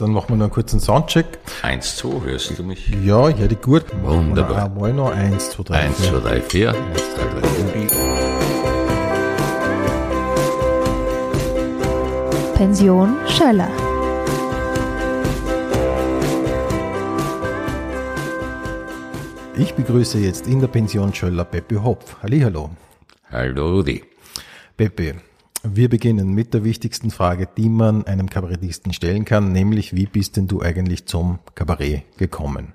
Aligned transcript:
Dann 0.00 0.12
machen 0.12 0.28
wir 0.28 0.36
noch 0.36 0.44
einen 0.44 0.52
kurzen 0.52 0.78
Soundcheck. 0.78 1.26
Eins, 1.62 1.96
zwei, 1.96 2.20
hörst 2.24 2.56
du 2.56 2.62
mich? 2.62 2.88
Ja, 3.04 3.30
ich 3.30 3.36
höre 3.36 3.48
dich 3.48 3.60
gut. 3.60 3.84
Wunderbar. 4.04 4.66
Einmal 4.66 4.92
noch 4.92 5.10
eins, 5.10 5.50
zwei, 5.50 5.64
drei, 5.64 5.74
Eins, 5.80 5.96
vier. 5.98 6.10
zwei, 6.10 6.20
drei, 6.20 6.40
vier. 6.40 6.70
Eins, 6.70 7.02
zwei, 7.14 7.24
drei, 7.24 7.48
vier. 7.48 7.88
Pension 12.54 13.16
Schöller. 13.26 13.68
Ich 19.56 19.74
begrüße 19.74 20.18
jetzt 20.18 20.46
in 20.46 20.60
der 20.60 20.68
Pension 20.68 21.12
Schöller 21.12 21.44
Peppe 21.44 21.82
Hopf. 21.82 22.16
Hallihallo. 22.22 22.70
Hallo 23.32 23.70
Rudi. 23.72 24.04
Peppe, 24.76 25.16
wir 25.62 25.88
beginnen 25.88 26.34
mit 26.34 26.54
der 26.54 26.64
wichtigsten 26.64 27.10
Frage, 27.10 27.48
die 27.56 27.68
man 27.68 28.06
einem 28.06 28.30
Kabarettisten 28.30 28.92
stellen 28.92 29.24
kann, 29.24 29.52
nämlich 29.52 29.94
wie 29.94 30.06
bist 30.06 30.36
denn 30.36 30.46
du 30.46 30.62
eigentlich 30.62 31.06
zum 31.06 31.40
Kabarett 31.54 32.04
gekommen? 32.16 32.74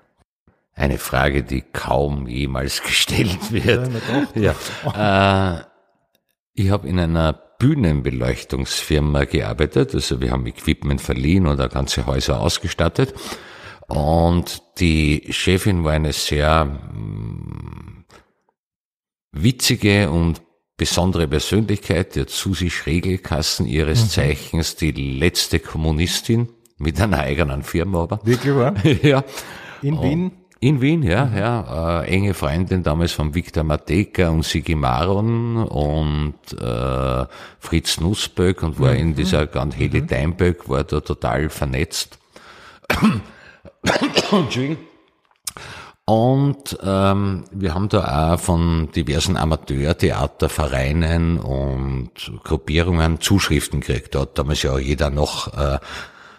Eine 0.75 0.97
Frage, 0.97 1.43
die 1.43 1.61
kaum 1.61 2.27
jemals 2.27 2.81
gestellt 2.87 3.51
wird. 3.51 3.89
Ja, 4.35 4.53
Ja. 4.93 5.57
Äh, 5.57 5.63
ich 6.55 6.69
habe 6.69 6.87
in 6.87 6.99
einer 6.99 7.33
Bühnenbeleuchtungsfirma 7.33 9.23
gearbeitet, 9.23 9.95
also 9.95 10.21
wir 10.21 10.31
haben 10.31 10.45
Equipment 10.45 11.01
verliehen 11.01 11.47
und 11.47 11.57
ganze 11.71 12.05
Häuser 12.05 12.41
ausgestattet. 12.41 13.13
Und 13.87 14.61
die 14.79 15.27
Chefin 15.29 15.83
war 15.83 15.93
eine 15.93 16.13
sehr 16.13 16.65
mm, 16.65 18.05
witzige 19.31 20.11
und 20.11 20.42
besondere 20.77 21.27
Persönlichkeit, 21.27 22.15
die 22.15 22.21
hat 22.21 22.29
Susi 22.29 22.69
Schregelkassen 22.69 23.65
ihres 23.65 24.09
Zeichens 24.09 24.75
die 24.75 24.91
letzte 24.91 25.59
Kommunistin 25.59 26.49
mit 26.77 26.99
einer 26.99 27.19
eigenen 27.19 27.63
Firma 27.63 28.03
aber. 28.03 28.19
Wirklich 28.23 28.55
wahr? 28.55 28.73
ja. 29.01 29.23
In 29.81 30.01
Wien? 30.01 30.31
In 30.59 30.79
Wien, 30.79 31.03
ja, 31.03 31.29
ja. 31.35 32.03
Äh, 32.03 32.07
enge 32.07 32.33
Freundin 32.33 32.83
damals 32.83 33.11
von 33.11 33.35
Viktor 33.35 33.63
Mateka 33.63 34.29
und 34.29 34.45
Sigi 34.45 34.75
Maron 34.75 35.57
und 35.57 36.35
äh, 36.57 37.25
Fritz 37.59 37.99
Nussböck 37.99 38.63
und 38.63 38.79
war 38.79 38.93
in 38.93 39.13
dieser 39.13 39.45
ganz 39.45 39.75
Heli 39.75 40.05
Deinböck, 40.05 40.69
war 40.69 40.85
da 40.85 41.01
total 41.01 41.49
vernetzt. 41.49 42.17
Entschuldigung. 44.31 44.77
Und 46.05 46.77
ähm, 46.83 47.45
wir 47.51 47.73
haben 47.73 47.87
da 47.87 48.33
auch 48.33 48.39
von 48.39 48.91
diversen 48.91 49.37
Amateurtheatervereinen 49.37 51.39
und 51.39 52.11
Gruppierungen 52.43 53.21
Zuschriften 53.21 53.79
gekriegt. 53.79 54.13
Da 54.13 54.21
hat 54.21 54.37
damals 54.37 54.63
ja 54.63 54.77
jeder 54.77 55.09
noch 55.09 55.57
äh, 55.57 55.79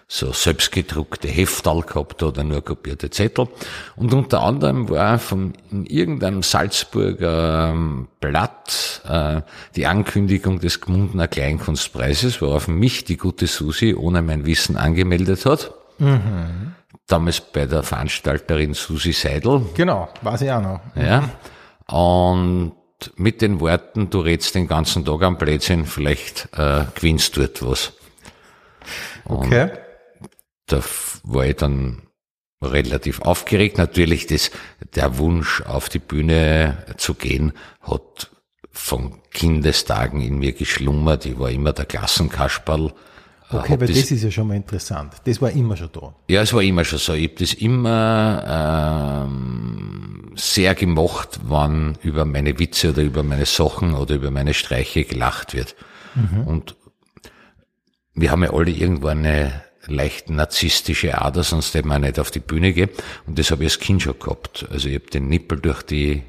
so 0.07 0.33
selbstgedruckte 0.33 1.29
Heftal 1.29 1.81
gehabt 1.81 2.23
oder 2.23 2.45
nur 2.45 2.63
kopierte 2.63 3.09
Zettel. 3.09 3.49
Und 3.97 4.13
unter 4.13 4.43
anderem 4.43 4.91
war 4.91 5.19
von 5.19 5.55
irgendeinem 5.71 6.43
Salzburger 6.43 7.71
ähm, 7.73 8.09
Blatt 8.21 9.01
äh, 9.09 9.41
die 9.77 9.87
Ankündigung 9.87 10.61
des 10.61 10.83
Gmundner 10.83 11.27
Kleinkunstpreises, 11.27 12.43
worauf 12.43 12.69
mich 12.69 13.05
die 13.05 13.17
gute 13.17 13.47
Susi 13.47 13.95
ohne 13.95 14.21
mein 14.21 14.45
Wissen 14.45 14.77
angemeldet 14.77 15.47
hat. 15.47 15.73
Damals 17.07 17.41
bei 17.41 17.67
der 17.67 17.83
Veranstalterin 17.83 18.75
Susi 18.75 19.13
Seidel. 19.13 19.67
Genau, 19.75 20.09
weiß 20.23 20.43
ich 20.43 20.51
auch 20.51 20.63
noch. 20.63 20.81
Ja. 20.97 21.31
Und 21.87 22.73
mit 23.17 23.43
den 23.43 23.61
Worten, 23.61 24.11
du 24.11 24.21
redst 24.21 24.55
den 24.55 24.67
ganzen 24.67 25.05
Tag 25.05 25.23
am 25.23 25.37
Blödsinn, 25.37 25.85
vielleicht 25.85 26.49
äh, 26.57 26.85
gewinnst 26.95 27.37
dort 27.37 27.63
was. 27.63 27.93
Okay. 29.27 29.71
da 30.67 30.81
war 31.25 31.47
ich 31.47 31.57
dann 31.57 32.03
relativ 32.63 33.23
aufgeregt. 33.23 33.79
Natürlich 33.79 34.27
das, 34.27 34.51
der 34.95 35.19
Wunsch 35.19 35.63
auf 35.63 35.89
die 35.89 35.99
Bühne 35.99 36.85
zu 36.97 37.15
gehen 37.15 37.53
hat 37.81 38.31
von 38.71 39.21
Kindestagen 39.31 40.21
in 40.21 40.39
mir 40.39 40.53
geschlummert. 40.53 41.27
Ich 41.27 41.39
war 41.39 41.51
immer 41.51 41.73
der 41.73 41.85
Klassenkasperl. 41.85 42.93
Äh, 43.51 43.57
Okay, 43.57 43.73
hab 43.75 43.81
weil 43.81 43.89
das 43.89 44.11
ist 44.11 44.23
ja 44.23 44.31
schon 44.31 44.49
mal 44.49 44.57
interessant. 44.57 45.13
Das 45.25 45.41
war 45.43 45.51
immer 45.51 45.77
schon 45.77 45.91
da. 45.93 46.15
ja, 46.29 46.43
es 46.43 46.53
war 46.53 46.63
immer 46.63 46.85
schon 46.85 46.99
so. 46.99 47.13
Ich 47.13 47.29
habe 47.31 47.39
das 47.39 47.53
immer 47.55 49.25
ähm, 49.29 50.33
sehr 50.35 50.75
gemocht, 50.75 51.41
wann 51.45 51.97
über 52.03 52.25
meine 52.25 52.59
Witze 52.59 52.91
oder 52.91 53.03
über 53.03 53.23
meine 53.23 53.47
Sachen 53.47 53.95
oder 53.95 54.15
über 54.17 54.31
meine 54.31 54.55
Streiche 54.55 55.05
gelacht 55.05 55.55
wird. 55.55 55.77
Und 56.47 56.77
wir 58.15 58.31
haben 58.31 58.45
ja 58.45 58.53
alle 58.53 58.71
irgendwo 58.71 59.09
eine 59.09 59.63
leicht 59.87 60.31
narzisstische 60.31 61.21
Ader, 61.21 61.43
sonst 61.43 61.75
hätte 61.75 61.89
man 61.89 62.03
nicht 62.03 62.19
auf 62.21 62.31
die 62.31 62.39
Bühne 62.41 62.73
gehen. 62.73 62.89
Und 63.27 63.39
das 63.39 63.51
habe 63.51 63.65
ich 63.65 63.73
als 63.73 63.81
Kind 63.81 64.03
schon 64.03 64.19
gehabt. 64.19 64.67
Also 64.71 64.89
ich 64.89 64.95
habe 64.95 65.07
den 65.07 65.29
Nippel 65.29 65.59
durch 65.61 65.83
die 65.83 66.23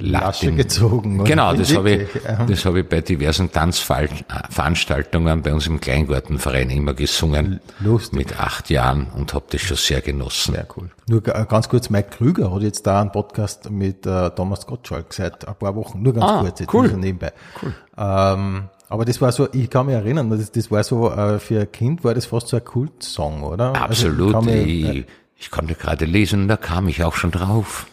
Den- 0.00 0.56
gezogen. 0.56 1.24
Genau, 1.24 1.54
das 1.54 1.74
habe 1.76 1.90
ich, 1.92 2.08
das 2.48 2.64
habe 2.64 2.80
ich 2.80 2.88
bei 2.88 3.00
diversen 3.02 3.50
Tanzveranstaltungen 3.52 5.42
bei 5.42 5.52
uns 5.52 5.66
im 5.66 5.80
Kleingartenverein 5.80 6.70
immer 6.70 6.94
gesungen. 6.94 7.60
Lustig. 7.80 8.18
Mit 8.18 8.40
acht 8.40 8.70
Jahren 8.70 9.06
und 9.14 9.34
habe 9.34 9.44
das 9.50 9.60
schon 9.60 9.76
sehr 9.76 10.00
genossen. 10.00 10.54
Sehr 10.54 10.66
cool. 10.76 10.90
Nur 11.08 11.22
ga- 11.22 11.44
ganz 11.44 11.68
kurz, 11.68 11.90
Mike 11.90 12.10
Krüger 12.16 12.52
hat 12.54 12.62
jetzt 12.62 12.86
da 12.86 13.00
einen 13.00 13.12
Podcast 13.12 13.70
mit 13.70 14.06
äh, 14.06 14.30
Thomas 14.30 14.66
Gottschalk 14.66 15.12
seit 15.12 15.46
ein 15.46 15.54
paar 15.54 15.74
Wochen. 15.76 16.02
Nur 16.02 16.14
ganz 16.14 16.24
Ah, 16.26 16.40
kurz, 16.40 16.60
jetzt 16.60 16.72
cool. 16.74 16.88
nebenbei. 16.92 17.32
Cool. 17.62 17.74
Ähm, 17.98 18.64
aber 18.88 19.04
das 19.04 19.20
war 19.20 19.30
so, 19.32 19.48
ich 19.52 19.70
kann 19.70 19.86
mich 19.86 19.94
erinnern, 19.94 20.30
das, 20.30 20.50
das 20.50 20.70
war 20.70 20.82
so, 20.82 21.10
äh, 21.10 21.38
für 21.38 21.60
ein 21.60 21.70
Kind 21.72 22.02
war 22.04 22.14
das 22.14 22.26
fast 22.26 22.48
so 22.48 22.56
ein 22.56 22.64
Kultsong, 22.64 23.42
oder? 23.42 23.74
Absolut. 23.76 24.34
Also, 24.34 24.48
ich 24.50 24.82
kann 24.82 24.92
mich, 24.94 25.04
ich 25.36 25.50
konnte 25.50 25.74
gerade 25.74 26.04
lesen, 26.06 26.48
da 26.48 26.56
kam 26.56 26.88
ich 26.88 27.04
auch 27.04 27.14
schon 27.14 27.30
drauf. 27.30 27.86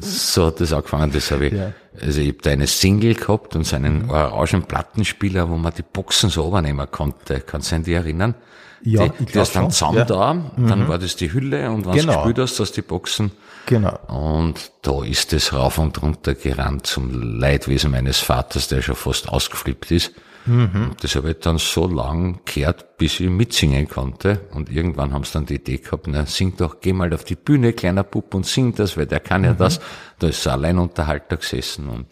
So 0.00 0.46
hat 0.46 0.60
das 0.60 0.72
angefangen. 0.72 1.12
Das 1.12 1.30
habe 1.30 1.46
ich, 1.46 1.52
Ja. 1.52 1.72
also 2.00 2.20
ich 2.20 2.28
habe 2.28 2.38
da 2.42 2.50
eine 2.50 2.66
Single 2.66 3.14
gehabt 3.14 3.56
und 3.56 3.64
so 3.66 3.76
einen 3.76 4.10
orangen 4.10 4.62
Plattenspieler, 4.64 5.48
wo 5.48 5.56
man 5.56 5.72
die 5.76 5.82
Boxen 5.82 6.30
so 6.30 6.46
übernehmen 6.46 6.86
konnte. 6.90 7.40
Kannst 7.40 7.72
du 7.72 7.76
dich 7.76 7.78
an 7.78 7.84
die 7.84 7.92
erinnern? 7.94 8.34
Ja, 8.82 9.08
die, 9.08 9.24
ich 9.24 9.32
du 9.32 9.40
hast 9.40 9.56
dann 9.56 9.72
Zaum 9.72 9.96
ja. 9.96 10.04
da, 10.04 10.36
dann 10.56 10.86
war 10.86 10.98
das 10.98 11.16
die 11.16 11.32
Hülle 11.32 11.68
und 11.70 11.84
wenn 11.84 11.92
du 11.94 11.98
Genau. 11.98 12.14
gespielt 12.14 12.38
hast, 12.38 12.60
hast 12.60 12.76
du 12.76 12.80
die 12.80 12.86
Boxen 12.86 13.32
genau. 13.66 13.98
und 14.06 14.70
da 14.82 15.02
ist 15.02 15.32
es 15.32 15.52
rauf 15.52 15.78
und 15.78 16.00
runter 16.00 16.36
gerannt 16.36 16.86
zum 16.86 17.10
Leidwesen 17.40 17.90
meines 17.90 18.18
Vaters, 18.20 18.68
der 18.68 18.80
schon 18.82 18.94
fast 18.94 19.28
ausgeflippt 19.28 19.90
ist. 19.90 20.12
Und 20.46 20.96
Das 21.00 21.14
habe 21.14 21.30
ich 21.30 21.38
dann 21.40 21.58
so 21.58 21.86
lang 21.86 22.40
gehört, 22.44 22.96
bis 22.96 23.20
ich 23.20 23.28
mitsingen 23.28 23.88
konnte. 23.88 24.40
Und 24.54 24.70
irgendwann 24.70 25.12
haben 25.12 25.24
sie 25.24 25.32
dann 25.32 25.46
die 25.46 25.56
Idee 25.56 25.78
gehabt, 25.78 26.06
na, 26.08 26.26
sing 26.26 26.56
doch, 26.56 26.80
geh 26.80 26.92
mal 26.92 27.12
auf 27.12 27.24
die 27.24 27.36
Bühne, 27.36 27.72
kleiner 27.72 28.04
Bub, 28.04 28.34
und 28.34 28.46
sing 28.46 28.74
das, 28.74 28.96
weil 28.96 29.06
der 29.06 29.20
kann 29.20 29.44
ja 29.44 29.52
das. 29.52 29.80
Da 30.18 30.28
ist 30.28 30.42
so 30.42 30.50
ein 30.50 30.60
Alleinunterhalter 30.60 31.36
gesessen 31.36 31.88
und 31.88 32.06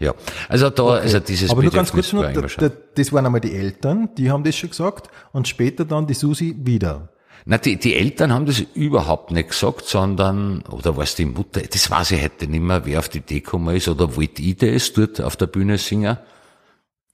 ja. 0.00 0.14
Also 0.48 0.70
da, 0.70 0.84
also 0.90 1.18
dieses 1.18 1.50
Aber 1.50 1.62
nur 1.62 1.72
ganz 1.72 1.90
kurz 1.90 2.12
noch, 2.12 2.22
war 2.22 2.32
da, 2.32 2.42
da, 2.42 2.70
das 2.94 3.12
waren 3.12 3.26
einmal 3.26 3.40
die 3.40 3.52
Eltern, 3.52 4.10
die 4.16 4.30
haben 4.30 4.44
das 4.44 4.56
schon 4.56 4.70
gesagt 4.70 5.08
und 5.32 5.48
später 5.48 5.84
dann 5.84 6.06
die 6.06 6.14
Susi 6.14 6.54
wieder. 6.56 7.08
Na, 7.46 7.58
die, 7.58 7.76
die 7.76 7.94
Eltern 7.94 8.32
haben 8.32 8.46
das 8.46 8.60
überhaupt 8.74 9.30
nicht 9.30 9.48
gesagt, 9.48 9.86
sondern, 9.86 10.62
oder 10.70 10.96
was 10.96 11.16
die 11.16 11.24
Mutter, 11.24 11.62
das 11.62 11.90
weiß 11.90 12.12
ich 12.12 12.22
heute 12.22 12.46
nicht 12.46 12.60
mehr, 12.60 12.84
wer 12.84 12.98
auf 12.98 13.08
die 13.08 13.18
Idee 13.18 13.40
gekommen 13.40 13.74
ist, 13.74 13.88
oder 13.88 14.16
wollte 14.16 14.42
ich 14.42 14.56
das 14.56 14.92
dort 14.92 15.20
auf 15.20 15.36
der 15.36 15.46
Bühne 15.46 15.78
singen? 15.78 16.18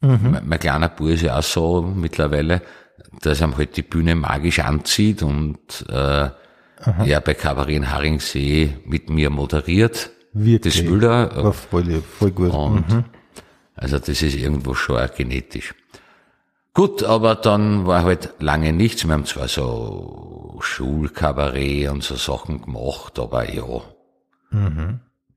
Mein, 0.05 0.43
mein 0.47 0.59
kleiner 0.59 0.89
Bub 0.89 1.09
ist 1.09 1.23
ja 1.23 1.39
auch 1.39 1.43
so 1.43 1.83
mittlerweile, 1.83 2.63
dass 3.23 3.41
ihm 3.41 3.57
halt 3.57 3.77
die 3.77 3.83
Bühne 3.83 4.15
magisch 4.15 4.61
anzieht 4.61 5.23
und 5.23 5.59
äh, 5.89 6.29
er 7.07 7.21
bei 7.21 7.35
Kabarett 7.35 7.77
in 7.77 7.91
Haringsee 7.91 8.75
mit 8.85 9.09
mir 9.09 9.31
moderiert. 9.31 10.11
Wirklich. 10.33 10.83
Das 10.83 10.91
will 10.91 11.05
er. 11.05 11.45
War 11.45 11.53
voll, 11.53 12.03
voll 12.03 12.31
gut. 12.33 12.53
Und 12.53 13.05
also 13.75 13.99
das 13.99 14.23
ist 14.23 14.37
irgendwo 14.37 14.75
schon 14.75 14.99
auch 14.99 15.15
genetisch. 15.15 15.75
Gut, 16.75 17.05
aber 17.05 17.37
dann 17.37 17.87
war 17.87 18.03
halt 18.03 18.35
lange 18.41 18.73
nichts. 18.73 19.07
Wir 19.07 19.15
haben 19.15 19.27
zwar 19.27 19.47
so 19.47 20.57
Schulkabarett 20.61 21.89
und 21.89 22.03
so 22.03 22.17
Sachen 22.17 22.63
gemacht, 22.63 23.19
aber 23.19 23.53
ja. 23.53 23.65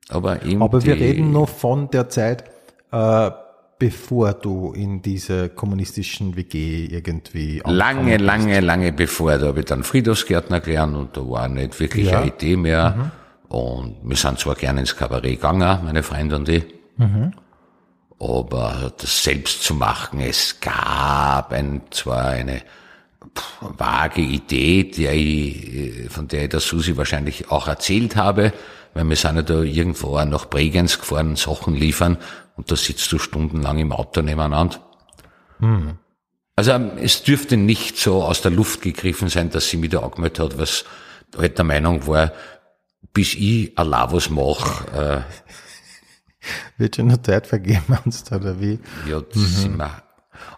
Aber, 0.09 0.44
eben 0.44 0.62
Aber 0.63 0.83
wir 0.83 0.95
reden 0.95 1.31
noch 1.31 1.50
von 1.50 1.89
der 1.92 2.09
Zeit, 2.09 2.45
äh, 2.92 3.31
bevor 3.79 4.33
du 4.33 4.74
in 4.74 5.01
diese 5.01 5.50
kommunistischen 5.50 6.35
WG 6.35 6.85
irgendwie 6.85 7.62
Lange, 7.65 8.18
lange, 8.18 8.59
lange 8.59 8.91
bevor, 8.91 9.38
da 9.38 9.47
habe 9.47 9.59
ich 9.59 9.65
dann 9.65 9.83
Friedhofsgärtner 9.83 10.59
gelernt 10.62 10.95
und 10.95 11.15
da 11.15 11.21
war 11.21 11.47
nicht 11.47 11.79
wirklich 11.79 12.07
Ja. 12.07 12.19
eine 12.21 12.27
Idee 12.31 12.56
mehr. 12.57 13.12
Und 13.50 13.97
wir 14.03 14.18
sind 14.18 14.39
zwar 14.39 14.56
gerne 14.56 14.81
ins 14.81 14.95
Kabarett 14.95 15.35
gegangen, 15.35 15.79
meine 15.85 16.03
Freunde 16.03 16.35
und 16.38 16.50
ich. 16.50 16.63
Aber 18.19 18.91
das 18.97 19.24
selbst 19.24 19.63
zu 19.63 19.75
machen, 19.75 20.19
es 20.21 20.59
gab 20.59 21.53
ein, 21.53 21.81
zwar 21.91 22.25
eine 22.30 22.62
vage 23.77 24.21
Idee, 24.21 24.85
der 24.85 25.13
ich, 25.13 25.75
äh, 25.75 26.09
von 26.09 26.27
der 26.27 26.44
ich 26.45 26.50
der 26.50 26.59
Susi 26.59 26.97
wahrscheinlich 26.97 27.51
auch 27.51 27.68
erzählt 27.68 28.15
habe, 28.15 28.53
weil 28.95 29.03
wir 29.07 29.15
sind 29.15 29.35
ja 29.35 29.44
da 29.44 29.62
irgendwo 29.62 30.18
auch 30.18 30.25
nach 30.25 30.50
Bregenz 30.50 30.97
gefahren, 30.97 31.35
Sachen 31.35 31.75
liefern 31.75 32.18
und 32.57 32.69
da 32.71 32.75
sitzt 32.75 33.12
du 33.12 33.19
stundenlang 33.19 33.77
im 33.80 33.92
Auto 33.94 34.21
nebeneinander. 34.21 34.80
Also 36.56 36.71
ähm, 36.71 36.92
es 36.98 37.24
dürfte 37.24 37.56
nicht 37.57 37.98
so 37.98 38.24
aus 38.24 38.42
der 38.42 38.51
Luft 38.51 38.81
gegriffen 38.81 39.30
sein, 39.30 39.50
dass 39.50 39.69
sie 39.69 39.77
mich 39.77 39.92
da 39.92 40.00
angemeldet 40.01 40.39
hat, 40.39 40.57
was 40.57 40.86
halt 41.38 41.57
der 41.57 41.65
Meinung 41.65 42.06
war, 42.07 42.31
bis 43.13 43.33
ich 43.36 43.77
allein 43.77 44.12
was 44.12 44.30
mache, 44.30 45.24
Wird 46.77 46.95
schon 46.95 47.07
noch 47.07 47.21
Zeit 47.21 47.48
vergeben 47.48 47.98
oder 48.31 48.59
wie? 48.59 48.74
äh, 48.74 49.09
ja, 49.09 49.21
das 49.21 49.62
sind 49.62 49.77
wir 49.77 50.04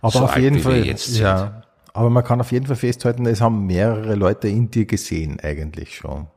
Aber 0.01 0.11
so 0.11 0.19
auf 0.19 0.33
alt, 0.33 0.43
jeden 0.43 0.59
Fall, 0.59 0.85
jetzt 0.85 1.05
sind. 1.05 1.21
ja. 1.23 1.63
Aber 1.93 2.09
man 2.09 2.23
kann 2.23 2.39
auf 2.39 2.51
jeden 2.51 2.67
Fall 2.67 2.75
festhalten, 2.75 3.25
es 3.25 3.41
haben 3.41 3.65
mehrere 3.65 4.15
Leute 4.15 4.47
in 4.47 4.69
dir 4.69 4.85
gesehen, 4.85 5.39
eigentlich 5.39 5.95
schon. 5.95 6.27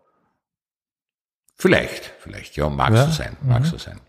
Vielleicht, 1.56 2.12
vielleicht, 2.20 2.56
ja, 2.56 2.69
mag 2.69 2.93
Ja, 2.94 3.06
so 3.06 3.12
sein, 3.12 3.37
mag 3.43 3.67
so 3.67 3.76
sein. 3.79 4.00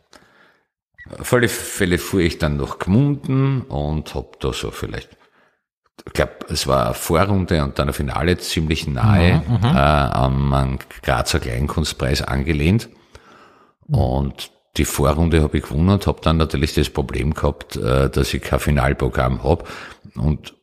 Auf 1.19 1.33
alle 1.33 1.50
Fälle 1.50 1.97
fuhr 1.97 2.21
ich 2.21 2.38
dann 2.38 2.57
nach 2.57 2.79
Gmunden 2.79 3.61
und 3.61 4.15
hab 4.15 4.39
da 4.39 4.53
so 4.53 4.71
vielleicht, 4.71 5.09
ich 6.05 6.13
glaube, 6.13 6.33
es 6.50 6.65
war 6.65 6.85
eine 6.85 6.94
Vorrunde 6.94 7.63
und 7.63 7.77
dann 7.77 7.89
ein 7.89 7.94
Finale 7.94 8.38
ziemlich 8.38 8.88
nahe 8.88 9.44
äh, 9.63 9.67
an 9.67 10.53
einen 10.53 10.79
Grazer 11.01 11.39
Kleinkunstpreis 11.39 12.21
angelehnt. 12.21 12.89
Und 13.88 14.51
die 14.77 14.85
Vorrunde 14.85 15.41
habe 15.41 15.57
ich 15.57 15.63
gewonnen 15.63 15.89
und 15.89 16.07
habe 16.07 16.21
dann 16.21 16.38
natürlich 16.38 16.73
das 16.73 16.89
Problem 16.89 17.33
gehabt, 17.33 17.75
äh, 17.75 18.09
dass 18.09 18.33
ich 18.33 18.41
kein 18.41 18.59
Finalprogramm 18.59 19.44
habe 19.44 19.65
und 20.15 20.55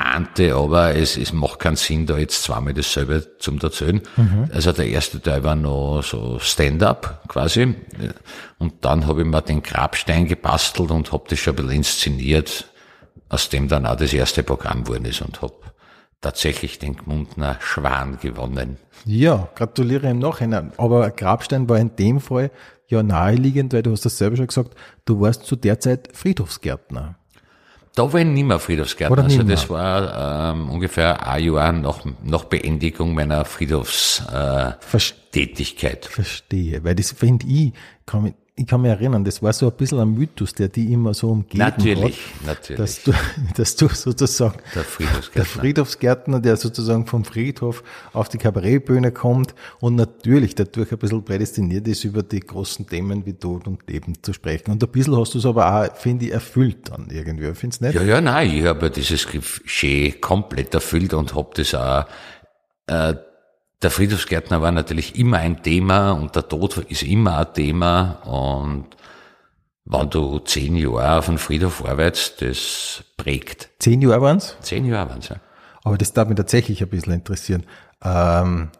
ahnte 0.00 0.54
aber, 0.54 0.94
es, 0.94 1.16
es 1.16 1.32
macht 1.32 1.60
keinen 1.60 1.76
Sinn, 1.76 2.06
da 2.06 2.16
jetzt 2.16 2.42
zweimal 2.42 2.74
dasselbe 2.74 3.36
zum 3.38 3.58
erzählen. 3.58 4.00
Also 4.52 4.72
der 4.72 4.88
erste 4.88 5.20
Teil 5.20 5.44
war 5.44 5.54
noch 5.54 6.02
so 6.02 6.38
Stand-up 6.38 7.22
quasi. 7.28 7.74
Und 8.58 8.84
dann 8.84 9.06
habe 9.06 9.22
ich 9.22 9.26
mir 9.26 9.42
den 9.42 9.62
Grabstein 9.62 10.26
gebastelt 10.26 10.90
und 10.90 11.12
habe 11.12 11.24
das 11.28 11.38
schon 11.38 11.54
ein 11.54 11.56
bisschen 11.56 11.76
inszeniert, 11.76 12.70
aus 13.28 13.48
dem 13.48 13.68
dann 13.68 13.86
auch 13.86 13.96
das 13.96 14.12
erste 14.12 14.42
Programm 14.42 14.84
geworden 14.84 15.04
ist 15.04 15.22
und 15.22 15.42
habe 15.42 15.54
tatsächlich 16.20 16.78
den 16.78 16.96
Gmundner 16.96 17.56
Schwan 17.60 18.18
gewonnen. 18.20 18.76
Ja, 19.04 19.48
gratuliere 19.54 20.10
im 20.10 20.18
Nachhinein. 20.18 20.72
Aber 20.76 21.08
Grabstein 21.10 21.68
war 21.68 21.78
in 21.78 21.96
dem 21.96 22.20
Fall 22.20 22.50
ja 22.88 23.02
naheliegend, 23.02 23.72
weil 23.72 23.82
du 23.82 23.92
hast 23.92 24.04
das 24.04 24.18
selber 24.18 24.36
schon 24.36 24.48
gesagt, 24.48 24.74
du 25.04 25.20
warst 25.20 25.44
zu 25.44 25.56
der 25.56 25.80
Zeit 25.80 26.10
Friedhofsgärtner. 26.12 27.16
Da 28.00 28.10
war 28.10 28.20
ich 28.20 28.26
nicht 28.26 28.44
mehr 28.46 28.58
Friedhofsgärtner. 28.58 29.24
Also 29.24 29.42
das 29.42 29.68
war 29.68 30.52
ähm, 30.54 30.70
ungefähr 30.70 31.26
ein 31.26 31.44
Jahr 31.44 31.70
nach, 31.72 31.98
nach 32.22 32.44
Beendigung 32.44 33.12
meiner 33.12 33.44
Friedhofstätigkeit. 33.44 34.80
Äh, 34.80 34.84
Verst- 34.96 35.14
Tätigkeit. 35.32 36.06
Verstehe, 36.06 36.82
weil 36.82 36.94
das 36.94 37.12
finde 37.12 37.46
ich, 37.46 37.72
kann 38.06 38.22
mich, 38.22 38.34
ich 38.56 38.66
kann 38.66 38.82
mich 38.82 38.90
erinnern, 38.90 39.24
das 39.24 39.42
war 39.42 39.52
so 39.52 39.66
ein 39.70 39.76
bisschen 39.76 39.98
ein 40.00 40.12
Mythos, 40.12 40.52
der 40.54 40.68
die 40.68 40.92
immer 40.92 41.14
so 41.14 41.30
umgeben 41.30 41.58
Natürlich, 41.58 42.20
hat, 42.46 42.46
natürlich. 42.46 42.78
dass 42.78 43.02
du, 43.02 43.12
dass 43.56 43.76
du 43.76 43.88
sozusagen 43.88 44.58
Der 44.74 44.84
Friedhofsgärtner. 44.84 45.32
der 45.34 45.44
Friedhofsgärtner, 45.44 46.40
der 46.40 46.56
sozusagen 46.56 47.06
vom 47.06 47.24
Friedhof 47.24 47.82
auf 48.12 48.28
die 48.28 48.38
Kabarettbühne 48.38 49.12
kommt 49.12 49.54
und 49.80 49.94
natürlich 49.94 50.54
dadurch 50.54 50.92
ein 50.92 50.98
bisschen 50.98 51.24
prädestiniert 51.24 51.88
ist, 51.88 52.04
über 52.04 52.22
die 52.22 52.40
großen 52.40 52.86
Themen 52.86 53.24
wie 53.24 53.32
Tod 53.34 53.66
und 53.66 53.88
Leben 53.88 54.14
zu 54.22 54.32
sprechen. 54.32 54.70
Und 54.72 54.82
ein 54.82 54.90
bisschen 54.90 55.16
hast 55.16 55.34
du 55.34 55.38
es 55.38 55.46
aber 55.46 55.72
auch, 55.84 55.96
finde 55.96 56.26
ich, 56.26 56.32
erfüllt 56.32 56.90
dann 56.90 57.08
irgendwie. 57.10 57.54
Findest 57.54 57.80
du 57.80 57.86
nicht? 57.86 57.94
Ja, 57.94 58.02
ja, 58.02 58.20
nein, 58.20 58.50
ich 58.50 58.64
habe 58.66 58.90
dieses 58.90 59.26
Klischee 59.26 60.12
komplett 60.12 60.74
erfüllt 60.74 61.14
und 61.14 61.34
habe 61.34 61.50
das 61.54 61.74
auch, 61.74 62.04
äh, 62.88 63.14
der 63.82 63.90
Friedhofsgärtner 63.90 64.60
war 64.60 64.72
natürlich 64.72 65.18
immer 65.18 65.38
ein 65.38 65.62
Thema 65.62 66.12
und 66.12 66.36
der 66.36 66.46
Tod 66.48 66.78
ist 66.78 67.02
immer 67.02 67.38
ein 67.38 67.54
Thema 67.54 68.20
und 68.24 68.86
wenn 69.86 70.10
du 70.10 70.38
zehn 70.40 70.76
Jahre 70.76 71.18
auf 71.18 71.28
einem 71.28 71.38
Friedhof 71.38 71.84
arbeitest, 71.84 72.42
das 72.42 73.04
prägt. 73.16 73.70
Zehn 73.78 74.02
Jahre 74.02 74.20
waren's, 74.20 74.56
Zehn 74.60 74.84
Jahre 74.84 75.10
waren 75.10 75.20
ja. 75.22 75.36
aber 75.82 75.96
das 75.96 76.12
darf 76.12 76.28
mich 76.28 76.36
tatsächlich 76.36 76.82
ein 76.82 76.88
bisschen 76.90 77.14
interessieren. 77.14 77.64
Ähm, 78.02 78.70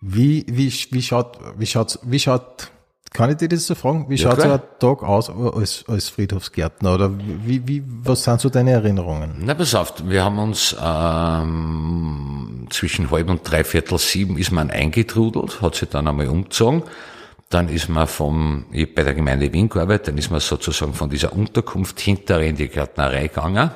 wie, 0.00 0.44
wie, 0.48 0.72
wie 0.90 1.02
schaut, 1.02 1.38
wie 1.58 1.66
schaut, 1.66 1.98
wie 2.02 2.18
schaut, 2.18 2.70
kann 3.14 3.30
ich 3.30 3.36
dir 3.36 3.48
das 3.48 3.66
so 3.66 3.76
fragen? 3.76 4.06
Wie 4.08 4.16
Ja, 4.16 4.30
schaut 4.30 4.40
so 4.40 4.48
klar. 4.48 4.54
ein 4.60 4.78
Tag 4.80 5.02
aus 5.04 5.30
als, 5.30 5.84
als 5.86 6.08
Friedhofsgärtner? 6.08 6.94
Oder 6.94 7.12
wie, 7.16 7.66
wie, 7.66 7.82
was 7.86 8.24
sind 8.24 8.40
so 8.40 8.50
deine 8.50 8.72
Erinnerungen? 8.72 9.36
Na, 9.38 9.54
pass 9.54 9.74
auf, 9.76 9.94
wir 10.04 10.24
haben 10.24 10.38
uns 10.40 10.76
ähm, 10.82 12.66
zwischen 12.70 13.12
halb 13.12 13.30
und 13.30 13.48
dreiviertel 13.48 13.98
sieben 13.98 14.36
ist 14.36 14.50
man 14.50 14.68
eingetrudelt, 14.70 15.62
hat 15.62 15.76
sich 15.76 15.88
dann 15.88 16.08
einmal 16.08 16.26
umgezogen. 16.26 16.82
Dann 17.50 17.68
ist 17.68 17.88
man 17.88 18.08
vom, 18.08 18.66
ich 18.72 18.92
bei 18.92 19.04
der 19.04 19.14
Gemeinde 19.14 19.52
Wien 19.52 19.68
gearbeitet, 19.68 20.08
dann 20.08 20.18
ist 20.18 20.32
man 20.32 20.40
sozusagen 20.40 20.92
von 20.92 21.08
dieser 21.08 21.32
Unterkunft 21.32 22.00
hinter 22.00 22.40
in 22.40 22.56
die 22.56 22.68
Gärtnerei 22.68 23.28
gegangen. 23.28 23.70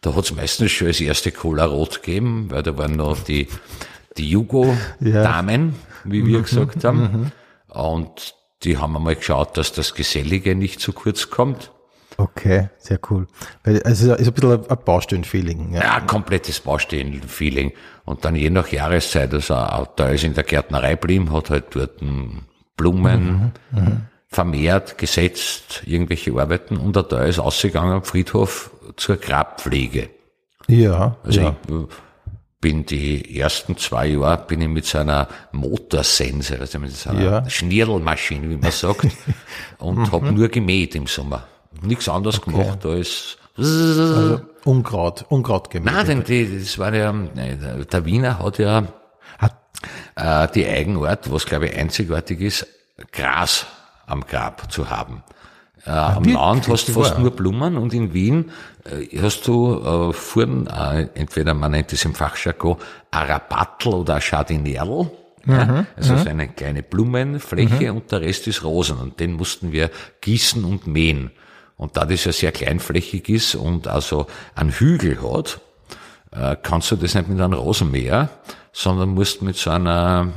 Da 0.00 0.16
hat 0.16 0.24
es 0.24 0.34
meistens 0.34 0.72
schon 0.72 0.88
als 0.88 1.00
erste 1.00 1.30
Cola 1.30 1.64
Rot 1.64 2.02
gegeben, 2.02 2.48
weil 2.50 2.64
da 2.64 2.76
waren 2.76 2.96
noch 2.96 3.20
die, 3.20 3.46
die 4.16 4.28
Jugo-Damen, 4.30 5.76
wie 6.02 6.26
wir 6.26 6.42
gesagt 6.42 6.82
haben. 6.82 7.30
Und 7.68 8.34
die 8.62 8.78
haben 8.78 8.96
einmal 8.96 9.16
geschaut, 9.16 9.56
dass 9.56 9.72
das 9.72 9.94
Gesellige 9.94 10.54
nicht 10.54 10.80
zu 10.80 10.92
kurz 10.92 11.30
kommt. 11.30 11.70
Okay, 12.16 12.68
sehr 12.78 13.00
cool. 13.10 13.26
Es 13.64 14.00
ist 14.00 14.08
ein 14.08 14.32
bisschen 14.32 14.70
ein 14.70 14.78
Baustellenfeeling. 14.84 15.72
Ja. 15.74 15.82
Ja, 15.82 16.00
komplettes 16.00 16.60
Baustellen-Feeling. 16.60 17.72
Und 18.04 18.24
dann 18.24 18.36
je 18.36 18.50
nach 18.50 18.68
Jahreszeit, 18.68 19.34
also 19.34 19.54
auch 19.56 19.88
da 19.96 20.08
ist 20.10 20.22
in 20.22 20.34
der 20.34 20.44
Gärtnerei 20.44 20.94
blieben, 20.94 21.32
hat 21.32 21.50
halt 21.50 21.74
dort 21.74 22.00
Blumen 22.76 23.52
vermehrt, 24.28 24.98
gesetzt, 24.98 25.82
irgendwelche 25.86 26.32
Arbeiten 26.32 26.76
und 26.76 26.96
da 26.96 27.24
ist 27.24 27.38
ausgegangen 27.38 27.92
am 27.92 28.04
Friedhof 28.04 28.70
zur 28.96 29.16
Grabpflege. 29.16 30.10
Ja, 30.66 31.16
Also 31.22 31.40
ja. 31.40 31.56
ich 31.66 31.72
äh, 31.72 31.86
bin 32.64 32.86
die 32.86 33.38
ersten 33.38 33.76
zwei 33.76 34.06
Jahre 34.06 34.42
bin 34.46 34.62
ich 34.62 34.68
mit 34.68 34.86
so 34.86 34.96
einer 34.96 35.28
Motorsense, 35.52 36.58
also 36.58 36.78
mit 36.78 36.96
so 36.96 37.10
einer 37.10 37.20
Ja. 37.20 37.50
Schnirlmaschine, 37.50 38.48
wie 38.48 38.56
man 38.56 38.70
sagt, 38.70 39.06
und 39.78 40.10
hab 40.10 40.22
nur 40.22 40.48
gemäht 40.48 40.94
im 40.94 41.06
Sommer. 41.06 41.46
Nichts 41.82 42.08
anderes 42.08 42.40
gemacht 42.40 42.86
als 42.86 43.36
also 43.58 44.40
Unkraut, 44.64 45.26
Unkraut 45.28 45.68
gemäht. 45.68 45.92
Nein, 45.92 46.06
denn 46.06 46.24
die, 46.24 46.58
das 46.58 46.78
war 46.78 46.94
ja, 46.94 47.10
äh, 47.36 47.84
der 47.84 48.04
Wiener 48.06 48.38
hat 48.38 48.56
ja 48.56 48.84
Hat, 49.38 49.56
äh, 50.16 50.48
die 50.54 50.66
Eigenart, 50.66 51.30
was 51.30 51.44
glaube 51.44 51.66
ich 51.66 51.76
einzigartig 51.76 52.40
ist, 52.40 52.66
Gras 53.12 53.66
am 54.06 54.22
Grab 54.22 54.72
zu 54.72 54.88
haben. 54.88 55.22
Äh, 55.86 55.90
am 55.90 56.24
wirklich? 56.24 56.34
Land 56.34 56.68
hast 56.68 56.88
du 56.88 56.94
war- 56.94 57.04
fast 57.04 57.18
nur 57.18 57.30
Blumen 57.30 57.76
und 57.76 57.92
in 57.92 58.12
Wien 58.14 58.50
äh, 58.84 59.20
hast 59.20 59.46
du 59.46 59.80
äh, 60.10 60.12
vorn, 60.12 60.66
äh, 60.66 61.08
entweder 61.14 61.52
man 61.54 61.72
nennt 61.72 61.92
es 61.92 62.04
im 62.04 62.14
Fachjargon 62.14 62.76
ein 63.10 63.26
Rabattel 63.26 63.92
oder 63.94 64.14
ein 64.16 64.22
Jardinerl. 64.28 65.10
Ja, 65.46 65.84
also 65.94 66.16
so 66.16 66.26
eine 66.30 66.48
kleine 66.48 66.82
Blumenfläche 66.82 67.92
und 67.92 68.10
der 68.10 68.22
Rest 68.22 68.46
ist 68.46 68.64
Rosen 68.64 68.96
und 68.96 69.20
den 69.20 69.34
mussten 69.34 69.72
wir 69.72 69.90
gießen 70.22 70.64
und 70.64 70.86
mähen. 70.86 71.32
Und 71.76 71.98
da 71.98 72.06
das 72.06 72.24
ja 72.24 72.32
sehr 72.32 72.50
kleinflächig 72.50 73.28
ist 73.28 73.54
und 73.54 73.86
also 73.86 74.26
einen 74.54 74.70
Hügel 74.70 75.18
hat, 75.22 75.60
äh, 76.30 76.56
kannst 76.62 76.92
du 76.92 76.96
das 76.96 77.14
nicht 77.14 77.28
mit 77.28 77.38
einem 77.42 77.52
Rosenmäher, 77.58 78.30
sondern 78.72 79.10
musst 79.10 79.42
mit 79.42 79.56
so 79.56 79.68
einer, 79.70 80.28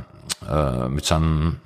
äh, 0.49 0.89
mit 0.89 1.05
so 1.05 1.15
einem, 1.15 1.57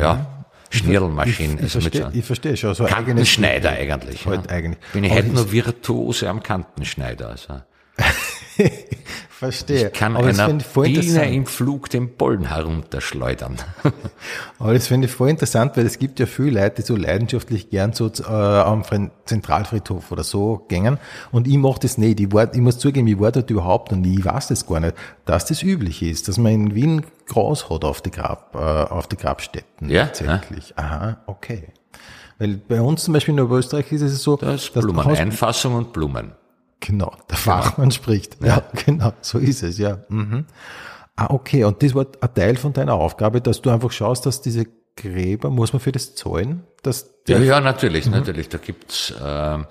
ja, 0.00 0.26
Schnirlmaschine, 0.70 1.54
ich, 1.54 1.62
also 1.62 1.78
mit 1.80 1.94
so 1.94 2.00
verstehe, 2.00 2.18
ich 2.20 2.24
verstehe 2.24 2.56
schon. 2.56 2.74
So 2.74 2.84
Kantenschneider 2.84 3.70
eigentlich. 3.70 4.26
Halt 4.26 4.46
ja. 4.46 4.56
eigentlich. 4.56 4.78
Bin 4.92 5.04
ich 5.04 5.14
das- 5.14 5.26
noch 5.26 5.50
Virtuose 5.50 6.28
am 6.28 6.42
Kantenschneider. 6.42 7.30
Also. 7.30 7.62
Verstehe. 9.30 9.90
Kann 9.90 10.16
aber 10.16 10.26
das 10.28 10.38
einer 10.40 10.48
finde 10.48 10.64
ich 10.64 10.70
voll 10.72 10.84
Biene 10.86 10.98
interessant. 11.00 11.34
im 11.34 11.46
Flug 11.46 11.90
den 11.90 12.16
Bollen 12.16 12.48
herunterschleudern. 12.48 13.56
Aber 14.58 14.72
das 14.74 14.88
finde 14.88 15.06
ich 15.06 15.12
voll 15.12 15.28
interessant, 15.30 15.76
weil 15.76 15.86
es 15.86 16.00
gibt 16.00 16.18
ja 16.18 16.26
viele 16.26 16.60
Leute, 16.60 16.76
die 16.76 16.82
so 16.82 16.96
leidenschaftlich 16.96 17.70
gern 17.70 17.92
so 17.92 18.10
äh, 18.28 18.32
am 18.32 18.82
Zentralfriedhof 19.26 20.10
oder 20.10 20.24
so 20.24 20.64
gängen. 20.68 20.98
Und 21.30 21.46
ich 21.46 21.56
mache 21.56 21.78
das 21.80 21.98
nicht. 21.98 22.18
Ich, 22.18 22.32
war, 22.32 22.52
ich 22.52 22.60
muss 22.60 22.78
zugeben, 22.78 23.06
ich 23.06 23.20
war 23.20 23.30
dort 23.30 23.48
überhaupt 23.50 23.92
nie. 23.92 24.18
Ich 24.18 24.24
weiß 24.24 24.48
das 24.48 24.66
gar 24.66 24.80
nicht, 24.80 24.94
dass 25.24 25.44
das 25.46 25.62
üblich 25.62 26.02
ist, 26.02 26.26
dass 26.26 26.36
man 26.36 26.52
in 26.52 26.74
Wien 26.74 27.02
Gras 27.26 27.70
hat 27.70 27.84
auf 27.84 28.00
die, 28.00 28.10
Grab, 28.10 28.56
äh, 28.56 28.58
auf 28.58 29.06
die 29.06 29.16
Grabstätten. 29.16 29.88
Ja, 29.88 30.06
Tatsächlich. 30.06 30.76
Aha, 30.76 31.18
okay. 31.26 31.68
Weil 32.40 32.56
bei 32.56 32.80
uns 32.80 33.04
zum 33.04 33.14
Beispiel 33.14 33.34
in 33.34 33.40
Oberösterreich 33.40 33.92
ist 33.92 34.02
es 34.02 34.20
so, 34.22 34.36
Da 34.36 34.54
ist 34.54 34.64
dass 34.64 34.72
du 34.72 34.78
hast- 34.80 34.82
Blumeneinfassung 35.04 35.74
und 35.76 35.92
Blumen. 35.92 36.32
Genau, 36.80 37.12
der 37.28 37.36
Fachmann 37.36 37.90
spricht. 37.90 38.42
Ja, 38.42 38.62
genau, 38.86 39.12
so 39.20 39.38
ist 39.38 39.62
es, 39.62 39.78
ja. 39.78 39.98
Mhm. 40.08 40.46
Ah, 41.16 41.26
okay, 41.30 41.64
und 41.64 41.82
das 41.82 41.94
war 41.94 42.06
ein 42.20 42.34
Teil 42.34 42.56
von 42.56 42.72
deiner 42.72 42.94
Aufgabe, 42.94 43.40
dass 43.40 43.60
du 43.60 43.70
einfach 43.70 43.90
schaust, 43.90 44.24
dass 44.26 44.40
diese 44.40 44.66
Gräber, 44.96 45.50
muss 45.50 45.72
man 45.72 45.80
für 45.80 45.92
das 45.92 46.14
zahlen? 46.14 46.64
Dass 46.82 47.14
Ja, 47.26 47.38
ja, 47.38 47.60
natürlich, 47.60 48.08
natürlich. 48.08 48.48
Da 48.48 48.58
gibt's, 48.58 49.12
ähm, 49.22 49.66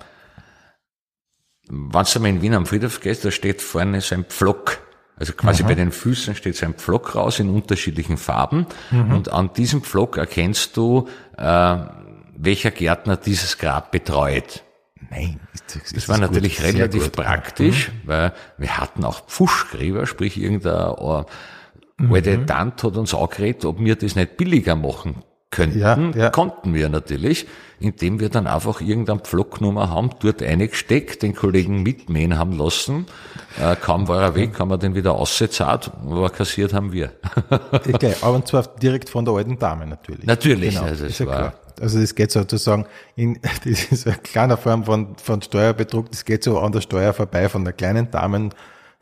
wenn 1.68 2.04
du 2.04 2.20
mal 2.20 2.28
in 2.28 2.42
Wien 2.42 2.54
am 2.54 2.66
Friedhof 2.66 3.00
gehst, 3.00 3.24
da 3.24 3.30
steht 3.30 3.62
vorne 3.62 4.00
so 4.00 4.14
ein 4.14 4.24
Pflock. 4.24 4.78
Also 5.16 5.32
quasi 5.32 5.64
bei 5.64 5.74
den 5.74 5.90
Füßen 5.90 6.36
steht 6.36 6.56
so 6.56 6.64
ein 6.64 6.74
Pflock 6.74 7.16
raus 7.16 7.40
in 7.40 7.50
unterschiedlichen 7.50 8.18
Farben. 8.18 8.66
Und 8.92 9.32
an 9.32 9.52
diesem 9.52 9.82
Pflock 9.82 10.16
erkennst 10.16 10.76
du, 10.76 11.08
äh, 11.36 11.76
welcher 12.36 12.70
Gärtner 12.70 13.16
dieses 13.16 13.58
Grab 13.58 13.90
betreut. 13.90 14.62
Nein. 15.10 15.40
Ist, 15.54 15.76
ist, 15.76 15.96
Das 15.96 16.08
war 16.08 16.18
natürlich 16.18 16.56
gut, 16.56 16.66
relativ 16.66 17.12
praktisch, 17.12 17.90
weil 18.04 18.32
wir 18.58 18.76
hatten 18.78 19.04
auch 19.04 19.26
Pfuschgräber, 19.26 20.06
sprich 20.06 20.36
irgendein 20.40 21.24
Mhm. 22.00 22.12
alte 22.14 22.46
Tante 22.46 22.86
hat 22.86 22.96
uns 22.96 23.12
angeredet, 23.14 23.64
ob 23.64 23.80
wir 23.80 23.96
das 23.96 24.14
nicht 24.14 24.36
billiger 24.36 24.76
machen 24.76 25.16
könnten. 25.50 25.78
Ja, 25.80 25.98
ja. 26.14 26.30
Konnten 26.30 26.74
wir 26.74 26.88
natürlich, 26.90 27.46
indem 27.80 28.20
wir 28.20 28.28
dann 28.28 28.46
einfach 28.46 28.80
irgendeine 28.80 29.18
Pflocknummer 29.20 29.90
haben, 29.90 30.10
dort 30.20 30.42
eingesteckt, 30.42 31.22
den 31.22 31.34
Kollegen 31.34 31.82
mitmähen 31.82 32.38
haben 32.38 32.52
lassen. 32.56 33.06
Äh, 33.58 33.74
kaum 33.76 34.06
war 34.06 34.20
er 34.22 34.34
weg, 34.36 34.60
haben 34.60 34.70
wir 34.70 34.78
den 34.78 34.94
wieder 34.94 35.14
ausgezahlt, 35.14 35.90
aber 36.06 36.30
kassiert 36.30 36.72
haben 36.74 36.92
wir. 36.92 37.12
Okay, 37.72 38.14
aber 38.20 38.34
und 38.34 38.46
zwar 38.46 38.62
direkt 38.62 39.08
von 39.08 39.24
der 39.24 39.34
alten 39.34 39.58
Dame 39.58 39.86
natürlich. 39.86 40.24
Natürlich, 40.26 40.74
Genau, 40.74 40.86
also 40.86 41.06
es 41.06 41.18
war- 41.26 41.36
klar. 41.38 41.54
Also 41.80 42.00
das 42.00 42.14
geht 42.14 42.30
sozusagen 42.30 42.86
in, 43.16 43.38
das 43.64 43.84
ist 43.92 44.06
eine 44.06 44.16
kleine 44.16 44.56
Form 44.56 44.84
von, 44.84 45.16
von 45.16 45.42
Steuerbetrug, 45.42 46.10
das 46.10 46.24
geht 46.24 46.44
so 46.44 46.58
an 46.58 46.72
der 46.72 46.80
Steuer 46.80 47.12
vorbei 47.12 47.48
von 47.48 47.64
der 47.64 47.72
kleinen 47.72 48.10
Dame, 48.10 48.50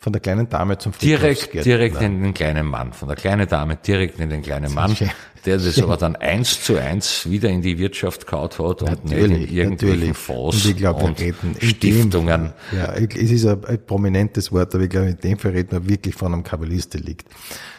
von 0.07 0.13
der 0.13 0.21
kleinen 0.23 0.49
Dame 0.49 0.79
zum 0.79 0.93
Direkt, 0.93 1.41
Friedhofsgärtner. 1.51 1.63
direkt 1.65 2.01
in 2.01 2.23
den 2.23 2.33
kleinen 2.33 2.65
Mann, 2.65 2.93
von 2.93 3.09
der 3.09 3.17
kleinen 3.17 3.49
Dame 3.49 3.75
direkt 3.75 4.21
in 4.21 4.31
den 4.31 4.41
kleinen 4.41 4.73
Mann, 4.73 4.95
schön. 4.95 5.11
der 5.45 5.57
das 5.59 5.83
aber 5.83 5.97
dann 5.97 6.15
eins 6.15 6.63
zu 6.63 6.77
eins 6.81 7.29
wieder 7.29 7.49
in 7.49 7.61
die 7.61 7.77
Wirtschaft 7.77 8.25
kaut 8.25 8.57
hat 8.61 8.83
und 8.83 9.05
nicht 9.05 9.13
in 9.15 9.21
Natürlich, 9.31 9.53
irgendwelchen 9.53 9.99
natürlich. 9.99 10.17
Fonds 10.17 10.65
Und 10.65 10.71
ich 10.71 10.77
glaube, 10.77 11.01
wir 11.01 11.07
und 11.09 11.19
reden 11.21 11.37
in 11.43 11.55
dem- 11.59 11.69
Stiftungen. 11.69 12.53
Ja, 12.71 12.93
es 12.95 13.31
ist 13.33 13.47
ein, 13.47 13.65
ein 13.65 13.85
prominentes 13.85 14.53
Wort, 14.53 14.73
aber 14.77 14.85
ich 14.85 14.91
glaube, 14.91 15.09
in 15.09 15.19
dem 15.19 15.39
Fall 15.41 15.51
reden 15.51 15.73
wir 15.73 15.89
wirklich 15.89 16.15
von 16.15 16.33
einem 16.33 16.45
Kabbalistik. 16.45 17.25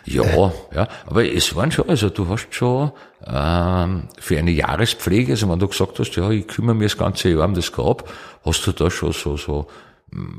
Ja, 0.03 0.51
ja, 0.75 0.85
aber 1.05 1.33
es 1.33 1.55
waren 1.55 1.71
schon, 1.71 1.87
also 1.87 2.09
du 2.09 2.27
hast 2.27 2.53
schon 2.53 2.91
ähm, 3.25 4.09
für 4.19 4.37
eine 4.37 4.51
Jahrespflege, 4.51 5.31
also 5.31 5.49
wenn 5.49 5.59
du 5.59 5.69
gesagt 5.69 5.97
hast, 5.97 6.13
ja, 6.17 6.29
ich 6.29 6.45
kümmere 6.45 6.75
mich 6.75 6.91
das 6.91 6.97
ganze 6.97 7.29
Jahr 7.29 7.45
um 7.45 7.53
das 7.53 7.71
Grab, 7.71 8.03
hast 8.43 8.67
du 8.67 8.73
da 8.73 8.91
schon 8.91 9.13
so 9.13 9.37
so 9.37 9.67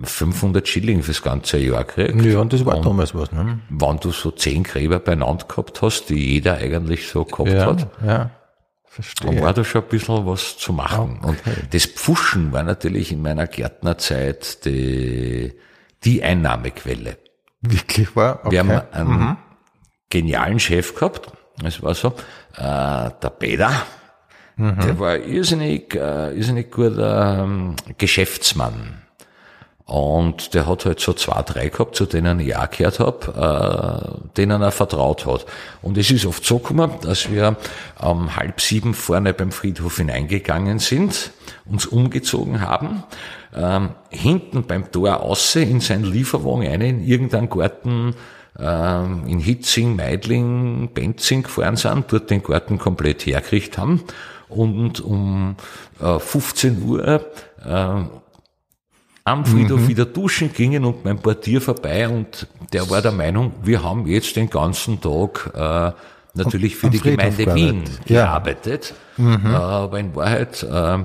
500 0.03 0.67
Schilling 0.67 1.03
fürs 1.03 1.23
ganze 1.23 1.59
Jahr 1.59 1.85
gekriegt. 1.85 2.25
Ja, 2.25 2.41
und 2.41 2.53
das 2.53 2.65
war 2.65 2.81
damals 2.81 3.15
was, 3.15 3.31
ne? 3.33 3.61
Wenn 3.69 3.99
du 4.01 4.11
so 4.13 4.31
zehn 4.31 4.63
Gräber 4.63 4.99
beieinander 4.99 5.45
gehabt 5.47 5.83
hast, 5.83 6.09
die 6.09 6.35
jeder 6.35 6.55
eigentlich 6.57 7.07
so 7.09 7.25
gehabt 7.25 7.51
Ja, 7.51 7.67
hat, 7.67 7.81
ja. 8.05 8.19
dann 8.19 8.31
Verstehe. 8.87 9.43
war 9.43 9.53
da 9.53 9.63
schon 9.65 9.83
ein 9.83 9.89
bisschen 9.89 10.27
was 10.27 10.57
zu 10.57 10.73
machen. 10.73 11.21
Und 11.23 11.39
das 11.73 11.85
Pfuschen 11.87 12.53
war 12.53 12.63
natürlich 12.63 13.13
in 13.13 13.21
meiner 13.21 13.47
Gärtnerzeit 13.47 14.65
die, 14.65 15.53
die 16.05 16.23
Einnahmequelle. 16.23 17.19
Wirklich 17.61 18.17
war? 18.17 18.41
Okay. 18.45 18.51
Wir 18.53 18.61
haben 18.61 18.71
einen 18.93 19.37
genialen 20.11 20.59
Chef 20.61 20.95
gehabt. 20.95 21.31
Es 21.63 21.83
war 21.83 21.95
so, 21.95 22.09
äh, 22.57 23.11
der 23.23 23.31
Peter, 23.39 23.71
der 24.57 24.99
war 24.99 25.17
irrsinnig, 25.19 25.95
äh, 25.95 26.35
irrsinnig 26.37 26.71
guter 26.71 27.45
ähm, 27.45 27.77
Geschäftsmann. 27.99 29.03
Und 29.89 30.53
der 30.53 30.67
hat 30.67 30.85
halt 30.85 31.01
so 31.01 31.15
zwei, 31.15 31.41
drei 31.41 31.71
gehabt, 31.71 31.97
zu 31.97 32.05
denen 32.05 32.41
ich 32.41 32.55
auch 32.55 32.69
gehört 32.69 33.01
habe, 33.01 34.21
äh, 34.21 34.37
denen 34.37 34.61
er 34.61 34.71
vertraut 34.71 35.25
hat. 35.25 35.47
Und 35.81 35.97
es 35.97 36.11
ist 36.11 36.27
oft 36.27 36.45
so 36.45 36.59
gekommen, 36.59 36.91
dass 37.01 37.33
wir 37.33 37.57
um 37.99 38.37
halb 38.37 38.61
sieben 38.61 38.93
vorne 38.93 39.33
beim 39.33 39.51
Friedhof 39.51 39.97
hineingegangen 39.97 40.79
sind, 40.79 41.31
uns 41.65 41.87
umgezogen 41.87 42.61
haben, 42.61 43.03
ähm, 43.57 43.93
hinten 44.11 44.65
beim 44.65 44.93
Tor 44.93 45.23
außer 45.23 45.63
in 45.63 45.81
seinen 45.81 46.05
Lieferwagen 46.05 46.67
rein, 46.67 46.83
in 46.83 47.03
irgendeinen 47.03 47.49
Garten 47.49 48.15
ähm, 48.59 49.23
in 49.27 49.39
Hitzing, 49.39 49.97
Meidling, 49.97 50.91
Benzing 50.93 51.45
gefahren 51.45 51.77
sind, 51.77 52.13
dort 52.13 52.29
den 52.29 52.43
Garten 52.43 52.79
komplett 52.79 53.25
hergekriegt 53.25 53.79
haben 53.79 54.05
und 54.51 55.01
um 55.01 55.57
äh, 55.99 56.19
15 56.19 56.83
Uhr 56.83 57.25
äh, 57.65 58.03
am 59.29 59.45
Friedhof 59.45 59.87
wieder 59.89 60.07
duschen 60.07 60.53
gingen 60.53 60.85
und 60.85 61.05
mein 61.05 61.19
Portier 61.19 61.61
vorbei 61.61 62.09
und 62.09 62.47
der 62.73 62.89
war 62.91 63.03
der 63.03 63.13
Meinung, 63.13 63.53
wir 63.63 63.83
haben 63.83 64.07
jetzt 64.07 64.37
den 64.37 64.49
ganzen 64.49 65.01
Tag 65.01 65.51
äh, 65.55 65.93
natürlich 66.35 66.77
für 66.77 66.87
am 66.87 66.93
die 66.93 66.99
Friedhof 66.99 67.37
Gemeinde 67.37 67.55
Wien 67.55 67.85
gearbeitet. 68.07 68.95
Ja. 69.17 69.25
gearbeitet. 69.27 69.45
Äh, 69.45 69.57
aber 69.57 70.01
in 70.01 70.15
Wahrheit 70.15 70.63
äh, 70.63 71.05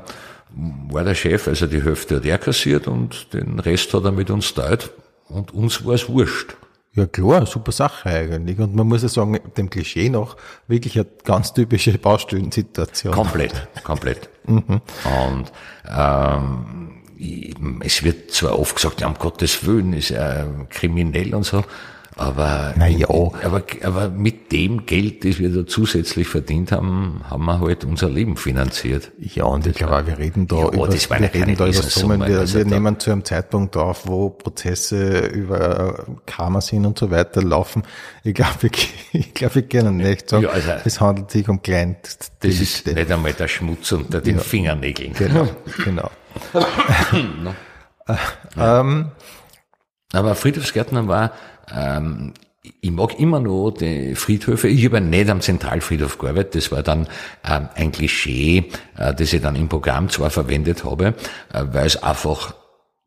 war 0.91 1.03
der 1.03 1.15
Chef, 1.15 1.47
also 1.47 1.67
die 1.67 1.83
Hälfte 1.83 2.17
hat 2.17 2.25
er 2.25 2.37
kassiert 2.37 2.87
und 2.87 3.33
den 3.33 3.59
Rest 3.59 3.93
hat 3.93 4.05
er 4.05 4.11
mit 4.11 4.29
uns 4.29 4.53
teilt 4.53 4.91
und 5.27 5.53
uns 5.53 5.85
war 5.85 5.95
es 5.95 6.07
wurscht. 6.07 6.55
Ja 6.95 7.07
klar, 7.07 7.47
super 7.47 7.71
Sache 7.71 8.07
eigentlich. 8.07 8.59
Und 8.59 8.75
man 8.75 8.87
muss 8.87 9.01
ja 9.01 9.09
sagen, 9.09 9.39
dem 9.57 9.69
Klischee 9.69 10.09
nach 10.09 10.37
wirklich 10.67 10.95
eine 10.95 11.07
ganz 11.23 11.51
typische 11.51 11.97
Baustellensituation. 11.97 13.13
Komplett, 13.13 13.67
komplett. 13.83 14.29
Und 14.45 15.51
ähm, 15.89 16.92
es 17.81 18.03
wird 18.03 18.31
zwar 18.31 18.59
oft 18.59 18.75
gesagt, 18.75 19.01
ja, 19.01 19.07
um 19.07 19.15
Gottes 19.15 19.65
Willen 19.65 19.93
ist 19.93 20.11
er 20.11 20.47
kriminell 20.69 21.33
und 21.33 21.45
so, 21.45 21.63
aber, 22.15 22.73
ja. 22.89 23.07
aber, 23.09 23.63
aber 23.83 24.09
mit 24.09 24.51
dem 24.51 24.85
Geld, 24.85 25.25
das 25.25 25.39
wir 25.39 25.49
da 25.49 25.65
zusätzlich 25.65 26.27
verdient 26.27 26.71
haben, 26.71 27.21
haben 27.29 27.45
wir 27.45 27.59
halt 27.59 27.83
unser 27.85 28.09
Leben 28.09 28.37
finanziert. 28.37 29.11
Ja, 29.19 29.45
und 29.45 29.65
ich 29.65 29.75
glaube, 29.75 30.05
wir 30.07 30.17
reden 30.17 30.47
da 30.47 30.57
Ja, 30.57 30.67
über, 30.69 30.87
das 30.87 31.09
ja 31.09 31.19
wir 31.19 31.33
reden 31.33 31.55
da 31.55 31.65
über 31.65 31.73
Summen. 31.73 32.25
Wir, 32.25 32.39
also 32.39 32.59
wir 32.59 32.65
nehmen 32.65 32.99
zu 32.99 33.11
einem 33.11 33.25
Zeitpunkt 33.25 33.75
auf, 33.77 34.07
wo 34.07 34.29
Prozesse 34.29 35.25
über 35.27 36.05
Karma 36.25 36.61
sind 36.61 36.85
und 36.85 36.99
so 36.99 37.09
weiter 37.09 37.41
laufen. 37.41 37.83
Ich 38.23 38.33
glaube, 38.33 38.53
wir, 38.61 38.69
ich 39.13 39.33
glaube, 39.33 39.55
wir 39.55 39.61
können 39.63 39.97
nicht 39.97 40.29
sagen, 40.29 40.43
Ja, 40.43 40.49
also- 40.49 40.71
es 40.85 41.01
handelt 41.01 41.31
sich 41.31 41.47
um 41.49 41.61
klein. 41.61 41.97
Das 42.39 42.53
ist 42.59 42.85
nicht 42.85 43.11
einmal 43.11 43.33
der 43.33 43.47
Schmutz 43.47 43.91
unter 43.91 44.21
den 44.21 44.39
Fingernägeln. 44.39 45.13
Genau, 45.13 45.47
genau. 45.83 46.11
Aber 50.13 50.35
Friedhofsgärtner 50.35 51.07
war, 51.07 51.33
ähm, 51.73 52.33
ich 52.79 52.91
mag 52.91 53.19
immer 53.19 53.41
noch 53.41 53.71
die 53.71 54.15
Friedhöfe. 54.15 54.69
Ich 54.69 54.85
habe 54.85 55.01
nicht 55.01 55.29
am 55.29 55.41
Zentralfriedhof 55.41 56.17
gearbeitet. 56.17 56.55
Das 56.55 56.71
war 56.71 56.81
dann 56.81 57.07
ähm, 57.43 57.67
ein 57.75 57.91
Klischee, 57.91 58.69
äh, 58.97 59.13
das 59.13 59.33
ich 59.33 59.41
dann 59.41 59.55
im 59.55 59.67
Programm 59.67 60.09
zwar 60.09 60.29
verwendet 60.29 60.85
habe, 60.85 61.07
äh, 61.51 61.63
weil 61.71 61.87
es 61.87 62.01
einfach 62.01 62.55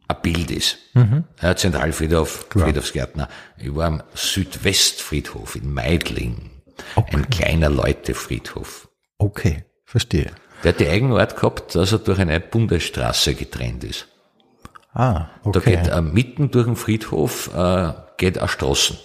ein 0.09 0.17
Bild 0.23 0.51
ist. 0.51 0.79
Ja, 1.43 1.57
Zentralfriedhof, 1.57 2.47
Friedhofsgärtner. 2.51 3.29
Ich 3.57 3.75
war 3.75 3.87
am 3.87 4.03
Südwestfriedhof 4.15 5.57
in 5.57 5.73
Meidling. 5.73 6.51
Ein 6.95 7.29
kleiner 7.31 7.71
Leutefriedhof. 7.71 8.89
Okay, 9.19 9.65
verstehe. 9.85 10.33
Der 10.63 10.73
hat 10.73 10.81
die 10.81 10.89
Eigenart 10.89 11.37
gehabt, 11.37 11.75
dass 11.75 11.93
er 11.93 11.99
durch 11.99 12.19
eine 12.19 12.41
Bundesstraße 12.41 13.35
getrennt 13.35 13.85
ist. 13.85 14.07
Ah, 14.97 15.27
Da 15.45 15.51
okay. 15.51 15.77
geht 15.77 15.89
äh, 15.89 16.01
mitten 16.01 16.51
durch 16.51 16.67
den 16.67 16.77
Friedhof 16.77 17.51
äh, 17.55 17.93
geht 18.17 18.39
eine 18.39 18.49
Straßen. 18.49 18.97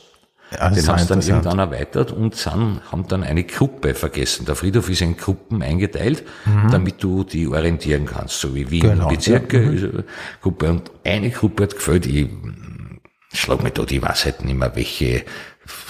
Ja, 0.52 0.70
Den 0.70 0.86
haben 0.88 1.00
sie 1.00 1.08
dann 1.08 1.22
irgendwann 1.22 1.60
erweitert 1.60 2.12
und 2.12 2.36
sind, 2.36 2.82
haben 2.92 3.08
dann 3.08 3.24
eine 3.24 3.44
Gruppe 3.46 3.94
vergessen. 3.94 4.46
Der 4.46 4.56
Friedhof 4.56 4.90
ist 4.90 5.02
in 5.02 5.16
Gruppen 5.16 5.62
eingeteilt, 5.62 6.24
damit 6.70 7.02
du 7.02 7.24
die 7.24 7.48
orientieren 7.48 8.06
kannst, 8.06 8.42
so 8.42 8.54
wie 8.54 8.70
Wien 8.70 8.86
Mhm. 8.86 8.90
Genau, 8.90 9.08
Bezirke 9.08 9.58
eine 9.60 10.04
Gruppe. 10.42 10.70
Und 10.70 10.92
eine 11.06 11.30
Gruppe 11.30 11.64
hat 11.64 11.76
gefällt, 11.76 12.06
ich 12.06 12.28
schlag 13.34 13.64
mich 13.64 13.74
da, 13.74 13.84
ich 13.90 14.02
weiß 14.02 14.26
halt 14.26 14.44
nicht 14.44 14.58
mehr 14.58 14.76
welche, 14.76 15.24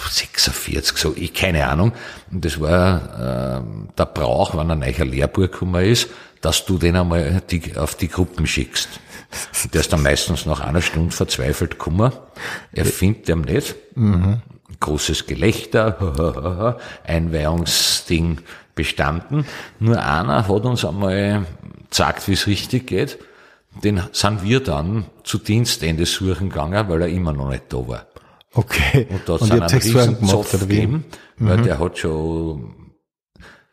46, 0.08 0.96
so, 0.96 1.14
ich, 1.16 1.34
keine 1.34 1.66
Ahnung. 1.66 1.92
Und 2.30 2.44
das 2.44 2.60
war 2.60 3.58
ähm, 3.64 3.88
der 3.98 4.06
Brauch, 4.06 4.56
wenn 4.56 4.70
ein 4.70 4.78
neuer 4.78 5.04
Lehrbuch 5.04 5.42
gekommen 5.42 5.84
ist, 5.84 6.08
dass 6.40 6.64
du 6.66 6.78
den 6.78 6.94
einmal 6.96 7.42
die, 7.50 7.76
auf 7.76 7.96
die 7.96 8.08
Gruppen 8.08 8.46
schickst. 8.46 8.88
Der 9.72 9.80
ist 9.80 9.92
dann 9.92 10.02
meistens 10.02 10.46
nach 10.46 10.60
einer 10.60 10.82
Stunde 10.82 11.14
verzweifelt 11.14 11.72
gekommen. 11.72 12.12
Er 12.72 12.84
findet 12.84 13.28
ihn 13.28 13.40
nicht. 13.42 13.74
Großes 14.80 15.26
Gelächter, 15.26 16.78
Einweihungsding 17.04 18.38
bestanden. 18.74 19.46
Nur 19.78 20.02
einer 20.02 20.48
hat 20.48 20.64
uns 20.64 20.84
einmal 20.84 21.46
gesagt, 21.88 22.28
wie 22.28 22.32
es 22.32 22.46
richtig 22.46 22.86
geht. 22.86 23.18
Den 23.82 24.02
sind 24.12 24.42
wir 24.42 24.60
dann 24.60 25.06
zu 25.24 25.38
Dienstende 25.38 26.04
suchen 26.04 26.50
gegangen, 26.50 26.88
weil 26.88 27.02
er 27.02 27.08
immer 27.08 27.32
noch 27.32 27.48
nicht 27.48 27.64
da 27.72 27.88
war. 27.88 28.06
Okay. 28.54 29.06
Und 29.08 29.26
da 29.26 29.38
sind 29.38 29.62
habt 29.62 29.72
einen 29.72 29.82
riesen 29.82 30.26
Zopf 30.26 30.60
gegeben, 30.60 31.04
weil 31.38 31.62
der 31.62 31.78
hat 31.78 31.98
schon, 31.98 32.74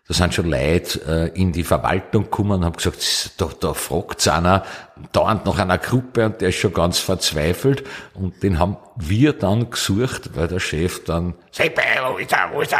da 0.10 0.16
sind 0.16 0.34
schon 0.34 0.50
Leute 0.50 1.32
äh, 1.36 1.39
in 1.39 1.51
die 1.51 1.63
Verwaltung 1.63 2.24
gekommen 2.24 2.54
und 2.54 2.66
haben 2.66 2.75
gesagt, 2.75 3.39
da, 3.39 3.48
da 3.60 3.75
fragt 3.75 4.28
einer 4.28 4.63
dauernd 5.12 5.46
nach 5.46 5.60
einer 5.60 5.78
Gruppe 5.78 6.25
und 6.25 6.42
der 6.42 6.50
ist 6.50 6.56
schon 6.56 6.74
ganz 6.74 6.98
verzweifelt 6.98 7.84
und 8.16 8.42
den 8.42 8.58
haben 8.58 8.78
wir 8.96 9.34
dann 9.34 9.70
gesucht, 9.70 10.36
weil 10.36 10.48
der 10.48 10.60
Chef 10.60 11.04
dann, 11.04 11.36
Seppe, 11.51 11.84
wo 12.12 12.18
ist 12.18 12.32
der, 12.32 12.50
wo 12.51 12.62
ist 12.62 12.72
der, 12.72 12.80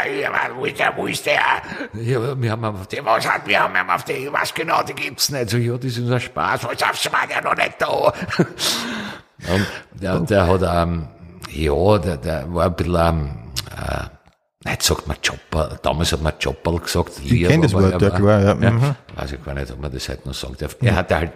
wo 0.56 0.66
ist 0.66 0.80
der, 0.80 0.98
wo 0.98 1.06
ist 1.06 1.24
der? 1.28 1.40
Ja, 2.02 2.42
wir 2.42 2.52
haben 2.52 2.66
auf 2.66 2.88
die, 2.88 3.06
was 3.06 3.32
hat, 3.32 3.46
wir 3.46 3.60
haben 3.60 3.90
auf 3.92 4.04
die, 4.06 4.28
was 4.32 4.52
genau, 4.52 4.82
die 4.82 4.94
gibt's 4.94 5.30
nicht. 5.30 5.52
So, 5.52 5.58
ja, 5.58 5.78
das 5.78 5.86
ist 5.86 6.00
unser 6.00 6.20
Spaß, 6.20 6.64
was 6.64 6.82
aufs 6.82 7.12
war 7.12 7.28
der 7.28 7.44
noch 7.44 7.56
nicht 7.56 7.76
da. 7.78 8.12
Und 9.54 9.68
der, 10.02 10.20
der 10.22 10.48
hat, 10.48 10.62
ähm, 10.64 11.08
ja, 11.52 11.98
der, 12.00 12.18
der 12.18 12.52
war 12.52 12.66
ein 12.66 12.76
bisschen, 12.76 12.96
ähm, 12.96 13.30
äh, 13.78 14.19
nicht 14.70 14.84
sagt 14.84 15.08
man 15.08 15.18
Chopper, 15.26 15.80
damals 15.82 16.12
hat 16.12 16.22
man 16.22 16.34
Chopper 16.42 16.80
gesagt. 16.80 17.22
Ich 17.24 17.44
kenn 17.48 17.62
das 17.62 17.74
Wort, 17.74 18.02
ja, 18.02 18.10
klar, 18.10 18.42
ja, 18.42 18.54
mhm. 18.56 18.96
Weiß 19.16 19.32
ich 19.32 19.44
gar 19.44 19.54
nicht, 19.54 19.72
ob 19.72 19.82
man 19.82 19.92
das 19.92 20.08
heute 20.10 20.28
noch 20.28 20.34
sagt. 20.34 20.62
Er 20.82 20.96
hat 20.96 21.12
halt 21.12 21.32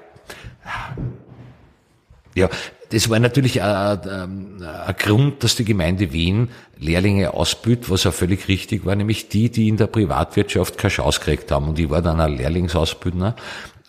Ja, 2.35 2.49
das 2.89 3.09
war 3.09 3.19
natürlich 3.19 3.61
ein, 3.61 3.99
ein, 4.01 4.63
ein 4.63 4.95
Grund, 4.97 5.43
dass 5.43 5.55
die 5.55 5.65
Gemeinde 5.65 6.13
Wien 6.13 6.49
Lehrlinge 6.77 7.33
ausbildet, 7.33 7.89
was 7.89 8.05
auch 8.05 8.13
völlig 8.13 8.47
richtig 8.47 8.85
war, 8.85 8.95
nämlich 8.95 9.29
die, 9.29 9.49
die 9.49 9.67
in 9.67 9.77
der 9.77 9.87
Privatwirtschaft 9.87 10.77
keine 10.77 10.91
Chance 10.91 11.19
gekriegt 11.19 11.51
haben. 11.51 11.69
Und 11.69 11.79
ich 11.79 11.89
war 11.89 12.01
dann 12.01 12.19
ein 12.19 12.35
Lehrlingsausbildner 12.35 13.35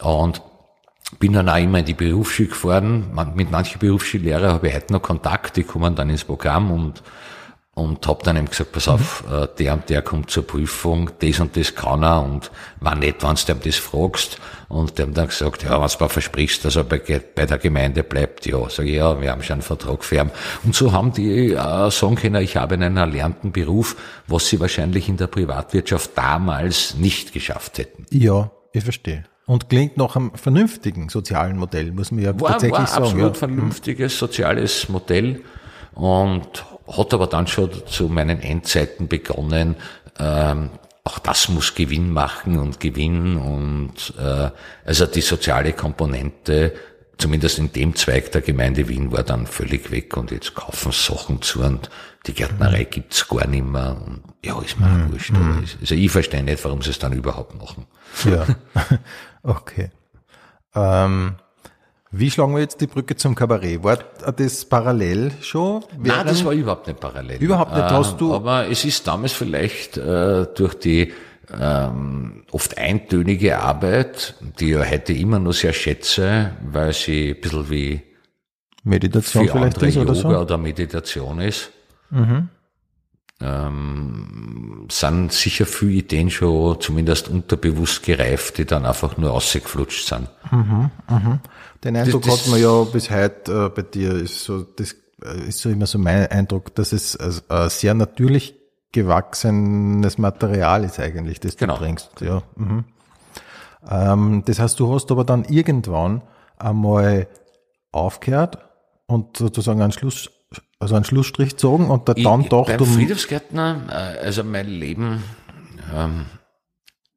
und 0.02 0.42
bin 1.18 1.32
dann 1.32 1.48
auch 1.48 1.58
immer 1.58 1.78
in 1.78 1.84
die 1.84 1.94
Berufsschule 1.94 2.48
gefahren. 2.48 3.18
Mit 3.34 3.50
manchen 3.50 3.78
Berufsschullehrern 3.78 4.52
habe 4.52 4.68
ich 4.68 4.74
heute 4.74 4.92
noch 4.92 5.02
Kontakt, 5.02 5.56
die 5.56 5.64
kommen 5.64 5.94
dann 5.94 6.10
ins 6.10 6.24
Programm 6.24 6.70
und 6.70 7.02
und 7.74 8.06
hab 8.06 8.22
dann 8.22 8.36
eben 8.36 8.48
gesagt, 8.48 8.72
pass 8.72 8.86
auf, 8.86 9.24
mhm. 9.28 9.48
der 9.58 9.72
und 9.74 9.90
der 9.90 10.02
kommt 10.02 10.30
zur 10.30 10.46
Prüfung, 10.46 11.10
das 11.18 11.40
und 11.40 11.56
das 11.56 11.74
kann 11.74 12.04
er 12.04 12.22
und 12.22 12.50
war 12.80 12.94
nett, 12.94 13.16
wenn 13.22 13.34
du 13.34 13.52
ihm 13.52 13.60
das 13.64 13.76
fragst. 13.76 14.38
Und 14.68 14.96
der 14.96 15.06
haben 15.06 15.14
dann 15.14 15.28
gesagt, 15.28 15.64
ja, 15.64 15.80
wenn 15.80 15.88
du 15.88 16.04
mir 16.04 16.08
versprichst, 16.08 16.64
dass 16.64 16.76
er 16.76 16.84
bei, 16.84 16.98
bei, 16.98 17.46
der 17.46 17.58
Gemeinde 17.58 18.02
bleibt, 18.02 18.46
ja, 18.46 18.68
sag 18.70 18.86
ich, 18.86 18.94
ja, 18.94 19.20
wir 19.20 19.30
haben 19.30 19.42
schon 19.42 19.54
einen 19.54 19.62
Vertrag 19.62 20.04
ihn. 20.04 20.30
Und 20.64 20.74
so 20.74 20.92
haben 20.92 21.12
die 21.12 21.52
äh, 21.52 21.90
sagen 21.90 22.14
können, 22.14 22.42
ich 22.42 22.56
habe 22.56 22.74
einen 22.74 22.96
erlernten 22.96 23.52
Beruf, 23.52 23.96
was 24.26 24.48
sie 24.48 24.60
wahrscheinlich 24.60 25.08
in 25.08 25.16
der 25.16 25.26
Privatwirtschaft 25.26 26.12
damals 26.14 26.94
nicht 26.94 27.32
geschafft 27.32 27.78
hätten. 27.78 28.06
Ja, 28.10 28.50
ich 28.72 28.84
verstehe. 28.84 29.24
Und 29.46 29.68
klingt 29.68 29.96
nach 29.96 30.16
einem 30.16 30.32
vernünftigen 30.34 31.08
sozialen 31.08 31.58
Modell, 31.58 31.92
muss 31.92 32.10
man 32.10 32.22
ja 32.22 32.40
war, 32.40 32.52
tatsächlich 32.52 32.78
war 32.78 32.86
sagen. 32.86 33.04
absolut 33.04 33.34
ja. 33.34 33.34
vernünftiges 33.34 34.18
soziales 34.18 34.88
Modell 34.88 35.42
und 35.92 36.64
hat 36.86 37.14
aber 37.14 37.26
dann 37.26 37.46
schon 37.46 37.70
zu 37.86 38.08
meinen 38.08 38.40
Endzeiten 38.40 39.08
begonnen, 39.08 39.76
ähm, 40.18 40.70
auch 41.04 41.18
das 41.18 41.48
muss 41.48 41.74
Gewinn 41.74 42.10
machen 42.10 42.58
und 42.58 42.80
gewinnen 42.80 43.36
und 43.36 44.14
äh, 44.18 44.50
also 44.86 45.06
die 45.06 45.20
soziale 45.20 45.74
Komponente, 45.74 46.72
zumindest 47.18 47.58
in 47.58 47.72
dem 47.72 47.94
Zweig 47.94 48.32
der 48.32 48.40
Gemeinde 48.40 48.88
Wien, 48.88 49.12
war 49.12 49.22
dann 49.22 49.46
völlig 49.46 49.90
weg 49.90 50.16
und 50.16 50.30
jetzt 50.30 50.54
kaufen 50.54 50.92
Sachen 50.92 51.42
zu 51.42 51.62
und 51.62 51.90
die 52.26 52.32
Gärtnerei 52.32 52.84
gibt's 52.84 53.28
gar 53.28 53.46
nicht 53.46 53.66
mehr. 53.66 54.00
Und 54.06 54.22
ja, 54.42 54.58
ist 54.62 54.80
mir 54.80 54.86
mhm. 54.86 55.12
wurscht. 55.12 55.32
Also 55.80 55.94
ich 55.94 56.10
verstehe 56.10 56.42
nicht, 56.42 56.64
warum 56.64 56.80
sie 56.80 56.90
es 56.90 56.98
dann 56.98 57.12
überhaupt 57.12 57.54
machen. 57.60 57.86
Ja, 58.24 58.46
okay. 59.42 59.90
Ähm, 60.74 61.36
wie 62.16 62.30
schlagen 62.30 62.54
wir 62.54 62.60
jetzt 62.60 62.80
die 62.80 62.86
Brücke 62.86 63.16
zum 63.16 63.34
Kabarett? 63.34 63.82
War 63.82 63.98
das 64.36 64.64
parallel 64.64 65.32
schon? 65.40 65.82
Nein, 65.98 66.26
das 66.26 66.44
war 66.44 66.52
überhaupt 66.52 66.86
nicht 66.86 67.00
parallel. 67.00 67.42
Überhaupt 67.42 67.74
nicht, 67.74 67.90
hast 67.90 68.20
du? 68.20 68.34
Aber 68.34 68.68
es 68.68 68.84
ist 68.84 69.06
damals 69.06 69.32
vielleicht 69.32 69.96
äh, 69.96 70.46
durch 70.54 70.74
die 70.74 71.12
ähm, 71.60 72.44
oft 72.52 72.78
eintönige 72.78 73.58
Arbeit, 73.58 74.34
die 74.60 74.72
ich 74.72 74.90
heute 74.90 75.12
immer 75.12 75.38
noch 75.38 75.52
sehr 75.52 75.72
schätze, 75.72 76.52
weil 76.62 76.92
sie 76.92 77.34
ein 77.34 77.40
bisschen 77.40 77.70
wie 77.70 78.02
Meditation 78.84 79.48
vielleicht 79.48 79.82
ist 79.82 79.96
oder 79.96 80.14
so? 80.14 80.28
oder 80.28 80.58
Meditation 80.58 81.40
ist. 81.40 81.70
Mhm. 82.10 82.48
Ähm, 83.46 84.86
sind 84.90 85.32
sicher 85.32 85.66
viele 85.66 85.92
Ideen 85.92 86.30
schon 86.30 86.80
zumindest 86.80 87.28
unterbewusst 87.28 88.02
gereift, 88.02 88.56
die 88.56 88.64
dann 88.64 88.86
einfach 88.86 89.18
nur 89.18 89.32
ausgeflutscht 89.32 90.08
sind. 90.08 90.30
Mhm, 90.50 90.90
mhm. 91.10 91.40
Den 91.82 91.96
Eindruck 91.96 92.22
das, 92.22 92.40
hat 92.40 92.50
man 92.50 92.62
ja 92.62 92.84
bis 92.84 93.10
heute 93.10 93.66
äh, 93.66 93.68
bei 93.68 93.82
dir, 93.82 94.12
ist 94.12 94.44
so, 94.44 94.62
das 94.62 94.96
äh, 95.22 95.48
ist 95.48 95.58
so 95.58 95.68
immer 95.68 95.86
so 95.86 95.98
mein 95.98 96.26
Eindruck, 96.28 96.74
dass 96.74 96.92
es 96.92 97.16
äh, 97.16 97.68
sehr 97.68 97.92
natürlich 97.92 98.54
gewachsenes 98.92 100.16
Material 100.16 100.84
ist 100.84 100.98
eigentlich, 100.98 101.40
das 101.40 101.56
genau. 101.56 101.74
du 101.74 101.80
bringst. 101.80 102.20
Ja. 102.22 102.42
Mhm. 102.56 102.84
Ähm, 103.90 104.42
das 104.46 104.58
heißt, 104.58 104.80
du 104.80 104.94
hast 104.94 105.10
aber 105.10 105.24
dann 105.24 105.44
irgendwann 105.44 106.22
einmal 106.56 107.26
aufgehört 107.92 108.58
und 109.06 109.36
sozusagen 109.36 109.82
einen 109.82 109.92
Schluss, 109.92 110.30
also 110.78 110.94
einen 110.94 111.04
Schlussstrich 111.04 111.50
gezogen 111.50 111.90
und 111.90 112.08
da 112.08 112.14
dann 112.14 112.48
doch 112.48 112.66
beim 112.66 112.86
Friedhofsgärtner, 112.86 113.82
äh, 113.88 114.24
also 114.24 114.44
mein 114.44 114.68
Leben, 114.68 115.22
ähm, 115.94 116.26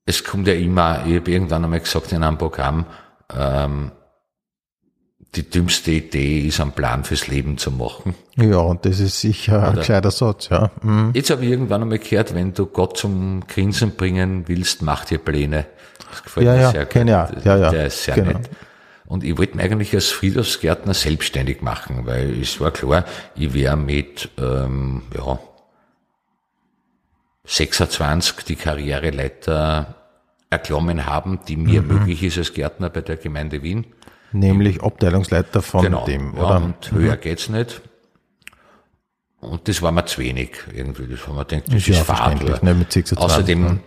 es 0.06 0.24
kommt 0.24 0.48
ja 0.48 0.54
immer, 0.54 1.06
ich 1.06 1.18
habe 1.18 1.32
irgendwann 1.32 1.64
einmal 1.66 1.82
gesagt 1.82 2.12
in 2.14 2.24
einem 2.24 2.38
Programm, 2.38 2.86
ähm, 3.38 3.92
die 5.36 5.50
dümmste 5.50 5.92
Idee 5.92 6.48
ist, 6.48 6.60
einen 6.62 6.72
Plan 6.72 7.04
fürs 7.04 7.28
Leben 7.28 7.58
zu 7.58 7.72
machen. 7.72 8.16
Ja, 8.38 8.58
und 8.60 8.86
das 8.86 9.00
ist 9.00 9.20
sicher 9.20 9.58
Oder 9.58 9.68
ein 9.70 9.76
gescheiter 9.76 10.12
Satz, 10.12 10.50
ja. 10.50 10.72
Mhm. 10.82 11.12
Jetzt 11.14 11.30
habe 11.30 11.44
ich 11.44 11.52
irgendwann 11.52 11.82
einmal 11.82 12.00
gehört, 12.00 12.34
wenn 12.34 12.54
du 12.54 12.66
Gott 12.66 12.98
zum 12.98 13.46
Grinsen 13.48 13.92
bringen 13.92 14.48
willst, 14.48 14.82
mach 14.82 15.06
dir 15.06 15.18
Pläne. 15.18 15.66
Das 16.10 16.24
gefällt 16.24 16.46
ja, 16.46 16.54
mir 16.54 16.62
ja, 16.62 16.72
sehr 16.72 16.86
gut. 16.86 16.96
Ja, 16.96 17.30
ja, 17.44 17.58
ja, 17.58 17.70
Der 17.70 17.88
ist 17.88 18.04
sehr 18.04 18.16
genau. 18.16 18.32
nett. 18.32 18.50
Und 19.08 19.24
ich 19.24 19.38
wollte 19.38 19.56
mich 19.56 19.66
eigentlich 19.66 19.94
als 19.94 20.10
Friedhofsgärtner 20.10 20.94
selbstständig 20.94 21.62
machen, 21.62 22.06
weil 22.06 22.42
es 22.42 22.60
war 22.60 22.72
klar, 22.72 23.06
ich 23.36 23.54
wäre 23.54 23.78
mit 23.78 24.30
ähm, 24.38 25.04
ja, 25.16 25.40
26 27.46 28.44
die 28.44 28.58
Karriereleiter 28.58 29.96
erklommen 30.50 31.06
haben, 31.06 31.40
die 31.48 31.56
mir 31.56 31.82
mhm. 31.82 31.88
möglich 31.88 32.22
ist 32.24 32.38
als 32.38 32.54
Gärtner 32.54 32.90
bei 32.90 33.02
der 33.02 33.16
Gemeinde 33.16 33.64
Wien. 33.64 33.86
Nämlich 34.34 34.84
Abteilungsleiter 34.84 35.62
von 35.62 35.84
genau, 35.84 36.06
dem, 36.06 36.34
oder? 36.34 36.50
Ja, 36.50 36.58
und 36.58 36.92
höher 36.92 37.16
mhm. 37.16 37.22
geht's 37.22 37.48
nicht. 37.48 37.82
Und 39.40 39.68
das 39.70 39.82
war 39.82 39.94
mir 39.94 40.06
zu 40.06 40.20
wenig 40.22 40.52
irgendwie. 40.74 41.08
Das 41.08 41.26
war 41.28 41.36
mir 41.36 41.46
gedacht, 41.46 41.68
das 41.68 41.76
ist, 41.76 41.88
ist 41.88 41.98
ja 41.98 42.04
verständlich, 42.04 42.62
ne, 42.62 42.74
mit 42.74 42.92
26. 42.92 43.18
Außerdem 43.18 43.62
mhm. 43.62 43.80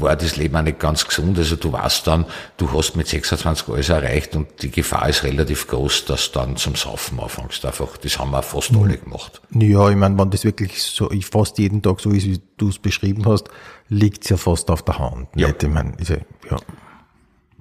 War 0.00 0.16
das 0.16 0.36
Leben 0.36 0.56
auch 0.56 0.62
nicht 0.62 0.78
ganz 0.78 1.06
gesund. 1.06 1.38
Also 1.38 1.56
du 1.56 1.72
weißt 1.72 2.06
dann, 2.06 2.26
du 2.56 2.72
hast 2.72 2.96
mit 2.96 3.08
26 3.08 3.68
alles 3.68 3.88
erreicht 3.88 4.36
und 4.36 4.62
die 4.62 4.70
Gefahr 4.70 5.08
ist 5.08 5.24
relativ 5.24 5.66
groß, 5.68 6.06
dass 6.06 6.32
du 6.32 6.40
dann 6.40 6.56
zum 6.56 6.74
Saufen 6.74 7.20
anfängst. 7.20 7.64
Einfach, 7.64 7.96
das 7.96 8.18
haben 8.18 8.30
wir 8.30 8.42
fast 8.42 8.72
mhm. 8.72 8.82
alle 8.82 8.98
gemacht. 8.98 9.40
Ja, 9.50 9.88
ich 9.88 9.96
meine, 9.96 10.18
wenn 10.18 10.30
das 10.30 10.44
wirklich 10.44 10.82
so, 10.82 11.10
ich 11.10 11.26
fast 11.26 11.58
jeden 11.58 11.82
Tag 11.82 12.00
so 12.00 12.10
ist, 12.10 12.26
wie 12.26 12.40
du 12.56 12.68
es 12.68 12.78
beschrieben 12.78 13.24
hast, 13.26 13.48
liegt's 13.88 14.28
ja 14.28 14.36
fast 14.36 14.70
auf 14.70 14.82
der 14.82 14.98
Hand. 14.98 15.28
Ja. 15.36 15.48
Nicht? 15.48 15.62
Ich 15.62 15.68
meine, 15.68 15.92
ja, 16.00 16.16
ja. 16.50 16.56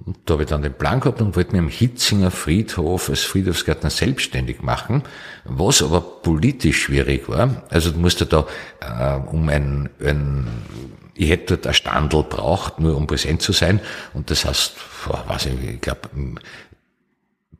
Und 0.06 0.18
da 0.26 0.34
habe 0.34 0.44
ich 0.44 0.50
dann 0.50 0.62
den 0.62 0.74
Plan 0.74 1.00
gehabt 1.00 1.22
und 1.22 1.36
wollte 1.36 1.54
mich 1.54 1.62
am 1.62 1.70
Hitzinger 1.70 2.30
Friedhof 2.30 3.10
als 3.10 3.22
Friedhofsgärtner 3.22 3.90
selbstständig 3.90 4.62
machen, 4.62 5.04
was 5.46 5.82
aber 5.82 6.02
politisch 6.02 6.84
schwierig 6.84 7.30
war. 7.30 7.64
Also 7.70 7.92
du 7.92 8.00
musst 8.00 8.20
ja 8.20 8.26
da 8.26 8.46
äh, 8.82 9.28
um 9.30 9.48
ein, 9.48 9.90
ein 10.04 10.48
ich 11.16 11.30
hätte 11.30 11.58
dort 11.58 11.68
ein 11.68 11.74
Standel 11.74 12.24
braucht, 12.24 12.80
nur 12.80 12.98
um 12.98 13.08
präsent 13.08 13.42
zu 13.42 13.52
sein. 13.52 13.80
Und 14.14 14.30
das 14.32 14.46
heißt, 14.46 14.74
weiß 15.28 15.48
ich, 15.48 15.70
ich 15.70 15.82
glaube, 15.82 16.10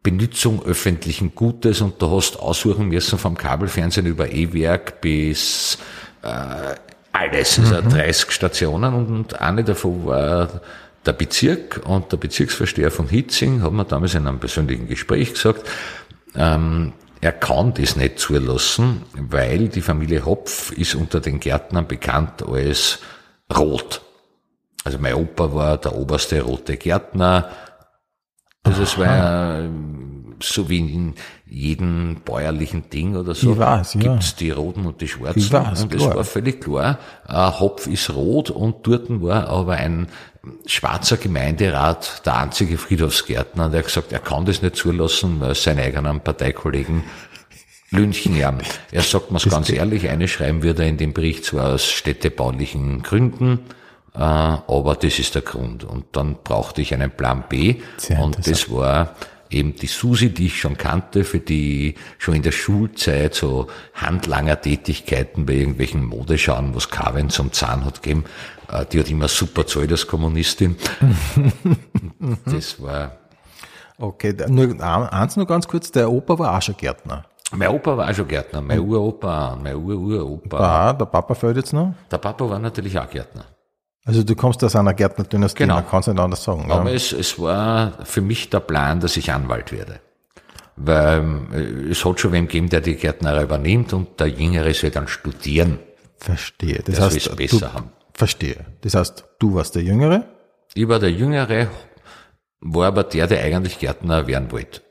Benutzung 0.02 0.64
öffentlichen 0.66 1.34
Gutes 1.34 1.82
und 1.82 2.02
da 2.02 2.10
hast 2.10 2.38
aussuchen 2.38 2.90
müssen 2.90 3.18
vom 3.18 3.38
Kabelfernsehen 3.38 4.06
über 4.06 4.32
E-Werk 4.32 5.00
bis 5.00 5.78
äh, 6.24 6.76
alles, 7.14 7.60
also 7.60 7.82
mhm. 7.82 7.90
30 7.90 8.32
Stationen 8.32 8.94
und 8.94 9.40
eine 9.40 9.64
davon 9.64 10.06
war 10.06 10.62
der 11.06 11.14
Bezirk 11.14 11.82
und 11.86 12.12
der 12.12 12.18
Bezirksvorsteher 12.18 12.92
von 12.92 13.08
Hitzing 13.08 13.62
hat 13.62 13.72
mir 13.72 13.86
damals 13.86 14.16
in 14.16 14.28
einem 14.28 14.40
persönlichen 14.40 14.88
Gespräch 14.88 15.34
gesagt, 15.34 15.70
ähm, 16.36 16.94
er 17.22 17.32
kann 17.32 17.74
das 17.74 17.96
nicht 17.96 18.20
zulassen, 18.20 19.04
weil 19.14 19.70
die 19.70 19.82
Familie 19.82 20.26
Hopf 20.26 20.72
ist 20.74 20.96
unter 20.96 21.22
den 21.22 21.40
Gärtnern 21.40 21.88
bekannt 21.88 22.44
als 22.46 23.00
rot. 23.58 24.02
Also 24.84 24.98
mein 25.00 25.16
Opa 25.16 25.54
war 25.54 25.78
der 25.78 25.96
oberste 25.96 26.42
rote 26.42 26.78
Gärtner. 26.78 27.50
Also 28.64 28.84
es 28.84 28.98
war 28.98 29.64
so 30.42 30.70
wie 30.70 30.80
in 30.80 31.14
jedem 31.46 32.22
bäuerlichen 32.26 32.90
Ding 32.90 33.16
oder 33.16 33.34
so, 33.34 33.58
weiß, 33.58 33.94
gibt's 34.00 34.32
ja. 34.32 34.38
die 34.40 34.52
roten 34.52 34.86
und 34.86 35.02
die 35.02 35.08
schwarzen. 35.08 35.52
Weiß, 35.52 35.84
und 35.84 35.94
es 35.94 36.04
war 36.04 36.24
völlig 36.24 36.62
klar, 36.62 37.00
Hopf 37.30 37.88
ist 37.88 38.14
rot 38.14 38.50
und 38.50 38.86
dort 38.86 39.08
war 39.22 39.48
aber 39.48 39.74
ein 39.74 40.08
schwarzer 40.66 41.18
Gemeinderat 41.18 42.26
der 42.26 42.38
einzige 42.38 42.78
Friedhofsgärtner, 42.78 43.70
der 43.70 43.80
hat 43.80 43.86
gesagt, 43.86 44.12
er 44.12 44.20
kann 44.20 44.46
das 44.46 44.62
nicht 44.62 44.76
zulassen, 44.76 45.40
weil 45.40 45.56
seine 45.56 45.84
eigenen 45.84 46.22
Parteikollegen 46.22 47.04
lünchen 47.94 48.36
ja. 48.36 48.54
Er 48.92 49.02
sagt 49.02 49.32
mir's 49.32 49.48
ganz 49.48 49.70
ehrlich, 49.70 50.10
eine 50.10 50.28
schreiben 50.28 50.64
würde 50.64 50.84
er 50.84 50.90
in 50.90 50.98
dem 50.98 51.14
Bericht 51.14 51.46
zwar 51.46 51.74
aus 51.74 51.86
städtebaulichen 51.86 53.04
Gründen, 53.04 53.60
äh, 54.16 54.20
aber 54.20 54.98
das 55.00 55.20
ist 55.20 55.36
der 55.36 55.44
Grund. 55.44 55.84
Und 55.84 56.06
dann 56.12 56.38
brauchte 56.44 56.82
ich 56.82 56.94
einen 56.94 57.12
Plan 57.12 57.46
B 57.48 57.76
Sehr 57.98 58.20
und 58.20 58.46
das 58.48 58.70
war 58.70 59.16
eben 59.50 59.76
die 59.76 59.88
Susi, 59.88 60.34
die 60.34 60.48
ich 60.48 60.60
schon 60.60 60.78
kannte, 60.78 61.24
für 61.24 61.40
die 61.40 61.96
schon 62.18 62.34
in 62.34 62.42
der 62.42 62.52
Schulzeit 62.52 63.36
so 63.36 63.68
handlanger 63.94 64.60
Tätigkeiten 64.60 65.46
bei 65.46 65.54
irgendwelchen 65.54 66.04
Modeschauen, 66.04 66.76
was 66.76 66.90
Carven 66.90 67.30
zum 67.30 67.52
Zahn 67.52 67.86
hat 67.86 68.02
gegeben, 68.02 68.26
äh, 68.72 68.86
die 68.86 69.00
hat 69.00 69.10
immer 69.10 69.28
super 69.28 69.66
zahlt 69.68 69.92
als 69.92 70.08
Kommunistin. 70.08 70.76
das 72.46 72.82
war... 72.82 73.18
Okay, 74.00 74.36
nur 74.50 74.82
eins 74.82 75.36
nur 75.36 75.46
ganz 75.46 75.68
kurz, 75.68 75.92
der 75.92 76.12
Opa 76.12 76.38
war 76.40 76.58
auch 76.58 76.62
schon 76.62 76.76
Gärtner. 76.76 77.26
Mein 77.56 77.70
Opa 77.70 77.96
war 77.98 78.10
auch 78.10 78.14
schon 78.16 78.28
Gärtner, 78.28 78.62
mein 78.62 78.80
Uropa, 78.80 79.58
mein 79.62 79.76
Ururopa. 79.76 80.58
Ah, 80.60 80.94
der 80.94 81.06
Papa 81.06 81.34
fällt 81.36 81.58
jetzt 81.58 81.74
noch? 81.74 81.94
Der 82.12 82.18
Papa 82.18 82.50
war 82.50 82.60
natürlich 82.60 82.98
auch 82.98 83.10
Gärtner. 83.10 83.46
Also 84.06 84.24
du 84.24 84.36
kommst 84.36 84.64
aus 84.64 84.76
einer 84.76 84.94
Gärtnerdynastie, 84.94 85.60
Genau. 85.64 85.76
man 85.76 85.88
kann 85.88 86.00
es 86.02 86.08
nicht 86.08 86.20
anders 86.20 86.44
sagen. 86.44 86.70
Aber 86.72 86.90
ja. 86.90 86.96
es, 86.96 87.14
es 87.14 87.40
war 87.40 87.94
für 88.06 88.22
mich 88.22 88.50
der 88.50 88.60
Plan, 88.60 89.00
dass 89.00 89.16
ich 89.18 89.32
Anwalt 89.32 89.72
werde. 89.72 90.00
Weil 90.76 91.22
äh, 91.54 91.92
es 91.92 92.04
hat 92.04 92.20
schon 92.20 92.32
wen 92.32 92.48
gegeben, 92.48 92.70
der 92.70 92.82
die 92.82 92.96
Gärtnerei 92.96 93.44
übernimmt 93.44 93.94
und 93.94 94.20
der 94.20 94.28
Jüngere 94.28 94.74
soll 94.74 94.90
dann 94.90 95.08
studieren. 95.08 95.80
Verstehe. 96.18 96.82
Das 96.86 96.96
Das 96.96 97.14
heißt, 97.16 97.36
besser 97.36 97.60
du, 97.60 97.74
haben. 97.74 97.90
verstehe. 98.14 98.66
Das 98.82 98.96
heißt, 98.96 99.24
du 99.40 99.54
warst 99.56 99.76
der 99.76 99.84
Jüngere. 99.84 100.24
Ich 100.74 100.88
war 100.88 101.00
der 101.00 101.12
Jüngere, 101.12 101.68
war 102.62 102.88
aber 102.88 103.04
der, 103.04 103.28
der 103.28 103.42
eigentlich 103.44 103.78
Gärtner 103.80 104.26
werden 104.28 104.52
wollte. 104.52 104.82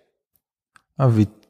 Ah, 0.97 1.09
witzig. 1.11 1.42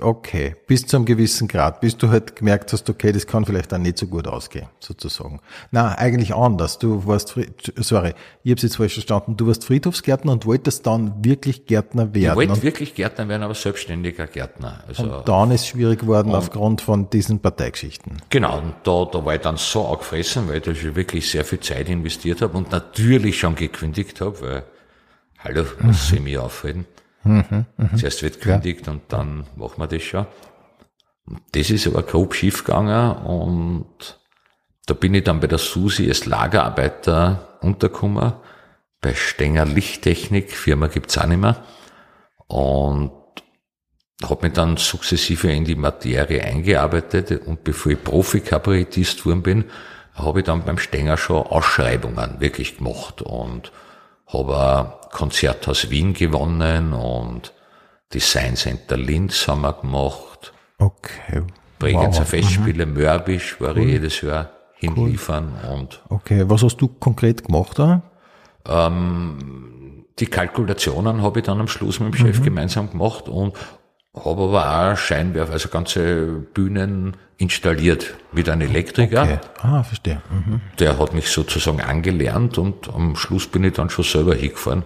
Okay. 0.00 0.56
Bis 0.66 0.86
zu 0.86 0.96
einem 0.96 1.04
gewissen 1.04 1.48
Grad, 1.48 1.82
bis 1.82 1.98
du 1.98 2.08
halt 2.08 2.34
gemerkt 2.34 2.72
hast, 2.72 2.88
okay, 2.88 3.12
das 3.12 3.26
kann 3.26 3.44
vielleicht 3.44 3.72
dann 3.72 3.82
nicht 3.82 3.98
so 3.98 4.06
gut 4.06 4.26
ausgehen, 4.26 4.68
sozusagen. 4.80 5.40
Na, 5.70 5.94
eigentlich 5.98 6.34
anders. 6.34 6.78
Du 6.78 7.06
warst, 7.06 7.34
sorry, 7.76 8.14
ich 8.42 8.52
habe 8.52 8.60
jetzt 8.62 8.76
falsch 8.76 8.94
verstanden. 8.94 9.36
Du 9.36 9.46
warst 9.46 9.66
Friedhofsgärtner 9.66 10.32
und 10.32 10.46
wolltest 10.46 10.86
dann 10.86 11.22
wirklich 11.22 11.66
Gärtner 11.66 12.08
Ich 12.14 12.22
werden. 12.22 12.36
wollte 12.36 12.52
und 12.54 12.62
wirklich 12.62 12.94
Gärtner 12.94 13.28
werden, 13.28 13.42
aber 13.42 13.54
selbstständiger 13.54 14.26
Gärtner. 14.26 14.82
Also 14.88 15.20
dann 15.26 15.50
ist 15.50 15.60
es 15.62 15.66
schwierig 15.68 16.00
geworden 16.00 16.34
aufgrund 16.34 16.80
von 16.80 17.10
diesen 17.10 17.40
Parteigeschichten. 17.40 18.16
Genau, 18.30 18.58
und 18.58 18.74
da, 18.84 19.04
da 19.12 19.24
war 19.26 19.34
ich 19.34 19.42
dann 19.42 19.58
so 19.58 19.86
angefressen, 19.88 20.48
weil 20.48 20.66
ich 20.66 20.94
wirklich 20.96 21.30
sehr 21.30 21.44
viel 21.44 21.60
Zeit 21.60 21.90
investiert 21.90 22.40
habe 22.40 22.56
und 22.56 22.72
natürlich 22.72 23.38
schon 23.38 23.54
gekündigt 23.54 24.22
habe, 24.22 24.40
weil, 24.40 24.62
hallo, 25.40 25.64
was 25.80 26.08
soll 26.08 26.18
ich 26.18 26.24
mich 26.24 26.38
aufhalten? 26.38 26.86
Zuerst 27.96 28.22
wird 28.22 28.40
gekündigt 28.40 28.88
und 28.88 29.02
dann 29.08 29.44
machen 29.56 29.78
wir 29.78 29.86
das 29.86 30.02
schon. 30.02 30.26
Und 31.26 31.40
das 31.52 31.70
ist 31.70 31.86
aber 31.86 32.02
grob 32.02 32.34
schief 32.34 32.64
gegangen 32.64 33.16
und 33.24 34.20
da 34.86 34.94
bin 34.94 35.14
ich 35.14 35.24
dann 35.24 35.40
bei 35.40 35.48
der 35.48 35.58
Susi 35.58 36.08
als 36.08 36.26
Lagerarbeiter 36.26 37.58
untergekommen, 37.60 38.34
bei 39.00 39.14
Stenger 39.14 39.64
Lichttechnik, 39.64 40.52
Firma 40.52 40.86
gibt's 40.86 41.18
auch 41.18 41.26
nicht 41.26 41.40
mehr. 41.40 41.56
Und 42.46 43.10
habe 44.22 44.46
mich 44.46 44.54
dann 44.54 44.76
sukzessive 44.76 45.50
in 45.50 45.64
die 45.64 45.74
Materie 45.74 46.42
eingearbeitet 46.42 47.46
und 47.46 47.64
bevor 47.64 47.92
ich 47.92 48.02
Profi-Kabarettist 48.02 49.18
geworden 49.18 49.42
bin, 49.42 49.64
habe 50.14 50.40
ich 50.40 50.46
dann 50.46 50.64
beim 50.64 50.78
Stenger 50.78 51.16
schon 51.16 51.42
Ausschreibungen 51.42 52.40
wirklich 52.40 52.78
gemacht 52.78 53.20
und 53.20 53.72
habe 54.26 54.56
ein 54.58 55.10
Konzerthaus 55.10 55.90
Wien 55.90 56.12
gewonnen 56.14 56.92
und 56.92 57.52
Design 58.12 58.56
Center 58.56 58.96
Linz 58.96 59.46
haben 59.48 59.62
wir 59.62 59.72
gemacht, 59.72 60.52
Okay. 60.78 61.42
Bregenzer 61.78 62.20
Wow. 62.20 62.28
Festspiele, 62.28 62.86
Mörbisch 62.86 63.60
war 63.60 63.76
ich 63.76 63.86
jedes 63.86 64.20
Jahr 64.20 64.50
hinliefern 64.74 65.54
und 65.72 66.02
Okay, 66.08 66.44
was 66.46 66.62
hast 66.62 66.76
du 66.78 66.88
konkret 66.88 67.44
gemacht 67.44 67.78
da? 67.78 68.02
die 70.18 70.26
Kalkulationen 70.26 71.22
habe 71.22 71.38
ich 71.40 71.46
dann 71.46 71.60
am 71.60 71.68
Schluss 71.68 72.00
mit 72.00 72.12
dem 72.12 72.16
Chef 72.18 72.42
gemeinsam 72.42 72.90
gemacht 72.90 73.28
und 73.28 73.54
habe 74.16 74.42
aber 74.42 74.92
auch 74.92 74.96
Scheinwerfer, 74.96 75.52
also 75.52 75.68
ganze 75.68 76.26
Bühnen 76.54 77.16
installiert 77.38 78.14
mit 78.32 78.48
einem 78.48 78.68
Elektriker. 78.68 79.22
Okay. 79.22 79.38
Ah, 79.62 79.82
verstehe. 79.82 80.22
Mhm. 80.30 80.60
Der 80.78 80.98
hat 80.98 81.12
mich 81.12 81.28
sozusagen 81.28 81.80
angelernt 81.80 82.56
und 82.58 82.88
am 82.94 83.14
Schluss 83.14 83.46
bin 83.46 83.64
ich 83.64 83.74
dann 83.74 83.90
schon 83.90 84.04
selber 84.04 84.34
hingefahren 84.34 84.84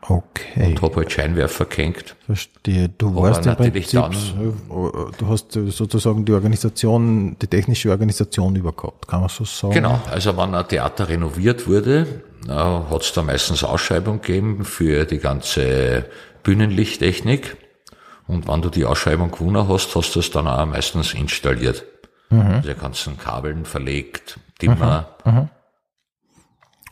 Okay. 0.00 0.66
und 0.66 0.80
habe 0.80 0.96
halt 0.96 1.12
Scheinwerfer 1.12 1.66
gehängt. 1.66 2.16
Verstehe. 2.24 2.88
Du 2.88 3.14
warst 3.16 3.44
im 3.44 3.52
natürlich 3.52 3.90
Prinzip, 3.90 4.00
äh, 4.00 5.18
du 5.18 5.28
hast 5.28 5.56
äh, 5.56 5.70
sozusagen 5.70 6.24
die 6.24 6.32
Organisation, 6.32 7.36
die 7.42 7.46
technische 7.48 7.90
Organisation 7.90 8.56
übergehabt, 8.56 9.06
kann 9.06 9.20
man 9.20 9.28
so 9.28 9.44
sagen? 9.44 9.74
Genau, 9.74 10.00
also 10.10 10.36
wenn 10.36 10.54
ein 10.54 10.66
Theater 10.68 11.08
renoviert 11.08 11.66
wurde, 11.66 12.22
hat 12.48 13.02
es 13.02 13.12
da 13.12 13.22
meistens 13.22 13.64
Ausschreibung 13.64 14.22
gegeben 14.22 14.64
für 14.64 15.04
die 15.04 15.18
ganze 15.18 16.06
Bühnenlichttechnik. 16.44 17.56
Und 18.28 18.46
wenn 18.46 18.62
du 18.62 18.68
die 18.68 18.84
Ausschreibung 18.84 19.30
gewonnen 19.30 19.68
hast, 19.68 19.96
hast 19.96 20.14
du 20.14 20.20
es 20.20 20.30
dann 20.30 20.46
auch 20.46 20.66
meistens 20.66 21.14
installiert. 21.14 21.84
Also 22.30 22.68
die 22.68 22.74
ganzen 22.74 23.18
Kabeln 23.18 23.64
verlegt, 23.64 24.38
Dimmer. 24.60 25.16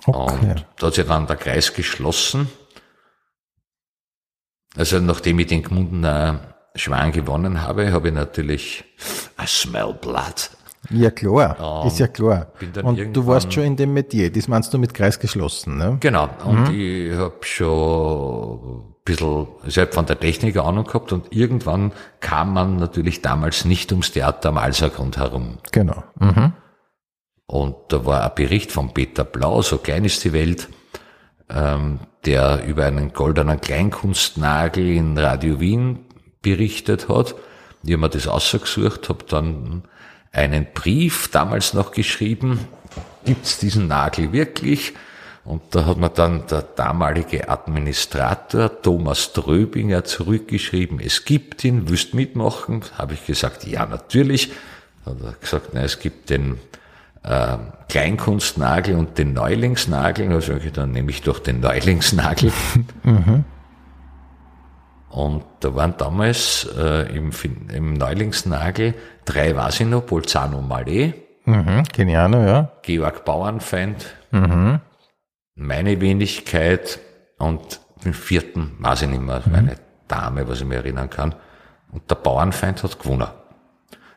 Okay. 0.07 0.51
Und 0.51 0.67
da 0.79 0.87
hat 0.87 0.95
sich 0.95 1.07
dann 1.07 1.27
der 1.27 1.37
Kreis 1.37 1.75
geschlossen. 1.75 2.49
Also 4.77 4.99
nachdem 4.99 5.39
ich 5.39 5.49
den 5.49 5.63
Gmundener 5.63 6.55
Schwan 6.75 7.13
gewonnen 7.13 7.63
habe, 7.63 7.93
habe 7.93 8.09
ich 8.09 8.15
natürlich 8.15 8.85
I 9.41 9.47
smell 9.47 9.95
blood. 9.95 10.51
Ja, 10.91 11.11
klar. 11.11 11.85
ist 11.87 11.99
ja 11.99 12.07
klar. 12.07 12.53
Und 12.83 13.15
du 13.15 13.27
warst 13.27 13.53
schon 13.53 13.65
in 13.65 13.77
dem 13.77 13.93
Metier. 13.93 14.31
Das 14.31 14.49
meinst 14.49 14.73
du 14.73 14.79
mit 14.79 14.95
Kreis 14.95 15.19
geschlossen, 15.19 15.77
ne? 15.79 15.97
Genau, 16.01 16.29
und 16.45 16.71
ich 16.71 17.13
habe 17.15 17.37
schon 17.43 18.96
bisschen, 19.07 19.47
ich 19.67 19.79
hab 19.79 19.95
von 19.95 20.05
der 20.05 20.21
Technik 20.21 20.59
Ahnung 20.59 20.85
gehabt 20.85 21.13
und 21.13 21.35
irgendwann 21.35 21.93
kam 22.21 22.53
man 22.53 22.77
natürlich 22.77 23.23
damals 23.23 23.65
nicht 23.65 23.91
ums 23.93 24.13
Theater 24.13 24.51
am 24.51 24.59
Alsergrund 24.59 25.17
herum. 25.17 25.59
Genau. 25.73 26.05
Mhm. 26.19 26.53
Und 27.47 27.77
da 27.89 28.05
war 28.05 28.25
ein 28.25 28.33
Bericht 28.35 28.73
von 28.73 28.93
Peter 28.93 29.25
Blau, 29.25 29.63
so 29.63 29.79
klein 29.79 30.05
ist 30.05 30.25
die 30.25 30.35
Welt, 30.35 30.69
ähm, 31.49 32.01
der 32.27 32.65
über 32.67 32.85
einen 32.85 33.13
goldenen 33.13 33.61
Kleinkunstnagel 33.61 34.87
in 34.87 35.17
Radio 35.17 35.61
Wien 35.61 36.01
berichtet 36.43 37.09
hat. 37.09 37.35
Ich 37.85 37.93
habe 37.93 38.03
mir 38.03 38.09
das 38.11 38.27
ausgesucht, 38.27 39.09
habe 39.09 39.25
dann 39.29 39.85
einen 40.33 40.67
Brief 40.75 41.29
damals 41.31 41.73
noch 41.73 41.93
geschrieben, 41.93 42.67
gibt's 43.25 43.59
diesen 43.59 43.87
Nagel 43.87 44.33
wirklich? 44.33 44.93
Und 45.47 45.63
da 45.71 45.87
hat 45.87 45.97
mir 45.97 46.11
dann 46.11 46.47
der 46.49 46.63
damalige 46.63 47.49
Administrator 47.49 48.83
Thomas 48.83 49.33
Tröbinger 49.33 50.05
zurückgeschrieben, 50.05 50.99
es 50.99 51.25
gibt 51.25 51.63
ihn, 51.63 51.89
wüsst 51.89 52.15
mitmachen? 52.15 52.83
Habe 52.99 53.15
ich 53.15 53.25
gesagt, 53.27 53.65
ja, 53.65 53.87
natürlich. 53.87 54.53
Hat 55.05 55.17
er 55.23 55.33
gesagt, 55.41 55.69
na, 55.73 55.83
es 55.83 56.01
gibt 56.01 56.31
den 56.31 56.59
ähm, 57.25 57.73
Kleinkunstnagel 57.89 58.97
und 58.97 59.19
den 59.19 59.35
Neulingsnagel. 59.35 60.41
Sage 60.41 60.67
ich, 60.67 60.73
dann 60.73 60.91
nehme 60.91 61.11
ich 61.11 61.23
doch 61.23 61.39
den 61.39 61.61
Neulingsnagel. 61.61 62.53
Und 65.09 65.45
da 65.61 65.75
waren 65.75 65.95
damals 65.97 66.69
äh, 66.77 67.17
im, 67.17 67.31
im 67.73 67.95
Neulingsnagel 67.95 68.93
drei 69.25 69.53
noch, 69.85 70.03
Bolzano 70.03 70.61
Malé, 70.61 71.15
Mhm. 71.47 71.85
Genial, 71.93 72.33
ja. 72.33 72.73
Georg 72.83 73.25
Bauernfeind, 73.25 74.05
meine 75.57 76.01
Wenigkeit 76.01 77.01
und 77.39 77.81
den 78.05 78.15
vierten 78.15 78.77
weiß 78.79 79.03
ich 79.03 79.09
nicht 79.09 79.23
mehr, 79.23 79.43
meine 79.51 79.77
Dame, 80.07 80.47
was 80.49 80.61
ich 80.61 80.67
mir 80.67 80.77
erinnern 80.77 81.11
kann. 81.11 81.35
Und 81.91 82.09
der 82.11 82.17
Bauernfeind 82.17 82.83
hat 82.83 82.99
gewonnen. 82.99 83.27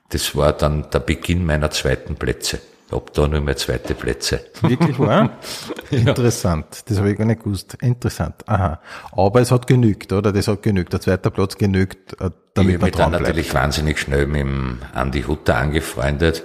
Das 0.10 0.36
war 0.36 0.54
dann 0.54 0.90
der 0.92 1.00
Beginn 1.00 1.46
meiner 1.46 1.72
zweiten 1.72 2.16
Plätze. 2.16 2.60
Ob 2.92 3.14
da 3.14 3.28
nur 3.28 3.40
mehr 3.42 3.56
zweite 3.56 3.94
Plätze. 3.94 4.42
Wirklich 4.62 4.98
wahr? 4.98 5.38
Interessant. 5.92 6.90
Das 6.90 6.98
habe 6.98 7.12
ich 7.12 7.18
gar 7.18 7.26
nicht 7.26 7.44
gewusst. 7.44 7.78
Interessant. 7.82 8.36
Aha. 8.48 8.80
Aber 9.12 9.42
es 9.42 9.52
hat 9.52 9.68
genügt, 9.68 10.12
oder? 10.12 10.32
Das 10.32 10.48
hat 10.48 10.64
genügt. 10.64 10.92
Der 10.92 11.00
zweite 11.00 11.30
Platz 11.30 11.56
genügt, 11.56 12.20
äh, 12.20 12.26
Ich 12.28 12.32
damit 12.56 12.74
habe 12.74 12.82
man 12.82 12.92
dann 12.92 12.92
dran 12.92 13.10
bleibt. 13.12 13.24
natürlich 13.28 13.54
wahnsinnig 13.54 14.00
schnell 14.00 14.26
mit 14.26 14.42
dem 14.42 14.80
Andi 14.94 15.22
Hutter 15.22 15.58
angefreundet. 15.58 16.44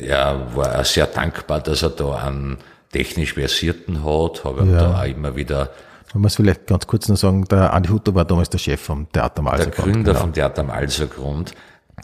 Er 0.00 0.54
war 0.56 0.78
auch 0.80 0.84
sehr 0.84 1.06
dankbar, 1.06 1.60
dass 1.60 1.82
er 1.82 1.90
da 1.90 2.16
einen 2.16 2.58
technisch 2.92 3.34
Versierten 3.34 4.04
hat, 4.04 4.44
habe 4.44 4.64
Ja. 4.66 4.78
da 4.80 5.00
auch 5.00 5.04
immer 5.06 5.36
wieder 5.36 5.70
Man 6.14 6.22
muss 6.22 6.36
vielleicht 6.36 6.66
ganz 6.66 6.86
kurz 6.86 7.06
noch 7.08 7.16
sagen, 7.16 7.44
der 7.44 7.74
Andi 7.74 7.90
Hutter 7.90 8.14
war 8.14 8.24
damals 8.24 8.48
der 8.48 8.58
Chef 8.58 8.80
vom 8.80 9.12
Theater 9.12 9.40
am 9.40 9.44
der 9.44 9.52
Alsergrund. 9.54 9.92
Gründer 9.92 10.12
genau. 10.12 10.20
vom 10.20 10.32
Theater 10.32 10.62
am 10.62 10.70
Alsergrund, 10.70 11.52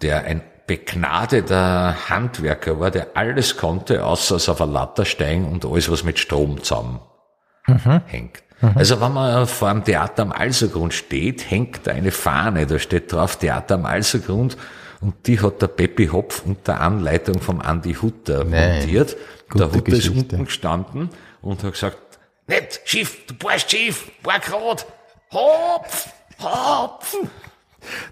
der 0.02 0.24
ein 0.24 0.42
begnadeter 0.66 1.94
Handwerker 2.08 2.80
war, 2.80 2.90
der 2.90 3.08
alles 3.14 3.56
konnte, 3.56 4.04
außer 4.04 4.36
auf 4.36 4.60
ein 4.60 4.72
Latter 4.72 5.04
steigen 5.04 5.46
und 5.50 5.64
alles, 5.64 5.90
was 5.90 6.04
mit 6.04 6.18
Strom 6.18 6.62
zusammen 6.62 7.00
hängt. 8.06 8.42
Also 8.74 9.00
wenn 9.00 9.12
man 9.12 9.46
vor 9.46 9.68
einem 9.68 9.84
Theater 9.84 10.22
am 10.22 10.32
Alsergrund 10.32 10.94
steht, 10.94 11.50
hängt 11.50 11.86
da 11.86 11.92
eine 11.92 12.10
Fahne, 12.10 12.66
da 12.66 12.78
steht 12.78 13.12
drauf 13.12 13.36
Theater 13.36 13.74
am 13.74 13.84
Alsergrund 13.86 14.56
und 15.04 15.14
die 15.26 15.38
hat 15.40 15.60
der 15.62 15.68
Peppi 15.68 16.06
Hopf 16.08 16.42
unter 16.46 16.80
Anleitung 16.80 17.40
vom 17.40 17.60
Andi 17.60 17.94
Hutter 17.94 18.44
Nein. 18.44 18.78
montiert. 18.80 19.16
Gute 19.50 19.64
der 19.64 19.72
Hutter 19.74 19.92
ist 19.92 19.98
Geschichte. 20.08 20.18
unten 20.36 20.44
gestanden 20.46 21.10
und 21.42 21.62
hat 21.62 21.72
gesagt, 21.72 21.98
nicht 22.48 22.80
schief, 22.84 23.26
du 23.26 23.34
warst 23.46 23.70
schief, 23.70 24.10
war 24.22 24.38
grad, 24.40 24.86
Hopf, 25.32 26.08
Hopf. 26.40 27.16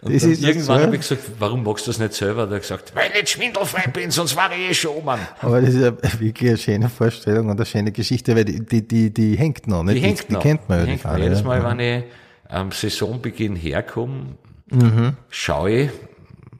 Und 0.02 0.14
Das 0.14 0.22
ist 0.24 0.42
irgendwann 0.42 0.78
so. 0.80 0.82
habe 0.86 0.94
ich 0.96 1.00
gesagt, 1.00 1.22
warum 1.38 1.64
magst 1.64 1.86
du 1.86 1.90
das 1.90 1.98
nicht 1.98 2.12
selber? 2.12 2.46
Der 2.46 2.56
hat 2.56 2.62
gesagt, 2.62 2.94
weil 2.94 3.08
ich 3.08 3.14
nicht 3.14 3.30
schwindelfrei 3.30 3.88
bin, 3.90 4.10
sonst 4.10 4.36
war 4.36 4.50
ich 4.52 4.70
eh 4.70 4.74
schon, 4.74 5.02
Mann. 5.02 5.20
Aber 5.40 5.62
das 5.62 5.70
ist 5.74 5.80
ja 5.80 5.92
wirklich 6.20 6.48
eine 6.50 6.58
schöne 6.58 6.88
Vorstellung 6.90 7.48
und 7.48 7.56
eine 7.56 7.64
schöne 7.64 7.90
Geschichte, 7.90 8.36
weil 8.36 8.44
die, 8.44 8.60
die, 8.66 8.86
die, 8.86 9.10
die 9.14 9.36
hängt 9.38 9.66
noch, 9.66 9.82
nicht? 9.82 9.96
Die 9.96 10.00
hängt 10.06 10.28
die 10.28 10.32
noch. 10.34 10.42
kennt 10.42 10.68
man 10.68 10.80
ja, 10.80 10.84
Die 10.84 10.90
die 10.90 10.90
hängt 10.92 11.04
noch. 11.04 11.10
Fahne. 11.12 11.24
Jedes 11.24 11.40
ja. 11.40 11.44
Mal, 11.46 11.64
wenn 11.64 11.80
ich 11.80 12.04
am 12.48 12.70
Saisonbeginn 12.70 13.56
herkomme, 13.56 14.36
Mhm. 14.70 15.16
schaue 15.30 15.70
ich 15.70 15.90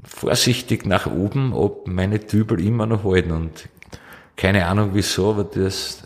vorsichtig 0.02 0.86
nach 0.86 1.06
oben, 1.06 1.52
ob 1.52 1.86
meine 1.86 2.18
Dübel 2.18 2.60
immer 2.64 2.86
noch 2.86 3.04
halten 3.04 3.30
und 3.32 3.68
keine 4.36 4.66
Ahnung 4.66 4.90
wieso, 4.94 5.30
aber 5.30 5.44
das, 5.44 6.02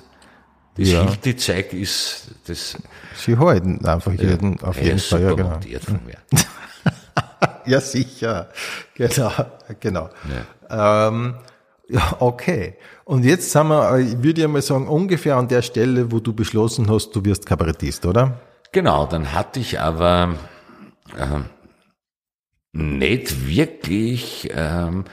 das 0.76 0.88
Ja. 0.90 1.02
Hilti-Zeug 1.06 1.72
ist, 1.72 2.32
das 2.46 2.76
Sie 3.16 3.36
halten 3.38 3.84
einfach 3.86 4.12
jeden, 4.12 4.60
auf 4.62 4.80
jeden 4.80 4.98
Fall, 4.98 5.22
ja, 5.22 5.32
genau. 5.34 5.50
montiert 5.50 5.84
von 5.84 6.00
mir. 6.04 6.16
Ja, 7.66 7.80
sicher. 7.80 8.48
Genau, 8.94 9.30
genau. 9.80 10.08
Ähm, 10.70 11.34
ja, 11.88 12.16
okay. 12.20 12.76
Und 13.04 13.24
jetzt 13.24 13.50
sind 13.50 13.68
wir, 13.68 13.96
äh, 13.96 14.02
ich 14.02 14.22
würde 14.22 14.42
ja 14.42 14.48
mal 14.48 14.62
sagen, 14.62 14.88
ungefähr 14.88 15.36
an 15.36 15.48
der 15.48 15.62
Stelle, 15.62 16.10
wo 16.12 16.20
du 16.20 16.32
beschlossen 16.32 16.90
hast, 16.90 17.10
du 17.14 17.24
wirst 17.24 17.46
Kabarettist, 17.46 18.06
oder? 18.06 18.40
Genau, 18.72 19.06
dann 19.06 19.32
hatte 19.32 19.60
ich 19.60 19.80
aber 19.80 20.34
ähm, 21.18 21.46
nicht 22.76 23.46
wirklich 23.48 24.50
ähm, 24.54 25.04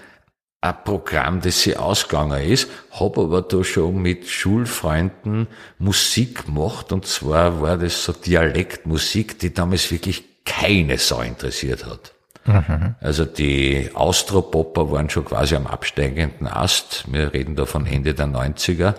ein 0.61 0.83
Programm, 0.85 1.41
das 1.41 1.61
sie 1.61 1.75
ausgegangen 1.75 2.41
ist, 2.41 2.69
habe 2.91 3.21
aber 3.21 3.41
da 3.41 3.63
schon 3.63 4.01
mit 4.01 4.27
Schulfreunden 4.29 5.47
Musik 5.77 6.45
gemacht 6.45 6.91
und 6.91 7.05
zwar 7.05 7.61
war 7.61 7.77
das 7.77 8.03
so 8.03 8.13
Dialektmusik, 8.13 9.39
die 9.39 9.53
damals 9.53 9.91
wirklich 9.91 10.23
keine 10.45 10.97
Sau 10.97 11.21
interessiert 11.21 11.85
hat. 11.85 12.13
Also 12.99 13.23
die 13.23 13.89
Austropopper 13.93 14.91
waren 14.91 15.09
schon 15.09 15.23
quasi 15.23 15.55
am 15.55 15.65
absteigenden 15.65 16.47
Ast. 16.47 17.05
Wir 17.09 17.33
reden 17.33 17.55
da 17.55 17.65
von 17.65 17.85
Ende 17.85 18.13
der 18.13 18.27
90er. 18.27 18.95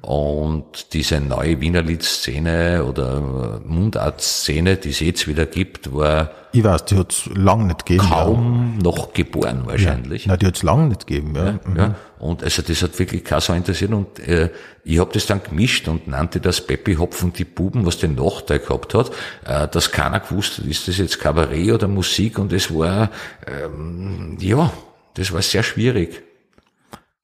Und 0.00 0.94
diese 0.94 1.20
neue 1.20 1.60
Wiener 1.60 1.82
Liedszene 1.82 2.84
oder 2.84 3.60
Mundartszene, 3.64 4.76
die 4.76 4.90
es 4.90 5.00
jetzt 5.00 5.28
wieder 5.28 5.44
gibt, 5.44 5.94
war 5.94 6.30
Ich 6.54 6.62
weiß, 6.62 6.84
die 6.84 6.96
hat's 6.98 7.26
lang 7.34 7.66
nicht 7.66 7.86
gegeben. 7.86 8.06
kaum 8.08 8.78
noch 8.78 9.12
geboren 9.14 9.62
wahrscheinlich. 9.64 10.26
Ja. 10.26 10.32
Nein, 10.32 10.38
die 10.40 10.46
hat's 10.46 10.62
lang 10.62 10.88
nicht 10.88 11.06
gegeben, 11.06 11.34
ja. 11.34 11.58
Ja, 11.76 11.94
und 12.18 12.42
also 12.42 12.62
das 12.62 12.82
hat 12.82 12.98
wirklich 12.98 13.24
keiner 13.24 13.40
so 13.40 13.52
interessiert 13.54 13.92
und 13.92 14.18
äh, 14.20 14.50
ich 14.84 14.98
habe 14.98 15.10
das 15.12 15.26
dann 15.26 15.42
gemischt 15.42 15.88
und 15.88 16.08
nannte 16.08 16.40
das 16.40 16.60
Peppi 16.66 16.94
Hopfen 16.96 17.32
die 17.32 17.44
Buben, 17.46 17.86
was 17.86 17.98
den 17.98 18.14
Nachteil 18.16 18.58
gehabt 18.58 18.94
hat, 18.94 19.10
äh, 19.46 19.66
dass 19.68 19.90
keiner 19.92 20.20
gewusst 20.20 20.58
hat, 20.58 20.66
ist 20.66 20.86
das 20.88 20.98
jetzt 20.98 21.18
Kabarett 21.20 21.72
oder 21.72 21.88
Musik 21.88 22.38
und 22.38 22.52
es 22.52 22.72
war, 22.74 23.10
ähm, 23.46 24.36
ja, 24.40 24.70
das 25.14 25.32
war 25.32 25.40
sehr 25.42 25.62
schwierig. 25.62 26.22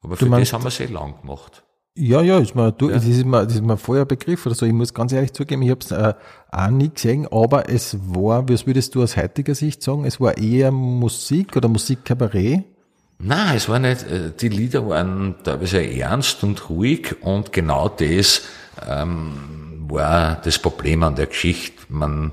Aber 0.02 0.16
für 0.16 0.26
meinst- 0.26 0.52
das 0.52 0.54
haben 0.54 0.64
wir 0.64 0.70
sehr 0.70 0.88
lang 0.88 1.20
gemacht. 1.20 1.62
Ja, 2.00 2.22
ja, 2.22 2.38
ist 2.38 2.54
mir, 2.54 2.70
du, 2.70 2.90
das 2.90 3.04
ist 3.04 3.24
mir, 3.26 3.44
das 3.44 3.54
ist 3.56 3.62
mir 3.62 3.76
vorher 3.76 4.04
ein 4.04 4.08
Begriff 4.08 4.46
oder 4.46 4.54
so. 4.54 4.64
Ich 4.64 4.72
muss 4.72 4.94
ganz 4.94 5.12
ehrlich 5.12 5.32
zugeben, 5.32 5.62
ich 5.62 5.70
habe 5.70 5.80
es 5.80 5.90
äh, 5.90 6.14
auch 6.52 6.70
nie 6.70 6.90
gesehen, 6.90 7.26
aber 7.30 7.68
es 7.68 7.96
war, 8.14 8.48
was 8.48 8.66
würdest 8.68 8.94
du 8.94 9.02
aus 9.02 9.16
heutiger 9.16 9.54
Sicht 9.56 9.82
sagen, 9.82 10.04
es 10.04 10.20
war 10.20 10.38
eher 10.38 10.70
Musik 10.70 11.56
oder 11.56 11.68
Musikkabarett? 11.68 12.62
Nein, 13.18 13.56
es 13.56 13.68
war 13.68 13.80
nicht, 13.80 14.04
äh, 14.04 14.30
die 14.40 14.48
Lieder 14.48 14.88
waren 14.88 15.34
teilweise 15.42 15.84
ernst 15.84 16.44
und 16.44 16.70
ruhig 16.70 17.16
und 17.20 17.52
genau 17.52 17.88
das 17.88 18.42
ähm, 18.88 19.86
war 19.88 20.40
das 20.44 20.60
Problem 20.60 21.02
an 21.02 21.16
der 21.16 21.26
Geschichte. 21.26 21.82
Man, 21.88 22.30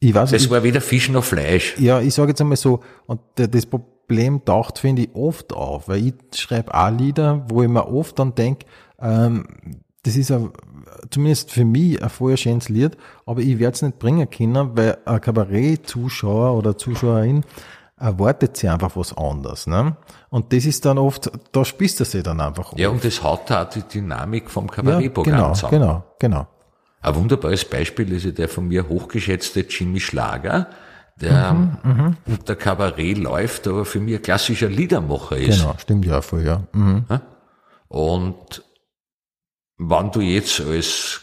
Ich 0.00 0.14
weiß, 0.14 0.30
das 0.30 0.42
ich, 0.44 0.50
war 0.50 0.62
weder 0.62 0.82
Fisch 0.82 1.08
noch 1.08 1.24
Fleisch. 1.24 1.76
ja, 1.78 2.00
ich 2.00 2.12
sage 2.14 2.30
jetzt 2.32 2.40
einmal 2.42 2.58
so, 2.58 2.82
und 3.06 3.20
das 3.36 3.64
Problem 3.64 3.97
taucht, 4.44 4.78
finde 4.78 5.02
ich, 5.02 5.14
oft 5.14 5.52
auf, 5.52 5.88
weil 5.88 6.06
ich 6.06 6.14
schreibe 6.40 6.74
auch 6.74 6.90
Lieder, 6.90 7.44
wo 7.48 7.62
ich 7.62 7.68
mir 7.68 7.86
oft 7.88 8.18
dann 8.18 8.34
denke, 8.34 8.66
ähm, 9.00 9.44
das 10.02 10.16
ist 10.16 10.30
ein, 10.30 10.50
zumindest 11.10 11.50
für 11.50 11.64
mich 11.64 12.02
ein 12.02 12.08
vorher 12.08 12.36
schönes 12.36 12.68
Lied, 12.68 12.96
aber 13.26 13.40
ich 13.40 13.58
werde 13.58 13.74
es 13.74 13.82
nicht 13.82 13.98
bringen 13.98 14.28
können, 14.30 14.76
weil 14.76 14.96
ein 15.04 15.20
Kabarett-Zuschauer 15.20 16.56
oder 16.56 16.76
Zuschauerin 16.78 17.44
erwartet 17.98 18.56
sich 18.56 18.70
einfach 18.70 18.96
was 18.96 19.16
anderes. 19.16 19.66
Ne? 19.66 19.96
Und 20.30 20.52
das 20.52 20.64
ist 20.64 20.84
dann 20.84 20.98
oft, 20.98 21.30
da 21.52 21.64
spießt 21.64 22.00
er 22.00 22.06
sich 22.06 22.22
dann 22.22 22.40
einfach 22.40 22.72
Ja, 22.76 22.88
auf. 22.88 22.94
und 22.94 23.04
das 23.04 23.22
haut 23.22 23.42
da 23.50 23.64
auch 23.64 23.68
die 23.68 23.82
Dynamik 23.82 24.48
vom 24.50 24.66
Ja, 24.66 24.72
Kabarettprogramm 24.72 25.34
genau, 25.34 25.52
zusammen. 25.52 25.72
genau, 25.80 26.04
genau. 26.18 26.46
Ein 27.00 27.14
wunderbares 27.16 27.64
Beispiel 27.64 28.12
ist 28.12 28.24
ja 28.24 28.30
der 28.30 28.48
von 28.48 28.66
mir 28.68 28.88
hochgeschätzte 28.88 29.60
Jimmy 29.68 30.00
Schlager, 30.00 30.68
der 31.20 31.52
Mhm, 31.52 32.16
unter 32.26 32.56
Kabarett 32.56 33.18
läuft, 33.18 33.66
aber 33.66 33.84
für 33.84 34.00
mich 34.00 34.16
ein 34.16 34.22
klassischer 34.22 34.68
Liedermacher 34.68 35.36
ist. 35.36 35.60
Genau, 35.60 35.74
stimmt 35.78 36.04
ja 36.04 36.20
voll, 36.20 36.44
ja. 36.44 36.62
Mhm. 36.72 37.04
Und 37.88 38.62
wenn 39.78 40.10
du 40.10 40.20
jetzt 40.20 40.60
als 40.60 41.22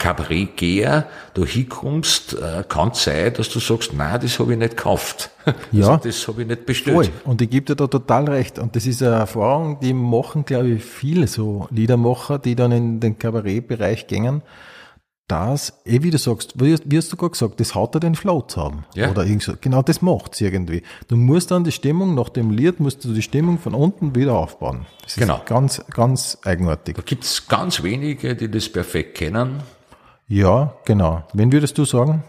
Kabarettgeher 0.00 1.06
da 1.34 1.44
hinkommst, 1.44 2.34
äh, 2.34 2.64
kann 2.66 2.90
es 2.92 3.04
sein, 3.04 3.34
dass 3.34 3.50
du 3.50 3.60
sagst, 3.60 3.92
nein, 3.92 4.18
das 4.20 4.38
habe 4.38 4.52
ich 4.52 4.58
nicht 4.58 4.76
gekauft. 4.76 5.30
Ja. 5.72 5.88
Also 5.88 6.08
das 6.08 6.28
habe 6.28 6.42
ich 6.42 6.48
nicht 6.48 6.66
bestellt. 6.66 6.94
Voll. 6.94 7.08
Und 7.24 7.42
ich 7.42 7.50
gebe 7.50 7.66
dir 7.66 7.76
da 7.76 7.86
total 7.86 8.28
recht. 8.28 8.58
Und 8.58 8.76
das 8.76 8.86
ist 8.86 9.02
eine 9.02 9.16
Erfahrung, 9.16 9.80
die 9.80 9.92
machen, 9.92 10.44
glaube 10.44 10.68
ich, 10.68 10.84
viele 10.84 11.26
so 11.26 11.66
Liedermacher, 11.70 12.38
die 12.38 12.54
dann 12.54 12.72
in 12.72 13.00
den 13.00 13.18
Kabarettbereich 13.18 14.06
gängen, 14.06 14.42
dass, 15.30 15.72
eh 15.84 16.02
wie 16.02 16.10
du 16.10 16.18
sagst, 16.18 16.60
wie, 16.60 16.76
wie 16.84 16.96
hast 16.98 17.12
du 17.12 17.16
gerade 17.16 17.30
gesagt, 17.32 17.60
das 17.60 17.74
haut 17.74 17.94
er 17.94 18.00
den 18.00 18.14
Flow 18.14 18.40
zusammen. 18.42 18.84
Ja. 18.94 19.10
Oder 19.10 19.24
irgend 19.24 19.42
so. 19.42 19.52
Genau 19.60 19.82
das 19.82 20.02
macht's 20.02 20.40
irgendwie. 20.40 20.82
Du 21.08 21.16
musst 21.16 21.50
dann 21.50 21.64
die 21.64 21.72
Stimmung, 21.72 22.14
nach 22.14 22.28
dem 22.28 22.50
Lied 22.50 22.80
musst 22.80 23.04
du 23.04 23.12
die 23.12 23.22
Stimmung 23.22 23.58
von 23.58 23.74
unten 23.74 24.14
wieder 24.14 24.34
aufbauen. 24.34 24.86
Das 25.02 25.16
Genau. 25.16 25.36
ist 25.36 25.46
ganz, 25.46 25.82
ganz 25.92 26.38
eigenartig. 26.44 26.96
Da 26.96 27.02
gibt's 27.02 27.46
ganz 27.48 27.82
wenige, 27.82 28.34
die 28.34 28.50
das 28.50 28.68
perfekt 28.68 29.16
kennen. 29.18 29.62
Ja, 30.28 30.74
genau. 30.84 31.24
Wen 31.32 31.52
würdest 31.52 31.76
du 31.78 31.84
sagen? 31.84 32.22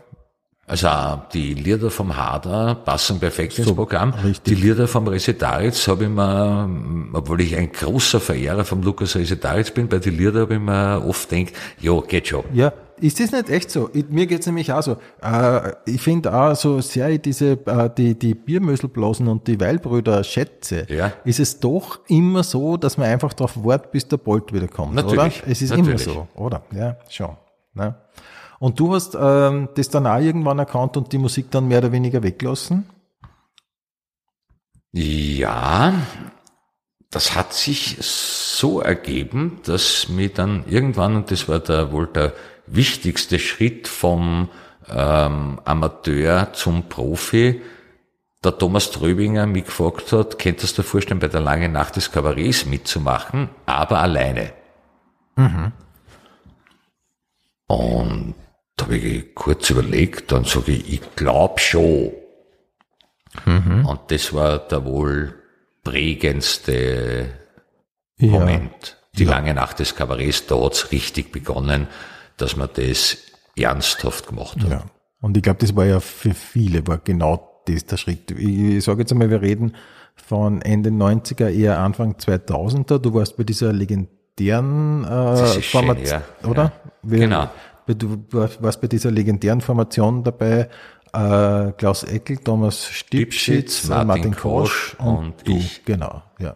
Also 0.72 0.88
die 1.34 1.54
Lieder 1.54 1.90
vom 1.92 2.16
Hader 2.16 2.76
passen 2.76 3.20
perfekt 3.20 3.58
ins 3.60 3.68
So, 3.68 3.76
Programm. 3.76 4.12
richtig. 4.24 4.56
Die 4.56 4.56
Lieder 4.56 4.88
vom 4.88 5.06
Resetaritz 5.06 5.86
habe 5.90 6.06
ich 6.06 6.10
mir, 6.10 6.70
obwohl 7.12 7.42
ich 7.42 7.58
ein 7.58 7.74
großer 7.74 8.22
Verehrer 8.22 8.64
vom 8.64 8.82
Lukas 8.82 9.18
Resetaritz 9.18 9.72
bin, 9.72 9.90
bei 9.90 10.00
den 10.00 10.18
Lieder 10.18 10.40
habe 10.42 10.54
ich 10.54 10.60
mir 10.62 11.04
oft 11.06 11.28
gedacht, 11.30 11.54
ja, 11.82 12.00
geht 12.00 12.30
schon. 12.30 12.46
Ja, 12.54 12.72
ist 13.02 13.20
das 13.20 13.34
nicht 13.34 13.50
echt 13.50 13.70
so? 13.70 13.90
Ich, 13.92 14.08
mir 14.08 14.28
geht's 14.28 14.46
nämlich 14.46 14.72
auch 14.72 14.82
so. 14.82 14.96
Äh, 15.22 15.74
ich 15.88 16.02
finde 16.02 16.34
auch 16.34 16.56
so 16.56 16.80
sehr 16.80 17.10
ich 17.10 17.22
diese, 17.22 17.54
äh, 17.66 17.90
die, 17.98 18.18
die 18.18 18.34
Biermöselblasen 18.34 19.28
und 19.28 19.48
die 19.48 19.60
Weilbrüder 19.60 20.24
schätze, 20.24 20.86
Ja. 20.88 21.12
ist 21.26 21.42
es 21.42 21.60
doch 21.60 22.00
immer 22.08 22.44
so, 22.44 22.78
dass 22.78 22.98
man 22.98 23.08
einfach 23.08 23.34
darauf 23.34 23.62
wartet, 23.66 23.92
bis 23.92 24.08
der 24.08 24.18
Bolt 24.18 24.54
wieder 24.54 24.70
kommt, 24.70 24.96
Natürlich, 24.96 25.42
oder? 25.44 25.52
Es 25.52 25.62
ist 25.62 25.72
natürlich. 25.72 26.06
immer 26.08 26.14
so, 26.14 26.28
oder? 26.42 26.62
Ja, 26.74 26.96
schon. 27.10 27.36
Ne? 27.74 27.96
Und 28.62 28.80
du 28.80 28.94
hast 28.94 29.18
ähm, 29.20 29.70
das 29.74 29.90
dann 29.90 30.06
auch 30.06 30.20
irgendwann 30.20 30.60
erkannt 30.60 30.96
und 30.96 31.12
die 31.12 31.18
Musik 31.18 31.50
dann 31.50 31.68
mehr 31.68 31.80
oder 31.80 31.92
weniger 31.92 32.22
weggelassen? 32.22 32.88
Ja, 34.92 35.94
das 37.10 37.36
hat 37.36 37.54
sich 37.54 37.98
so 38.00 38.80
ergeben, 38.80 39.62
dass 39.66 40.10
mir 40.10 40.30
dann 40.30 40.64
irgendwann, 40.68 41.16
und 41.16 41.32
das 41.32 41.50
war 41.50 41.58
der, 41.58 41.92
wohl 41.92 42.06
der 42.06 42.34
wichtigste 42.68 43.40
Schritt 43.40 43.88
vom 43.88 44.50
ähm, 44.88 45.60
Amateur 45.66 46.54
zum 46.54 46.88
Profi, 46.88 47.64
der 48.44 48.60
Thomas 48.60 48.92
Tröbinger 48.92 49.48
mich 49.48 49.66
gefragt 49.66 50.12
hat, 50.12 50.38
könntest 50.38 50.78
du 50.78 50.84
dir 50.84 50.88
vorstellen, 50.88 51.20
bei 51.20 51.30
der 51.30 51.42
langen 51.42 51.72
Nacht 51.72 51.96
des 51.96 52.12
Kabarets 52.12 52.68
mitzumachen, 52.68 53.50
aber 53.66 54.02
alleine. 54.02 54.54
Und 57.66 58.36
da 58.78 58.86
habe 58.86 58.98
ich 58.98 59.36
kurz 59.36 59.70
überlegt, 59.70 60.32
dann 60.32 60.44
sage 60.46 60.72
ich, 60.74 60.94
ich 60.94 61.16
glaube 61.16 61.60
schon. 61.60 62.12
Und 63.46 64.00
das 64.10 64.34
war 64.34 64.60
der 64.60 64.84
wohl 64.86 65.36
prägendste 65.84 67.30
Moment. 68.20 68.98
Die 69.18 69.26
lange 69.26 69.54
Nacht 69.54 69.80
des 69.80 69.96
Kabarets, 69.96 70.48
da 70.48 70.56
hat's 70.64 70.92
richtig 70.92 71.32
begonnen, 71.32 71.88
dass 72.38 72.56
man 72.56 72.70
das 72.74 73.18
ernsthaft 73.58 74.28
gemacht 74.28 74.58
hat. 74.64 74.70
Ja. 74.70 74.84
Und 75.20 75.36
ich 75.38 75.44
glaube, 75.44 75.60
das 75.60 75.76
war 75.76 75.86
ja 75.86 76.00
für 76.00 76.34
viele, 76.34 76.86
war 76.88 76.98
genau 76.98 77.62
das 77.68 77.86
der 77.86 77.98
Schritt. 77.98 78.32
Ich, 78.32 78.48
ich 78.78 78.84
sage 78.84 79.02
jetzt 79.02 79.12
einmal, 79.12 79.30
wir 79.30 79.42
reden 79.42 79.76
von 80.16 80.62
Ende 80.62 80.90
90er, 80.92 81.50
eher 81.50 81.80
Anfang 81.80 82.14
2000er. 82.16 83.00
Du 83.00 83.14
warst 83.14 83.38
bei 83.38 83.44
dieser 83.44 83.74
legendären 83.74 85.04
äh, 85.04 85.44
ist 85.58 85.66
schön, 85.66 85.98
ja. 86.06 86.22
oder? 86.48 86.64
Ja. 86.64 86.72
Wir- 87.04 87.20
Genau. 87.20 87.50
Du 87.96 88.24
warst 88.32 88.82
bei 88.82 88.88
dieser 88.88 89.12
legendären 89.12 89.62
Formation 89.62 90.24
dabei, 90.24 90.70
äh, 91.14 91.72
Klaus 91.74 92.04
Eckel, 92.04 92.38
Thomas 92.38 92.86
Stipschitz, 92.86 93.86
äh, 93.86 93.90
Martin 93.90 94.08
Martin 94.08 94.36
Kosch 94.36 94.96
und, 95.00 95.08
und 95.08 95.34
du. 95.46 95.58
ich. 95.58 95.84
Genau, 95.86 96.22
ja. 96.40 96.54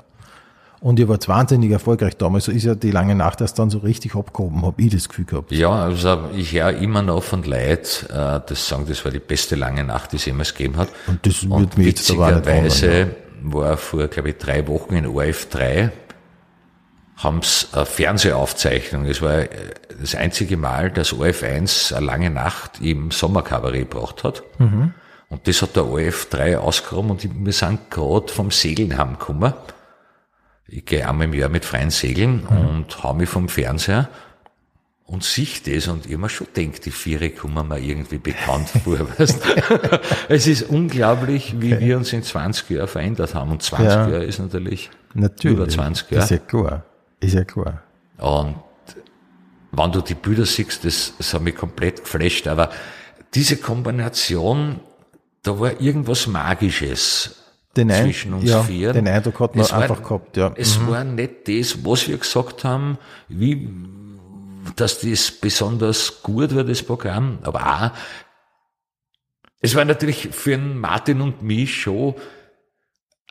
Und 0.81 0.99
ihr 0.99 1.09
wart 1.09 1.27
wahnsinnig 1.27 1.71
erfolgreich 1.71 2.15
damals. 2.15 2.45
So 2.45 2.51
ist 2.51 2.63
ja 2.63 2.75
die 2.75 2.91
lange 2.91 3.15
Nacht 3.15 3.41
erst 3.41 3.57
dann 3.57 3.69
so 3.71 3.79
richtig 3.79 4.13
abgehoben, 4.13 4.63
habe 4.63 4.81
ich 4.81 4.91
das 4.91 5.09
Gefühl 5.09 5.25
gehabt. 5.25 5.51
Ja, 5.51 5.71
also 5.71 6.25
ich 6.35 6.53
höre 6.53 6.73
immer 6.73 7.01
noch 7.01 7.23
von 7.23 7.43
Leid, 7.43 8.05
äh, 8.09 8.39
das 8.45 8.67
sagen, 8.67 8.85
das 8.87 9.03
war 9.03 9.11
die 9.11 9.19
beste 9.19 9.55
lange 9.55 9.83
Nacht, 9.83 10.11
die 10.11 10.17
es 10.17 10.25
jemals 10.25 10.53
gegeben 10.53 10.77
hat. 10.77 10.89
Und 11.07 11.25
das 11.25 11.43
Und 11.43 11.59
wird 11.59 11.77
mir 11.77 11.85
jetzt 11.85 12.11
aber 12.11 12.27
nicht 12.27 12.45
wundern, 12.45 12.65
witzigerweise 12.65 13.15
war 13.41 13.77
vor, 13.77 14.07
glaube 14.07 14.29
ich, 14.29 14.37
drei 14.37 14.67
Wochen 14.67 14.95
in 14.95 15.07
ORF 15.07 15.49
3 15.49 15.91
haben's 17.17 17.69
eine 17.73 17.85
Fernsehaufzeichnung. 17.85 19.05
Es 19.05 19.21
war 19.21 19.39
äh, 19.39 19.47
das 19.99 20.15
einzige 20.15 20.57
Mal, 20.57 20.91
dass 20.91 21.13
ORF 21.13 21.43
1 21.43 21.93
eine 21.93 22.05
lange 22.05 22.29
Nacht 22.29 22.81
im 22.81 23.11
Sommerkabarett 23.11 23.89
gebracht 23.91 24.23
hat. 24.23 24.43
Mhm. 24.59 24.93
Und 25.29 25.47
das 25.47 25.61
hat 25.61 25.75
der 25.75 25.85
ORF 25.87 26.29
3 26.29 26.57
ausgeräumt 26.59 27.11
und 27.25 27.45
wir 27.45 27.53
sind 27.53 27.89
gerade 27.89 28.27
vom 28.31 28.51
Segeln 28.51 28.97
heimgekommen. 28.97 29.53
ich 30.67 30.85
gehe 30.85 31.07
einmal 31.07 31.25
im 31.27 31.33
Jahr 31.33 31.49
mit 31.49 31.63
freien 31.65 31.89
Segeln 31.89 32.45
Mhm. 32.49 32.67
und 32.67 33.03
hau 33.03 33.13
mich 33.13 33.29
vom 33.29 33.49
Fernseher 33.49 34.09
und 35.05 35.23
sich 35.23 35.61
das 35.63 35.87
und 35.87 36.09
mir 36.09 36.29
schon 36.29 36.47
denkt, 36.55 36.85
die 36.85 36.91
Viere 36.91 37.29
kommen 37.29 37.67
mir 37.67 37.79
irgendwie 37.79 38.17
bekannt 38.17 38.69
vor. 38.83 38.97
Weißt? 39.17 39.39
es 40.29 40.47
ist 40.47 40.63
unglaublich, 40.63 41.55
wie 41.59 41.79
wir 41.79 41.97
uns 41.97 42.11
in 42.13 42.23
20 42.23 42.69
Jahren 42.71 42.87
verändert 42.87 43.35
haben. 43.35 43.51
Und 43.51 43.61
20 43.63 43.87
Ja. 43.87 44.09
Jahre 44.09 44.23
ist 44.25 44.39
natürlich, 44.39 44.89
Natürlich. 45.13 45.57
Über 45.57 45.69
20, 45.69 46.11
Ist 46.11 46.29
ja. 46.31 46.37
ja 46.37 46.43
klar. 46.43 46.83
Ist 47.19 47.33
ja 47.33 47.43
klar. 47.43 47.81
Und 48.17 48.55
wenn 49.71 49.91
du 49.91 50.01
die 50.01 50.13
Bilder 50.15 50.45
siehst, 50.45 50.85
das, 50.85 51.13
das 51.17 51.33
hat 51.33 51.41
mich 51.41 51.55
komplett 51.55 52.01
geflasht. 52.03 52.47
Aber 52.47 52.69
diese 53.33 53.57
Kombination, 53.57 54.79
da 55.43 55.59
war 55.59 55.79
irgendwas 55.81 56.27
Magisches 56.27 57.41
Den, 57.75 57.91
Ein 57.91 58.05
zwischen 58.05 58.33
uns 58.33 58.49
ja, 58.49 58.63
vier. 58.63 58.93
den 58.93 59.07
Eindruck 59.07 59.39
hat 59.41 59.55
man 59.55 59.65
Es 59.65 59.71
war- 59.73 59.81
einfach 59.81 60.01
gehabt, 60.01 60.37
ja. 60.37 60.53
Es 60.55 60.79
war 60.87 61.03
nicht 61.03 61.47
das, 61.47 61.83
was 61.85 62.07
wir 62.07 62.17
gesagt 62.17 62.63
haben, 62.63 62.97
wie, 63.27 63.69
dass 64.77 65.01
das 65.01 65.29
besonders 65.31 66.21
gut 66.23 66.55
war, 66.55 66.63
das 66.63 66.81
Programm, 66.83 67.39
aber 67.43 67.65
auch, 67.65 67.91
es 69.59 69.75
war 69.75 69.83
natürlich 69.83 70.29
für 70.31 70.57
Martin 70.57 71.19
und 71.21 71.41
mich 71.41 71.81
schon 71.81 72.13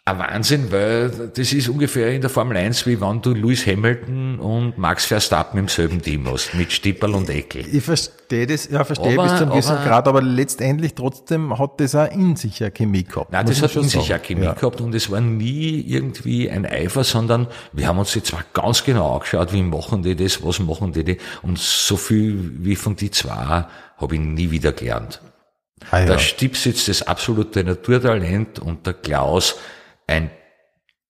ein 0.06 0.18
Wahnsinn, 0.18 0.70
weil 0.70 1.30
das 1.34 1.54
ist 1.54 1.66
ungefähr 1.66 2.12
in 2.12 2.20
der 2.20 2.28
Formel 2.28 2.58
1, 2.58 2.84
wie 2.86 3.00
wenn 3.00 3.22
du 3.22 3.32
Lewis 3.32 3.66
Hamilton 3.66 4.38
und 4.38 4.76
Max 4.76 5.06
Verstappen 5.06 5.58
im 5.58 5.68
selben 5.68 6.02
Team 6.02 6.28
hast, 6.30 6.52
mit 6.54 6.70
Stipperl 6.72 7.14
und 7.14 7.30
Eckel. 7.30 7.64
Ich 7.74 7.82
verstehe 7.82 8.46
das, 8.46 8.68
ja, 8.68 8.84
verstehe 8.84 9.18
Aber- 9.18 9.30
bis 9.30 9.38
zum 9.38 9.48
gewissen 9.48 9.76
aber- 9.76 9.84
Grad, 9.86 10.06
aber 10.06 10.20
letztendlich 10.20 10.92
trotzdem 10.92 11.58
hat 11.58 11.80
das 11.80 11.94
auch 11.94 12.10
in 12.12 12.36
sich 12.36 12.62
eine 12.62 12.70
Chemie 12.72 13.04
gehabt. 13.04 13.32
Nein, 13.32 13.46
das 13.46 13.62
hat 13.62 13.70
schon 13.70 13.84
in 13.84 13.88
sich 13.88 14.12
eine 14.12 14.22
Chemie 14.22 14.44
Ja. 14.44 14.52
gehabt 14.52 14.82
und 14.82 14.94
es 14.94 15.10
war 15.10 15.22
nie 15.22 15.80
irgendwie 15.88 16.50
ein 16.50 16.66
Eifer, 16.66 17.02
sondern 17.02 17.46
wir 17.72 17.88
haben 17.88 17.98
uns 17.98 18.14
jetzt 18.14 18.26
zwar 18.26 18.44
ganz 18.52 18.84
genau 18.84 19.14
angeschaut, 19.14 19.54
wie 19.54 19.62
machen 19.62 20.02
die 20.02 20.14
das, 20.14 20.44
was 20.44 20.58
machen 20.58 20.92
die 20.92 21.04
das 21.04 21.16
und 21.40 21.58
so 21.58 21.96
viel 21.96 22.52
wie 22.58 22.76
von 22.76 22.94
die 22.94 23.10
zwei 23.10 23.64
habe 23.96 24.14
ich 24.14 24.20
nie 24.20 24.50
wieder 24.50 24.72
gelernt. 24.72 25.22
Ah, 25.90 26.00
ja. 26.00 26.04
Der 26.06 26.18
Stips 26.18 26.66
jetzt 26.66 26.88
das 26.88 27.00
absolute 27.00 27.64
Naturtalent 27.64 28.58
und 28.58 28.86
der 28.86 28.92
Klaus 28.92 29.56
ein 30.06 30.30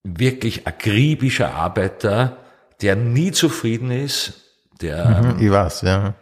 wirklich 0.02 0.66
akribischer 0.66 1.54
Arbeiter, 1.54 2.38
der 2.83 2.96
nie 2.96 3.33
zufrieden 3.33 3.90
ist, 3.90 4.40
der 4.80 5.37
Ich 5.40 5.50
weiß, 5.50 5.83
ja. 5.83 6.14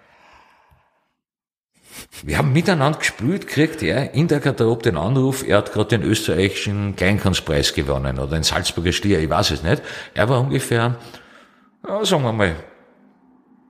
Wir 2.22 2.38
haben 2.38 2.52
miteinander 2.52 2.98
gespielt, 2.98 3.46
kriegt 3.48 3.82
er 3.82 4.14
in 4.14 4.28
der 4.28 4.40
Garderobe 4.40 4.82
den 4.82 4.96
Anruf, 4.96 5.46
er 5.46 5.58
hat 5.58 5.72
gerade 5.72 5.98
den 5.98 6.02
österreichischen 6.02 6.96
Kleinkunstpreis 6.96 7.74
gewonnen 7.74 8.18
oder 8.18 8.32
den 8.32 8.42
Salzburger 8.42 8.92
Stier, 8.92 9.18
ich 9.18 9.28
weiß 9.28 9.50
es 9.50 9.62
nicht. 9.62 9.82
Er 10.14 10.28
war 10.28 10.40
ungefähr, 10.40 10.96
ja, 11.86 12.04
sagen 12.04 12.22
wir 12.22 12.32
mal, 12.32 12.56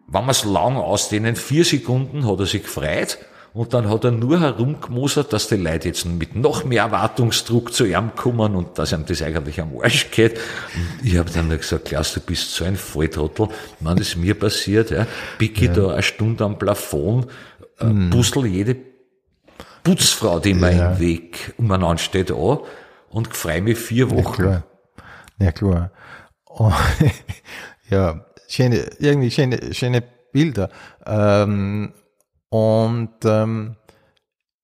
wenn 0.07 0.25
wir 0.25 0.31
es 0.31 0.45
lang 0.45 0.77
ausdehnen, 0.77 1.37
vier 1.37 1.65
Sekunden 1.65 2.27
hat 2.27 2.39
er 2.39 2.47
sich 2.47 2.63
gefreut 2.63 3.19
und 3.55 3.75
dann 3.75 3.91
hat 3.91 4.05
er 4.05 4.11
nur 4.13 4.41
herumgemosert, 4.41 5.33
dass 5.33 5.49
die 5.49 5.57
Leute 5.57 5.89
jetzt 5.89 6.07
mit 6.07 6.35
noch 6.37 6.65
mehr 6.65 6.85
Erwartungsdruck 6.85 7.73
zu 7.73 7.85
ihm 7.85 8.13
kommen 8.17 8.55
und 8.57 8.79
dass 8.79 8.93
ihm 8.93 9.05
das 9.07 9.21
eigentlich 9.23 9.61
am 9.61 9.73
Arsch 9.81 10.11
geht. 10.11 10.39
Und 10.75 11.07
ich 11.07 11.19
habe 11.19 11.31
dann 11.31 11.51
gesagt, 11.51 11.87
Klaus, 11.87 12.15
du 12.15 12.21
bist 12.21 12.55
so 12.55 12.65
ein 12.65 12.77
Volltrottel. 12.77 13.49
Wenn 13.81 13.97
das 13.97 14.17
mir 14.17 14.39
passiert, 14.39 14.91
ja, 14.91 15.07
pick 15.39 15.61
ich 15.61 15.71
da 15.71 15.93
eine 15.93 16.03
Stunde 16.03 16.45
am 16.45 16.59
Plafond, 16.59 17.27
äh, 17.79 17.87
puzzle 18.11 18.47
jede 18.47 18.77
Putzfrau, 19.85 20.39
die 20.39 20.55
mir 20.55 20.73
Ja. 20.75 20.93
im 20.93 21.01
Weg 21.01 21.53
umeinander 21.59 21.99
steht, 21.99 22.31
an 22.31 22.59
und 23.11 23.37
freue 23.37 23.61
mich 23.61 23.79
vier 23.79 24.07
Ja, 24.07 24.11
Wochen. 24.13 24.43
klar. 24.43 24.63
Ja, 25.39 25.53
klar. 25.53 25.91
Und, 26.47 26.73
ja, 27.91 28.25
schöne, 28.49 28.77
irgendwie 28.99 29.31
schöne, 29.31 29.75
schöne 29.75 30.03
Bilder. 30.33 30.71
Ähm, 31.05 31.93
und 32.53 33.09
ähm, 33.25 33.77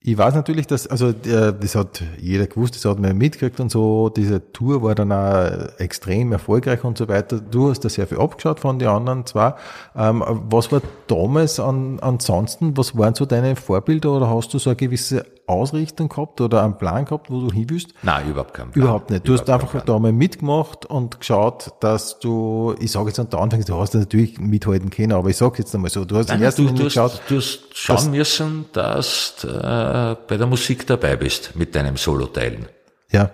ich 0.00 0.18
weiß 0.18 0.34
natürlich, 0.34 0.66
dass, 0.66 0.86
also 0.86 1.08
äh, 1.08 1.54
das 1.58 1.74
hat 1.74 2.02
jeder 2.20 2.46
gewusst, 2.46 2.74
das 2.74 2.84
hat 2.84 2.98
man 2.98 3.16
mitgekriegt 3.16 3.60
und 3.60 3.70
so, 3.70 4.10
diese 4.10 4.52
Tour 4.52 4.82
war 4.82 4.94
dann 4.94 5.10
auch 5.10 5.78
extrem 5.78 6.32
erfolgreich 6.32 6.84
und 6.84 6.98
so 6.98 7.08
weiter. 7.08 7.40
Du 7.40 7.70
hast 7.70 7.80
da 7.80 7.88
sehr 7.88 8.06
viel 8.06 8.18
abgeschaut 8.18 8.60
von 8.60 8.78
den 8.78 8.88
anderen 8.88 9.24
zwar. 9.24 9.56
Ähm, 9.96 10.22
was 10.50 10.70
war 10.70 10.82
damals 11.06 11.60
an, 11.60 11.98
ansonsten, 12.00 12.76
was 12.76 12.98
waren 12.98 13.14
so 13.14 13.24
deine 13.24 13.56
Vorbilder 13.56 14.12
oder 14.12 14.28
hast 14.28 14.52
du 14.52 14.58
so 14.58 14.68
eine 14.68 14.76
gewisse 14.76 15.24
Ausrichtung 15.48 16.08
gehabt 16.08 16.40
oder 16.40 16.62
einen 16.62 16.76
Plan 16.78 17.04
gehabt, 17.04 17.30
wo 17.30 17.40
du 17.40 17.50
hin 17.50 17.66
willst? 17.68 17.90
Nein, 18.02 18.28
überhaupt 18.30 18.54
kein 18.54 18.70
Plan. 18.70 18.82
Überhaupt 18.84 19.10
nicht. 19.10 19.26
Du 19.26 19.32
hast 19.32 19.42
Überhaupt 19.42 19.62
einfach 19.62 19.72
keinen 19.72 19.84
Plan. 19.84 19.96
da 19.96 20.00
mal 20.02 20.12
mitgemacht 20.12 20.86
und 20.86 21.18
geschaut, 21.20 21.72
dass 21.80 22.18
du, 22.18 22.74
ich 22.80 22.90
sage 22.92 23.08
jetzt 23.08 23.18
unter 23.18 23.40
Anfang, 23.40 23.64
du 23.64 23.74
hast 23.76 23.94
natürlich 23.94 24.38
mithalten 24.38 24.90
können, 24.90 25.12
aber 25.12 25.30
ich 25.30 25.36
sage 25.36 25.58
jetzt 25.58 25.74
einmal 25.74 25.90
so, 25.90 26.04
du 26.04 26.16
hast 26.16 26.28
in 26.30 26.34
Nein, 26.36 26.42
erster 26.42 26.62
du, 26.62 26.72
du, 26.74 26.84
geschaut, 26.84 27.12
hast, 27.12 27.22
du 27.30 27.36
hast 27.36 27.76
schauen 27.76 28.10
müssen, 28.10 28.66
dass 28.72 29.36
du 29.42 29.48
äh, 29.48 30.16
bei 30.28 30.36
der 30.36 30.46
Musik 30.46 30.86
dabei 30.86 31.16
bist 31.16 31.56
mit 31.56 31.74
deinem 31.74 31.96
Solo-Teilen. 31.96 32.66
ja, 33.10 33.30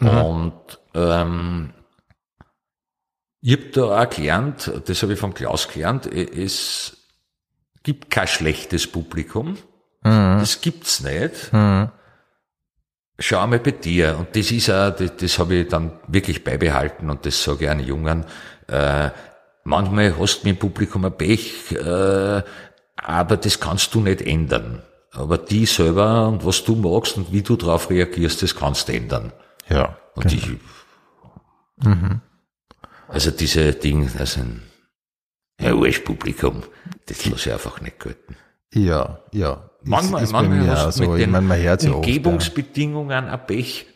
Und 0.00 0.52
ähm, 0.94 1.70
ich 3.40 3.52
habe 3.52 3.66
da 3.72 4.02
auch 4.02 4.10
gelernt, 4.10 4.70
das 4.86 5.02
habe 5.02 5.14
ich 5.14 5.18
vom 5.18 5.34
Klaus 5.34 5.66
gelernt, 5.68 6.06
es 6.06 6.96
gibt 7.82 8.10
kein 8.10 8.28
schlechtes 8.28 8.86
Publikum. 8.86 9.56
Das 10.02 10.60
gibt's 10.60 11.00
nicht. 11.00 11.50
Schau 13.18 13.38
einmal 13.38 13.60
bei 13.60 13.70
dir. 13.72 14.16
Und 14.18 14.34
das 14.34 14.50
ist 14.50 14.70
auch, 14.70 14.90
das, 14.96 15.16
das 15.16 15.38
habe 15.38 15.54
ich 15.54 15.68
dann 15.68 15.92
wirklich 16.08 16.42
beibehalten 16.42 17.08
und 17.10 17.24
das 17.24 17.42
sage 17.42 17.64
ich 17.64 17.70
an 17.70 17.80
Jungen. 17.80 18.24
Äh, 18.66 19.10
manchmal 19.64 20.18
hast 20.18 20.42
du 20.42 20.48
mit 20.48 20.56
dem 20.56 20.58
Publikum 20.58 21.04
ein 21.04 21.16
Pech, 21.16 21.70
äh, 21.72 22.42
aber 22.96 23.36
das 23.36 23.60
kannst 23.60 23.94
du 23.94 24.00
nicht 24.00 24.22
ändern. 24.22 24.82
Aber 25.12 25.38
die 25.38 25.66
selber 25.66 26.28
und 26.28 26.44
was 26.44 26.64
du 26.64 26.74
magst 26.74 27.16
und 27.16 27.32
wie 27.32 27.42
du 27.42 27.56
darauf 27.56 27.90
reagierst, 27.90 28.42
das 28.42 28.56
kannst 28.56 28.88
du 28.88 28.94
ändern. 28.94 29.32
ja, 29.68 29.96
Und 30.14 30.32
ich, 30.32 30.48
also 33.08 33.30
diese 33.30 33.72
Dinge, 33.74 34.10
also 34.18 34.40
ein, 34.40 34.62
ein 35.58 35.76
Arschpublikum, 35.84 36.62
das 37.06 37.26
lasse 37.26 37.50
ich 37.50 37.52
einfach 37.52 37.80
nicht 37.82 38.00
gelten. 38.00 38.36
ja, 38.74 39.20
ja. 39.32 39.68
Manchmal, 39.84 40.22
ist 40.22 40.32
bei 40.32 40.42
manchmal 40.42 40.70
auch 40.70 40.86
hast 40.86 41.00
du 41.00 41.04
so. 41.04 41.10
mit 41.10 41.20
Ich 41.20 41.24
den 41.24 41.32
meine, 41.32 41.46
man 41.46 41.58
hört 41.60 41.82
ja. 41.82 41.92
Umgebungsbedingungen 41.92 43.24
ein 43.28 43.46
Pech. 43.46 43.86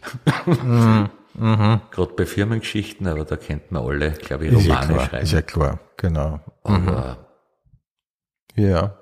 Gerade 1.38 2.12
bei 2.16 2.27
Firmengeschichten, 2.27 3.07
aber 3.07 3.25
da 3.25 3.37
kennt 3.37 3.70
man 3.70 3.85
alle, 3.85 4.12
glaube 4.12 4.46
ich, 4.46 4.53
Ist 4.53 4.66
ja 4.66 4.81
Romane 4.81 5.01
schreiben. 5.01 5.22
ist 5.22 5.33
ja 5.33 5.42
klar, 5.42 5.81
genau. 5.96 6.40
aber 6.62 7.18
Ja. 8.55 8.96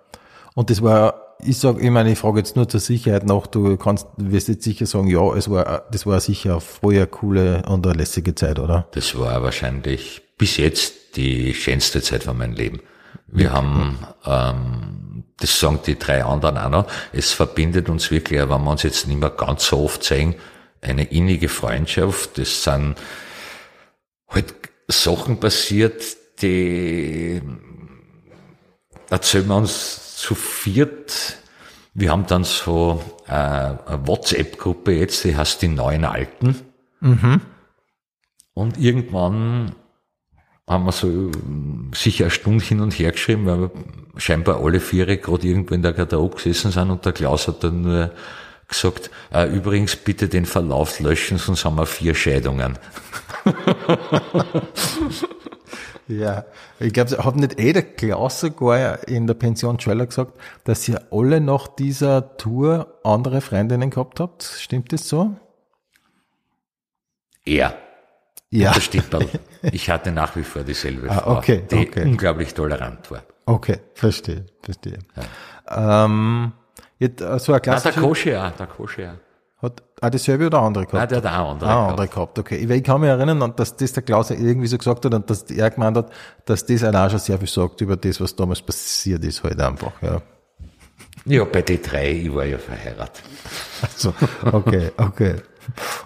Und 0.55 0.71
das 0.71 0.83
war, 0.83 1.37
ich 1.45 1.59
sag, 1.59 1.81
ich 1.81 1.91
meine, 1.91 2.11
ich 2.13 2.19
frage 2.19 2.39
jetzt 2.39 2.57
nur 2.57 2.69
zur 2.69 2.81
Sicherheit 2.81 3.25
nach, 3.25 3.47
du 3.47 3.77
kannst, 3.77 4.07
wirst 4.17 4.49
jetzt 4.49 4.65
sicher 4.65 4.87
sagen, 4.87 5.09
ja, 5.09 5.35
es 5.35 5.49
war, 5.51 5.85
das 5.91 6.07
war 6.07 6.21
sicher 6.21 6.61
vorher 6.61 7.07
coole 7.07 7.63
und 7.67 7.87
eine 7.87 7.97
lässige 7.97 8.35
Zeit, 8.35 8.59
oder? 8.59 8.89
das 8.93 9.17
war 9.19 9.43
wahrscheinlich 9.43 10.23
bis 10.39 10.57
jetzt 10.57 11.17
die 11.17 11.55
schönste 11.55 12.03
Zeit 12.03 12.25
von 12.25 12.37
meinem 12.37 12.55
Leben. 12.55 12.81
Wir 13.27 13.53
haben, 13.53 13.99
ähm, 14.27 15.04
das 15.41 15.59
sagen 15.59 15.81
die 15.87 15.99
drei 15.99 16.25
anderen 16.25 16.59
auch 16.59 16.71
noch, 16.71 16.87
es 17.13 17.33
verbindet 17.33 17.89
uns 17.89 18.11
wirklich, 18.11 18.41
wenn 18.41 18.49
wir 18.49 18.71
uns 18.71 18.83
jetzt 18.83 19.07
nicht 19.09 19.19
mehr 19.19 19.31
ganz 19.31 19.67
so 19.67 19.81
oft 19.85 20.05
sehen, 20.05 20.35
eine 20.81 21.05
innige 21.05 21.49
Freundschaft. 21.49 22.39
Das 22.39 22.63
sind 22.63 22.97
halt 24.29 24.55
Sachen 24.89 25.41
passiert, 25.41 26.03
die 26.43 27.41
erzählen 29.11 29.47
wir 29.47 29.57
uns 29.57 30.17
zu 30.17 30.35
viert. 30.35 31.39
Wir 31.95 32.11
haben 32.11 32.27
dann 32.27 32.45
so 32.45 33.03
äh, 33.27 33.33
eine 33.33 34.07
WhatsApp-Gruppe 34.07 34.93
jetzt, 34.93 35.25
die 35.25 35.37
heißt 35.37 35.63
die 35.63 35.69
Neuen 35.69 36.05
Alten. 36.05 36.57
Und 38.55 38.79
irgendwann 38.79 39.75
haben 40.67 40.85
wir 40.87 40.93
so 40.93 41.07
ähm, 41.09 41.91
sicher 41.95 42.25
eine 42.25 42.31
Stunde 42.31 42.65
hin 42.65 42.81
und 42.81 42.93
her 42.99 43.13
geschrieben, 43.13 43.47
weil 43.47 43.61
wir 43.61 43.71
scheinbar 44.17 44.63
alle 44.65 44.81
Viere 44.81 45.19
gerade 45.19 45.47
irgendwo 45.47 45.75
in 45.75 45.83
der 45.83 45.93
Garderobe 45.93 46.37
gesessen 46.37 46.71
sind 46.71 46.91
und 46.91 47.05
der 47.05 47.13
Klaus 47.13 47.49
hat 47.49 47.63
dann 47.65 47.83
nur 47.83 48.11
gesagt, 48.69 49.11
äh, 49.33 49.47
übrigens 49.55 49.97
bitte 49.97 50.29
den 50.29 50.47
Verlauf 50.47 51.01
löschen, 51.01 51.37
sonst 51.39 51.65
haben 51.65 51.77
wir 51.77 51.87
vier 51.87 52.15
Scheidungen. 52.15 52.79
Ja, 56.07 56.45
ich 56.81 56.93
glaube, 56.93 57.17
hat 57.25 57.37
nicht 57.37 57.59
eh 57.59 57.73
der 57.73 57.83
Klaus 57.83 58.41
sogar 58.41 59.09
in 59.09 59.27
der 59.27 59.33
Pension 59.33 59.81
Schweller 59.81 60.05
gesagt, 60.07 60.35
dass 60.65 60.87
ihr 60.87 61.01
alle 61.11 61.41
nach 61.41 61.67
dieser 61.67 62.37
Tour 62.37 62.99
andere 63.05 63.41
Freundinnen 63.41 63.89
gehabt 63.89 64.21
habt? 64.21 64.43
Stimmt 64.43 64.93
das 64.93 65.09
so? 65.09 65.35
Er, 67.47 67.75
Ja. 68.51 68.73
der 68.73 68.81
Stipperl. 68.83 69.29
Ich 69.73 69.89
hatte 69.91 70.13
nach 70.13 70.37
wie 70.37 70.43
vor 70.43 70.63
dieselbe 70.63 71.09
Ah, 71.11 71.21
Frau, 71.21 71.37
okay, 71.39 71.65
die 71.71 71.77
okay. 71.89 72.05
unglaublich 72.05 72.53
tolerant 72.55 73.11
war. 73.11 73.23
Okay, 73.47 73.79
verstehe, 73.95 74.47
verstehe. 74.63 74.99
Ähm, 75.69 76.53
jetzt, 76.99 77.21
äh, 77.21 77.39
so 77.39 77.53
ein 77.53 77.57
Ah, 77.57 77.61
der 77.61 77.61
klassischer, 77.61 78.01
Kosche 78.01 78.43
auch, 78.45 78.51
der 78.51 78.67
Kosche 78.67 79.11
auch. 79.11 79.63
hat, 79.63 79.83
auch 80.01 80.11
dasselbe 80.11 80.47
oder 80.47 80.61
andere 80.61 80.87
gehabt? 80.87 81.11
Nein, 81.11 81.23
der 81.23 81.31
hat 81.33 81.41
auch 81.41 81.51
andere 81.53 81.69
Ah, 81.71 81.75
gehabt. 81.75 81.91
andere 81.91 82.09
gehabt, 82.09 82.39
okay. 82.39 82.57
Ich 82.57 82.83
kann 82.85 83.01
mich 83.01 83.11
erinnern, 83.11 83.53
dass 83.57 83.77
das 83.77 83.93
der 83.93 84.03
Klaus 84.03 84.31
irgendwie 84.31 84.67
so 84.67 84.77
gesagt 84.79 85.05
hat 85.05 85.15
und 85.15 85.29
dass 85.31 85.43
er 85.45 85.71
gemeint 85.71 85.97
hat, 85.97 86.11
dass 86.45 86.67
das 86.67 86.85
auch 86.85 87.11
schon 87.11 87.19
sehr 87.19 87.39
viel 87.39 87.49
sagt 87.49 87.81
über 87.81 87.97
das, 87.97 88.21
was 88.21 88.35
damals 88.37 88.61
passiert 88.63 89.25
ist, 89.25 89.43
halt 89.43 89.61
einfach, 89.61 89.93
ja. 90.03 90.21
Ja, 91.27 91.45
bei 91.45 91.63
den 91.63 91.81
drei, 91.81 92.11
ich 92.13 92.35
war 92.35 92.45
ja 92.45 92.59
verheiratet. 92.59 93.23
So, 93.97 94.13
okay, 94.53 94.91
okay. 94.97 95.37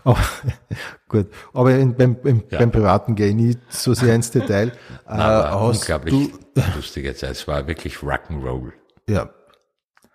Aber, 0.05 0.19
gut. 1.09 1.27
Aber 1.53 1.75
in, 1.75 1.95
beim, 1.97 2.17
im, 2.25 2.43
beim 2.49 2.71
Privaten 2.71 3.15
gehe 3.15 3.29
ich 3.29 3.35
nicht 3.35 3.59
so 3.69 3.95
sehr 3.95 4.15
ins 4.15 4.31
Detail. 4.31 4.73
Äh, 5.07 5.13
Aber 5.13 5.69
hast 5.69 5.81
unglaublich 5.81 6.15
Du, 6.55 6.63
lustige 6.77 7.15
Zeit. 7.15 7.31
Es 7.31 7.49
war 7.49 7.67
wirklich 7.67 7.97
Rock'n'Roll. 7.97 8.73
ja. 9.09 9.31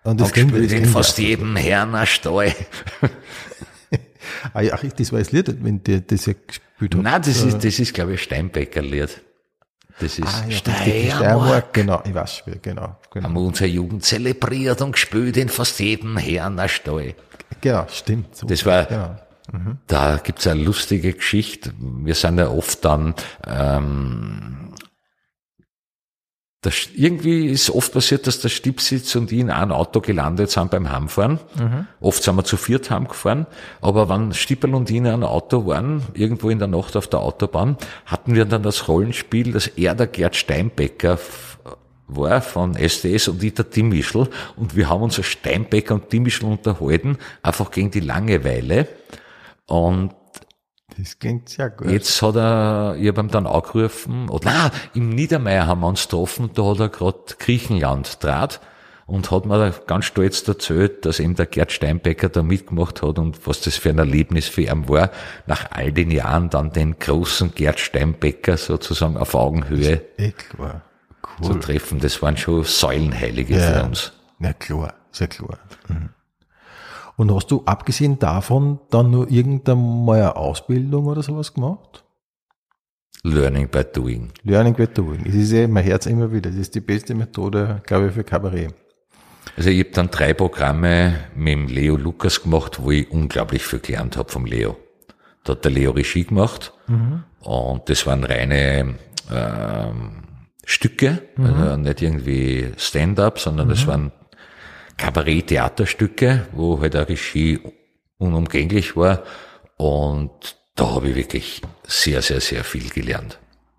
Und 0.04 0.20
das 0.20 0.32
gespielt 0.32 0.66
das 0.66 0.72
in 0.72 0.84
fast 0.84 1.16
jedem 1.18 1.56
Herrn 1.56 1.94
ein 1.94 2.06
Stall. 2.06 2.52
Ah, 4.52 4.60
ja, 4.62 4.74
ach, 4.74 4.82
das 4.96 5.12
war 5.12 5.18
das 5.18 5.32
Lied, 5.32 5.62
wenn 5.62 5.82
der 5.82 6.00
das 6.00 6.26
ja 6.26 6.32
gespielt 6.46 6.94
hat. 6.94 7.02
Nein, 7.02 7.22
das 7.22 7.42
ist, 7.42 7.62
das 7.64 7.78
ist, 7.78 7.94
glaube 7.94 8.14
ich, 8.14 8.22
Steinbecker-Lied. 8.22 9.20
Das 10.00 10.18
ist 10.18 10.26
Ah, 10.26 10.44
ja, 10.48 10.56
Steiermark. 10.56 11.16
Steiermark, 11.16 11.72
genau, 11.74 12.02
ich 12.04 12.14
weiß 12.14 12.36
schon, 12.38 12.54
genau, 12.62 12.96
genau. 13.12 13.24
Haben 13.24 13.34
wir 13.34 13.40
unsere 13.42 13.68
Jugend 13.68 14.04
zelebriert 14.04 14.80
und 14.82 14.92
gespielt 14.92 15.36
in 15.36 15.48
fast 15.48 15.78
jedem 15.78 16.16
Herrn 16.16 16.58
ein 16.58 16.68
Stall. 16.68 17.14
Genau, 17.60 17.86
stimmt. 17.88 18.34
So, 18.36 18.46
Das 18.46 18.64
war, 18.66 18.84
genau. 18.86 19.16
Da 19.86 20.16
gibt's 20.16 20.46
eine 20.46 20.62
lustige 20.62 21.12
Geschichte. 21.12 21.72
Wir 21.78 22.14
sind 22.14 22.38
ja 22.38 22.48
oft 22.48 22.84
dann, 22.84 23.14
ähm, 23.46 24.72
das, 26.62 26.88
irgendwie 26.94 27.48
ist 27.48 27.68
oft 27.68 27.92
passiert, 27.92 28.26
dass 28.26 28.40
der 28.40 28.48
Stipsitz 28.48 29.14
und 29.16 29.30
ich 29.30 29.40
in 29.40 29.50
einem 29.50 29.72
Auto 29.72 30.00
gelandet 30.00 30.50
sind 30.50 30.70
beim 30.70 30.90
Heimfahren. 30.90 31.38
Oft 32.00 32.22
sind 32.22 32.36
wir 32.36 32.44
zu 32.44 32.56
viert 32.56 32.90
heimgefahren. 32.90 33.46
Aber 33.82 34.08
wenn 34.08 34.32
Stippel 34.32 34.74
und 34.74 34.88
ich 34.88 34.96
in 34.96 35.06
einem 35.06 35.24
Auto 35.24 35.66
waren, 35.66 36.02
irgendwo 36.14 36.48
in 36.48 36.58
der 36.58 36.68
Nacht 36.68 36.96
auf 36.96 37.06
der 37.06 37.20
Autobahn, 37.20 37.76
hatten 38.06 38.34
wir 38.34 38.46
dann 38.46 38.62
das 38.62 38.88
Rollenspiel, 38.88 39.52
dass 39.52 39.66
er 39.66 39.94
der 39.94 40.06
Gerd 40.06 40.36
Steinbecker 40.36 41.18
war 42.06 42.40
von 42.40 42.76
SDS 42.76 43.28
und 43.28 43.42
ich 43.42 43.52
der 43.52 43.68
Timmischl. 43.68 44.28
Und 44.56 44.74
wir 44.74 44.88
haben 44.88 45.02
uns 45.02 45.18
als 45.18 45.26
Steinbecker 45.26 45.94
und 45.94 46.08
Timmischl 46.08 46.46
unterhalten, 46.46 47.18
einfach 47.42 47.70
gegen 47.70 47.90
die 47.90 48.00
Langeweile. 48.00 48.88
Und 49.66 50.14
Das 50.98 51.18
klingt 51.18 51.48
sehr 51.48 51.70
gut. 51.70 51.88
Jetzt 51.88 52.20
hat 52.22 52.36
er, 52.36 52.96
ich 52.98 53.08
habe 53.08 53.20
ihm 53.22 53.28
dann 53.30 53.46
angerufen, 53.46 54.28
oder 54.28 54.50
nein, 54.50 54.70
im 54.94 55.08
Niedermeyer 55.10 55.66
haben 55.66 55.80
wir 55.80 55.88
uns 55.88 56.02
getroffen, 56.04 56.50
da 56.54 56.64
hat 56.64 56.80
er 56.80 56.88
gerade 56.88 57.18
Griechenland 57.38 58.22
draht 58.22 58.60
und 59.06 59.30
hat 59.30 59.44
mir 59.46 59.72
ganz 59.86 60.04
stolz 60.06 60.46
erzählt, 60.46 61.04
dass 61.04 61.20
eben 61.20 61.34
der 61.34 61.46
Gerd 61.46 61.72
Steinbecker 61.72 62.28
da 62.28 62.42
mitgemacht 62.42 63.02
hat 63.02 63.18
und 63.18 63.46
was 63.46 63.60
das 63.60 63.76
für 63.76 63.90
ein 63.90 63.98
Erlebnis 63.98 64.46
für 64.48 64.62
ihn 64.62 64.88
war, 64.88 65.10
nach 65.46 65.70
all 65.72 65.92
den 65.92 66.10
Jahren 66.10 66.48
dann 66.50 66.70
den 66.72 66.98
großen 66.98 67.54
Gerd 67.54 67.80
Steinbecker 67.80 68.56
sozusagen 68.56 69.16
auf 69.16 69.34
Augenhöhe 69.34 69.98
klar. 70.56 70.82
zu 71.42 71.52
Cool. 71.52 71.60
treffen. 71.60 71.98
Das 72.00 72.22
waren 72.22 72.36
schon 72.36 72.62
Säulenheilige 72.64 73.56
Ja. 73.58 73.60
für 73.80 73.84
uns. 73.84 74.12
Ja, 74.40 74.52
klar, 74.52 74.94
sehr 75.10 75.28
klar. 75.28 75.58
Mhm. 75.88 76.10
Und 77.16 77.32
hast 77.32 77.50
du 77.50 77.62
abgesehen 77.64 78.18
davon 78.18 78.80
dann 78.90 79.10
nur 79.10 79.30
irgendeine 79.30 79.80
mal 79.80 80.20
eine 80.20 80.36
Ausbildung 80.36 81.06
oder 81.06 81.22
sowas 81.22 81.54
gemacht? 81.54 82.04
Learning 83.22 83.68
by 83.68 83.84
doing. 83.84 84.32
Learning 84.42 84.74
by 84.74 84.86
doing. 84.86 85.24
Es 85.24 85.34
ist 85.34 85.52
eh, 85.52 85.66
mein 85.66 85.84
Herz 85.84 86.06
immer 86.06 86.30
wieder. 86.32 86.50
Das 86.50 86.58
ist 86.58 86.74
die 86.74 86.80
beste 86.80 87.14
Methode, 87.14 87.80
glaube 87.86 88.08
ich, 88.08 88.12
für 88.14 88.24
Kabarett. 88.24 88.74
Also 89.56 89.70
ich 89.70 89.78
habe 89.80 89.90
dann 89.90 90.10
drei 90.10 90.34
Programme 90.34 91.14
mit 91.34 91.52
dem 91.52 91.68
Leo 91.68 91.96
Lukas 91.96 92.42
gemacht, 92.42 92.82
wo 92.82 92.90
ich 92.90 93.10
unglaublich 93.10 93.62
viel 93.64 93.78
gelernt 93.78 94.16
habe 94.16 94.30
vom 94.30 94.44
Leo. 94.46 94.76
Da 95.44 95.52
hat 95.52 95.64
der 95.64 95.70
Leo 95.70 95.92
Regie 95.92 96.24
gemacht 96.24 96.72
und 97.40 97.88
das 97.88 98.06
waren 98.06 98.24
reine 98.24 98.94
ähm, 99.30 100.22
Stücke, 100.64 101.22
also 101.36 101.76
nicht 101.76 102.00
irgendwie 102.00 102.72
Stand-up, 102.78 103.38
sondern 103.38 103.68
das 103.68 103.86
waren 103.86 104.12
Kabarett-Theaterstücke, 104.96 106.46
wo 106.52 106.80
halt 106.80 106.96
eine 106.96 107.08
Regie 107.08 107.60
unumgänglich 108.18 108.96
war 108.96 109.22
und 109.76 110.30
da 110.76 110.94
habe 110.94 111.10
ich 111.10 111.16
wirklich 111.16 111.62
sehr, 111.84 112.22
sehr, 112.22 112.40
sehr 112.40 112.64
viel 112.64 112.88
gelernt. 112.90 113.38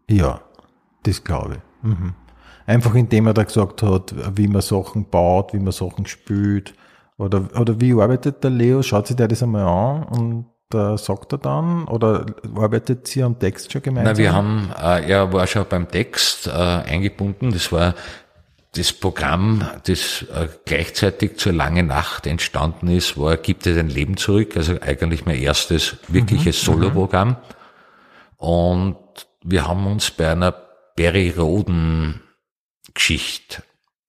Ja, 0.09 0.41
das 1.03 1.23
glaube 1.23 1.55
ich. 1.55 1.89
Mhm. 1.89 2.13
Einfach 2.67 2.95
indem 2.95 3.27
er 3.27 3.33
da 3.33 3.43
gesagt 3.43 3.83
hat, 3.83 4.13
wie 4.37 4.47
man 4.47 4.61
Sachen 4.61 5.09
baut, 5.09 5.53
wie 5.53 5.59
man 5.59 5.71
Sachen 5.71 6.05
spielt. 6.05 6.73
Oder, 7.17 7.47
oder 7.59 7.79
wie 7.79 7.93
arbeitet 7.93 8.43
der 8.43 8.51
Leo? 8.51 8.81
Schaut 8.81 9.07
sich 9.07 9.15
der 9.15 9.27
das 9.27 9.43
einmal 9.43 9.65
an 9.65 10.03
und 10.03 10.45
äh, 10.73 10.97
sagt 10.97 11.31
er 11.33 11.37
dann? 11.37 11.85
Oder 11.85 12.25
arbeitet 12.55 13.07
sie 13.07 13.23
am 13.23 13.37
Text 13.37 13.71
schon 13.71 13.83
gemeinsam? 13.83 14.13
Na, 14.13 14.17
wir 14.17 14.33
haben, 14.33 14.71
äh, 14.81 15.11
er 15.11 15.31
war 15.31 15.45
schon 15.47 15.65
beim 15.69 15.87
Text 15.87 16.47
äh, 16.47 16.51
eingebunden. 16.51 17.51
Das 17.51 17.71
war 17.71 17.93
das 18.75 18.93
Programm, 18.93 19.67
das 19.85 20.23
äh, 20.33 20.47
gleichzeitig 20.65 21.37
zur 21.37 21.53
langen 21.53 21.87
Nacht 21.87 22.27
entstanden 22.27 22.87
ist, 22.87 23.17
war 23.17 23.37
Gibt 23.37 23.65
dir 23.65 23.75
dein 23.75 23.89
Leben 23.89 24.17
zurück, 24.17 24.57
also 24.57 24.79
eigentlich 24.81 25.25
mein 25.25 25.39
erstes 25.39 25.97
wirkliches 26.07 26.61
Soloprogramm. 26.61 27.37
Und 28.37 28.97
wir 29.43 29.67
haben 29.67 29.87
uns 29.87 30.11
bei 30.11 30.31
einer 30.31 30.53
Barry 30.95 31.33
Roden 31.35 32.21
Geschichte 32.93 33.63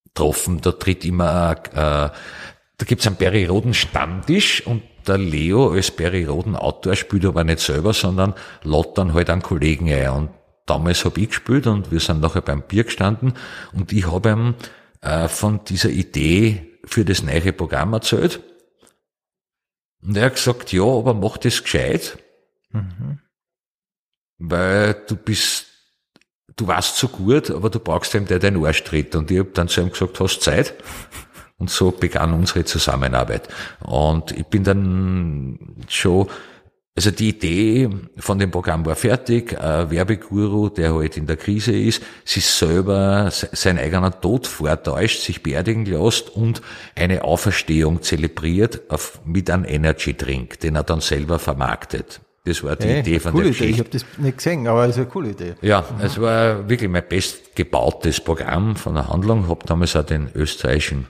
getroffen. 0.04 0.60
Da 0.60 0.72
tritt 0.72 1.04
immer, 1.04 1.52
äh, 1.52 1.74
da 1.74 2.84
gibt's 2.84 3.06
einen 3.06 3.16
Barry 3.16 3.46
Roden 3.46 3.74
Stammtisch 3.74 4.66
und 4.66 4.82
der 5.06 5.18
Leo 5.18 5.70
als 5.72 5.90
Barry 5.90 6.24
Roden 6.24 6.56
Autor 6.56 6.96
spielt 6.96 7.24
aber 7.24 7.44
nicht 7.44 7.60
selber, 7.60 7.92
sondern 7.92 8.34
lädt 8.62 8.98
dann 8.98 9.14
halt 9.14 9.30
einen 9.30 9.42
Kollegen 9.42 9.92
ein. 9.92 10.10
Und 10.10 10.30
damals 10.66 11.04
habe 11.04 11.20
ich 11.20 11.28
gespielt 11.28 11.66
und 11.66 11.90
wir 11.90 12.00
sind 12.00 12.20
nachher 12.20 12.42
beim 12.42 12.62
Bier 12.62 12.84
gestanden 12.84 13.34
und 13.72 13.92
ich 13.92 14.10
habe 14.10 14.30
ihm 14.30 14.54
äh, 15.00 15.28
von 15.28 15.64
dieser 15.64 15.90
Idee 15.90 16.78
für 16.84 17.04
das 17.04 17.22
neue 17.22 17.52
Programm 17.52 17.92
erzählt. 17.92 18.40
Und 20.02 20.16
er 20.16 20.26
hat 20.26 20.34
gesagt, 20.34 20.72
ja, 20.72 20.84
aber 20.84 21.14
mach 21.14 21.36
das 21.36 21.62
gescheit, 21.62 22.18
weil 24.38 24.94
du 25.08 25.16
bist, 25.16 25.66
du 26.56 26.66
warst 26.66 26.96
so 26.96 27.08
gut, 27.08 27.50
aber 27.50 27.70
du 27.70 27.80
brauchst 27.80 28.14
ihm, 28.14 28.26
der 28.26 28.38
deinen 28.38 28.64
Arsch 28.64 28.84
tritt. 28.84 29.14
Und 29.14 29.30
ich 29.30 29.38
habe 29.38 29.50
dann 29.50 29.68
zu 29.68 29.80
ihm 29.80 29.90
gesagt, 29.90 30.20
hast 30.20 30.42
Zeit? 30.42 30.74
Und 31.58 31.70
so 31.70 31.90
begann 31.90 32.34
unsere 32.34 32.64
Zusammenarbeit. 32.64 33.48
Und 33.80 34.32
ich 34.32 34.44
bin 34.46 34.62
dann 34.62 35.86
schon, 35.88 36.28
also 36.96 37.10
die 37.10 37.28
Idee 37.28 37.90
von 38.16 38.38
dem 38.38 38.50
Programm 38.50 38.84
war 38.86 38.96
fertig. 38.96 39.58
Ein 39.60 39.90
Werbeguru, 39.90 40.70
der 40.70 40.94
halt 40.94 41.16
in 41.18 41.26
der 41.26 41.36
Krise 41.36 41.76
ist, 41.76 42.02
sich 42.24 42.46
selber 42.46 43.30
se- 43.30 43.50
seinen 43.52 43.78
eigenen 43.78 44.12
Tod 44.20 44.46
vortäuscht, 44.46 45.20
sich 45.20 45.42
beerdigen 45.42 45.84
lässt 45.84 46.30
und 46.30 46.62
eine 46.94 47.22
Auferstehung 47.22 48.02
zelebriert 48.02 48.80
auf, 48.90 49.20
mit 49.26 49.50
einem 49.50 49.66
Energy 49.66 50.14
Drink, 50.14 50.58
den 50.60 50.74
er 50.76 50.84
dann 50.84 51.00
selber 51.00 51.38
vermarktet. 51.38 52.20
Das 52.46 52.62
war 52.62 52.76
die 52.76 52.86
Hey, 52.86 53.00
Idee 53.00 53.18
von 53.20 53.32
coole 53.32 53.50
der 53.50 53.52
Idee. 53.52 53.66
Ich 53.66 53.78
habe 53.80 53.88
das 53.90 54.04
nicht 54.18 54.36
gesehen, 54.38 54.66
aber 54.68 54.84
es 54.84 54.90
ist 54.90 54.98
eine 54.98 55.06
coole 55.06 55.30
Idee. 55.30 55.54
Ja, 55.62 55.84
es 56.00 56.20
war 56.20 56.68
wirklich 56.68 56.88
mein 56.88 57.02
bestgebautes 57.06 58.20
Programm 58.20 58.76
von 58.76 58.94
der 58.94 59.08
Handlung. 59.08 59.48
Hab 59.48 59.66
damals 59.66 59.96
auch 59.96 60.04
den 60.06 60.30
österreichischen 60.34 61.08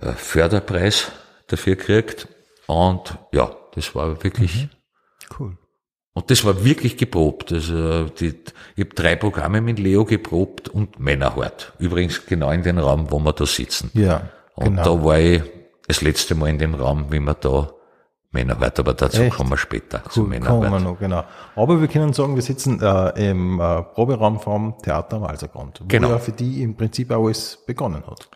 äh, 0.00 0.12
Förderpreis 0.12 1.10
dafür 1.46 1.76
gekriegt. 1.76 2.28
Und 2.66 3.16
ja, 3.32 3.50
das 3.74 3.94
war 3.94 4.22
wirklich, 4.22 4.68
Cool. 5.38 5.56
und 6.14 6.30
das 6.30 6.44
war 6.44 6.64
wirklich 6.64 6.96
geprobt. 6.96 7.52
Also 7.52 8.04
die, 8.04 8.34
ich 8.76 8.84
habe 8.84 8.94
drei 8.94 9.16
Programme 9.16 9.60
mit 9.60 9.78
Leo 9.78 10.04
geprobt 10.04 10.68
und 10.68 10.98
Männerhart. 11.00 11.72
Übrigens 11.78 12.24
genau 12.26 12.50
in 12.50 12.62
den 12.62 12.78
Raum, 12.78 13.10
wo 13.10 13.18
wir 13.18 13.32
da 13.32 13.46
sitzen. 13.46 13.90
Ja, 13.94 14.30
Und 14.54 14.76
genau. 14.76 14.84
da 14.98 15.04
war 15.04 15.18
ich 15.18 15.42
das 15.88 16.00
letzte 16.02 16.34
Mal 16.34 16.48
in 16.50 16.58
dem 16.58 16.74
Raum, 16.74 17.06
wie 17.10 17.20
wir 17.20 17.34
da 17.34 17.70
Männerhart, 18.30 18.80
aber 18.80 18.94
dazu 18.94 19.22
Echt? 19.22 19.36
kommen 19.36 19.50
wir 19.50 19.56
später 19.56 20.02
zu 20.10 20.22
Cool, 20.24 20.40
kommen 20.40 20.72
wir 20.72 20.80
noch, 20.80 20.98
genau. 20.98 21.22
Aber 21.54 21.80
wir 21.80 21.86
können 21.86 22.12
sagen, 22.12 22.34
wir 22.34 22.42
sitzen 22.42 22.80
äh, 22.82 23.30
im 23.30 23.60
äh, 23.60 23.82
Proberaum 23.82 24.40
vom 24.40 24.74
Theater 24.82 25.18
am 25.18 25.24
Alsergrund, 25.24 25.80
wo 25.80 25.86
Genau. 25.86 26.08
ja 26.10 26.18
für 26.18 26.32
die 26.32 26.62
im 26.62 26.74
Prinzip 26.76 27.12
auch 27.12 27.26
alles 27.26 27.58
begonnen 27.64 28.02
hat. 28.06 28.28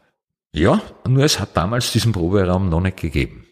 Ja, 0.52 0.80
nur 1.08 1.24
es 1.24 1.40
hat 1.40 1.56
damals 1.56 1.90
diesen 1.92 2.12
Proberaum 2.12 2.68
noch 2.68 2.80
nicht 2.80 2.96
gegeben. 2.98 3.44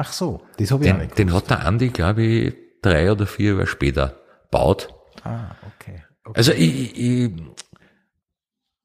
Ach 0.00 0.12
so, 0.12 0.40
das 0.58 0.70
habe 0.70 0.84
ich 0.84 0.92
auch 0.92 0.96
Den, 0.96 1.06
nicht 1.06 1.18
den 1.18 1.32
hat 1.32 1.50
der 1.50 1.66
Andi, 1.66 1.88
glaube 1.88 2.22
ich, 2.22 2.54
drei 2.82 3.10
oder 3.10 3.26
vier 3.26 3.54
Jahre 3.54 3.66
später 3.66 4.14
baut. 4.48 4.94
Ah, 5.24 5.56
okay. 5.74 6.04
okay. 6.24 6.38
Also 6.38 6.52
ich, 6.52 6.96
ich, 6.96 7.32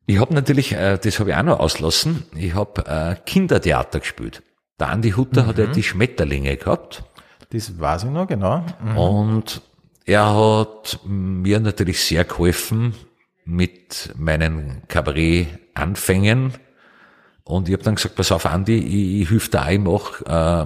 ich 0.08 0.20
habe 0.20 0.34
natürlich, 0.34 0.72
äh, 0.72 0.98
das 0.98 1.20
habe 1.20 1.30
ich 1.30 1.36
auch 1.36 1.44
noch 1.44 1.60
auslassen, 1.60 2.26
ich 2.36 2.56
habe 2.56 2.88
äh, 2.88 3.16
Kindertheater 3.28 4.00
gespielt. 4.00 4.42
Der 4.80 4.90
Andi 4.90 5.12
Hutter 5.12 5.46
hat 5.46 5.60
ja 5.60 5.68
die 5.68 5.84
Schmetterlinge 5.84 6.58
gehabt 6.58 7.04
Das 7.52 7.80
weiß 7.80 8.06
ich 8.06 8.10
noch, 8.10 8.26
genau. 8.26 8.66
Mhm. 8.84 8.98
und 8.98 9.62
er 10.06 10.36
hat 10.36 11.00
mir 11.06 11.60
natürlich 11.60 12.04
sehr 12.04 12.24
geholfen 12.24 12.96
mit 13.46 14.12
meinen 14.18 14.82
Kabarett-Anfängen. 14.88 16.54
Und 17.44 17.70
ich 17.70 17.74
habe 17.74 17.84
dann 17.84 17.96
gesagt, 17.96 18.16
pass 18.16 18.32
auf, 18.32 18.48
Andi, 18.48 18.78
ich, 18.80 19.22
ich 19.22 19.30
hilf 19.30 19.50
dir 19.50 19.62
auch, 19.88 20.22
ich 20.22 20.28
äh, 20.28 20.66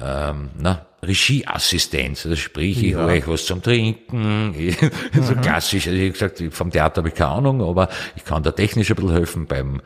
ähm, 0.00 0.50
na, 0.58 0.86
Regieassistenz. 1.02 2.24
Also 2.26 2.36
sprich, 2.36 2.82
ich 2.82 2.92
Ja. 2.92 2.98
hole 3.02 3.12
euch 3.12 3.28
was 3.28 3.46
zum 3.46 3.62
Trinken. 3.62 4.54
Ich, 4.58 4.76
so 5.20 5.34
klassisch. 5.36 5.86
Also 5.86 5.98
wie 5.98 6.10
gesagt, 6.10 6.42
vom 6.50 6.70
Theater 6.70 6.98
habe 7.00 7.08
ich 7.08 7.14
keine 7.14 7.30
Ahnung, 7.30 7.62
aber 7.62 7.88
ich 8.16 8.24
kann 8.24 8.42
da 8.42 8.52
technisch 8.52 8.90
ein 8.90 8.96
bisschen 8.96 9.12
helfen 9.12 9.46
beim 9.46 9.80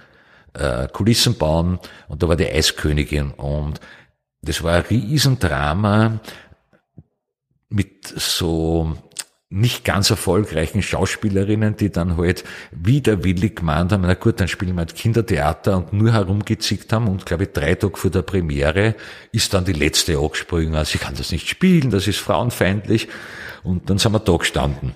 äh, 0.54 0.88
Kulissen 0.88 1.36
bauen. 1.36 1.78
Und 2.08 2.22
da 2.22 2.28
war 2.28 2.36
die 2.36 2.46
Eiskönigin. 2.48 3.32
Und 3.32 3.80
das 4.42 4.62
war 4.62 4.76
ein 4.76 4.82
Riesendrama 4.88 6.20
mit 7.68 8.06
so 8.06 8.96
nicht 9.52 9.84
ganz 9.84 10.10
erfolgreichen 10.10 10.80
Schauspielerinnen, 10.80 11.76
die 11.76 11.90
dann 11.90 12.16
halt 12.16 12.44
widerwillig 12.70 13.56
gemeint 13.56 13.90
haben, 13.90 14.02
na 14.02 14.14
gut, 14.14 14.40
dann 14.40 14.46
spielen 14.46 14.76
wir 14.76 14.78
halt 14.78 14.94
Kindertheater 14.94 15.76
und 15.76 15.92
nur 15.92 16.12
herumgezickt 16.12 16.92
haben 16.92 17.08
und 17.08 17.26
glaube 17.26 17.44
ich 17.44 17.52
drei 17.52 17.74
Tage 17.74 17.96
vor 17.96 18.12
der 18.12 18.22
Premiere 18.22 18.94
ist 19.32 19.52
dann 19.52 19.64
die 19.64 19.72
letzte 19.72 20.18
angesprungen, 20.18 20.76
also 20.76 20.94
ich 20.94 21.00
kann 21.00 21.16
das 21.16 21.32
nicht 21.32 21.48
spielen, 21.48 21.90
das 21.90 22.06
ist 22.06 22.18
frauenfeindlich 22.18 23.08
und 23.64 23.90
dann 23.90 23.98
sind 23.98 24.12
wir 24.12 24.20
da 24.20 24.36
gestanden. 24.36 24.94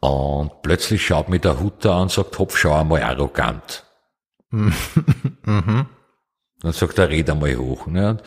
Und 0.00 0.62
plötzlich 0.62 1.04
schaut 1.04 1.30
mich 1.30 1.40
der 1.40 1.58
Hutter 1.58 1.94
an 1.94 2.02
und 2.02 2.12
sagt, 2.12 2.38
Hopf, 2.38 2.58
schau 2.58 2.78
einmal 2.78 3.02
arrogant. 3.02 3.84
Dann 4.50 4.74
sagt 6.72 6.98
er, 6.98 7.08
red 7.08 7.30
einmal 7.30 7.56
hoch. 7.56 7.86
Ne? 7.86 8.18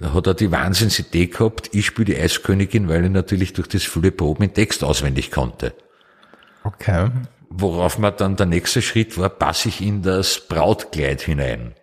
Da 0.00 0.12
hat 0.12 0.26
er 0.26 0.34
die 0.34 0.50
Wahnsinnsidee 0.50 1.26
gehabt, 1.26 1.70
ich 1.72 1.86
spiele 1.86 2.06
die 2.06 2.18
Eiskönigin, 2.18 2.88
weil 2.88 3.04
ich 3.04 3.10
natürlich 3.10 3.52
durch 3.52 3.68
das 3.68 3.84
viele 3.84 4.10
Proben 4.10 4.42
den 4.42 4.54
Text 4.54 4.82
auswendig 4.84 5.30
konnte. 5.30 5.74
Okay. 6.64 7.10
Worauf 7.48 7.98
man 7.98 8.16
dann 8.16 8.36
der 8.36 8.46
nächste 8.46 8.82
Schritt 8.82 9.18
war, 9.18 9.28
passe 9.28 9.68
ich 9.68 9.80
in 9.80 10.02
das 10.02 10.40
Brautkleid 10.48 11.20
hinein. 11.20 11.74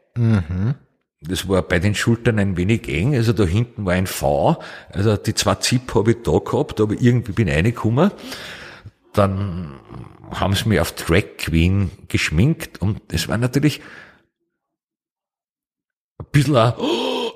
Das 1.21 1.49
war 1.49 1.61
bei 1.61 1.79
den 1.79 1.95
Schultern 1.95 2.39
ein 2.39 2.55
wenig 2.55 2.87
eng, 2.87 3.13
also 3.13 3.33
da 3.33 3.43
hinten 3.43 3.85
war 3.85 3.93
ein 3.93 4.07
V, 4.07 4.61
also 4.91 5.17
die 5.17 5.33
zwei 5.33 5.55
Zip 5.55 5.93
habe 5.93 6.11
ich 6.11 6.17
da 6.23 6.39
gehabt, 6.39 6.79
aber 6.79 6.93
irgendwie 6.99 7.33
bin 7.33 7.47
ich 7.49 7.55
reingekommen. 7.55 8.11
Dann 9.13 9.79
haben 10.31 10.55
sie 10.55 10.69
mich 10.69 10.79
auf 10.79 10.93
Drag 10.93 11.37
Queen 11.37 11.91
geschminkt 12.07 12.81
und 12.81 13.01
es 13.11 13.27
war 13.27 13.37
natürlich 13.37 13.81
ein 16.19 16.25
bisschen 16.31 16.55
ein, 16.55 16.73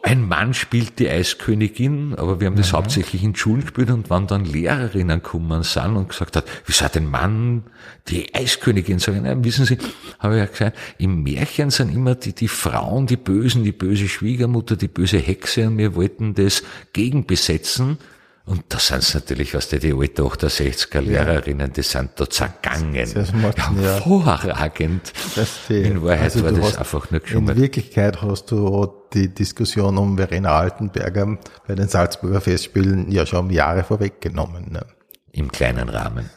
ein 0.05 0.27
Mann 0.27 0.53
spielt 0.53 0.99
die 0.99 1.09
Eiskönigin, 1.09 2.13
aber 2.15 2.41
wir 2.41 2.47
haben 2.47 2.57
das 2.57 2.73
hauptsächlich 2.73 3.23
in 3.23 3.37
Schulen 3.37 3.61
gespielt 3.61 3.89
und 3.89 4.09
wenn 4.09 4.27
dann 4.27 4.43
Lehrerinnen 4.43 5.23
gekommen 5.23 5.63
sind 5.63 5.95
und 5.95 6.09
gesagt 6.09 6.35
hat, 6.35 6.43
wieso 6.65 6.83
hat 6.83 6.97
ein 6.97 7.09
Mann 7.09 7.63
die 8.09 8.35
Eiskönigin 8.35 8.99
sagen, 8.99 9.23
nein, 9.23 9.45
wissen 9.45 9.63
Sie, 9.65 9.77
habe 10.19 10.35
ich 10.35 10.39
ja 10.41 10.45
gesagt, 10.45 10.77
im 10.97 11.23
Märchen 11.23 11.69
sind 11.69 11.95
immer 11.95 12.15
die, 12.15 12.33
die 12.33 12.49
Frauen, 12.49 13.07
die 13.07 13.15
Bösen, 13.15 13.63
die 13.63 13.71
böse 13.71 14.09
Schwiegermutter, 14.09 14.75
die 14.75 14.89
böse 14.89 15.19
Hexe 15.19 15.67
und 15.67 15.77
wir 15.77 15.95
wollten 15.95 16.33
das 16.33 16.63
gegenbesetzen. 16.91 17.97
Und 18.45 18.65
da 18.67 18.77
sind 18.77 18.97
es 18.99 19.13
natürlich, 19.13 19.53
was 19.53 19.69
die, 19.69 19.79
die 19.79 19.93
alte 19.93 20.21
68er 20.23 20.99
Lehrerinnen, 20.99 21.71
die 21.71 21.81
sind 21.81 22.11
da 22.17 22.29
zergangen. 22.29 23.07
Smart, 23.07 23.57
ja. 23.57 23.71
Hervorragend. 23.73 25.07
Verstehe. 25.07 25.87
In 25.87 26.03
Wahrheit 26.03 26.23
Also 26.23 26.43
war 26.43 26.51
das 26.51 26.77
einfach 26.77 27.09
nur 27.09 27.21
In 27.21 27.25
geschummelt. 27.25 27.57
Wirklichkeit 27.57 28.21
hast 28.21 28.51
du 28.51 28.93
die 29.13 29.33
Diskussion 29.33 29.97
um 29.97 30.17
Verena 30.17 30.57
Altenberger 30.57 31.37
bei 31.65 31.75
den 31.75 31.87
Salzburger 31.87 32.41
Festspielen 32.41 33.09
ja 33.09 33.25
schon 33.25 33.49
Jahre 33.49 33.83
vorweggenommen. 33.85 34.73
Ne? 34.73 34.85
Im 35.31 35.49
kleinen 35.49 35.87
Rahmen. 35.87 36.29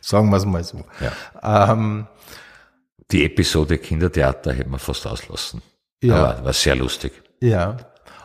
Sagen 0.00 0.30
wir 0.30 0.38
es 0.38 0.46
mal 0.46 0.64
so. 0.64 0.84
Ja. 1.42 1.70
Ähm, 1.72 2.06
Die 3.10 3.26
Episode 3.26 3.76
Kindertheater 3.76 4.54
hätten 4.54 4.70
wir 4.70 4.78
fast 4.78 5.06
auslassen. 5.06 5.60
Ja. 6.02 6.16
Aber 6.16 6.44
war 6.46 6.52
sehr 6.54 6.76
lustig. 6.76 7.12
ja. 7.40 7.76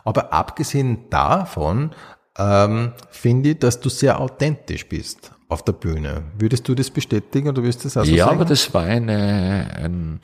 Aber 0.02 0.32
abgesehen 0.32 1.10
davon 1.10 1.94
ähm, 2.40 2.92
finde 3.10 3.50
ich, 3.50 3.58
dass 3.58 3.80
du 3.80 3.88
sehr 3.88 4.18
authentisch 4.18 4.88
bist 4.88 5.32
auf 5.48 5.62
der 5.64 5.72
Bühne. 5.72 6.22
Würdest 6.38 6.66
du 6.68 6.74
das 6.74 6.90
bestätigen 6.90 7.48
oder 7.48 7.62
würdest 7.62 7.80
du 7.80 7.84
das 7.84 7.96
auch 7.96 8.04
so 8.04 8.12
ja, 8.12 8.24
sagen? 8.26 8.36
aber 8.36 8.44
das 8.46 8.72
war 8.72 8.84
eine, 8.84 9.76
ein, 9.76 10.20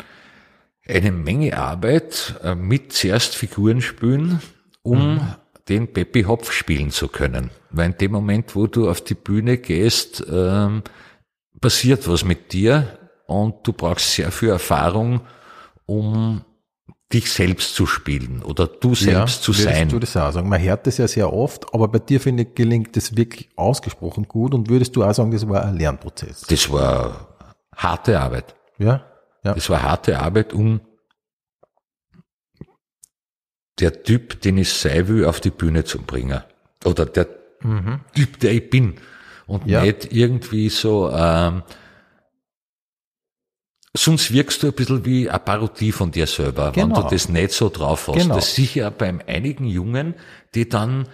eine 0.89 1.13
Menge 1.13 1.59
Arbeit 1.59 2.37
äh, 2.43 2.55
mit 2.55 2.93
zuerst 2.93 3.35
Figuren 3.35 3.83
spielen, 3.83 4.41
um 4.83 5.21
den 5.69 5.93
Peppi 5.93 6.23
Hopf 6.23 6.53
spielen 6.53 6.91
zu 6.91 7.09
können. 7.09 7.51
Weil 7.71 7.91
in 7.91 7.99
dem 7.99 8.13
Moment, 8.13 8.55
wo 8.55 8.67
du 8.67 8.89
auf 8.89 9.03
die 9.03 9.15
Bühne 9.15 9.59
gehst, 9.59 10.25
ähm, 10.31 10.83
passiert 11.61 12.09
was 12.09 12.25
mit 12.25 12.53
dir 12.53 12.99
und 13.27 13.67
du 13.67 13.73
brauchst 13.73 14.13
sehr 14.13 14.31
viel 14.31 14.51
Erfahrung, 14.51 15.23
um 15.87 16.45
dich 17.13 17.31
selbst 17.31 17.75
zu 17.75 17.87
spielen 17.87 18.43
oder 18.43 18.67
du 18.67 18.95
selbst 18.95 19.43
zu 19.43 19.53
würdest 19.53 19.65
sein. 19.77 19.89
du 19.89 19.99
das 20.01 20.17
auch 20.17 20.33
sagen? 20.33 20.49
Man 20.49 20.61
hört 20.61 20.87
das 20.89 20.99
ja 20.99 21.07
sehr 21.07 21.33
oft, 21.33 21.73
aber 21.73 21.87
bei 21.89 22.01
dir, 22.01 22.21
finde 22.21 22.43
ich, 22.43 22.55
gelingt 22.55 22.97
das 22.97 23.17
wirklich 23.17 23.49
ausgesprochen 23.55 24.27
gut 24.27 24.55
und 24.55 24.69
würdest 24.69 24.97
du 24.97 25.05
auch 25.05 25.13
sagen, 25.13 25.31
das 25.31 25.49
war 25.49 25.65
ein 25.65 25.77
Lernprozess? 25.77 26.43
Das 26.43 26.71
war 26.73 27.29
harte 27.77 28.19
Arbeit. 28.19 28.57
Ja? 28.79 29.05
Ja. 29.45 29.55
Das 29.55 29.71
war 29.71 29.83
harte 29.83 30.19
Arbeit, 30.19 30.53
um 30.53 30.81
der 33.79 34.03
Typ, 34.03 34.41
den 34.41 34.59
ich 34.59 34.73
sein 34.73 35.07
will, 35.09 35.25
auf 35.27 35.41
die 35.41 35.51
Bühne 35.51 35.85
zu 35.85 36.01
bringen. 36.03 36.43
Oder 36.85 37.07
der 37.07 37.29
Typ, 38.15 38.41
der 38.41 38.53
ich 38.53 38.71
bin. 38.71 38.97
Und 39.47 39.67
Mhm. 39.67 39.71
Ja. 39.71 39.83
nicht 39.83 40.13
irgendwie 40.13 40.69
so, 40.71 41.11
ähm, 41.13 41.63
sonst 43.97 44.33
wirkst 44.33 44.63
du 44.63 44.69
ein 44.69 44.73
bisschen 44.73 45.05
wie 45.05 45.29
eine 45.29 45.39
Parodie 45.39 45.93
von 45.93 46.11
dir 46.11 46.27
selber, 46.27 46.75
wenn 46.75 46.89
Genau. 46.91 47.03
du 47.03 47.09
das 47.11 47.29
nicht 47.29 47.53
so 47.53 47.69
drauf 47.69 48.09
hast. 48.09 48.17
Genau. 48.17 48.35
Das 48.37 48.55
sicher 48.55 48.91
beim 48.91 49.21
einigen 49.27 49.65
Jungen, 49.67 50.15
die 50.55 50.69
dann 50.69 51.09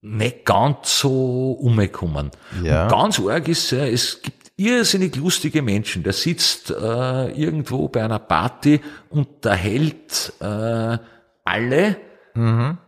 nicht 0.00 0.44
ganz 0.44 0.98
so 0.98 1.52
umgekommen. 1.52 2.30
Ja. 2.62 2.84
Und 2.84 2.90
ganz 2.90 3.20
arg 3.20 3.48
ist 3.48 3.70
ja, 3.70 3.86
es 3.86 4.20
gibt 4.22 4.52
irrsinnig 4.56 5.16
lustige 5.16 5.62
Menschen. 5.62 6.02
Der 6.02 6.12
sitzt 6.12 6.70
äh, 6.70 7.30
irgendwo 7.32 7.88
bei 7.88 8.02
einer 8.04 8.18
Party, 8.18 8.80
unterhält 9.10 10.32
äh, 10.40 10.98
alle. 11.44 11.96
Mhm. 12.34 12.78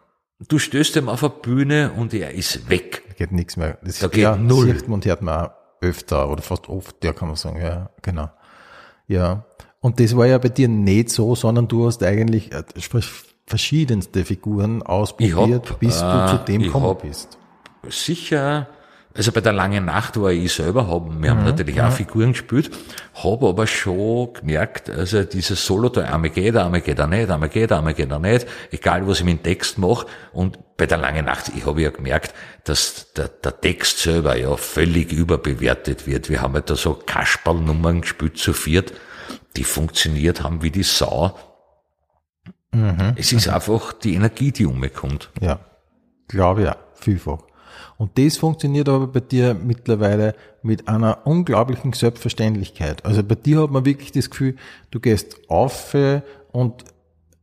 Du 0.49 0.59
stößt 0.59 0.97
ihm 0.97 1.09
auf 1.09 1.23
eine 1.23 1.33
Bühne 1.33 1.93
und 1.97 2.13
er 2.13 2.33
ist 2.33 2.69
weg. 2.69 3.03
Da 3.09 3.15
geht 3.15 3.33
nichts 3.33 3.57
mehr. 3.57 3.79
Das 3.83 4.01
Da 4.01 4.09
geht 4.09 4.23
ja, 4.23 4.37
null. 4.37 4.67
Sieht 4.75 4.89
man 4.89 4.95
und 4.95 5.07
hört 5.07 5.23
man 5.23 5.51
öfter 5.85 6.31
oder 6.31 6.43
fast 6.43 6.69
oft, 6.69 7.05
ja, 7.05 7.13
kann 7.13 7.29
man 7.29 7.37
sagen, 7.37 7.61
ja, 7.61 7.91
genau. 8.03 8.31
Ja. 9.07 9.45
Und 9.81 10.01
das 10.01 10.17
war 10.17 10.27
ja 10.27 10.39
bei 10.39 10.49
dir 10.49 10.69
nicht 10.69 11.11
so, 11.11 11.35
sondern 11.35 11.69
du 11.69 11.87
hast 11.87 12.03
eigentlich 12.03 12.53
äh, 12.53 12.63
verschiedenste 13.47 14.25
Figuren 14.25 14.83
ausprobiert, 14.83 15.71
hab, 15.71 15.79
bis 15.79 16.01
du 16.01 16.07
äh, 16.07 16.29
zu 16.31 16.39
dem 16.47 16.63
gekommen 16.63 16.97
bist. 17.03 17.39
Sicher, 17.89 18.69
also 19.17 19.31
bei 19.31 19.41
der 19.41 19.53
langen 19.53 19.85
Nacht 19.85 20.21
war 20.21 20.33
ich 20.33 20.53
selber, 20.53 20.89
hab, 20.89 21.07
wir 21.07 21.13
Mhm, 21.13 21.29
haben 21.29 21.45
natürlich 21.45 21.81
auch 21.81 21.93
Figuren 21.93 22.33
gespielt, 22.33 22.71
habe 23.23 23.49
aber 23.49 23.67
schon 23.69 24.33
gemerkt, 24.33 24.91
also 24.91 25.23
dieses 25.23 25.65
Solo 25.65 25.89
da, 25.89 26.03
einmal 26.03 26.31
geht 26.31 26.57
er, 26.57 26.65
einmal 26.65 26.81
geht 26.81 26.99
er 26.99 27.07
nicht, 27.07 27.31
einmal 27.31 27.49
geht 27.49 27.71
er, 27.71 27.79
einmal 27.79 27.95
geht 27.95 28.11
er 28.11 28.19
nicht, 28.19 28.47
egal 28.73 29.07
was 29.07 29.21
ich 29.21 29.25
mit 29.25 29.39
dem 29.39 29.43
Text 29.45 29.79
mache. 29.79 30.07
Und 30.33 30.59
bei 30.77 30.87
der 30.87 30.99
langen 30.99 31.27
Nacht, 31.27 31.53
ich 31.57 31.65
habe 31.65 31.81
ja 31.81 31.91
gemerkt, 31.91 32.35
dass 32.65 33.13
der, 33.13 33.29
der 33.29 33.61
Text 33.61 33.99
selber 34.01 34.37
ja 34.37 34.57
völlig 34.57 35.13
überbewertet 35.13 36.09
wird. 36.09 36.29
Wir 36.29 36.43
haben 36.43 36.55
ja 36.55 36.61
da 36.61 36.75
so 36.75 36.95
Kasperlnummern 36.95 38.01
gespielt 38.01 38.37
zu 38.39 38.53
viert, 38.53 38.93
die 39.57 39.65
funktioniert 39.65 40.43
haben 40.43 40.63
wie 40.63 40.73
die 40.73 40.83
Sau. 40.83 41.39
Es 43.15 43.33
ist 43.33 43.49
einfach 43.49 43.93
die 43.93 44.15
Energie, 44.15 44.51
die 44.51 44.67
umkommt. 44.67 45.31
Ja, 45.41 45.61
glaube 46.27 46.65
ja, 46.65 46.77
vielfach. 46.95 47.39
Und 47.97 48.19
das 48.19 48.37
funktioniert 48.37 48.89
aber 48.89 49.07
bei 49.07 49.21
dir 49.21 49.55
mittlerweile 49.55 50.35
mit 50.63 50.89
einer 50.89 51.27
unglaublichen 51.27 51.93
Selbstverständlichkeit. 51.93 53.05
Also 53.05 53.23
bei 53.23 53.35
dir 53.35 53.63
hat 53.63 53.71
man 53.71 53.85
wirklich 53.85 54.13
das 54.13 54.31
Gefühl, 54.31 54.57
du 54.91 55.01
gehst 55.01 55.37
auf 55.49 55.95
und 56.53 56.85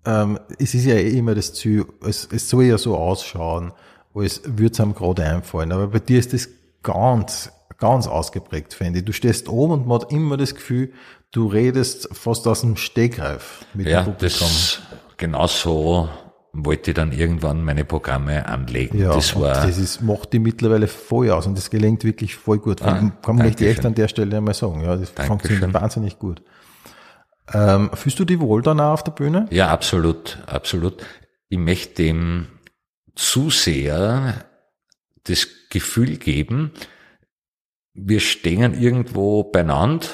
ähm, 0.06 0.40
es 0.58 0.74
ist 0.74 0.86
ja 0.86 0.96
eh 0.96 1.18
immer 1.18 1.36
das 1.36 1.54
Ziel, 1.54 1.86
es, 2.06 2.28
es 2.32 2.50
soll 2.50 2.64
ja 2.66 2.78
so 2.78 2.98
ausschauen, 2.98 3.72
als 4.16 4.42
würde 4.46 4.74
es 4.74 4.80
einem 4.80 4.96
gerade 4.96 5.24
einfallen. 5.24 5.72
Aber 5.72 5.88
bei 5.88 6.00
dir 6.00 6.20
ist 6.20 6.34
das 6.34 6.50
ganz, 6.84 7.52
ganz 7.78 8.08
ausgeprägt, 8.08 8.74
finde 8.74 9.00
ich. 9.00 9.06
Du 9.06 9.14
stehst 9.14 9.48
oben 9.48 9.74
und 9.74 9.88
man 9.88 10.02
hat 10.02 10.12
immer 10.12 10.38
das 10.38 10.56
Gefühl, 10.56 10.92
du 11.32 11.48
redest 11.48 12.10
fast 12.14 12.48
aus 12.48 12.62
dem 12.62 12.78
Stegreif 12.78 13.66
mit 13.74 13.88
Ja, 13.88 14.02
dem 14.02 14.14
Publikum. 14.14 14.48
das 14.48 14.82
genau 15.18 15.48
so 15.48 16.10
wollte 16.54 16.94
dann 16.94 17.12
irgendwann 17.12 17.64
meine 17.64 17.86
Programme 17.86 18.46
anlegen. 18.46 19.00
Ja, 19.00 19.14
das 19.14 19.36
war 19.40 19.54
das 19.54 19.78
ist, 19.78 20.02
macht 20.02 20.34
die 20.34 20.40
mittlerweile 20.40 20.88
voll 20.88 21.30
aus 21.32 21.48
und 21.48 21.58
das 21.58 21.70
gelingt 21.70 22.04
wirklich 22.04 22.36
voll 22.36 22.60
gut. 22.60 22.82
Ah, 22.82 23.12
kann 23.22 23.38
man 23.38 23.46
nicht 23.48 23.62
echt 23.62 23.86
an 23.86 23.96
der 23.96 24.08
Stelle 24.08 24.38
einmal 24.38 24.54
sagen. 24.54 24.82
Ja, 24.82 24.98
das 24.98 25.14
Dankeschön. 25.14 25.28
funktioniert 25.28 25.74
wahnsinnig 25.74 26.20
gut. 26.20 26.42
Ähm, 27.54 27.90
fühlst 27.94 28.20
du 28.20 28.26
dich 28.26 28.40
wohl 28.40 28.62
dann 28.62 28.80
auch 28.80 28.94
auf 28.94 29.04
der 29.04 29.12
Bühne? 29.12 29.48
ja 29.50 29.70
absolut, 29.70 30.40
absolut. 30.46 31.06
Ich 31.50 31.58
möchte 31.58 32.04
dem 32.04 32.48
Zuseher 33.16 34.46
das 35.24 35.48
Gefühl 35.70 36.18
geben, 36.18 36.72
wir 37.94 38.20
stehen 38.20 38.74
irgendwo 38.74 39.44
beieinander 39.44 40.08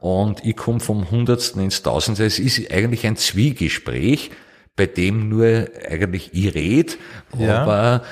und 0.00 0.44
ich 0.44 0.56
komme 0.56 0.80
vom 0.80 1.10
Hundertsten 1.10 1.62
ins 1.62 1.82
Tausendste. 1.82 2.24
Es 2.24 2.38
ist 2.38 2.70
eigentlich 2.70 3.06
ein 3.06 3.16
Zwiegespräch, 3.16 4.30
bei 4.76 4.86
dem 4.86 5.28
nur 5.28 5.68
eigentlich 5.88 6.30
ich 6.34 6.54
red, 6.54 6.98
Ja. 7.38 7.62
aber 7.62 8.02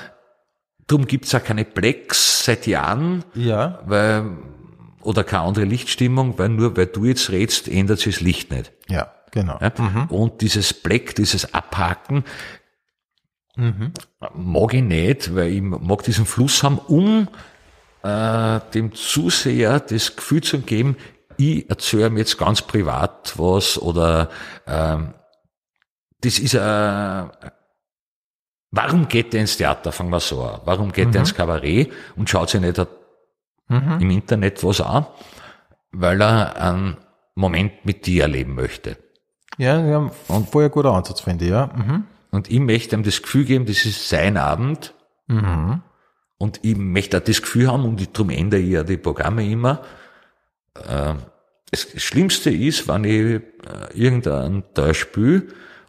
darum 0.87 1.05
gibt's 1.07 1.33
auch 1.35 1.43
keine 1.43 1.65
Plex 1.65 2.45
seit 2.45 2.67
Jahren, 2.67 3.23
Ja. 3.35 3.79
weil, 3.85 4.25
oder 5.01 5.23
keine 5.23 5.43
andere 5.43 5.65
Lichtstimmung, 5.65 6.37
weil 6.39 6.49
nur 6.49 6.75
weil 6.77 6.85
du 6.87 7.05
jetzt 7.05 7.29
redst, 7.31 7.67
ändert 7.67 7.99
sich 7.99 8.15
das 8.15 8.21
Licht 8.21 8.51
nicht. 8.51 8.71
Ja, 8.87 9.11
genau. 9.31 9.57
Ja? 9.61 9.71
Und 10.09 10.41
dieses 10.41 10.73
Black, 10.73 11.15
dieses 11.15 11.53
Abhaken, 11.53 12.23
mag 14.33 14.73
ich 14.73 14.81
nicht, 14.81 15.35
weil 15.35 15.51
ich 15.51 15.61
mag 15.61 16.03
diesen 16.03 16.25
Fluss 16.25 16.63
haben, 16.63 16.79
um 16.79 17.27
äh, 18.03 18.59
dem 18.73 18.93
Zuseher 18.95 19.79
das 19.79 20.15
Gefühl 20.15 20.41
zu 20.41 20.59
geben, 20.61 20.97
ich 21.37 21.69
erzähle 21.69 22.09
mir 22.09 22.19
jetzt 22.19 22.37
ganz 22.37 22.61
privat 22.61 23.33
was 23.37 23.77
oder 23.81 24.29
ähm, 24.67 25.13
das 26.23 26.39
ist 26.39 26.55
ein 26.55 27.29
Warum 28.75 29.07
geht 29.07 29.33
der 29.33 29.41
ins 29.41 29.57
Theater? 29.57 29.91
Fangen 29.91 30.09
wir 30.09 30.19
so 30.19 30.41
an. 30.43 30.61
Warum 30.65 30.91
geht 30.91 31.13
der 31.13 31.21
ins 31.21 31.35
Kabarett 31.35 31.91
und 32.15 32.27
schaut 32.27 32.49
sich 32.49 32.59
nicht 32.59 32.81
im 33.69 34.09
Internet 34.09 34.63
was 34.63 34.81
an? 34.81 35.05
Weil 35.91 36.19
er 36.21 36.59
einen 36.59 36.97
Moment 37.35 37.85
mit 37.85 38.07
dir 38.07 38.23
erleben 38.23 38.55
möchte. 38.55 38.97
Ja, 39.59 39.85
wir 39.85 40.11
haben 40.27 40.47
vorher 40.47 40.71
guter 40.71 40.91
Ansatz, 40.91 41.21
finde 41.21 41.45
ich, 41.45 41.51
ja. 41.51 41.67
Mhm. 41.67 42.05
Und 42.31 42.49
ich 42.49 42.59
möchte 42.59 42.95
ihm 42.95 43.03
das 43.03 43.21
Gefühl 43.21 43.45
geben, 43.45 43.67
das 43.67 43.85
ist 43.85 44.09
sein 44.09 44.37
Abend. 44.37 44.95
Und 46.39 46.59
ich 46.63 46.75
möchte 46.75 47.17
auch 47.17 47.23
das 47.23 47.43
Gefühl 47.43 47.71
haben, 47.71 47.85
und 47.85 48.17
darum 48.17 48.31
ändere 48.31 48.59
ich 48.59 48.71
ja 48.71 48.83
die 48.83 48.97
Programme 48.97 49.47
immer. 49.47 49.83
Äh, 50.73 51.13
Das 51.69 51.87
Schlimmste 52.03 52.49
ist, 52.49 52.87
wenn 52.87 53.03
ich 53.03 53.15
äh, 53.15 53.41
irgendein 53.93 54.63
Teil 54.73 54.93
spiele 54.95 55.43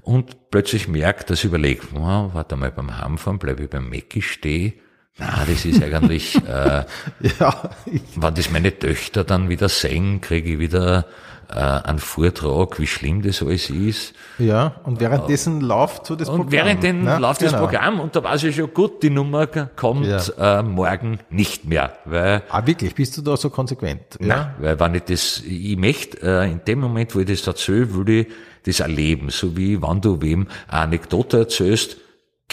und 0.04 0.50
plötzlich 0.50 0.86
merke, 0.86 1.24
dass 1.24 1.40
ich 1.40 1.46
überlege, 1.46 1.82
oh, 1.94 2.30
warte 2.32 2.56
mal, 2.56 2.70
beim 2.70 2.96
Heimfahren 2.96 3.38
bleibe 3.38 3.64
ich 3.64 3.70
beim 3.70 3.88
Mäcki 3.88 4.22
stehen. 4.22 4.74
Na, 5.16 5.44
das 5.46 5.64
ist 5.64 5.82
eigentlich, 5.82 6.36
äh, 6.46 6.84
Ja, 7.40 7.70
wenn 8.16 8.34
das 8.34 8.50
meine 8.50 8.78
Töchter 8.78 9.24
dann 9.24 9.48
wieder 9.48 9.68
sehen, 9.68 10.20
kriege 10.20 10.54
ich 10.54 10.58
wieder 10.58 11.06
äh, 11.54 11.58
einen 11.88 11.98
Vortrag, 11.98 12.78
wie 12.80 12.86
schlimm 12.86 13.22
das 13.22 13.42
alles 13.42 13.70
ist. 13.70 14.12
ja. 14.38 14.74
Und 14.84 15.00
währenddessen 15.00 15.60
läuft 15.60 16.06
so 16.06 16.16
das 16.16 16.28
Und 16.28 16.36
Programm. 16.36 16.52
während 16.52 16.82
den 16.82 17.04
ne? 17.04 17.18
läuft 17.18 17.42
das 17.42 17.52
Genau. 17.52 17.64
Programm 17.64 18.00
und 18.00 18.14
da 18.16 18.24
weiß 18.24 18.42
ich 18.44 18.56
schon 18.56 18.74
gut, 18.74 19.02
die 19.02 19.10
Nummer 19.10 19.46
kommt 19.46 20.06
äh, 20.38 20.62
morgen 20.62 21.20
nicht 21.30 21.64
mehr, 21.64 21.92
weil 22.04 22.42
Ah, 22.50 22.66
wirklich? 22.66 22.94
Bist 22.94 23.16
du 23.16 23.22
da 23.22 23.36
so 23.36 23.50
konsequent? 23.50 24.00
Na, 24.18 24.54
weil 24.58 24.78
wenn 24.80 24.94
ich 24.96 25.02
das, 25.04 25.42
ich 25.46 25.76
möchte, 25.76 26.20
äh, 26.22 26.50
in 26.50 26.60
dem 26.66 26.80
Moment, 26.80 27.14
wo 27.14 27.20
ich 27.20 27.26
das 27.26 27.46
erzähle, 27.46 27.94
will 27.94 28.08
ich 28.08 28.26
das 28.66 28.80
erleben. 28.80 29.30
So 29.30 29.56
wie 29.56 29.80
wenn 29.82 30.00
du 30.00 30.20
wem 30.22 30.46
eine 30.68 30.82
Anekdote 30.82 31.38
erzählst, 31.38 31.98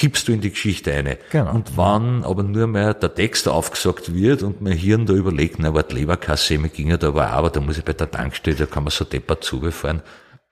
kippst 0.01 0.27
du 0.27 0.31
in 0.31 0.41
die 0.41 0.49
Geschichte 0.49 0.91
eine. 0.91 1.19
Genau. 1.31 1.53
Und 1.53 1.77
wenn 1.77 2.23
aber 2.23 2.41
nur 2.41 2.65
mehr 2.65 2.95
der 2.95 3.13
Text 3.13 3.47
aufgesagt 3.47 4.15
wird 4.15 4.41
und 4.41 4.59
mein 4.59 4.73
Hirn 4.73 5.05
da 5.05 5.13
überlegt, 5.13 5.59
na, 5.59 5.75
warte, 5.75 5.93
Leberkasse, 5.93 6.57
mir 6.57 6.69
ging 6.69 6.89
ja 6.89 6.97
da 6.97 7.09
aber 7.09 7.27
auch, 7.27 7.33
aber 7.33 7.49
da 7.51 7.59
muss 7.59 7.77
ich 7.77 7.85
bei 7.85 7.93
der 7.93 8.09
Tankstelle, 8.09 8.55
da 8.55 8.65
kann 8.65 8.83
man 8.83 8.89
so 8.89 9.05
deppert 9.05 9.43
zubefahren, 9.43 10.01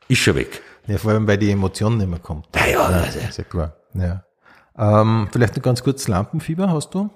ist 0.07 0.19
schon 0.19 0.35
weg. 0.35 0.61
Ja, 0.85 0.99
vor 0.99 1.13
allem, 1.13 1.27
weil 1.27 1.39
die 1.39 1.49
Emotion 1.49 1.97
nicht 1.97 2.07
mehr 2.07 2.19
kommt. 2.19 2.45
Na 2.53 2.69
ja, 2.69 2.79
also, 2.79 3.17
Ist 3.17 3.39
ja 3.39 3.43
klar. 3.43 3.75
Ja. 3.95 4.23
Ähm, 4.77 5.29
vielleicht 5.31 5.55
noch 5.55 5.63
ganz 5.63 5.81
kurz 5.81 6.07
Lampenfieber 6.07 6.69
hast 6.71 6.93
du? 6.93 7.09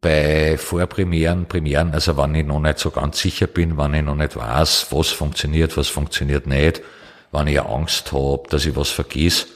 bei 0.00 0.58
Vorpremieren, 0.58 1.46
Premieren, 1.46 1.92
also 1.92 2.16
wenn 2.16 2.34
ich 2.34 2.44
noch 2.44 2.58
nicht 2.58 2.80
so 2.80 2.90
ganz 2.90 3.20
sicher 3.20 3.46
bin, 3.46 3.78
wenn 3.78 3.94
ich 3.94 4.02
noch 4.02 4.16
nicht 4.16 4.36
weiß, 4.36 4.88
was 4.90 5.10
funktioniert, 5.10 5.76
was 5.76 5.86
funktioniert 5.86 6.48
nicht, 6.48 6.82
wenn 7.36 7.46
ich 7.46 7.60
Angst 7.60 8.12
habe, 8.12 8.42
dass 8.50 8.66
ich 8.66 8.74
was 8.76 8.90
vergiss. 8.90 9.46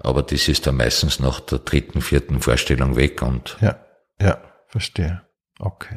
Aber 0.00 0.22
das 0.22 0.48
ist 0.48 0.66
dann 0.66 0.76
meistens 0.76 1.18
nach 1.20 1.40
der 1.40 1.58
dritten, 1.58 2.00
vierten 2.00 2.40
Vorstellung 2.40 2.96
weg 2.96 3.22
und 3.22 3.56
Ja, 3.60 3.76
ja, 4.20 4.38
verstehe. 4.68 5.22
Okay. 5.58 5.96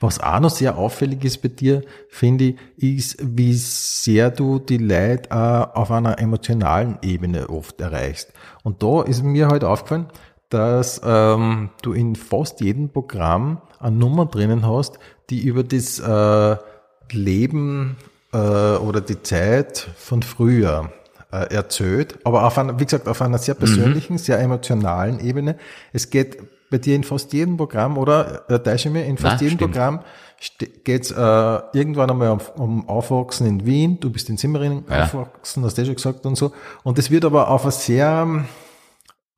Was 0.00 0.20
auch 0.20 0.40
noch 0.40 0.50
sehr 0.50 0.78
auffällig 0.78 1.24
ist 1.24 1.42
bei 1.42 1.48
dir, 1.48 1.82
finde 2.08 2.54
ich, 2.76 2.96
ist, 2.96 3.16
wie 3.20 3.54
sehr 3.54 4.30
du 4.30 4.58
die 4.58 4.78
Leute 4.78 5.30
auch 5.32 5.74
auf 5.74 5.90
einer 5.90 6.18
emotionalen 6.18 6.98
Ebene 7.02 7.48
oft 7.48 7.80
erreichst. 7.80 8.32
Und 8.62 8.82
da 8.82 9.02
ist 9.02 9.22
mir 9.22 9.48
halt 9.48 9.64
aufgefallen, 9.64 10.06
dass 10.50 11.00
ähm, 11.04 11.70
du 11.82 11.92
in 11.92 12.14
fast 12.14 12.60
jedem 12.60 12.90
Programm 12.90 13.60
eine 13.80 13.96
Nummer 13.96 14.26
drinnen 14.26 14.66
hast, 14.66 14.98
die 15.30 15.42
über 15.42 15.64
das 15.64 15.98
äh, 15.98 16.56
Leben 17.10 17.96
äh, 18.36 18.76
oder 18.86 19.00
die 19.00 19.22
Zeit 19.22 19.88
von 19.96 20.22
früher 20.22 20.90
äh, 21.32 21.54
erzählt, 21.54 22.18
aber 22.24 22.44
auf 22.46 22.58
einer, 22.58 22.78
wie 22.78 22.84
gesagt, 22.84 23.08
auf 23.08 23.22
einer 23.22 23.38
sehr 23.38 23.54
persönlichen, 23.54 24.18
sehr 24.18 24.38
emotionalen 24.38 25.20
Ebene. 25.20 25.56
Es 25.92 26.10
geht 26.10 26.38
bei 26.70 26.78
dir 26.78 26.96
in 26.96 27.04
fast 27.04 27.32
jedem 27.32 27.56
Programm, 27.56 27.96
oder 27.96 28.42
äh, 28.50 28.58
täusche 28.58 28.90
mir, 28.90 29.04
in 29.04 29.16
fast 29.16 29.36
Nein, 29.36 29.44
jedem 29.44 29.58
stimmt. 29.58 29.72
Programm 29.72 30.00
geht 30.84 31.04
es 31.04 31.10
äh, 31.12 31.78
irgendwann 31.78 32.10
einmal 32.10 32.30
um, 32.30 32.40
um 32.56 32.88
Aufwachsen 32.88 33.46
in 33.46 33.64
Wien, 33.64 33.98
du 34.00 34.10
bist 34.10 34.28
in 34.28 34.36
Simmering 34.36 34.84
Ja. 34.90 35.04
aufgewachsen, 35.04 35.64
hast 35.64 35.78
du 35.78 35.82
ja 35.82 35.86
schon 35.86 35.94
gesagt 35.94 36.26
und 36.26 36.36
so. 36.36 36.52
Und 36.82 36.98
es 36.98 37.10
wird 37.10 37.24
aber 37.24 37.48
auf 37.48 37.62
eine 37.62 37.72
sehr 37.72 38.22
ähm, 38.26 38.44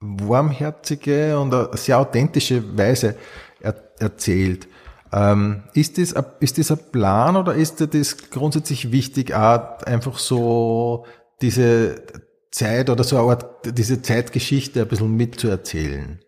warmherzige 0.01 1.39
und 1.39 1.55
eine 1.55 1.69
sehr 1.75 1.99
authentische 1.99 2.63
Weise 2.77 3.17
er, 3.61 3.75
erzählt. 3.99 4.67
Ähm, 5.13 5.65
ist, 5.75 5.99
das, 5.99 6.15
ein- 6.15 6.25
ist 6.41 6.59
das 6.59 6.71
ein 6.71 6.79
Plan 6.93 7.37
oder 7.37 7.55
ist 7.55 7.81
dir 7.81 7.87
das 7.87 8.31
grundsätzlich 8.31 8.93
wichtig, 8.93 9.35
auch 9.35 9.83
einfach 9.83 10.19
so 10.19 11.07
diese 11.41 12.03
Zeit 12.51 12.91
oder 12.91 13.05
so 13.05 13.17
eine 13.19 13.31
Art, 13.31 13.77
diese 13.77 14.03
Zeitgeschichte 14.03 14.83
ein 14.83 14.89
bisschen 14.89 15.17
mitzuerzählen? 15.17 16.21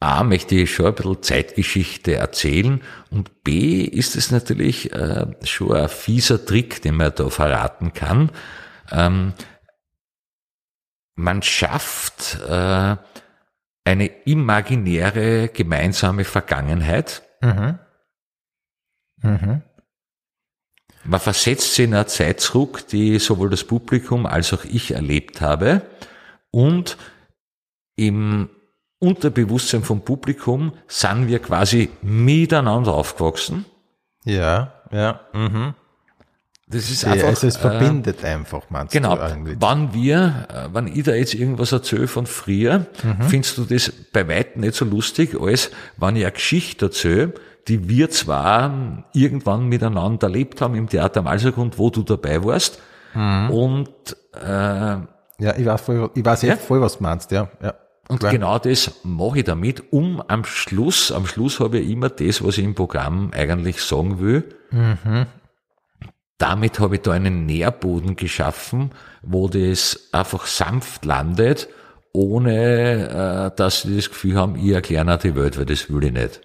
A, 0.00 0.22
möchte 0.22 0.56
ich 0.56 0.74
schon 0.74 0.86
ein 0.86 0.94
bisschen 0.94 1.22
Zeitgeschichte 1.22 2.16
erzählen 2.16 2.82
und 3.10 3.42
B, 3.42 3.82
ist 3.82 4.16
es 4.16 4.30
natürlich 4.30 4.92
äh, 4.92 5.26
schon 5.44 5.72
ein 5.72 5.88
fieser 5.88 6.44
Trick, 6.44 6.82
den 6.82 6.96
man 6.96 7.12
da 7.14 7.30
verraten 7.30 7.92
kann. 7.94 8.30
Ähm, 8.90 9.32
man 11.14 11.42
schafft 11.42 12.40
äh, 12.46 12.96
eine 13.84 14.06
imaginäre 14.26 15.48
gemeinsame 15.48 16.24
Vergangenheit. 16.24 17.22
Mhm. 17.40 17.78
Mhm. 19.24 19.62
Man 21.04 21.20
versetzt 21.20 21.74
sich 21.74 21.84
in 21.84 21.94
eine 21.94 22.06
Zeit 22.06 22.40
zurück, 22.40 22.86
die 22.88 23.18
sowohl 23.18 23.50
das 23.50 23.64
Publikum 23.64 24.24
als 24.26 24.52
auch 24.52 24.64
ich 24.64 24.92
erlebt 24.92 25.40
habe. 25.40 25.82
Und 26.50 26.96
im 27.96 28.48
Unterbewusstsein 29.00 29.82
vom 29.82 30.02
Publikum 30.02 30.72
sind 30.86 31.28
wir 31.28 31.40
quasi 31.40 31.90
miteinander 32.00 32.94
aufgewachsen. 32.94 33.66
Ja, 34.24 34.72
ja. 34.90 35.20
Mhm. 35.34 35.74
Das 36.66 36.90
ist 36.90 37.04
einfach. 37.04 37.28
also 37.28 37.46
es 37.46 37.56
äh, 37.56 37.60
verbindet 37.60 38.24
einfach, 38.24 38.70
meinst 38.70 38.94
Genau, 38.94 39.18
wenn 39.20 39.92
wir, 39.92 40.48
äh, 40.48 40.74
wenn 40.74 40.86
ich 40.86 41.02
da 41.04 41.14
jetzt 41.14 41.34
irgendwas 41.34 41.72
erzähle 41.72 42.08
von 42.08 42.26
früher, 42.26 42.86
Mhm. 43.02 43.22
findest 43.28 43.58
du 43.58 43.64
das 43.64 43.92
bei 44.12 44.26
weitem 44.26 44.62
nicht 44.62 44.74
so 44.74 44.86
lustig, 44.86 45.38
als 45.38 45.70
wenn 45.98 46.16
ich 46.16 46.22
eine 46.24 46.32
Geschichte 46.32 46.86
erzähle, 46.86 47.34
die 47.68 47.88
wir 47.88 48.10
zwar 48.10 49.04
irgendwann 49.12 49.66
miteinander 49.68 50.26
erlebt 50.26 50.60
haben 50.60 50.74
im 50.74 50.88
Theater 50.88 51.20
am 51.20 51.26
Alsergrund, 51.26 51.78
wo 51.78 51.90
du 51.90 52.02
dabei 52.02 52.44
warst, 52.44 52.80
Mhm. 53.14 53.50
und, 53.50 53.90
äh, 54.34 54.96
Ja, 55.40 55.56
ich 55.56 55.64
weiß 55.66 55.80
voll, 55.80 56.10
ich 56.14 56.24
weiß 56.24 56.42
Ja? 56.42 56.56
voll, 56.56 56.80
was 56.80 56.98
du 56.98 57.02
meinst, 57.02 57.30
ja. 57.32 57.48
ja. 57.62 57.74
und 58.08 58.18
Klar. 58.20 58.32
genau 58.32 58.58
das 58.58 58.90
mache 59.02 59.38
ich 59.38 59.44
damit, 59.44 59.92
um 59.92 60.22
am 60.26 60.44
Schluss, 60.44 61.10
am 61.10 61.26
Schluss 61.26 61.58
habe 61.60 61.78
ich 61.78 61.90
immer 61.90 62.08
das, 62.10 62.44
was 62.44 62.58
ich 62.58 62.64
im 62.64 62.74
Programm 62.74 63.30
eigentlich 63.34 63.80
sagen 63.82 64.20
will. 64.20 64.44
Damit 66.38 66.80
habe 66.80 66.96
ich 66.96 67.02
da 67.02 67.12
einen 67.12 67.46
Nährboden 67.46 68.16
geschaffen, 68.16 68.90
wo 69.22 69.48
das 69.48 70.08
einfach 70.12 70.46
sanft 70.46 71.04
landet, 71.04 71.68
ohne 72.12 73.50
äh, 73.52 73.56
dass 73.56 73.82
sie 73.82 73.96
das 73.96 74.08
Gefühl 74.10 74.36
haben, 74.36 74.56
ich 74.56 74.72
erkläre 74.72 75.04
ihnen 75.04 75.18
die 75.22 75.34
Welt, 75.36 75.56
weil 75.58 75.64
das 75.66 75.90
will 75.90 76.04
ich 76.04 76.12
nicht. 76.12 76.40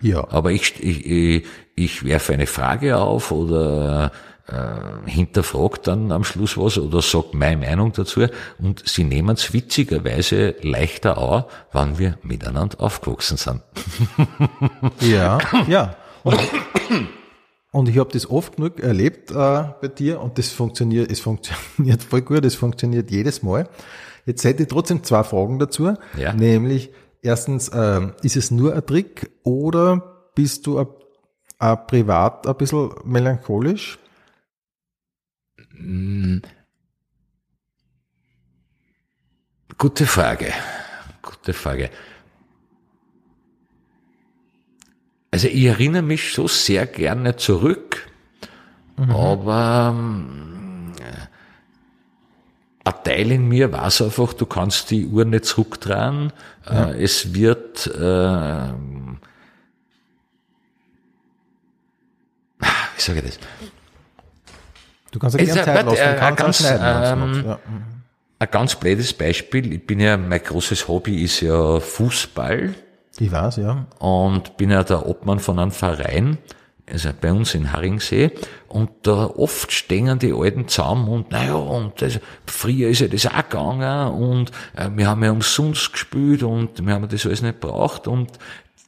Ja, 0.00 0.26
Aber 0.30 0.52
ich, 0.52 0.82
ich, 0.82 1.44
ich, 1.74 2.04
werfe 2.04 2.32
eine 2.32 2.46
Frage 2.46 2.96
auf 2.96 3.32
oder 3.32 4.12
äh, 4.46 5.08
hinterfragt 5.08 5.86
dann 5.86 6.10
am 6.12 6.24
Schluss 6.24 6.56
was 6.56 6.78
oder 6.78 7.02
sagt 7.02 7.34
meine 7.34 7.66
Meinung 7.66 7.92
dazu 7.92 8.26
und 8.58 8.82
sie 8.86 9.04
nehmen 9.04 9.36
es 9.36 9.52
witzigerweise 9.52 10.56
leichter 10.62 11.18
an, 11.18 11.44
wann 11.72 11.98
wir 11.98 12.18
miteinander 12.22 12.80
aufgewachsen 12.80 13.36
sind. 13.36 13.62
ja, 15.00 15.38
ja. 15.68 15.96
Und, 16.22 16.38
und 17.72 17.88
ich 17.88 17.98
habe 17.98 18.10
das 18.12 18.28
oft 18.28 18.56
genug 18.56 18.80
erlebt 18.80 19.30
äh, 19.30 19.34
bei 19.34 19.88
dir 19.88 20.20
und 20.20 20.38
das 20.38 20.48
funktioniert, 20.48 21.10
es 21.10 21.20
funktioniert 21.20 22.02
voll 22.02 22.22
gut, 22.22 22.44
es 22.44 22.54
funktioniert 22.54 23.10
jedes 23.10 23.42
Mal. 23.42 23.68
Jetzt 24.26 24.44
hätte 24.44 24.62
ich 24.62 24.68
trotzdem 24.68 25.02
zwei 25.02 25.24
Fragen 25.24 25.58
dazu. 25.58 25.94
Ja. 26.16 26.32
Nämlich, 26.32 26.90
erstens, 27.22 27.70
ähm, 27.74 28.14
ist 28.22 28.36
es 28.36 28.50
nur 28.50 28.74
ein 28.74 28.86
Trick 28.86 29.30
oder 29.42 30.30
bist 30.34 30.66
du 30.66 30.78
a, 30.80 30.86
a 31.58 31.76
privat 31.76 32.46
ein 32.46 32.56
bisschen 32.56 32.90
melancholisch? 33.04 33.98
Gute 39.78 40.06
Frage. 40.06 40.52
Gute 41.22 41.52
Frage. 41.52 41.90
Also 45.30 45.48
ich 45.48 45.64
erinnere 45.64 46.02
mich 46.02 46.32
so 46.32 46.48
sehr 46.48 46.86
gerne 46.86 47.36
zurück, 47.36 48.08
mhm. 48.96 49.10
aber 49.10 49.94
ähm, 49.96 50.49
ein 52.84 52.94
Teil 53.04 53.30
in 53.32 53.48
mir 53.48 53.72
weiß 53.72 54.02
einfach, 54.02 54.32
du 54.32 54.46
kannst 54.46 54.90
die 54.90 55.06
Uhr 55.06 55.24
nicht 55.24 55.44
zurückdrehen. 55.44 56.32
Ja. 56.66 56.90
Äh, 56.90 57.02
es 57.02 57.34
wird 57.34 57.86
äh, 57.86 58.72
wie 63.00 63.00
sage 63.00 63.20
ich 63.20 63.24
das? 63.24 63.38
Du 65.10 65.18
kannst 65.18 65.38
ja 65.38 65.44
gerne 65.44 65.64
Zeit 65.64 65.84
lassen, 65.86 65.96
du 65.96 66.18
kannst 66.18 66.38
ganz, 66.38 66.58
schneiden. 66.58 67.22
Ähm, 67.22 67.44
ja. 67.46 67.58
Ein 68.38 68.50
ganz 68.50 68.74
blödes 68.74 69.12
Beispiel. 69.12 69.72
Ich 69.72 69.86
bin 69.86 70.00
ja, 70.00 70.16
mein 70.16 70.42
großes 70.42 70.86
Hobby 70.86 71.22
ist 71.22 71.40
ja 71.40 71.80
Fußball. 71.80 72.74
Ich 73.18 73.32
weiß, 73.32 73.56
ja. 73.56 73.86
Und 73.98 74.56
bin 74.56 74.70
ja 74.70 74.84
der 74.84 75.06
Obmann 75.06 75.40
von 75.40 75.58
einem 75.58 75.72
Verein, 75.72 76.38
also 76.90 77.10
bei 77.20 77.32
uns 77.32 77.54
in 77.54 77.72
Haringsee. 77.72 78.30
Und 78.68 78.90
da 79.02 79.26
oft 79.26 79.72
stehen 79.72 80.18
die 80.18 80.32
Alten 80.32 80.68
zusammen 80.68 81.08
und, 81.08 81.30
naja, 81.30 81.54
und 81.54 82.00
das, 82.00 82.20
früher 82.46 82.88
ist 82.88 83.00
ja 83.00 83.08
das 83.08 83.26
auch 83.26 83.48
gegangen 83.48 84.12
und 84.14 84.50
äh, 84.76 84.88
wir 84.94 85.08
haben 85.08 85.24
ja 85.24 85.32
umsonst 85.32 85.92
gespielt 85.92 86.42
und 86.42 86.84
wir 86.84 86.94
haben 86.94 87.08
das 87.08 87.26
alles 87.26 87.42
nicht 87.42 87.60
braucht 87.60 88.06
und 88.06 88.30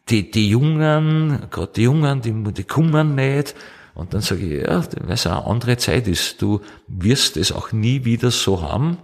die, 0.09 0.31
die 0.31 0.49
Jungen, 0.49 1.47
gerade 1.51 1.73
die 1.75 1.83
Jungen, 1.83 2.21
die, 2.21 2.53
die 2.53 2.65
kommen 2.65 3.15
nicht. 3.15 3.55
Und 3.95 4.15
dann 4.15 4.21
sage 4.21 4.43
ich, 4.43 4.63
ja, 4.63 4.83
weil 5.01 5.15
es 5.15 5.27
eine 5.27 5.45
andere 5.45 5.77
Zeit 5.77 6.09
ist. 6.09 6.41
Du 6.41 6.61
wirst 6.89 7.37
es 7.37 7.53
auch 7.53 7.73
nie 7.73 8.05
wieder 8.05 8.31
so 8.31 8.63
haben. 8.63 8.99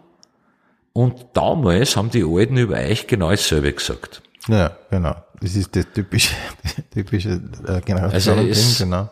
Und 0.93 1.27
damals 1.35 1.97
haben 1.97 2.11
die 2.11 2.25
Alten 2.25 2.57
über 2.57 2.77
euch 2.77 3.07
genau 3.07 3.31
dasselbe 3.31 3.73
gesagt. 3.73 4.23
Ja, 4.47 4.76
genau. 4.91 5.16
Das 5.41 5.57
ist 5.57 5.74
das 5.74 5.86
typische, 5.93 6.34
typische 6.93 7.41
äh, 7.66 7.80
Generation. 7.80 8.39
Also 8.39 8.49
es, 8.49 8.78
genau. 8.78 9.11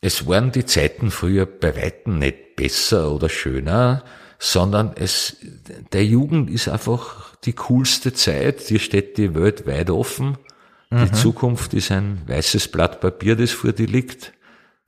es 0.00 0.26
waren 0.26 0.52
die 0.52 0.66
Zeiten 0.66 1.10
früher 1.10 1.46
bei 1.46 1.76
Weitem 1.76 2.18
nicht 2.18 2.56
besser 2.56 3.12
oder 3.12 3.28
schöner, 3.28 4.04
sondern 4.38 4.92
es, 4.96 5.36
der 5.92 6.04
Jugend 6.04 6.50
ist 6.50 6.68
einfach 6.68 7.36
die 7.44 7.52
coolste 7.52 8.12
Zeit. 8.12 8.68
Dir 8.70 8.78
steht 8.78 9.18
die 9.18 9.34
Welt 9.34 9.66
weit 9.66 9.90
offen. 9.90 10.38
Mhm. 10.90 11.04
Die 11.04 11.12
Zukunft 11.12 11.74
ist 11.74 11.90
ein 11.90 12.22
weißes 12.26 12.68
Blatt 12.68 13.00
Papier, 13.00 13.36
das 13.36 13.52
vor 13.52 13.72
dir 13.72 13.86
liegt. 13.86 14.32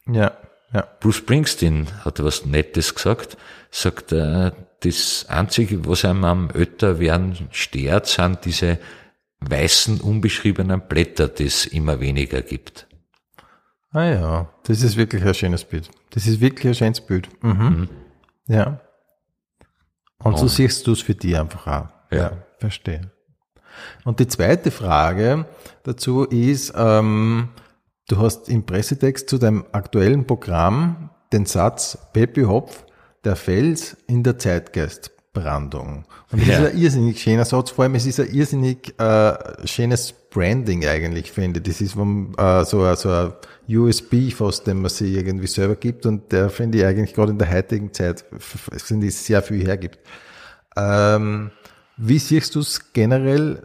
Ja, 0.06 0.36
ja. 0.72 0.86
Bruce 1.00 1.16
Springsteen 1.16 1.86
hat 2.04 2.22
was 2.22 2.46
Nettes 2.46 2.94
gesagt. 2.94 3.36
Sagt, 3.70 4.12
äh, 4.12 4.52
das 4.82 5.26
Einzige, 5.28 5.86
was 5.86 6.04
einem 6.04 6.24
am 6.24 6.50
Älterwerden 6.50 7.48
stört, 7.50 8.06
sind 8.06 8.44
diese 8.44 8.78
weißen, 9.40 10.00
unbeschriebenen 10.00 10.82
Blätter, 10.88 11.28
die 11.28 11.46
es 11.46 11.66
immer 11.66 12.00
weniger 12.00 12.42
gibt. 12.42 12.86
Ah 13.92 14.04
ja, 14.04 14.48
das 14.64 14.82
ist 14.82 14.96
wirklich 14.96 15.24
ein 15.24 15.34
schönes 15.34 15.64
Bild. 15.64 15.90
Das 16.10 16.26
ist 16.26 16.40
wirklich 16.40 16.68
ein 16.68 16.74
schönes 16.74 17.00
Bild. 17.00 17.28
Mhm. 17.42 17.50
Mhm. 17.50 17.88
Ja. 18.48 18.80
Und, 20.18 20.32
Und 20.32 20.38
so 20.38 20.48
siehst 20.48 20.86
du 20.86 20.92
es 20.92 21.02
für 21.02 21.14
dich 21.14 21.36
einfach 21.38 21.66
auch. 21.66 21.88
Ja. 22.10 22.18
ja. 22.18 22.32
Verstehe. 22.58 23.10
Und 24.04 24.20
die 24.20 24.28
zweite 24.28 24.70
Frage 24.70 25.46
dazu 25.82 26.24
ist, 26.24 26.72
ähm, 26.76 27.48
du 28.08 28.18
hast 28.18 28.48
im 28.48 28.64
Pressetext 28.64 29.28
zu 29.28 29.38
deinem 29.38 29.64
aktuellen 29.72 30.26
Programm 30.26 31.10
den 31.32 31.46
Satz 31.46 31.98
Pepi 32.12 32.42
Hopf 32.42 32.84
der 33.24 33.36
Fels 33.36 33.96
in 34.06 34.22
der 34.22 34.38
Zeitgeistbrandung. 34.38 36.04
Und 36.30 36.40
das 36.40 36.48
ja. 36.48 36.64
ist 36.64 36.72
ein 36.72 36.78
irrsinnig 36.78 37.22
schöner 37.22 37.44
Satz, 37.44 37.70
vor 37.70 37.84
allem 37.84 37.94
es 37.94 38.06
ist 38.06 38.20
ein 38.20 38.32
irrsinnig 38.32 38.98
äh, 38.98 39.66
schönes 39.66 40.12
Branding 40.30 40.84
eigentlich, 40.86 41.30
finde 41.30 41.60
ich. 41.60 41.64
Das 41.64 41.80
ist 41.80 41.92
vom, 41.92 42.34
äh, 42.36 42.64
so, 42.64 42.82
ein, 42.82 42.96
so 42.96 43.10
ein 43.10 43.32
USB 43.68 44.32
fast, 44.32 44.66
den 44.66 44.80
man 44.80 44.90
sich 44.90 45.14
irgendwie 45.14 45.46
selber 45.46 45.76
gibt 45.76 46.06
und 46.06 46.32
der 46.32 46.50
finde 46.50 46.78
ich 46.78 46.84
eigentlich 46.84 47.14
gerade 47.14 47.32
in 47.32 47.38
der 47.38 47.52
heutigen 47.52 47.92
Zeit, 47.92 48.24
finde 48.38 49.06
ich, 49.06 49.16
sehr 49.16 49.42
viel 49.42 49.64
hergibt. 49.64 49.98
Ähm, 50.76 51.50
wie 51.96 52.18
siehst 52.18 52.54
du 52.54 52.60
es 52.60 52.92
generell 52.92 53.62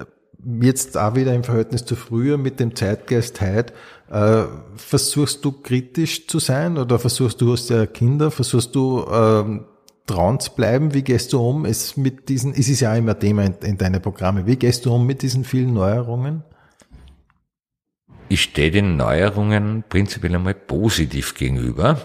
jetzt 0.61 0.97
auch 0.97 1.15
wieder 1.15 1.33
im 1.33 1.43
Verhältnis 1.43 1.85
zu 1.85 1.95
früher 1.95 2.37
mit 2.37 2.59
dem 2.59 2.75
Zeitgeist 2.75 3.41
heute? 3.41 3.73
Äh, 4.09 4.43
versuchst 4.75 5.43
du 5.43 5.51
kritisch 5.51 6.27
zu 6.27 6.39
sein 6.39 6.77
oder 6.77 6.97
versuchst 6.97 7.41
du, 7.41 7.51
hast 7.51 7.69
ja 7.69 7.85
Kinder, 7.85 8.31
versuchst 8.31 8.73
du 8.73 9.05
ähm, 9.11 9.65
dran 10.05 10.39
zu 10.39 10.51
bleiben? 10.51 10.93
Wie 10.93 11.03
gehst 11.03 11.33
du 11.33 11.41
um? 11.41 11.65
Es 11.65 11.97
mit 11.97 12.29
diesen, 12.29 12.53
es 12.53 12.69
ist 12.69 12.79
ja 12.79 12.93
auch 12.93 12.97
immer 12.97 13.19
Thema 13.19 13.43
in, 13.43 13.55
in 13.61 13.77
deine 13.77 13.99
Programme. 13.99 14.45
Wie 14.45 14.55
gehst 14.55 14.85
du 14.85 14.93
um 14.93 15.05
mit 15.05 15.21
diesen 15.21 15.43
vielen 15.43 15.73
Neuerungen? 15.73 16.43
Ich 18.29 18.43
stehe 18.43 18.71
den 18.71 18.97
Neuerungen 18.97 19.83
prinzipiell 19.87 20.35
einmal 20.35 20.53
positiv 20.53 21.35
gegenüber. 21.35 21.99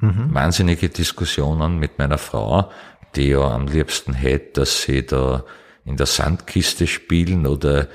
Mhm. 0.00 0.32
Wahnsinnige 0.32 0.88
Diskussionen 0.88 1.78
mit 1.78 1.98
meiner 1.98 2.18
Frau, 2.18 2.70
die 3.16 3.28
ja 3.28 3.48
am 3.48 3.66
liebsten 3.66 4.12
hätte, 4.12 4.60
dass 4.60 4.82
sie 4.82 5.04
da 5.06 5.44
in 5.84 5.96
der 5.96 6.06
Sandkiste 6.06 6.86
spielen 6.86 7.46
oder 7.46 7.88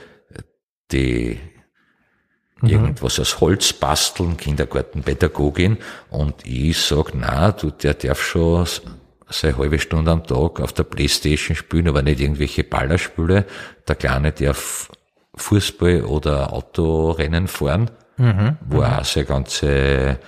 die 0.92 1.40
mhm. 2.64 2.70
irgendwas 2.70 3.20
aus 3.20 3.40
Holz 3.40 3.74
basteln, 3.74 4.38
Kindergartenpädagogin. 4.38 5.78
Und 6.10 6.46
ich 6.46 6.80
sag, 6.80 7.14
na, 7.14 7.52
du, 7.52 7.70
der 7.70 7.94
darf 7.94 8.22
schon 8.22 8.66
seine 9.30 9.58
halbe 9.58 9.80
Stunde 9.80 10.12
am 10.12 10.26
Tag 10.26 10.60
auf 10.60 10.74
der 10.74 10.84
Playstation 10.84 11.56
spielen, 11.56 11.88
aber 11.88 12.02
nicht 12.02 12.20
irgendwelche 12.20 12.64
Ballerspiele. 12.64 13.46
Der 13.88 13.96
Kleine 13.96 14.32
darf 14.32 14.90
Fußball 15.36 16.04
oder 16.04 16.54
Autorennen 16.54 17.48
fahren, 17.48 17.92
mhm. 18.18 18.58
wo 18.68 18.82
er 18.82 19.02
auch 19.02 19.06
seine 19.06 19.26
ganze 19.26 20.20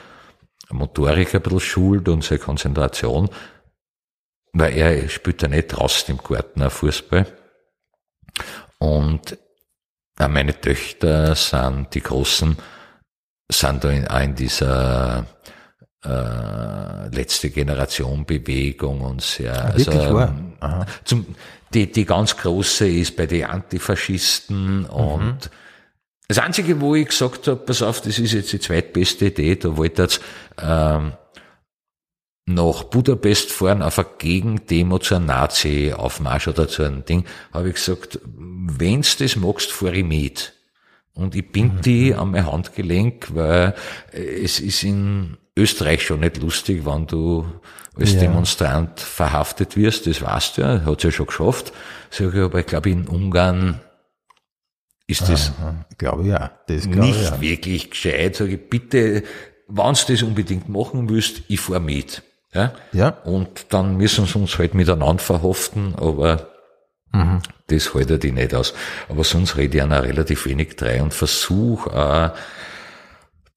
Motorik 0.71 1.35
ein 1.35 1.41
bisschen 1.41 1.59
schult 1.59 2.09
und 2.09 2.23
seine 2.23 2.39
Konzentration. 2.39 3.29
Weil 4.53 4.77
er 4.77 5.09
spielt 5.09 5.41
ja 5.41 5.47
nicht 5.47 5.67
draußen 5.67 6.15
im 6.15 6.23
Garten 6.23 6.61
ein 6.61 6.69
Fußball. 6.69 7.27
Und 8.79 9.37
meine 10.19 10.59
Töchter 10.59 11.35
sind, 11.35 11.93
die 11.93 12.01
Großen, 12.01 12.57
sind 13.51 13.83
da 13.83 13.89
in, 13.89 14.07
auch 14.07 14.21
in 14.21 14.35
dieser 14.35 15.25
äh, 16.03 17.07
letzte 17.15 17.49
Generation 17.49 18.25
Bewegung 18.25 19.01
und 19.01 19.21
sehr, 19.21 19.53
ah, 19.53 19.71
also, 19.71 19.91
Aha. 20.59 20.85
Zum, 21.03 21.25
die, 21.73 21.91
die 21.91 22.05
ganz 22.05 22.37
große 22.37 22.87
ist 22.87 23.15
bei 23.17 23.25
den 23.25 23.45
Antifaschisten 23.45 24.79
mhm. 24.79 24.85
und 24.85 25.49
das 26.27 26.39
Einzige, 26.39 26.81
wo 26.81 26.95
ich 26.95 27.07
gesagt 27.09 27.47
habe, 27.47 27.57
pass 27.57 27.81
auf, 27.81 28.01
das 28.01 28.17
ist 28.17 28.33
jetzt 28.33 28.51
die 28.51 28.59
zweitbeste 28.59 29.27
Idee, 29.27 29.55
da 29.57 29.77
wollte 29.77 30.03
jetzt 30.03 30.21
ähm, 30.59 31.13
nach 32.47 32.83
Budapest 32.83 33.51
fahren 33.51 33.81
auf 33.81 33.99
eine 33.99 34.07
Gegendemo 34.17 34.99
zu 34.99 35.15
einem 35.15 35.25
Nazi-Aufmarsch 35.25 36.47
oder 36.47 36.67
zu 36.67 36.83
einem 36.83 37.05
Ding, 37.05 37.25
habe 37.51 37.69
ich 37.69 37.75
gesagt, 37.75 38.19
wenn's 38.65 39.17
das 39.17 39.35
magst, 39.35 39.71
fahr 39.71 39.93
ich 39.93 40.05
mit. 40.05 40.53
Und 41.13 41.35
ich 41.35 41.49
bind 41.49 41.75
mhm. 41.75 41.81
die 41.81 42.13
an 42.13 42.31
mein 42.31 42.51
Handgelenk, 42.51 43.33
weil 43.33 43.73
es 44.11 44.59
ist 44.59 44.83
in 44.83 45.37
Österreich 45.55 46.03
schon 46.03 46.19
nicht 46.19 46.41
lustig, 46.41 46.85
wenn 46.85 47.07
du 47.07 47.45
als 47.97 48.13
ja. 48.13 48.21
Demonstrant 48.21 48.99
verhaftet 48.99 49.77
wirst, 49.77 50.07
das 50.07 50.21
weißt 50.21 50.57
du 50.57 50.61
ja, 50.61 50.85
hat's 50.85 51.03
ja 51.03 51.11
schon 51.11 51.27
geschafft. 51.27 51.71
Sag 52.09 52.33
ich, 52.33 52.41
aber 52.41 52.59
ich 52.59 52.65
glaube 52.65 52.89
in 52.89 53.07
Ungarn 53.07 53.79
ist 55.07 55.29
das 55.29 55.53
Aha, 55.59 55.85
glaube 55.97 56.25
ja, 56.25 56.51
das 56.67 56.85
nicht 56.85 57.21
ja. 57.21 57.39
wirklich 57.39 57.91
gescheit. 57.91 58.35
Sag 58.35 58.49
ich, 58.49 58.69
bitte, 58.69 59.23
wenn 59.67 59.93
du 59.93 60.13
das 60.13 60.23
unbedingt 60.23 60.67
machen 60.67 61.07
willst, 61.09 61.43
ich 61.47 61.61
fahr 61.61 61.79
mit. 61.79 62.23
Ja? 62.53 62.73
ja. 62.91 63.09
Und 63.09 63.67
dann 63.69 63.95
müssen 63.95 64.25
sie 64.25 64.39
uns 64.39 64.57
halt 64.57 64.73
miteinander 64.73 65.23
verhaften, 65.23 65.95
aber 65.95 66.54
mhm. 67.15 67.41
das 67.67 67.93
halte 67.93 68.19
ich 68.27 68.33
nicht 68.33 68.53
aus. 68.53 68.73
Aber 69.09 69.23
sonst 69.23 69.57
rede 69.57 69.77
ich 69.77 69.83
auch 69.83 69.89
relativ 69.89 70.45
wenig 70.45 70.75
drei 70.75 71.01
und 71.01 71.13
versuche 71.13 71.89
äh, 71.91 72.37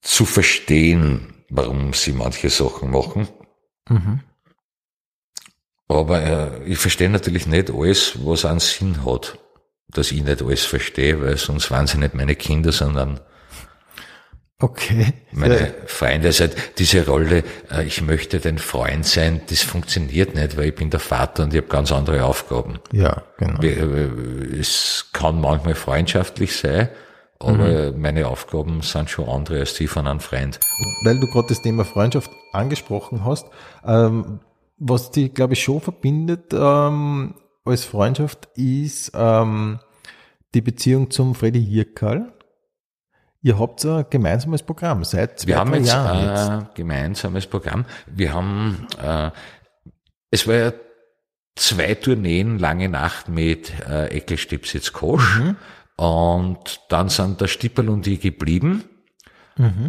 zu 0.01 0.25
verstehen, 0.25 1.33
warum 1.49 1.93
sie 1.93 2.13
manche 2.13 2.49
Sachen 2.49 2.91
machen. 2.91 3.27
Mhm. 3.89 4.21
Aber 5.87 6.21
äh, 6.21 6.63
ich 6.65 6.77
verstehe 6.77 7.09
natürlich 7.09 7.47
nicht 7.47 7.71
alles, 7.71 8.13
was 8.23 8.45
einen 8.45 8.59
Sinn 8.59 9.05
hat, 9.05 9.39
dass 9.87 10.11
ich 10.11 10.23
nicht 10.23 10.41
alles 10.41 10.65
verstehe, 10.65 11.21
weil 11.21 11.37
sonst 11.37 11.71
waren 11.71 11.87
sie 11.87 11.97
nicht 11.97 12.13
meine 12.13 12.35
Kinder, 12.35 12.71
sondern 12.71 13.19
Okay. 14.61 15.13
Meine 15.31 15.59
ja. 15.59 15.67
Freunde, 15.85 16.27
also 16.27 16.45
diese 16.77 17.05
Rolle, 17.05 17.43
äh, 17.71 17.85
ich 17.85 18.01
möchte 18.01 18.39
dein 18.39 18.57
Freund 18.57 19.05
sein, 19.05 19.39
das 19.49 19.61
funktioniert 19.61 20.35
nicht, 20.35 20.57
weil 20.57 20.65
ich 20.65 20.75
bin 20.75 20.89
der 20.89 20.99
Vater 20.99 21.43
und 21.43 21.53
ich 21.53 21.61
habe 21.61 21.69
ganz 21.69 21.93
andere 21.93 22.25
Aufgaben. 22.25 22.79
Ja, 22.91 23.23
genau. 23.37 23.61
Äh, 23.61 24.59
es 24.59 25.11
kann 25.13 25.39
manchmal 25.39 25.75
freundschaftlich 25.75 26.57
sein, 26.57 26.89
aber 27.39 27.93
mhm. 27.93 28.01
meine 28.01 28.27
Aufgaben 28.27 28.81
sind 28.81 29.09
schon 29.09 29.29
andere 29.29 29.59
als 29.61 29.75
die 29.75 29.87
von 29.87 30.07
einem 30.07 30.19
Freund. 30.19 30.59
Weil 31.05 31.17
du 31.21 31.27
gerade 31.27 31.47
das 31.47 31.61
Thema 31.61 31.85
Freundschaft 31.85 32.29
angesprochen 32.51 33.23
hast, 33.23 33.47
ähm, 33.85 34.41
was 34.77 35.11
die, 35.11 35.29
glaube 35.29 35.53
ich, 35.53 35.63
schon 35.63 35.79
verbindet, 35.79 36.53
ähm, 36.53 37.35
als 37.63 37.85
Freundschaft 37.85 38.49
ist 38.55 39.11
ähm, 39.13 39.79
die 40.53 40.61
Beziehung 40.61 41.11
zum 41.11 41.33
Freddy 41.35 41.63
Hirkal. 41.63 42.33
Ihr 43.41 43.57
habt 43.57 43.85
ein 43.85 44.05
gemeinsames 44.09 44.63
Programm 44.63 45.03
seit 45.03 45.39
zwei 45.39 45.47
Wir 45.47 45.57
haben 45.57 45.73
jetzt 45.73 45.87
Jahren. 45.87 46.29
ein 46.59 46.69
gemeinsames 46.73 47.47
Programm. 47.47 47.85
Wir 48.07 48.33
haben, 48.33 48.87
äh, 49.01 49.31
es 50.29 50.47
war 50.47 50.55
ja 50.55 50.73
zwei 51.55 51.95
Tourneen, 51.95 52.59
lange 52.59 52.89
Nacht 52.89 53.29
mit 53.29 53.71
äh, 53.87 54.07
Eckelstipsitz 54.07 54.91
Kosch. 54.91 55.39
Und 55.95 56.81
dann 56.89 57.09
sind 57.09 57.39
der 57.41 57.47
Stipperl 57.47 57.89
und 57.89 58.07
ich 58.07 58.21
geblieben. 58.21 58.83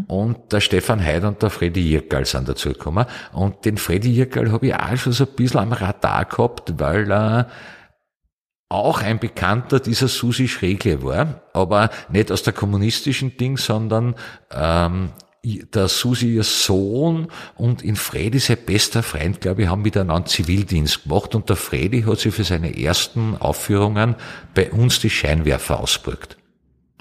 Und 0.08 0.52
der 0.52 0.60
Stefan 0.60 0.98
Heid 1.04 1.22
und 1.22 1.42
der 1.42 1.50
Freddy 1.50 1.80
Jirkal 1.80 2.24
sind 2.24 2.48
dazugekommen. 2.48 3.06
Und 3.32 3.64
den 3.64 3.76
Freddy 3.76 4.10
Jirkal 4.10 4.50
habe 4.50 4.66
ich 4.66 4.74
auch 4.74 4.96
schon 4.96 5.12
so 5.12 5.24
ein 5.24 5.34
bisschen 5.36 5.60
am 5.60 5.72
Radar 5.72 6.24
gehabt, 6.24 6.74
weil 6.78 7.08
er 7.12 7.48
auch 8.70 9.02
ein 9.02 9.18
Bekannter 9.18 9.80
dieser 9.80 10.08
Susi 10.08 10.48
Schregle 10.48 11.02
war, 11.02 11.42
aber 11.52 11.90
nicht 12.08 12.32
aus 12.32 12.44
der 12.44 12.52
kommunistischen 12.52 13.36
Ding, 13.36 13.58
sondern 13.58 14.14
ähm, 14.52 15.10
der 15.42 15.88
Susi 15.88 16.34
ihr 16.34 16.44
Sohn 16.44 17.28
und 17.56 17.82
in 17.82 17.96
Freddy 17.96 18.38
sein 18.38 18.58
bester 18.64 19.02
Freund, 19.02 19.40
glaube 19.40 19.62
ich, 19.62 19.68
haben 19.68 19.82
miteinander 19.82 20.28
Zivildienst 20.28 21.02
gemacht 21.04 21.34
und 21.34 21.48
der 21.48 21.56
Freddy 21.56 22.02
hat 22.02 22.20
sich 22.20 22.32
für 22.32 22.44
seine 22.44 22.78
ersten 22.78 23.36
Aufführungen 23.36 24.14
bei 24.54 24.70
uns 24.70 25.00
die 25.00 25.10
Scheinwerfer 25.10 25.80
ausgeprägt. 25.80 26.36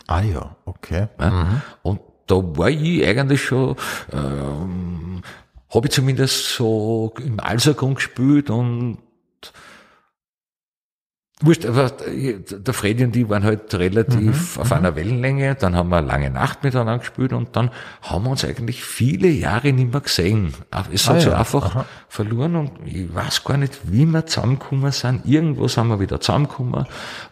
ah 0.08 0.22
ja, 0.22 0.56
okay. 0.66 1.08
Ja? 1.20 1.62
Und 1.84 2.00
da 2.26 2.36
war 2.36 2.70
ich 2.70 3.06
eigentlich 3.06 3.44
schon, 3.44 3.76
ähm, 4.12 5.22
habe 5.72 5.88
ich 5.88 5.94
zumindest 5.94 6.56
so 6.56 7.14
im 7.24 7.40
Alsergrund 7.40 7.98
gespielt 7.98 8.50
und 8.50 9.00
Wurscht, 11.42 11.66
aber 11.66 11.90
der 11.90 12.74
Freddy 12.74 13.06
und 13.06 13.16
ich 13.16 13.30
waren 13.30 13.46
halt 13.46 13.74
relativ 13.74 14.58
auf 14.58 14.74
einer 14.74 14.98
Wellenlänge, 14.98 15.56
dann 15.56 15.74
haben 15.74 15.88
wir 15.88 16.02
lange 16.02 16.30
Nacht 16.30 16.66
miteinander 16.66 17.00
gespielt 17.00 17.32
und 17.32 17.56
dann 17.56 17.72
haben 18.02 18.26
wir 18.26 18.32
uns 18.32 18.44
eigentlich 18.44 18.84
viele 18.84 19.30
Jahre 19.30 19.72
nicht 19.72 19.94
mehr 19.94 20.02
gesehen. 20.02 20.54
Es 20.92 21.08
hat 21.08 21.16
Ah 21.16 21.20
sich 21.22 21.30
ja, 21.30 21.38
einfach 21.38 21.86
verloren 22.10 22.58
und 22.58 22.72
ich 22.86 23.16
weiß 23.16 23.46
gar 23.46 23.56
nicht, 23.56 23.80
wie 23.86 24.06
wir 24.06 24.26
zusammengekommen 24.26 24.92
sind. 24.92 25.26
Irgendwo 25.26 25.70
sind 25.70 25.88
wir 25.88 26.02
wieder 26.02 26.20
zusammengekommen 26.20 26.86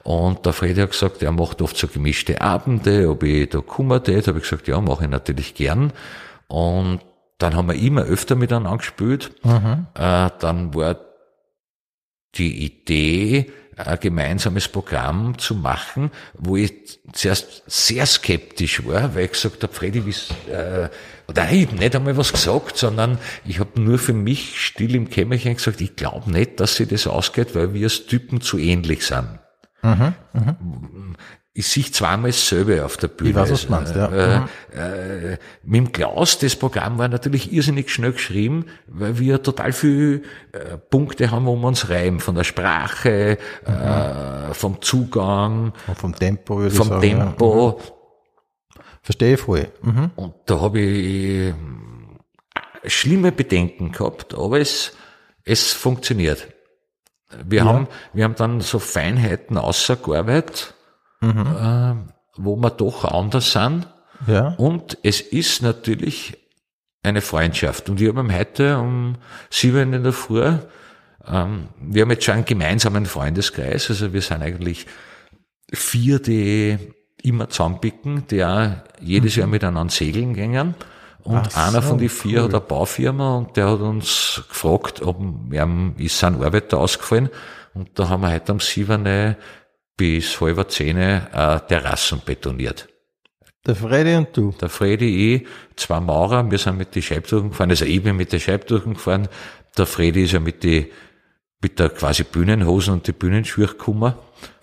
und 0.04 0.46
der 0.46 0.54
Freddy 0.54 0.80
hat 0.80 0.92
gesagt, 0.92 1.22
er 1.22 1.34
macht 1.34 1.62
oft 1.62 1.76
so 1.76 1.88
gemischte 1.90 2.40
Abende, 2.40 3.10
ob 3.10 3.24
ich 3.24 3.50
da 3.50 3.60
kommen 3.60 4.02
tät, 4.02 4.26
habe 4.30 4.38
ich 4.38 4.46
gesagt, 4.46 4.70
ja, 4.70 4.80
mache 4.80 5.04
ich 5.04 5.10
natürlich 5.10 5.54
gern. 5.54 5.92
Und 6.48 7.02
dann 7.40 7.56
haben 7.56 7.68
wir 7.68 7.76
immer 7.76 8.04
öfter 8.04 8.36
miteinander 8.36 8.78
gespielt. 8.78 9.32
Äh, 9.96 10.30
dann 10.40 10.74
war 10.74 10.96
die 12.36 12.66
Idee, 12.66 13.52
ein 13.78 14.00
gemeinsames 14.00 14.68
Programm 14.68 15.38
zu 15.38 15.56
machen, 15.56 16.12
wo 16.34 16.58
ich 16.58 17.00
zuerst 17.14 17.64
sehr 17.68 18.06
skeptisch 18.06 18.86
war, 18.86 19.14
weil 19.16 19.26
ich 19.26 19.32
gesagt 19.32 19.62
habe, 19.64 19.74
Freddy, 19.74 20.06
wie, 20.06 20.52
äh, 20.52 20.90
oder 21.28 21.52
ich 21.52 21.68
hab 21.68 21.80
nicht 21.80 21.96
einmal 21.96 22.18
was 22.18 22.32
gesagt, 22.32 22.78
sondern 22.78 23.20
ich 23.46 23.60
habe 23.60 23.80
nur 23.80 24.00
für 24.00 24.14
mich 24.14 24.60
still 24.60 24.96
im 24.96 25.10
Kämmerchen 25.10 25.56
gesagt, 25.56 25.82
ich 25.82 25.96
glaube 25.96 26.32
nicht, 26.32 26.60
dass 26.60 26.76
sich 26.76 26.88
das 26.88 27.06
ausgeht, 27.06 27.54
weil 27.54 27.74
wir 27.74 27.86
als 27.86 28.08
Typen 28.08 28.42
zu 28.42 28.58
ähnlich 28.58 29.06
sind. 29.06 29.40
Ich 31.54 31.68
sehe 31.68 31.86
zweimal 31.86 32.30
dasselbe 32.30 32.86
auf 32.86 32.98
der 32.98 33.08
Bühne. 33.08 33.32
Ich 33.32 33.36
weiß, 33.36 33.52
was 33.52 33.66
du 33.66 33.72
meinst, 33.72 33.96
ja. 33.96 34.08
Äh, 34.12 34.42
äh, 34.76 35.38
mit 35.64 35.76
dem 35.76 35.92
Klaus, 35.92 36.38
das 36.38 36.56
Programm 36.56 37.00
war 37.00 37.08
natürlich 37.08 37.52
irrsinnig 37.52 37.90
schnell 37.90 38.12
geschrieben, 38.12 38.66
weil 38.86 39.18
wir 39.18 39.42
total 39.42 39.72
viel 39.72 40.22
äh, 40.52 40.78
Punkte 40.78 41.32
haben, 41.32 41.48
wo 41.48 41.56
wir 41.56 41.68
uns 41.68 41.90
reiben. 41.90 42.20
Von 42.20 42.36
der 42.36 42.44
Sprache, 42.44 43.40
äh, 43.66 44.54
vom 44.54 44.84
Zugang, 44.84 45.74
Und 45.88 45.98
vom 45.98 46.14
Tempo, 46.14 46.58
würde 46.58 46.74
ich 46.74 46.78
vom 46.78 46.90
sagen. 46.90 47.02
Tempo. 47.02 47.80
Ja. 47.80 48.82
Verstehe 49.02 49.34
ich 49.34 49.40
voll. 49.40 49.68
Mhm. 49.82 50.12
Und 50.16 50.36
da 50.46 50.62
habe 50.62 50.80
ich 50.80 51.50
ähm, 51.50 52.20
schlimme 52.86 53.32
Bedenken 53.32 53.92
gehabt, 53.94 54.36
aber 54.36 54.60
es, 54.60 54.92
es 55.44 55.74
funktioniert. 55.74 56.50
Wir 57.46 57.66
haben, 57.66 57.88
wir 58.14 58.24
haben 58.24 58.36
dann 58.36 58.62
so 58.62 58.80
Feinheiten 58.80 59.58
ausgearbeitet, 59.58 60.74
äh, 61.22 61.94
wo 62.38 62.56
wir 62.56 62.70
doch 62.70 63.04
anders 63.04 63.52
sind. 63.52 63.88
Ja. 64.28 64.56
Und 64.58 64.98
es 65.04 65.22
ist 65.22 65.62
natürlich 65.62 66.38
eine 67.04 67.22
Freundschaft. 67.22 67.90
Und 67.90 68.00
wir 68.00 68.14
haben 68.14 68.34
heute 68.34 68.78
um 68.78 69.16
sieben 69.50 69.94
in 69.94 70.04
der 70.04 70.14
Früh, 70.14 70.54
ähm, 71.28 71.70
wir 71.80 72.04
haben 72.04 72.12
jetzt 72.12 72.24
schon 72.26 72.36
einen 72.36 72.46
gemeinsamen 72.46 73.06
Freundeskreis, 73.06 73.90
also 73.90 74.14
wir 74.14 74.22
sind 74.22 74.42
eigentlich 74.42 74.88
vier, 75.72 76.20
die 76.20 76.78
immer 77.22 77.50
zusammenpicken, 77.50 78.26
die 78.28 78.44
auch 78.44 78.72
jedes 79.02 79.36
Jahr 79.36 79.48
miteinander 79.48 79.92
segeln 79.92 80.34
gingen. 80.34 80.76
Und 81.28 81.50
Ach 81.54 81.68
einer 81.68 81.82
so, 81.82 81.90
von 81.90 81.98
den 81.98 82.08
vier 82.08 82.44
hat 82.44 82.52
eine 82.52 82.62
Baufirma 82.62 83.36
und 83.36 83.58
der 83.58 83.70
hat 83.70 83.82
uns 83.82 84.44
gefragt, 84.48 85.02
ob 85.02 85.20
ihm 85.20 85.94
ist 85.98 86.18
sein 86.18 86.42
Arbeiter 86.42 86.78
ausgefallen. 86.78 87.30
Und 87.74 87.90
da 88.00 88.08
haben 88.08 88.22
wir 88.22 88.32
heute 88.32 88.54
um 88.54 88.62
sieben 88.62 89.36
bis 89.98 90.40
halb 90.40 90.72
zehn 90.72 90.98
äh, 90.98 91.20
Terrassen 91.68 92.22
betoniert. 92.26 92.88
Der 93.66 93.76
Freddy 93.76 94.16
und 94.16 94.38
du. 94.38 94.54
Der 94.62 94.70
Freddy, 94.70 95.36
ich, 95.36 95.48
zwei 95.76 96.00
Maurer, 96.00 96.50
wir 96.50 96.58
sind 96.58 96.78
mit 96.78 96.96
die 96.96 97.02
Scheibtüchen 97.02 97.50
gefahren, 97.50 97.72
also 97.72 97.84
ich 97.84 98.02
bin 98.02 98.16
mit 98.16 98.32
den 98.32 98.40
Scheibtüchen 98.40 98.94
gefahren, 98.94 99.28
der 99.78 99.86
Freddy 99.86 100.24
ist 100.24 100.32
ja 100.32 100.40
mit 100.40 100.64
die, 100.64 100.90
mit 101.62 101.80
der 101.80 101.90
quasi 101.90 102.24
Bühnenhosen 102.24 102.94
und 102.94 103.08
die 103.08 103.12
Bühnenschuhe 103.14 103.68
gekommen 103.68 104.14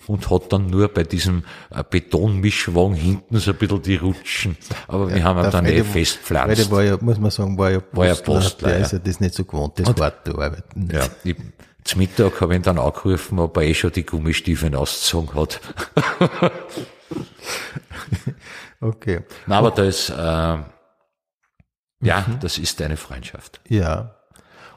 und 0.07 0.29
hat 0.29 0.53
dann 0.53 0.67
nur 0.67 0.87
bei 0.87 1.03
diesem 1.03 1.43
äh, 1.71 1.83
Betonmischwagen 1.89 2.95
hinten 2.95 3.37
so 3.39 3.51
ein 3.51 3.57
bisschen 3.57 3.81
die 3.81 3.95
Rutschen, 3.97 4.55
aber 4.87 5.13
wir 5.13 5.23
haben 5.23 5.43
ihn 5.43 5.51
dann 5.51 5.65
Freddy- 5.65 5.79
eh 5.79 5.83
festpflanzt. 5.83 6.55
Freddy 6.57 6.71
war 6.71 6.83
ja, 6.83 6.97
muss 7.01 7.17
man 7.19 7.31
sagen, 7.31 7.57
war 7.57 7.71
ja 7.71 7.81
War 7.91 8.05
ja 8.05 8.13
Postler. 8.13 8.35
Postler, 8.39 8.67
Der 8.69 8.77
ja. 8.79 8.85
ist 8.85 8.91
ja 8.93 8.99
das 8.99 9.19
nicht 9.19 9.33
so 9.35 9.43
gewohnt, 9.45 9.79
das 9.79 9.89
hart 9.99 10.25
zu 10.25 10.39
arbeiten. 10.39 10.89
Ja, 10.91 11.05
ich, 11.23 11.35
zum 11.83 11.99
Mittag 11.99 12.39
habe 12.41 12.53
ich 12.53 12.59
ihn 12.59 12.63
dann 12.63 12.79
angerufen, 12.79 13.39
ob 13.39 13.57
er 13.57 13.63
eh 13.63 13.73
schon 13.73 13.91
die 13.91 14.05
Gummistiefel 14.05 14.73
ausgezogen 14.75 15.33
hat. 15.35 15.59
Okay. 18.81 19.21
Nein, 19.47 19.57
aber 19.57 19.71
da 19.71 19.83
ist, 19.83 20.09
äh, 20.09 20.13
ja, 22.01 22.25
das 22.41 22.57
ist 22.57 22.81
eine 22.81 22.97
Freundschaft. 22.97 23.61
Ja. 23.67 24.14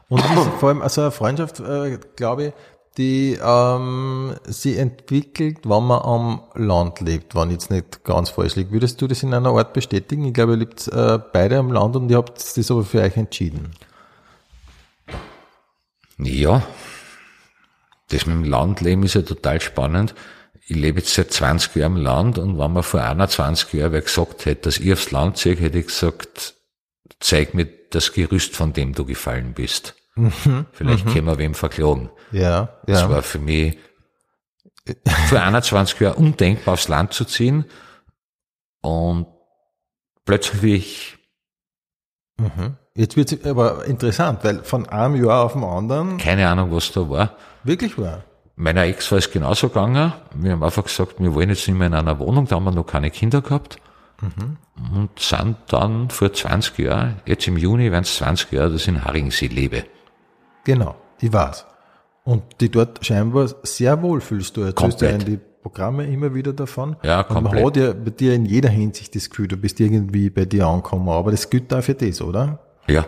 Und 0.09 0.21
vor 0.59 0.69
allem 0.69 0.81
also 0.81 1.01
eine 1.01 1.11
Freundschaft, 1.11 1.59
äh, 1.59 1.99
glaube 2.15 2.47
ich, 2.47 2.53
die 2.97 3.39
ähm, 3.41 4.35
sie 4.45 4.77
entwickelt, 4.77 5.59
wenn 5.63 5.83
man 5.83 6.01
am 6.01 6.41
Land 6.55 6.99
lebt, 6.99 7.35
wenn 7.35 7.49
ich 7.49 7.53
jetzt 7.53 7.71
nicht 7.71 8.03
ganz 8.03 8.29
falsch 8.29 8.55
liege. 8.55 8.71
Würdest 8.71 9.01
du 9.01 9.07
das 9.07 9.23
in 9.23 9.33
einer 9.33 9.51
Art 9.51 9.73
bestätigen? 9.73 10.25
Ich 10.25 10.33
glaube, 10.33 10.53
ihr 10.53 10.57
lebt 10.57 10.87
äh, 10.87 11.19
beide 11.31 11.59
am 11.59 11.71
Land 11.71 11.95
und 11.95 12.09
ihr 12.09 12.17
habt 12.17 12.39
das 12.39 12.71
aber 12.71 12.83
für 12.83 13.01
euch 13.01 13.15
entschieden. 13.15 13.71
Ja, 16.17 16.63
das 18.09 18.25
mit 18.25 18.35
dem 18.35 18.43
Landleben 18.43 19.03
ist 19.03 19.13
ja 19.13 19.21
total 19.21 19.61
spannend. 19.61 20.13
Ich 20.67 20.75
lebe 20.75 20.99
jetzt 20.99 21.13
seit 21.13 21.31
20 21.31 21.75
Jahren 21.75 21.95
im 21.95 22.03
Land 22.03 22.37
und 22.37 22.59
wenn 22.59 22.73
man 22.73 22.83
vor 22.83 23.01
21 23.01 23.73
Jahren 23.73 23.93
wer 23.93 24.01
gesagt 24.01 24.45
hätte, 24.45 24.63
dass 24.63 24.77
ich 24.77 24.91
aufs 24.91 25.11
Land 25.11 25.37
ziehe, 25.37 25.55
hätte 25.55 25.79
ich 25.79 25.87
gesagt, 25.87 26.55
zeig 27.19 27.53
mir 27.53 27.67
das 27.91 28.13
Gerüst, 28.13 28.55
von 28.55 28.73
dem 28.73 28.93
du 28.93 29.05
gefallen 29.05 29.53
bist. 29.53 29.95
Vielleicht 30.71 31.07
können 31.07 31.27
wir 31.27 31.37
wem 31.37 31.53
verklagen. 31.53 32.09
Ja, 32.31 32.69
Das 32.85 33.01
ja. 33.01 33.09
war 33.09 33.21
für 33.21 33.39
mich 33.39 33.77
vor 35.27 35.41
21 35.41 35.99
Jahren 35.99 36.15
undenkbar, 36.15 36.73
aufs 36.73 36.87
Land 36.87 37.13
zu 37.13 37.25
ziehen. 37.25 37.65
Und 38.81 39.27
plötzlich, 40.25 41.17
Jetzt 42.95 43.17
wird 43.17 43.31
es 43.31 43.45
aber 43.45 43.85
interessant, 43.85 44.43
weil 44.43 44.63
von 44.63 44.87
einem 44.87 45.23
Jahr 45.23 45.43
auf 45.45 45.53
dem 45.53 45.63
anderen 45.63 46.17
keine 46.17 46.47
Ahnung, 46.47 46.71
was 46.71 46.91
da 46.91 47.09
war. 47.09 47.35
wirklich 47.63 47.97
war. 47.97 48.23
Meiner 48.55 48.83
Ex 48.83 49.11
war 49.11 49.19
es 49.19 49.31
genauso 49.31 49.69
gegangen. 49.69 50.11
Wir 50.35 50.51
haben 50.51 50.63
einfach 50.63 50.83
gesagt, 50.83 51.15
wir 51.19 51.33
wollen 51.33 51.49
jetzt 51.49 51.67
nicht 51.67 51.77
mehr 51.77 51.87
in 51.87 51.93
einer 51.93 52.19
Wohnung, 52.19 52.45
da 52.45 52.55
haben 52.57 52.65
wir 52.65 52.71
noch 52.71 52.85
keine 52.85 53.09
Kinder 53.11 53.41
gehabt. 53.41 53.77
Und 54.21 55.17
sind 55.17 55.55
dann 55.67 56.09
vor 56.09 56.33
20 56.33 56.77
Jahren, 56.79 57.21
jetzt 57.25 57.47
im 57.47 57.55
Juni 57.55 57.89
werden 57.89 58.03
es 58.03 58.17
20 58.17 58.51
Jahre, 58.51 58.71
dass 58.71 58.81
ich 58.81 58.87
in 58.89 59.05
Haringsee 59.05 59.47
lebe. 59.47 59.85
Genau, 60.71 60.95
ich 61.19 61.33
weiß. 61.33 61.65
Und 62.25 62.43
die 62.61 62.69
dort 62.69 63.03
scheinbar 63.03 63.47
sehr 63.63 64.01
wohl 64.03 64.21
fühlst 64.21 64.55
du. 64.55 64.61
Erzählst 64.61 65.01
du 65.01 65.05
ja 65.05 65.11
in 65.11 65.17
Komplett. 65.17 65.39
die 65.41 65.45
Programme 65.63 66.05
immer 66.05 66.33
wieder 66.35 66.53
davon. 66.53 66.95
Ja, 67.01 67.21
Und 67.21 67.31
man 67.33 67.43
komplett. 67.45 67.65
hat 67.65 67.77
ja 67.77 67.93
bei 67.93 68.11
dir 68.11 68.33
in 68.35 68.45
jeder 68.45 68.69
Hinsicht 68.69 69.15
das 69.15 69.29
Gefühl, 69.31 69.47
du 69.47 69.57
bist 69.57 69.79
irgendwie 69.79 70.29
bei 70.29 70.45
dir 70.45 70.67
angekommen. 70.67 71.09
Aber 71.09 71.31
das 71.31 71.49
gilt 71.49 71.73
auch 71.73 71.81
für 71.81 71.95
das, 71.95 72.21
oder? 72.21 72.59
Ja, 72.87 73.05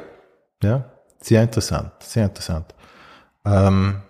Ja, 0.64 0.86
sehr 1.20 1.44
interessant, 1.44 1.92
sehr 2.00 2.26
interessant. 2.26 2.66
Ähm, 3.46 4.02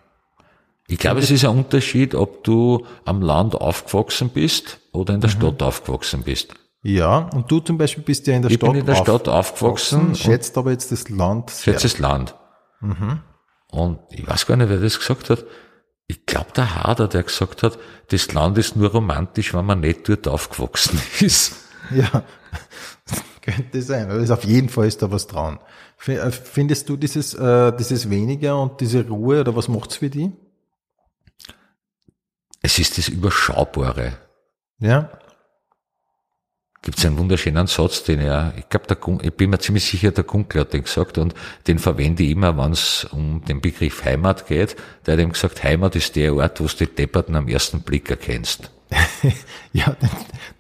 ich 0.88 0.98
glaube, 0.98 1.20
es 1.20 1.30
ist 1.30 1.44
ein 1.44 1.58
Unterschied, 1.58 2.16
ob 2.16 2.44
du 2.46 2.86
am 3.04 3.22
Land 3.22 3.56
aufgewachsen 3.56 4.30
bist 4.30 4.80
oder 4.94 5.14
in 5.14 5.20
der 5.22 5.28
Stadt 5.30 5.62
aufgewachsen 5.62 6.24
bist. 6.24 6.54
ja, 6.84 7.30
und 7.34 7.52
du 7.52 7.60
zum 7.60 7.78
Beispiel 7.78 8.04
bist 8.04 8.28
ja 8.28 8.36
in 8.36 8.42
der 8.44 8.52
Ich 8.52 8.58
Stadt 8.58 8.72
bin 8.72 8.80
in 8.80 8.86
der 8.86 8.96
Stadt 8.96 9.28
aufgewachsen 9.28 10.08
und 10.08 10.18
schätzt 10.18 10.58
aber 10.58 10.72
jetzt 10.72 10.92
das 10.92 11.10
Land 11.10 11.50
sehr. 11.50 11.74
schätze 11.74 11.88
das 11.90 12.00
Land. 12.00 12.36
Und 13.72 14.00
ich 14.10 14.28
weiß 14.28 14.46
gar 14.46 14.58
nicht, 14.58 14.70
wer 14.70 14.78
das 14.78 15.00
gesagt 15.00 15.30
hat. 15.30 15.46
ich 16.08 16.26
glaube, 16.26 16.52
der 16.56 16.84
Hader, 16.84 17.08
der 17.08 17.24
gesagt 17.24 17.64
hat, 17.64 17.80
das 18.10 18.34
Land 18.34 18.58
ist 18.58 18.76
nur 18.76 18.92
romantisch, 18.92 19.54
wenn 19.54 19.66
man 19.66 19.80
nicht 19.80 20.08
dort 20.08 20.28
aufgewachsen 20.28 21.02
ist. 21.22 21.56
Ja, 21.90 22.24
könnte 23.42 23.82
sein. 23.82 24.12
Also 24.12 24.34
auf 24.34 24.44
jeden 24.44 24.70
Fall 24.70 24.88
ist 24.88 25.02
da 25.02 25.10
was 25.10 25.28
dran. 25.28 25.60
Äh, 26.06 26.32
findest 26.32 26.90
du 26.90 26.98
dieses, 26.98 27.34
äh, 27.34 27.72
dieses 27.78 28.10
weniger 28.10 28.62
und 28.62 28.82
diese 28.82 29.08
Ruhe 29.08 29.40
oder 29.40 29.56
was 29.56 29.68
macht's 29.68 29.96
für 29.98 30.10
die? 30.10 30.32
Es 32.62 32.78
ist 32.78 32.98
das 32.98 33.08
Überschaubare. 33.08 34.18
Ja. 34.80 35.10
Gibt 36.84 36.98
es 36.98 37.06
einen 37.06 37.20
wunderschönen 37.20 37.68
Satz, 37.68 38.04
den 38.04 38.20
er, 38.20 38.54
ich 38.58 38.68
glaube, 38.68 39.20
ich 39.22 39.34
bin 39.34 39.52
mir 39.52 39.60
ziemlich 39.60 39.86
sicher, 39.86 40.10
der 40.10 40.24
Kunkler 40.24 40.62
hat 40.62 40.74
den 40.74 40.84
gesagt 40.84 41.20
und 41.20 41.36
den 41.68 41.78
verwende 41.78 42.24
ich 42.24 42.32
immer, 42.32 42.58
wenn 42.58 42.72
es 42.72 43.06
um 43.12 43.46
den 43.46 43.62
Begriff 43.62 44.04
Heimat 44.04 44.48
geht. 44.48 44.76
Der 45.06 45.14
hat 45.14 45.22
ihm 45.22 45.32
gesagt, 45.32 45.64
Heimat 45.64 45.96
ist 45.96 46.16
der 46.16 46.34
Ort, 46.34 46.60
wo 46.60 46.66
du 46.66 46.76
die 46.76 46.88
Depperten 46.88 47.36
am 47.36 47.48
ersten 47.48 47.82
Blick 47.82 48.10
erkennst. 48.10 48.72
ja, 49.74 49.96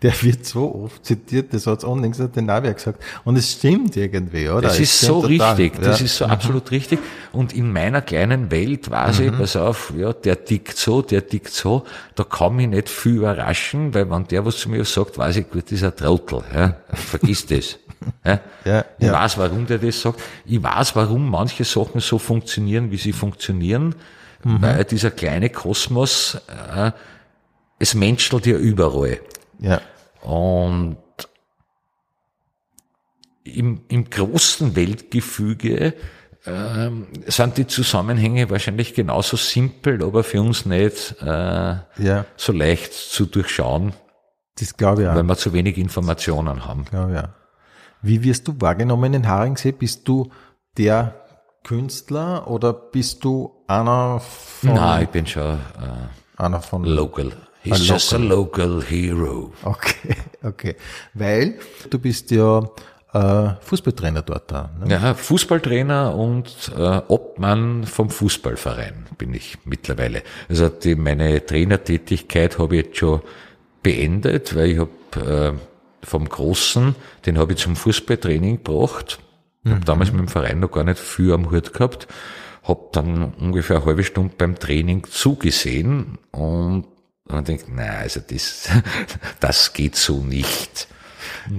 der 0.02 0.22
wird 0.24 0.46
so 0.46 0.84
oft 0.84 1.06
zitiert, 1.06 1.54
das 1.54 1.68
hat's 1.68 1.84
unlängst 1.84 2.22
den 2.36 2.46
Navi 2.46 2.74
gesagt. 2.74 3.04
Und 3.24 3.38
es 3.38 3.52
stimmt 3.52 3.98
irgendwie, 3.98 4.50
oder? 4.50 4.62
Das 4.62 4.80
ist 4.80 5.00
so 5.00 5.22
total. 5.22 5.56
richtig, 5.56 5.82
das 5.82 6.00
ja. 6.00 6.06
ist 6.06 6.18
so 6.18 6.26
mhm. 6.26 6.32
absolut 6.32 6.72
richtig. 6.72 7.00
Und 7.34 7.54
in 7.54 7.72
meiner 7.72 8.02
kleinen 8.02 8.50
Welt 8.52 8.90
weiß 8.90 9.20
mhm. 9.20 9.26
ich, 9.26 9.38
pass 9.38 9.56
auf, 9.56 9.94
ja, 9.98 10.14
der 10.14 10.46
tickt 10.46 10.78
so, 10.78 11.02
der 11.02 11.28
tickt 11.28 11.52
so, 11.52 11.84
da 12.16 12.24
kann 12.24 12.56
mich 12.56 12.68
nicht 12.68 12.90
viel 12.90 13.16
überraschen, 13.16 13.94
weil 13.94 14.10
wenn 14.10 14.28
der 14.28 14.46
was 14.46 14.58
zu 14.58 14.70
mir 14.70 14.86
sagt, 14.86 15.18
weiß 15.18 15.38
ich, 15.38 15.50
gut, 15.50 15.66
das 15.66 15.74
ist 15.74 15.84
ein 15.84 15.96
Trottel, 15.96 16.44
ja, 16.54 16.76
vergiss 16.94 17.46
das. 17.46 17.78
Ja? 18.26 18.40
ja 18.66 18.86
ich 18.98 19.06
ja. 19.06 19.14
weiß, 19.14 19.38
warum 19.38 19.68
der 19.68 19.78
das 19.78 20.02
sagt. 20.02 20.20
Ich 20.46 20.64
weiß, 20.64 20.96
warum 20.96 21.30
manche 21.30 21.64
Sachen 21.64 22.02
so 22.02 22.18
funktionieren, 22.18 22.90
wie 22.90 22.98
sie 22.98 23.14
funktionieren, 23.14 23.94
mhm. 24.44 24.60
weil 24.60 24.84
dieser 24.86 25.12
kleine 25.12 25.52
Kosmos, 25.52 26.40
äh, 26.76 26.92
es 27.82 27.96
menschelt 27.96 28.46
ja 28.46 28.58
überall. 28.58 29.20
Ja. 29.60 29.82
Und 30.22 30.98
im, 33.44 33.82
im 33.88 34.10
großen 34.10 34.76
Weltgefüge 34.76 35.96
ähm, 36.46 37.08
sind 37.26 37.58
die 37.58 37.68
Zusammenhänge 37.68 38.50
wahrscheinlich 38.50 38.94
genauso 38.94 39.36
simpel, 39.36 40.04
aber 40.04 40.24
für 40.24 40.42
uns 40.42 40.66
nicht 40.66 41.16
äh, 41.22 41.26
ja. 41.26 42.26
so 42.38 42.54
leicht 42.54 42.94
zu 42.94 43.26
durchschauen. 43.26 43.94
Das 44.60 44.78
glaube 44.78 45.04
ich 45.04 45.08
auch. 45.08 45.16
Weil 45.16 45.24
wir 45.24 45.38
zu 45.38 45.54
wenig 45.54 45.78
Informationen 45.78 46.66
haben. 46.66 46.86
Glaube 46.86 47.14
ja. 47.14 47.34
Wie 48.04 48.24
wirst 48.24 48.48
du 48.48 48.56
wahrgenommen 48.60 49.14
in 49.14 49.28
Haringsee? 49.28 49.72
Bist 49.72 50.08
du 50.08 50.32
der 50.78 51.16
Künstler 51.64 52.48
oder 52.48 52.74
bist 52.74 53.24
du 53.24 53.64
einer 53.68 54.20
von... 54.20 54.74
Nein, 54.74 55.04
ich 55.04 55.10
bin 55.10 55.28
schon 55.28 55.54
äh, 55.54 56.42
einer 56.42 56.62
von 56.62 56.84
Local. 56.84 57.32
He's 57.64 57.90
a 57.90 57.94
just 57.94 58.12
local. 58.12 58.26
a 58.26 58.36
local 58.36 58.82
hero. 58.82 59.54
Okay, 59.64 60.16
okay. 60.44 60.76
Weil 61.14 61.60
du 61.90 62.00
bist 62.00 62.32
ja 62.32 62.68
äh, 63.14 63.50
Fußballtrainer 63.62 64.22
dort 64.22 64.52
da. 64.52 64.72
Ne? 64.80 64.92
Ja, 64.92 65.14
Fußballtrainer 65.14 66.16
und 66.16 66.72
äh, 66.76 67.02
Obmann 67.08 67.84
vom 67.86 68.10
Fußballverein 68.10 69.06
bin 69.18 69.34
ich 69.34 69.58
mittlerweile. 69.66 70.24
Also 70.50 70.70
die, 70.70 70.96
meine 70.96 71.46
Trainertätigkeit 71.46 72.58
habe 72.58 72.78
ich 72.78 72.86
jetzt 72.86 72.98
schon 72.98 73.22
beendet, 73.84 74.56
weil 74.56 74.70
ich 74.70 74.80
habe 74.80 75.54
äh, 75.56 76.06
vom 76.06 76.28
Großen, 76.28 76.96
den 77.26 77.38
habe 77.38 77.54
ich 77.54 77.60
zum 77.60 77.76
Fußballtraining 77.76 78.64
gebracht. 78.64 79.20
Ich 79.64 79.72
habe 79.72 79.82
mhm. 79.82 79.86
damals 79.86 80.12
mit 80.12 80.22
dem 80.22 80.28
Verein 80.28 80.60
noch 80.60 80.72
gar 80.72 80.84
nicht 80.84 81.00
viel 81.00 81.34
am 81.34 81.52
Hut 81.52 81.74
gehabt. 81.74 82.08
Hab 82.64 82.94
dann 82.94 83.34
ungefähr 83.40 83.78
eine 83.78 83.86
halbe 83.86 84.04
Stunde 84.04 84.34
beim 84.38 84.58
Training 84.58 85.06
zugesehen 85.10 86.18
und 86.32 86.86
und 87.32 87.36
man 87.38 87.46
denkt, 87.46 87.66
na, 87.70 88.00
also 88.00 88.20
das, 88.20 88.70
das 89.40 89.74
geht 89.74 89.96
so 89.96 90.22
nicht. 90.24 90.88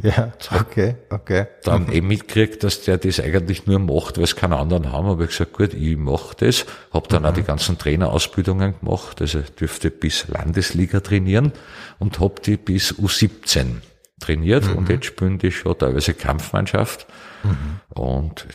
Ja, 0.03 0.33
okay, 0.53 0.97
okay. 1.11 1.47
Dann 1.65 1.91
eben 1.91 2.09
mitgekriegt, 2.09 2.63
dass 2.63 2.83
der 2.83 2.99
das 2.99 3.21
eigentlich 3.21 3.67
nur 3.67 3.79
macht, 3.79 4.17
weil 4.17 4.25
es 4.25 4.37
keine 4.37 4.57
anderen 4.57 4.93
haben. 4.93 5.09
Aber 5.09 5.25
ich 5.25 5.31
gesagt, 5.31 5.55
gut, 5.55 5.75
ich 5.75 5.97
mache 5.97 6.37
das. 6.39 6.67
Hab 6.93 7.09
dann 7.09 7.23
mhm. 7.23 7.29
auch 7.29 7.35
die 7.35 7.43
ganzen 7.43 7.79
Trainerausbildungen 7.79 8.79
gemacht. 8.79 9.21
Also 9.21 9.41
dürfte 9.41 9.91
bis 9.91 10.29
Landesliga 10.29 11.01
trainieren 11.01 11.53
und 11.99 12.21
hab 12.21 12.43
die 12.43 12.57
bis 12.57 12.95
U17 12.95 13.81
trainiert. 14.21 14.67
Mhm. 14.67 14.77
Und 14.77 14.89
jetzt 14.89 15.07
spielen 15.07 15.39
die 15.39 15.51
schon 15.51 15.77
teilweise 15.79 16.15
Kampfmannschaft. 16.15 17.07
Mhm. 17.43 17.81
Und 17.89 18.47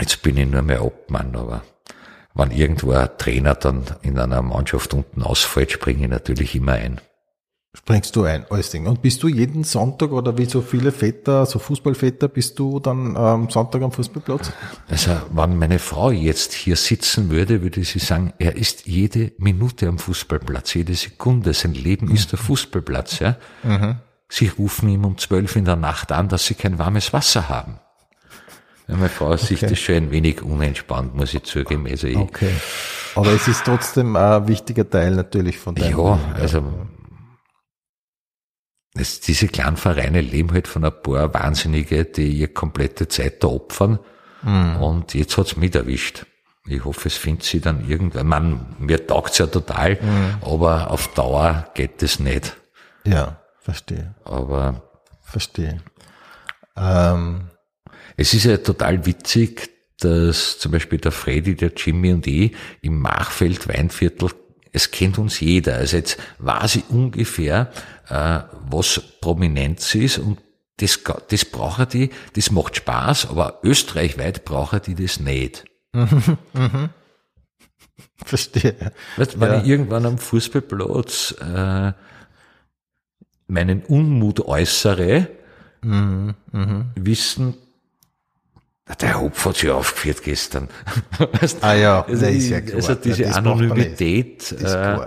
jetzt 0.00 0.22
bin 0.22 0.36
ich 0.36 0.48
nur 0.48 0.62
mehr 0.62 0.84
Obmann, 0.84 1.34
aber 1.34 1.62
wenn 2.34 2.50
irgendwo 2.50 2.92
ein 2.92 3.08
Trainer 3.18 3.54
dann 3.54 3.84
in 4.02 4.18
einer 4.18 4.42
Mannschaft 4.42 4.94
unten 4.94 5.22
ausfällt, 5.22 5.70
springe 5.70 6.04
ich 6.04 6.10
natürlich 6.10 6.54
immer 6.54 6.72
ein. 6.72 7.00
Springst 7.76 8.14
du 8.14 8.22
ein, 8.22 8.46
alles 8.50 8.70
Ding. 8.70 8.86
Und 8.86 9.02
bist 9.02 9.20
du 9.24 9.28
jeden 9.28 9.64
Sonntag 9.64 10.12
oder 10.12 10.38
wie 10.38 10.44
so 10.44 10.60
viele 10.60 10.92
Väter, 10.92 11.44
so 11.44 11.58
Fußballväter, 11.58 12.28
bist 12.28 12.56
du 12.60 12.78
dann 12.78 13.16
am 13.16 13.42
ähm, 13.42 13.50
Sonntag 13.50 13.82
am 13.82 13.90
Fußballplatz? 13.90 14.52
Also, 14.88 15.10
wenn 15.32 15.58
meine 15.58 15.80
Frau 15.80 16.12
jetzt 16.12 16.52
hier 16.52 16.76
sitzen 16.76 17.30
würde, 17.30 17.62
würde 17.62 17.82
sie 17.82 17.98
sagen, 17.98 18.32
er 18.38 18.54
ist 18.54 18.86
jede 18.86 19.32
Minute 19.38 19.88
am 19.88 19.98
Fußballplatz, 19.98 20.74
jede 20.74 20.94
Sekunde. 20.94 21.52
Sein 21.52 21.74
Leben 21.74 22.06
mhm. 22.06 22.14
ist 22.14 22.30
der 22.30 22.38
Fußballplatz, 22.38 23.18
ja. 23.18 23.36
Mhm. 23.64 23.96
Sie 24.28 24.48
rufen 24.48 24.88
ihm 24.88 25.04
um 25.04 25.18
zwölf 25.18 25.56
in 25.56 25.64
der 25.64 25.76
Nacht 25.76 26.12
an, 26.12 26.28
dass 26.28 26.46
sie 26.46 26.54
kein 26.54 26.78
warmes 26.78 27.12
Wasser 27.12 27.48
haben. 27.48 27.80
Ja, 28.86 28.96
meine 28.96 29.08
Frau 29.08 29.32
okay. 29.32 29.44
sieht 29.44 29.62
das 29.62 29.78
schon 29.78 29.94
ein 29.94 30.10
wenig 30.10 30.42
unentspannt, 30.42 31.14
muss 31.14 31.32
ich 31.32 31.44
zugeben. 31.44 31.86
Also 31.86 32.06
ich, 32.06 32.16
okay. 32.16 32.50
Aber 33.14 33.32
es 33.32 33.48
ist 33.48 33.64
trotzdem 33.64 34.16
ein 34.16 34.46
wichtiger 34.48 34.88
Teil 34.88 35.12
natürlich 35.12 35.58
von 35.58 35.74
deinem 35.74 35.98
Ja, 35.98 36.18
also 36.34 36.62
es, 38.94 39.20
diese 39.20 39.48
kleinen 39.48 39.76
Vereine 39.76 40.20
leben 40.20 40.52
halt 40.52 40.68
von 40.68 40.84
ein 40.84 40.92
paar 41.02 41.32
Wahnsinnige, 41.34 42.04
die 42.04 42.30
ihre 42.30 42.48
komplette 42.48 43.08
Zeit 43.08 43.42
da 43.42 43.48
opfern. 43.48 43.98
Mhm. 44.42 44.76
Und 44.76 45.14
jetzt 45.14 45.36
hat's 45.36 45.56
mich 45.56 45.74
erwischt. 45.74 46.26
Ich 46.66 46.84
hoffe, 46.84 47.08
es 47.08 47.16
findet 47.16 47.44
sie 47.44 47.60
dann 47.60 47.88
irgendwann. 47.88 48.26
Man, 48.26 48.76
mir 48.78 49.06
taugt's 49.06 49.38
ja 49.38 49.46
total, 49.46 49.98
mhm. 50.00 50.36
aber 50.42 50.90
auf 50.90 51.08
Dauer 51.08 51.68
geht 51.74 52.02
das 52.02 52.18
nicht. 52.18 52.56
Ja, 53.04 53.40
verstehe. 53.60 54.14
Aber 54.24 54.82
verstehe. 55.22 55.82
Ähm, 56.76 57.50
es 58.16 58.34
ist 58.34 58.44
ja 58.44 58.56
total 58.58 59.06
witzig, 59.06 59.70
dass 59.98 60.58
zum 60.58 60.72
Beispiel 60.72 60.98
der 60.98 61.12
Freddy, 61.12 61.54
der 61.54 61.72
Jimmy 61.74 62.12
und 62.12 62.26
ich 62.26 62.52
im 62.82 62.98
Machfeld 62.98 63.68
Weinviertel, 63.68 64.30
es 64.72 64.90
kennt 64.90 65.18
uns 65.18 65.40
jeder. 65.40 65.76
Also 65.76 65.96
jetzt 65.96 66.18
weiß 66.38 66.76
ich 66.76 66.84
ungefähr, 66.90 67.70
äh, 68.08 68.40
was 68.68 69.00
Prominenz 69.20 69.94
ist 69.94 70.18
und 70.18 70.38
das, 70.78 71.00
das 71.28 71.44
brauchen 71.44 71.86
die, 71.92 72.10
das 72.34 72.50
macht 72.50 72.76
Spaß, 72.76 73.30
aber 73.30 73.60
österreichweit 73.62 74.44
brauchen 74.44 74.80
die 74.84 74.96
das 74.96 75.20
nicht. 75.20 75.64
Verstehe. 78.24 78.92
Weißt, 79.16 79.38
wenn 79.40 79.52
ja. 79.52 79.60
ich 79.60 79.68
irgendwann 79.68 80.06
am 80.06 80.18
Fußballplatz 80.18 81.36
äh, 81.40 81.92
meinen 83.46 83.84
Unmut 83.84 84.40
äußere, 84.40 85.28
mhm. 85.82 86.34
Mhm. 86.50 86.90
wissen 86.96 87.54
der 89.00 89.20
Hopf 89.20 89.44
hat 89.46 89.56
sich 89.56 89.70
aufgeführt 89.70 90.22
gestern. 90.22 90.68
ah 91.62 91.74
ja, 91.74 92.04
also, 92.04 92.26
ist 92.26 92.50
ja 92.50 92.60
klar. 92.60 92.76
Also 92.76 92.94
diese 92.94 93.22
ja, 93.24 93.32
Anonymität, 93.32 94.42
ist, 94.42 94.52
ist 94.52 94.74
äh, 94.74 94.98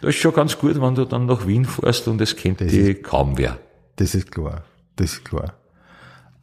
das 0.00 0.10
ist 0.10 0.16
schon 0.16 0.34
ganz 0.34 0.58
gut, 0.58 0.80
wenn 0.80 0.94
du 0.94 1.04
dann 1.04 1.26
nach 1.26 1.46
Wien 1.46 1.64
fährst 1.64 2.08
und 2.08 2.20
es 2.20 2.34
kennt 2.34 2.60
das 2.60 2.68
die 2.68 2.92
ist, 2.92 3.02
kaum 3.02 3.36
wer. 3.36 3.58
Das 3.96 4.14
ist 4.14 4.32
klar, 4.32 4.64
das 4.96 5.12
ist 5.12 5.24
klar. 5.24 5.54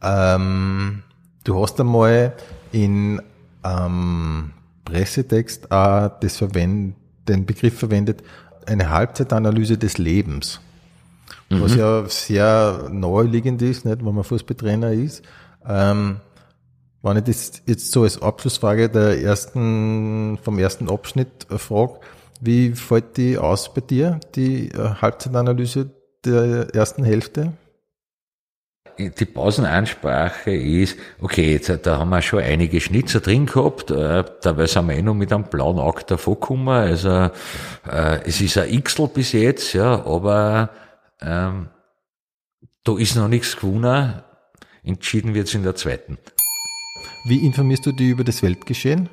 Ähm, 0.00 1.02
du 1.44 1.60
hast 1.60 1.80
einmal 1.80 2.34
in 2.72 3.20
ähm, 3.64 4.52
Pressetext 4.84 5.66
äh, 5.66 6.10
das 6.20 6.36
verwend, 6.36 6.94
den 7.26 7.44
Begriff 7.46 7.78
verwendet, 7.78 8.22
eine 8.66 8.90
Halbzeitanalyse 8.90 9.76
des 9.76 9.98
Lebens. 9.98 10.60
Mhm. 11.50 11.62
Was 11.62 11.74
ja 11.74 12.04
sehr 12.08 12.88
naheliegend 12.90 13.60
ist, 13.60 13.84
nicht, 13.84 14.04
wenn 14.04 14.14
man 14.14 14.24
Fußballtrainer 14.24 14.92
ist. 14.92 15.22
Ähm, 15.66 16.20
wenn 17.08 17.16
ich 17.18 17.24
das 17.24 17.62
jetzt 17.66 17.92
so 17.92 18.02
als 18.02 18.20
Abschlussfrage 18.20 18.88
der 18.88 19.22
ersten, 19.22 20.38
vom 20.42 20.58
ersten 20.58 20.90
Abschnitt 20.90 21.46
frage, 21.48 22.00
wie 22.40 22.72
fällt 22.72 23.16
die 23.16 23.38
aus 23.38 23.72
bei 23.72 23.80
dir, 23.80 24.20
die 24.34 24.68
äh, 24.68 24.94
Halbzeitanalyse 25.00 25.90
der 26.24 26.68
ersten 26.74 27.04
Hälfte? 27.04 27.52
Die 28.98 29.24
Pausenansprache 29.26 30.50
ist, 30.50 30.98
okay, 31.20 31.52
jetzt, 31.52 31.86
da 31.86 31.98
haben 31.98 32.10
wir 32.10 32.20
schon 32.20 32.42
einige 32.42 32.80
Schnitzer 32.80 33.20
drin 33.20 33.46
gehabt, 33.46 33.92
äh, 33.92 34.24
dabei 34.42 34.66
sind 34.66 34.88
wir 34.88 34.96
eh 34.96 35.02
noch 35.02 35.14
mit 35.14 35.32
einem 35.32 35.44
blauen 35.44 35.78
Auge 35.78 36.02
davor 36.04 36.34
gekommen, 36.34 36.68
also 36.68 37.30
äh, 37.88 38.20
es 38.24 38.40
ist 38.40 38.58
ein 38.58 38.82
Xl 38.82 39.06
bis 39.06 39.32
jetzt, 39.32 39.72
ja, 39.72 40.04
aber 40.04 40.70
ähm, 41.20 41.68
da 42.82 42.98
ist 42.98 43.14
noch 43.14 43.28
nichts 43.28 43.56
gewonnen, 43.56 44.20
entschieden 44.82 45.34
wird's 45.34 45.54
in 45.54 45.62
der 45.62 45.76
zweiten. 45.76 46.18
Wie 47.24 47.44
informierst 47.44 47.84
du 47.86 47.92
dich 47.92 48.08
über 48.10 48.24
das 48.24 48.42
Weltgeschehen? 48.42 49.08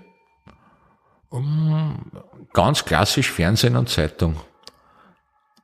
Ganz 2.54 2.86
klassisch 2.86 3.32
Fernsehen 3.32 3.76
und 3.76 3.90
Zeitung. 3.90 4.36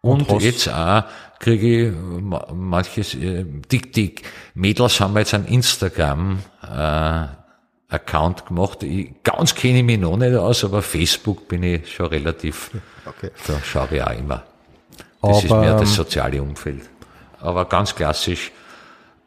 Und, 0.01 0.28
hast- 0.30 0.41
jetzt 0.43 0.67
auch 0.69 1.03
kriege 1.39 1.88
ich 1.89 1.95
ma- 1.95 2.47
manches, 2.53 3.13
äh, 3.15 3.45
die, 3.72 3.82
die 3.82 4.15
Mädels 4.55 4.99
haben 4.99 5.15
jetzt 5.17 5.34
einen 5.34 5.45
Instagram 5.45 6.39
äh, 6.63 7.28
gemacht. 8.47 8.84
Ich, 8.84 9.11
ganz 9.24 9.53
kenne 9.53 9.80
ich 9.80 9.84
mich 9.86 9.99
noch 9.99 10.17
nicht 10.17 10.36
aus, 10.36 10.63
aber 10.63 10.82
Facebook 10.82 11.47
bin 11.47 11.63
ich 11.63 11.93
schon 11.93 12.07
relativ, 12.07 12.72
Okay. 13.05 13.30
da 13.47 13.59
schaue 13.63 13.88
ich 13.95 14.03
auch 14.03 14.11
immer. 14.17 14.43
Das 15.22 15.43
ist 15.43 15.51
Aber, 15.51 15.61
mehr 15.61 15.74
das 15.74 15.89
ähm, 15.91 15.95
soziale 15.95 16.41
Umfeld. 16.41 16.89
Aber 17.39 17.65
ganz 17.65 17.93
klassisch 17.95 18.51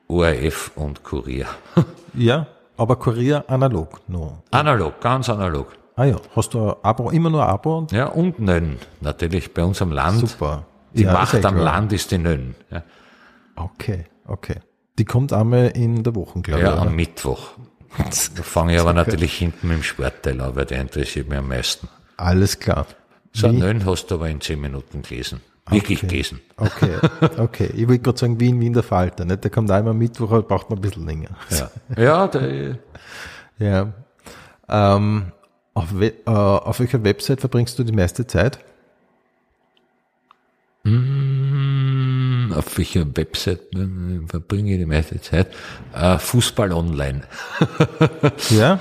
ORF 0.08 0.72
und 0.74 1.02
Kurier. 1.04 1.46
Ja, 2.16 2.46
aber 2.76 2.96
Kurier 2.96 3.44
analog, 3.48 4.00
no. 4.08 4.42
analog, 4.50 5.00
ganz 5.00 5.28
analog. 5.28 5.68
Ah 5.96 6.04
ja, 6.04 6.16
hast 6.34 6.54
du 6.54 6.70
ein 6.70 6.74
Abo, 6.82 7.10
immer 7.10 7.30
nur 7.30 7.42
ein 7.44 7.50
Abo 7.50 7.78
und 7.78 7.92
Ja, 7.92 8.06
und 8.06 8.38
Nönn, 8.40 8.78
natürlich 9.00 9.54
bei 9.54 9.62
uns 9.62 9.80
am 9.80 9.92
Land. 9.92 10.20
super. 10.28 10.64
Die 10.92 11.02
Ja, 11.04 11.12
Macht 11.12 11.34
am 11.44 11.54
klar. 11.54 11.64
Land 11.64 11.92
ist 11.92 12.10
die 12.10 12.18
Nönn. 12.18 12.54
Ja, 12.70 12.82
Okay, 13.56 14.06
okay. 14.26 14.56
Die 14.98 15.04
kommt 15.04 15.32
einmal 15.32 15.68
in 15.68 16.02
der 16.02 16.14
Woche, 16.14 16.40
glaube 16.40 16.60
ich. 16.62 16.66
ja 16.66 16.76
am 16.78 16.94
Mittwoch. 16.96 17.50
Da 17.98 18.42
fange 18.42 18.74
ich 18.74 18.80
aber 18.80 18.92
natürlich 18.92 19.34
hinten 19.34 19.68
mit 19.68 19.76
dem 19.78 19.82
Sportteil 19.84 20.40
an, 20.40 20.56
weil 20.56 20.64
der 20.64 20.80
interessiert 20.80 21.28
mich 21.28 21.38
am 21.38 21.46
meisten. 21.48 21.88
Alles 22.16 22.58
klar. 22.58 22.86
So 23.32 23.50
Wie- 23.52 23.56
Nönn 23.58 23.84
hast 23.86 24.06
du 24.06 24.16
aber 24.16 24.28
in 24.28 24.40
zehn 24.40 24.60
Minuten 24.60 25.02
gelesen. 25.02 25.40
Wirklich 25.70 25.98
Okay. 26.00 26.06
gelesen. 26.08 26.40
Okay, 26.56 26.90
okay. 27.38 27.70
Ich 27.74 27.88
wollte 27.88 28.02
gerade 28.02 28.18
sagen, 28.18 28.38
wie 28.38 28.48
in 28.50 28.60
Wien 28.60 28.74
der 28.74 28.82
Falter. 28.82 29.24
Nicht? 29.24 29.44
Der 29.44 29.50
kommt 29.50 29.70
einmal 29.70 29.94
Mittwoch, 29.94 30.30
aber 30.30 30.42
braucht 30.42 30.68
man 30.70 30.78
ein 30.78 30.82
bisschen 30.82 31.06
länger. 31.06 31.30
Ja, 31.50 31.70
ja 31.96 32.28
der, 32.28 32.78
Ja. 33.58 33.92
Ähm, 34.68 35.32
auf, 35.74 35.88
we 35.98 36.08
äh, 36.26 36.30
auf 36.30 36.80
welcher 36.80 37.02
Website 37.04 37.40
verbringst 37.40 37.78
du 37.78 37.84
die 37.84 37.92
meiste 37.92 38.26
Zeit? 38.26 38.58
mm, 40.84 42.52
auf 42.52 42.76
welcher 42.78 43.04
Website 43.16 43.60
äh, 43.74 44.26
verbringe 44.28 44.72
ich 44.72 44.78
die 44.78 44.86
meiste 44.86 45.20
Zeit? 45.20 45.48
Äh, 45.94 46.18
Fußball 46.18 46.72
online. 46.72 47.22
Ja. 48.50 48.80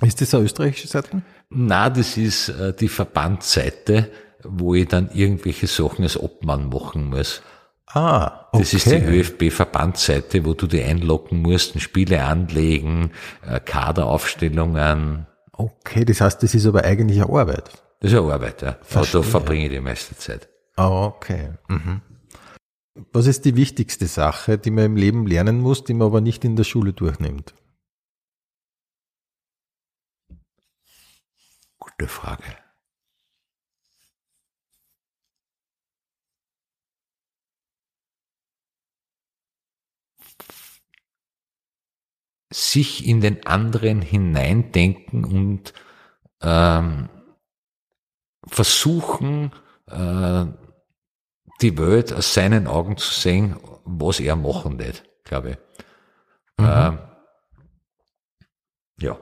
Ist 0.00 0.20
das 0.20 0.32
eine 0.34 0.44
österreichische 0.44 0.86
Seite? 0.86 1.22
Na, 1.50 1.90
das 1.90 2.16
ist 2.16 2.50
äh, 2.50 2.72
die 2.74 2.88
Verbandsseite, 2.88 4.10
wo 4.44 4.74
ich 4.74 4.88
dann 4.88 5.10
irgendwelche 5.12 5.66
Sachen 5.66 6.02
als 6.04 6.18
Obmann 6.20 6.68
machen 6.68 7.08
muss. 7.10 7.42
Ah, 7.86 8.46
okay. 8.52 8.58
Das 8.62 8.74
ist 8.74 8.86
die 8.86 8.96
ÖFB-Verbandsseite, 8.96 10.44
wo 10.44 10.52
du 10.54 10.66
dich 10.66 10.84
einloggen 10.84 11.40
musst, 11.40 11.74
und 11.74 11.80
Spiele 11.80 12.22
anlegen, 12.22 13.12
äh, 13.46 13.60
Kaderaufstellungen. 13.60 15.26
Okay, 15.52 16.04
das 16.04 16.20
heißt, 16.20 16.42
das 16.42 16.54
ist 16.54 16.66
aber 16.66 16.84
eigentlich 16.84 17.20
eine 17.22 17.32
Arbeit. 17.32 17.70
Das 18.00 18.12
ist 18.12 18.18
eine 18.18 18.32
Arbeit, 18.32 18.62
ja. 18.62 18.68
Aber 18.68 18.78
da 18.78 18.84
Verstehe. 18.84 19.22
verbringe 19.22 19.64
ich 19.64 19.70
die 19.70 19.80
meiste 19.80 20.16
Zeit. 20.16 20.48
Ah, 20.76 21.06
Okay. 21.06 21.50
Mhm. 21.68 22.02
Was 23.12 23.26
ist 23.26 23.44
die 23.44 23.54
wichtigste 23.54 24.06
Sache, 24.08 24.58
die 24.58 24.72
man 24.72 24.84
im 24.84 24.96
Leben 24.96 25.24
lernen 25.26 25.60
muss, 25.60 25.84
die 25.84 25.94
man 25.94 26.08
aber 26.08 26.20
nicht 26.20 26.44
in 26.44 26.56
der 26.56 26.64
Schule 26.64 26.92
durchnimmt? 26.92 27.54
Gute 31.78 32.08
Frage. 32.08 32.42
Sich 42.50 43.06
in 43.06 43.20
den 43.20 43.46
anderen 43.46 44.00
hineindenken 44.00 45.24
und 45.24 45.74
ähm, 46.42 47.08
versuchen, 48.46 49.52
äh, 49.86 50.46
die 51.60 51.76
Welt 51.76 52.12
aus 52.12 52.32
seinen 52.34 52.66
Augen 52.66 52.96
zu 52.96 53.12
sehen, 53.12 53.56
was 53.84 54.20
er 54.20 54.36
machen 54.36 54.78
wird, 54.78 55.02
glaube 55.24 55.50
ich. 55.50 55.58
Ähm, 56.58 56.98
ja. 59.00 59.18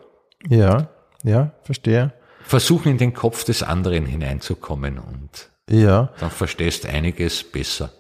Ja, 0.49 0.89
ja, 1.25 1.53
verstehe. 1.63 2.13
Versuchen 2.43 2.93
in 2.93 2.99
den 2.99 3.15
Kopf 3.15 3.45
des 3.45 3.63
anderen 3.63 4.07
hineinzukommen 4.07 4.99
und 4.99 5.51
Ja, 5.69 6.13
dann 6.21 6.31
verstehst 6.31 6.85
du 6.85 6.89
einiges 6.89 7.43
besser. 7.43 7.91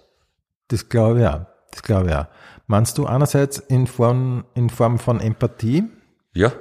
das 0.68 0.88
glaube 0.88 1.20
ich 1.22 1.26
auch. 1.26 1.46
Das 1.72 1.82
glaube 1.82 2.08
ich 2.10 2.14
auch. 2.14 2.26
Meinst 2.66 2.98
du 2.98 3.06
einerseits 3.06 3.58
in 3.58 3.86
Form, 3.86 4.44
in 4.54 4.70
Form 4.70 4.98
von 4.98 5.20
Empathie? 5.20 5.84
Ja. 6.34 6.52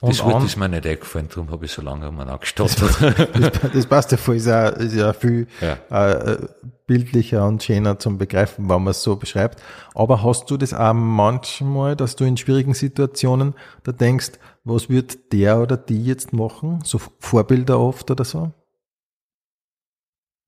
Das 0.00 0.20
Und 0.20 0.32
Wort 0.32 0.44
ist 0.44 0.56
mir 0.58 0.68
nicht 0.68 0.86
eingefallen, 0.86 1.28
darum 1.30 1.50
habe 1.50 1.64
ich 1.64 1.72
so 1.72 1.80
lange 1.80 2.10
mal 2.12 2.28
angestottert. 2.28 3.00
Das, 3.34 3.72
das 3.72 3.86
passt 3.86 4.12
ja 4.12 4.18
voll, 4.18 4.36
ist 4.36 4.46
ja, 4.46 4.68
ist 4.68 4.94
ja 4.94 5.14
viel 5.14 5.46
Ja. 5.62 6.12
äh, 6.12 6.46
bildlicher 6.86 7.46
und 7.46 7.62
schöner 7.62 7.98
zum 7.98 8.18
Begreifen, 8.18 8.68
wenn 8.68 8.84
man 8.84 8.88
es 8.90 9.02
so 9.02 9.16
beschreibt. 9.16 9.62
Aber 9.94 10.22
hast 10.22 10.50
du 10.50 10.58
das 10.58 10.74
auch 10.74 10.92
manchmal, 10.92 11.96
dass 11.96 12.14
du 12.14 12.24
in 12.24 12.36
schwierigen 12.36 12.74
Situationen 12.74 13.54
da 13.84 13.92
denkst, 13.92 14.32
was 14.64 14.90
wird 14.90 15.32
der 15.32 15.60
oder 15.60 15.78
die 15.78 16.04
jetzt 16.04 16.32
machen? 16.34 16.80
So 16.84 17.00
Vorbilder 17.18 17.80
oft 17.80 18.10
oder 18.10 18.24
so? 18.24 18.52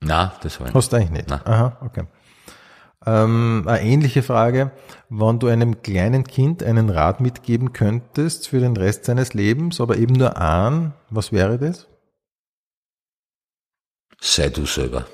Na, 0.01 0.35
das 0.43 0.61
war 0.61 0.67
nicht. 0.67 0.75
Hast 0.77 0.93
du 0.93 0.97
eigentlich 0.97 1.11
nicht? 1.11 1.29
Nein. 1.31 1.41
Aha, 1.45 1.79
okay. 1.85 2.05
Ähm, 3.07 3.65
eine 3.67 3.83
ähnliche 3.83 4.23
Frage, 4.23 4.73
wenn 5.09 5.39
du 5.39 5.47
einem 5.47 5.83
kleinen 5.83 6.25
Kind 6.25 6.63
einen 6.63 6.91
Rat 6.91 7.21
mitgeben 7.21 7.73
könntest 7.73 8.49
für 8.49 8.61
den 8.61 8.77
Rest 8.77 9.05
seines 9.05 9.35
Lebens, 9.35 9.81
aber 9.81 9.97
eben 9.99 10.15
nur 10.15 10.37
einen, 10.37 10.95
was 11.11 11.33
wäre 11.33 11.59
das? 11.59 11.87
Sei 14.21 14.49
du 14.49 14.67
selber. 14.67 15.07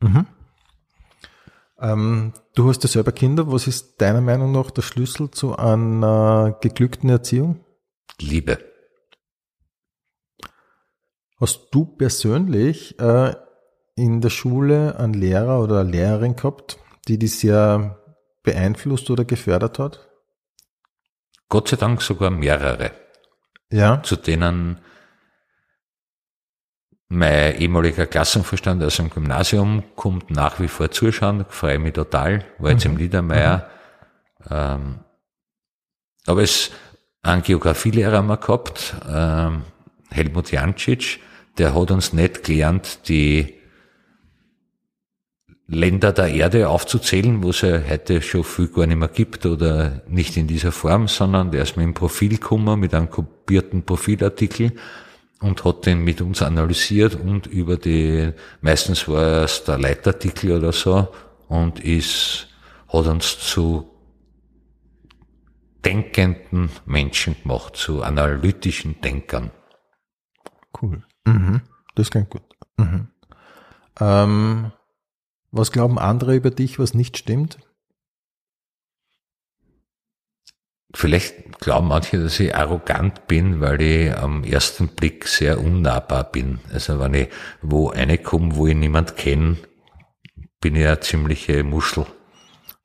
Mhm. 0.00 0.26
Ähm, 1.78 2.32
du 2.54 2.68
hast 2.68 2.82
ja 2.82 2.88
selber 2.88 3.12
Kinder. 3.12 3.50
Was 3.50 3.66
ist 3.66 4.00
deiner 4.00 4.20
Meinung 4.20 4.52
nach 4.52 4.70
der 4.70 4.82
Schlüssel 4.82 5.30
zu 5.30 5.56
einer 5.56 6.58
geglückten 6.60 7.08
Erziehung? 7.08 7.64
Liebe. 8.18 8.58
Hast 11.38 11.68
du 11.70 11.84
persönlich 11.84 12.98
äh, 12.98 13.34
in 13.96 14.20
der 14.20 14.30
Schule 14.30 14.98
einen 14.98 15.14
Lehrer 15.14 15.60
oder 15.60 15.80
eine 15.80 15.90
Lehrerin 15.90 16.36
gehabt, 16.36 16.78
die 17.08 17.18
dich 17.18 17.38
sehr 17.38 17.98
beeinflusst 18.42 19.10
oder 19.10 19.24
gefördert 19.24 19.78
hat? 19.78 20.06
Gott 21.48 21.68
sei 21.68 21.76
Dank 21.76 22.02
sogar 22.02 22.30
mehrere, 22.30 22.92
Ja. 23.70 24.02
zu 24.02 24.16
denen 24.16 24.78
mein 27.08 27.56
ehemaliger 27.56 28.06
Klassenvorstand 28.06 28.82
aus 28.82 28.96
dem 28.96 29.10
Gymnasium 29.10 29.84
kommt 29.94 30.30
nach 30.30 30.58
wie 30.60 30.68
vor 30.68 30.90
zuschauen, 30.90 31.46
freue 31.48 31.74
ich 31.76 31.80
mich 31.80 31.92
total, 31.92 32.44
war 32.58 32.72
jetzt 32.72 32.84
im 32.84 32.96
Liedermeier. 32.96 33.70
Ähm, 34.50 35.00
aber 36.26 36.42
es 36.42 36.72
einen 37.22 37.42
Geografielehrer 37.42 38.18
haben 38.18 38.26
wir 38.26 38.36
gehabt, 38.36 38.96
ähm, 39.08 39.62
Helmut 40.10 40.50
Jancic, 40.50 41.20
der 41.58 41.74
hat 41.74 41.90
uns 41.92 42.12
nicht 42.12 42.42
gelernt, 42.42 43.08
die 43.08 43.54
Länder 45.68 46.12
der 46.12 46.28
Erde 46.28 46.68
aufzuzählen, 46.68 47.42
wo 47.42 47.50
es 47.50 47.62
ja 47.62 47.80
heute 47.88 48.22
schon 48.22 48.44
viel 48.44 48.68
gar 48.68 48.86
nicht 48.86 48.98
mehr 48.98 49.08
gibt 49.08 49.46
oder 49.46 50.02
nicht 50.06 50.36
in 50.36 50.46
dieser 50.46 50.70
Form, 50.70 51.08
sondern 51.08 51.50
der 51.50 51.62
ist 51.62 51.76
mit 51.76 51.84
dem 51.84 51.94
Profil 51.94 52.30
gekommen, 52.30 52.78
mit 52.78 52.94
einem 52.94 53.10
kopierten 53.10 53.84
Profilartikel 53.84 54.72
und 55.40 55.64
hat 55.64 55.86
den 55.86 56.04
mit 56.04 56.20
uns 56.20 56.40
analysiert 56.40 57.16
und 57.16 57.48
über 57.48 57.76
die, 57.76 58.32
meistens 58.60 59.08
war 59.08 59.44
es 59.44 59.64
der 59.64 59.78
Leitartikel 59.78 60.52
oder 60.52 60.72
so 60.72 61.08
und 61.48 61.80
ist, 61.80 62.48
hat 62.88 63.06
uns 63.06 63.38
zu 63.40 63.90
denkenden 65.84 66.70
Menschen 66.84 67.36
gemacht, 67.42 67.76
zu 67.76 68.02
analytischen 68.02 69.00
Denkern. 69.00 69.50
Cool. 70.80 71.02
Mhm. 71.24 71.62
Das 71.96 72.10
klingt 72.10 72.30
gut. 72.30 72.42
Mhm. 72.76 73.08
Ähm, 74.00 74.72
was 75.56 75.72
glauben 75.72 75.98
andere 75.98 76.34
über 76.34 76.50
dich, 76.50 76.78
was 76.78 76.94
nicht 76.94 77.18
stimmt? 77.18 77.58
Vielleicht 80.94 81.58
glauben 81.58 81.88
manche, 81.88 82.18
dass 82.22 82.40
ich 82.40 82.54
arrogant 82.54 83.26
bin, 83.26 83.60
weil 83.60 83.82
ich 83.82 84.16
am 84.16 84.44
ersten 84.44 84.88
Blick 84.88 85.28
sehr 85.28 85.60
unnahbar 85.60 86.24
bin. 86.24 86.60
Also 86.72 86.98
wenn 86.98 87.12
ich 87.12 87.28
wo 87.60 87.88
reinkomme, 87.88 88.56
wo 88.56 88.66
ich 88.66 88.74
niemand 88.74 89.16
kenne, 89.16 89.56
bin 90.60 90.74
ich 90.74 90.86
eine 90.86 91.00
ziemliche 91.00 91.62
Muschel. 91.64 92.06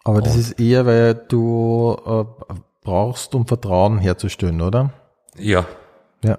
Aber 0.04 0.22
das 0.22 0.36
ist 0.36 0.60
eher, 0.60 0.86
weil 0.86 1.14
du 1.14 1.96
äh, 2.06 2.54
brauchst, 2.82 3.34
um 3.36 3.48
Vertrauen 3.48 4.00
herzustellen, 4.00 4.62
oder? 4.62 4.94
Ja, 5.38 5.66
Ja. 6.24 6.38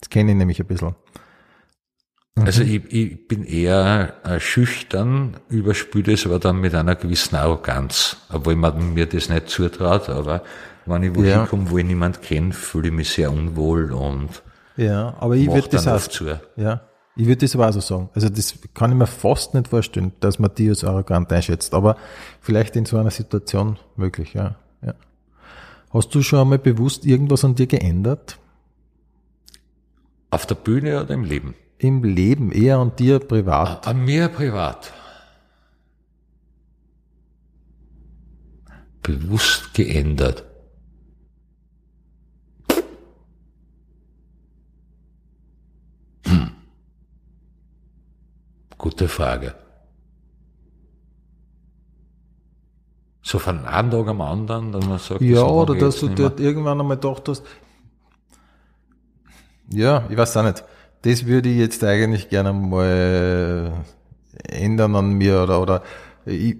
Das 0.00 0.10
kenne 0.10 0.32
ich 0.32 0.36
nämlich 0.36 0.60
ein 0.60 0.66
bisschen. 0.66 0.94
Also 2.44 2.62
ich, 2.62 2.92
ich 2.92 3.28
bin 3.28 3.44
eher 3.44 4.14
äh, 4.24 4.40
schüchtern, 4.40 5.36
überspüle 5.48 6.12
es 6.12 6.26
aber 6.26 6.38
dann 6.38 6.60
mit 6.60 6.74
einer 6.74 6.94
gewissen 6.96 7.36
Arroganz. 7.36 8.16
Obwohl 8.32 8.56
man 8.56 8.94
mir 8.94 9.06
das 9.06 9.28
nicht 9.28 9.48
zutraut, 9.48 10.08
aber 10.08 10.42
wenn 10.86 11.02
ich 11.02 11.14
wo 11.14 11.22
Ja. 11.22 11.40
hinkomme, 11.40 11.70
wo 11.70 11.78
ich 11.78 11.84
niemand 11.84 12.22
kenne, 12.22 12.52
fühle 12.52 12.88
ich 12.88 12.94
mich 12.94 13.10
sehr 13.10 13.32
unwohl 13.32 13.92
und 13.92 14.42
Ja, 14.76 15.14
aber 15.18 15.36
ich 15.36 15.48
würde 15.50 15.68
das 15.68 15.86
auch, 15.86 16.00
zu. 16.08 16.26
ja, 16.56 16.80
ich 17.16 17.26
würde 17.26 17.36
das 17.44 17.54
aber 17.54 17.68
auch 17.68 17.72
so 17.72 17.80
sagen. 17.80 18.08
Also 18.14 18.28
das 18.28 18.54
kann 18.74 18.90
ich 18.92 18.96
mir 18.96 19.06
fast 19.06 19.54
nicht 19.54 19.68
vorstellen, 19.68 20.12
dass 20.20 20.38
man 20.38 20.50
die 20.56 20.68
als 20.68 20.84
arrogant 20.84 21.32
einschätzt, 21.32 21.74
aber 21.74 21.96
vielleicht 22.40 22.76
in 22.76 22.84
so 22.86 22.96
einer 22.98 23.10
Situation 23.10 23.78
möglich, 23.96 24.34
ja. 24.34 24.56
ja. 24.82 24.94
Hast 25.92 26.14
du 26.14 26.22
schon 26.22 26.40
einmal 26.40 26.58
bewusst 26.58 27.04
irgendwas 27.04 27.44
an 27.44 27.54
dir 27.56 27.66
geändert? 27.66 28.38
Auf 30.30 30.46
der 30.46 30.54
Bühne 30.54 31.02
oder 31.02 31.12
im 31.14 31.24
Leben? 31.24 31.54
Im 31.80 32.04
Leben, 32.04 32.52
eher 32.52 32.76
an 32.76 32.94
dir 32.94 33.20
privat? 33.20 33.86
An 33.86 34.04
mir 34.04 34.28
privat. 34.28 34.92
Bewusst 39.02 39.72
geändert. 39.72 40.44
Hm. 46.26 46.50
Gute 48.76 49.08
Frage. 49.08 49.54
So 53.22 53.38
von 53.38 53.64
einem 53.64 53.90
Tag 53.90 54.06
am 54.08 54.20
anderen, 54.20 54.70
dass 54.72 54.84
man 54.84 54.98
sagt, 54.98 55.22
Ja, 55.22 55.44
oder 55.44 55.74
dass 55.76 56.00
du 56.00 56.08
dir 56.08 56.38
irgendwann 56.38 56.78
einmal 56.78 56.98
gedacht 56.98 57.26
hast, 57.26 57.42
ja, 59.72 60.04
ich 60.10 60.16
weiß 60.18 60.36
auch 60.36 60.42
nicht. 60.42 60.62
Das 61.02 61.26
würde 61.26 61.48
ich 61.48 61.56
jetzt 61.58 61.82
eigentlich 61.84 62.28
gerne 62.28 62.52
mal 62.52 63.84
ändern 64.48 64.96
an 64.96 65.12
mir 65.14 65.42
oder, 65.42 65.60
oder 65.62 65.82
ich, 66.26 66.56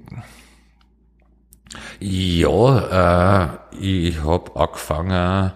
Ja, 2.00 3.58
äh, 3.72 3.76
ich 3.78 4.22
habe 4.24 4.56
angefangen, 4.56 5.52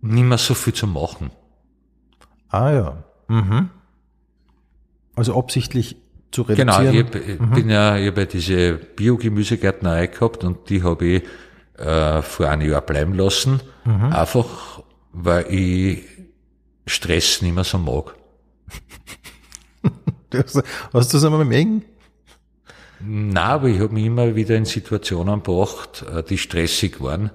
nicht 0.00 0.22
mehr 0.24 0.38
so 0.38 0.54
viel 0.54 0.72
zu 0.72 0.86
machen. 0.86 1.30
ah 2.50 2.70
ja, 2.70 3.04
mhm. 3.28 3.70
Also 5.16 5.36
absichtlich 5.36 5.96
zu 6.30 6.44
Genau, 6.44 6.76
reduzieren. 6.78 6.94
ich, 7.12 7.16
hab, 7.16 7.28
ich 7.28 7.50
bin 7.54 7.70
ja, 7.70 7.96
ich 7.96 8.06
habe 8.08 8.20
ja 8.20 8.26
diese 8.26 8.74
Bio-Gemüsegärtnerei 8.74 10.06
gehabt 10.06 10.44
und 10.44 10.70
die 10.70 10.82
habe 10.84 11.04
ich 11.06 11.22
äh, 11.78 12.22
vor 12.22 12.48
einem 12.48 12.68
Jahr 12.70 12.82
bleiben 12.82 13.14
lassen, 13.14 13.60
einfach 13.84 14.82
weil 15.12 15.46
ich 15.52 16.04
Stress 16.86 17.42
nicht 17.42 17.54
mehr 17.54 17.64
so 17.64 17.78
mag. 17.78 18.14
Hast, 20.34 20.54
du 20.56 20.62
das 20.92 21.24
einmal 21.24 21.44
mögen? 21.44 21.84
Na, 23.00 23.44
aber 23.44 23.68
ich 23.68 23.78
habe 23.80 23.94
mich 23.94 24.04
immer 24.04 24.34
wieder 24.34 24.56
in 24.56 24.64
Situationen 24.64 25.42
gebracht, 25.42 26.04
äh, 26.12 26.22
die 26.22 26.36
stressig 26.38 27.00
waren, 27.00 27.30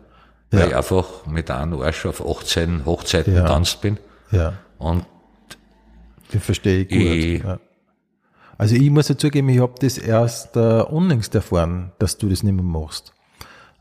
weil 0.52 0.60
Ja. 0.62 0.68
ich 0.68 0.76
einfach 0.76 1.26
mit 1.26 1.50
einem 1.50 1.82
Arsch 1.82 2.06
auf 2.06 2.22
18 2.26 2.86
Hochzeiten 2.86 3.34
Ja. 3.34 3.42
getanzt 3.44 3.82
bin. 3.82 3.98
Ja, 4.32 4.54
Und 4.78 5.06
das 6.32 6.44
verstehe 6.44 6.82
ich 6.82 6.90
gut. 6.90 6.98
Ich- 7.00 7.44
ja. 7.44 7.60
Also 8.58 8.76
ich 8.76 8.90
muss 8.92 9.08
ja 9.10 9.18
zugeben, 9.18 9.50
ich 9.50 9.60
habe 9.60 9.74
das 9.80 9.98
erst 9.98 10.56
äh, 10.56 10.82
unlängst 10.82 11.34
erfahren, 11.36 11.92
dass 12.00 12.18
du 12.18 12.30
das 12.30 12.44
nicht 12.44 12.54
mehr 12.54 12.64
machst. 12.64 13.14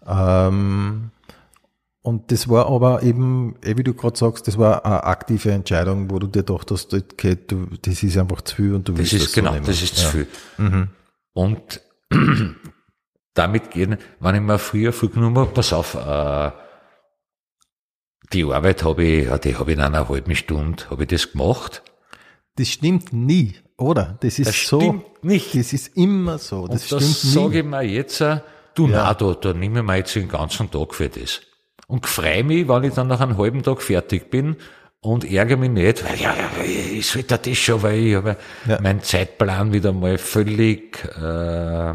Ähm, 0.07 1.11
und 2.03 2.33
das 2.33 2.49
war 2.49 2.67
aber 2.67 3.03
eben, 3.03 3.55
eh 3.65 3.77
wie 3.77 3.85
du 3.85 3.95
gerade 3.95 4.19
sagst, 4.19 4.49
das 4.49 4.59
war 4.59 4.85
eine 4.85 5.05
aktive 5.05 5.53
Entscheidung, 5.53 6.11
wo 6.11 6.19
du 6.19 6.27
dir 6.27 6.43
gedacht 6.43 6.71
hast, 6.73 6.93
okay, 6.93 7.37
du, 7.47 7.67
das 7.81 8.03
ist 8.03 8.17
einfach 8.19 8.41
zu 8.43 8.57
viel 8.57 8.75
und 8.75 8.89
du 8.89 8.93
Das 8.93 8.99
willst 9.01 9.13
ist 9.15 9.25
das 9.27 9.33
genau, 9.33 9.53
so 9.55 9.61
das 9.61 9.83
ist 9.83 9.97
zu 9.97 10.05
ja. 10.05 10.11
viel. 10.11 10.27
Mhm. 10.59 10.89
Und 11.33 11.81
damit 13.35 13.71
gehen, 13.71 13.97
wenn 14.21 14.35
ich 14.35 14.41
mir 14.41 14.59
früher 14.59 14.93
vorgenommen 14.93 15.39
habe, 15.39 15.51
pass 15.53 15.73
auf, 15.73 15.95
äh, 15.95 16.51
die 18.33 18.45
Arbeit 18.45 18.83
habe 18.83 19.05
ich, 19.05 19.27
ja, 19.27 19.39
die 19.39 19.57
habe 19.57 19.71
ich 19.73 19.77
in 19.79 19.83
einer 19.85 20.09
halben 20.09 20.35
Stunde, 20.35 20.89
habe 20.91 21.03
ich 21.05 21.09
das 21.09 21.33
gemacht. 21.33 21.83
Das 22.57 22.69
stimmt 22.69 23.13
nie, 23.13 23.55
oder? 23.79 24.19
Das 24.21 24.39
ist 24.39 24.49
Das 24.49 24.67
so. 24.67 24.81
stimmt 24.81 25.25
nicht. 25.25 25.55
Das 25.55 25.73
ist 25.73 25.97
immer 25.97 26.39
so. 26.39 26.67
Das 26.67 26.91
Und 26.91 27.01
das 27.01 27.19
stimmt 27.21 27.33
sage 27.35 27.49
nie. 27.51 27.59
ich 27.61 27.65
mir 27.65 27.83
jetzt, 27.83 28.21
äh, 28.21 28.41
du, 28.75 28.89
Ja. 28.89 29.05
na, 29.05 29.15
da, 29.15 29.35
da 29.35 29.53
nehme 29.55 29.81
ich 29.81 29.85
mir 29.87 29.97
jetzt 29.97 30.15
den 30.15 30.29
ganzen 30.29 30.71
Tag 30.71 30.95
für 30.95 31.09
das. 31.09 31.41
Und 31.93 32.07
freue 32.07 32.43
mich, 32.43 32.67
wenn 32.69 32.85
ich 32.85 32.95
dann 32.95 33.07
nach 33.09 33.21
einem 33.21 33.37
halben 33.37 33.63
Tag 33.63 33.83
fertig 33.83 34.31
bin 34.31 34.57
und 35.03 35.31
ärgere 35.31 35.59
mich 35.59 35.69
nicht, 35.69 36.03
weil, 36.09 36.19
ja, 36.19 36.35
ja, 36.35 36.65
ich 36.65 37.07
sollte 37.07 37.37
das 37.37 37.59
schon, 37.59 37.83
weil 37.83 37.99
ich 37.99 38.15
habe 38.15 38.39
Ja. 38.67 38.81
meinen 38.81 39.03
Zeitplan 39.03 39.75
wieder 39.75 39.93
mal 39.93 40.17
völlig, 40.17 41.05
äh, 41.21 41.93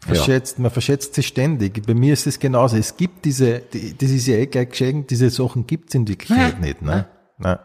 Verschätzt, 0.00 0.58
man 0.58 0.72
verschätzt 0.72 1.14
sich 1.14 1.28
ständig. 1.28 1.86
Bei 1.86 1.94
mir 1.94 2.12
ist 2.12 2.26
es 2.26 2.40
genauso. 2.40 2.76
Es 2.76 2.96
gibt 2.96 3.24
diese, 3.24 3.60
die, 3.60 3.96
das 3.96 4.10
ist 4.10 4.26
ja 4.26 4.34
eh 4.36 4.46
gleich 4.46 4.70
geschehen, 4.70 5.06
diese 5.06 5.30
Sachen 5.30 5.66
gibt 5.68 5.90
es 5.90 5.94
in 5.94 6.08
Wirklichkeit 6.08 6.60
nicht. 6.60 6.82
Ne? 6.82 7.06
Nein. 7.38 7.58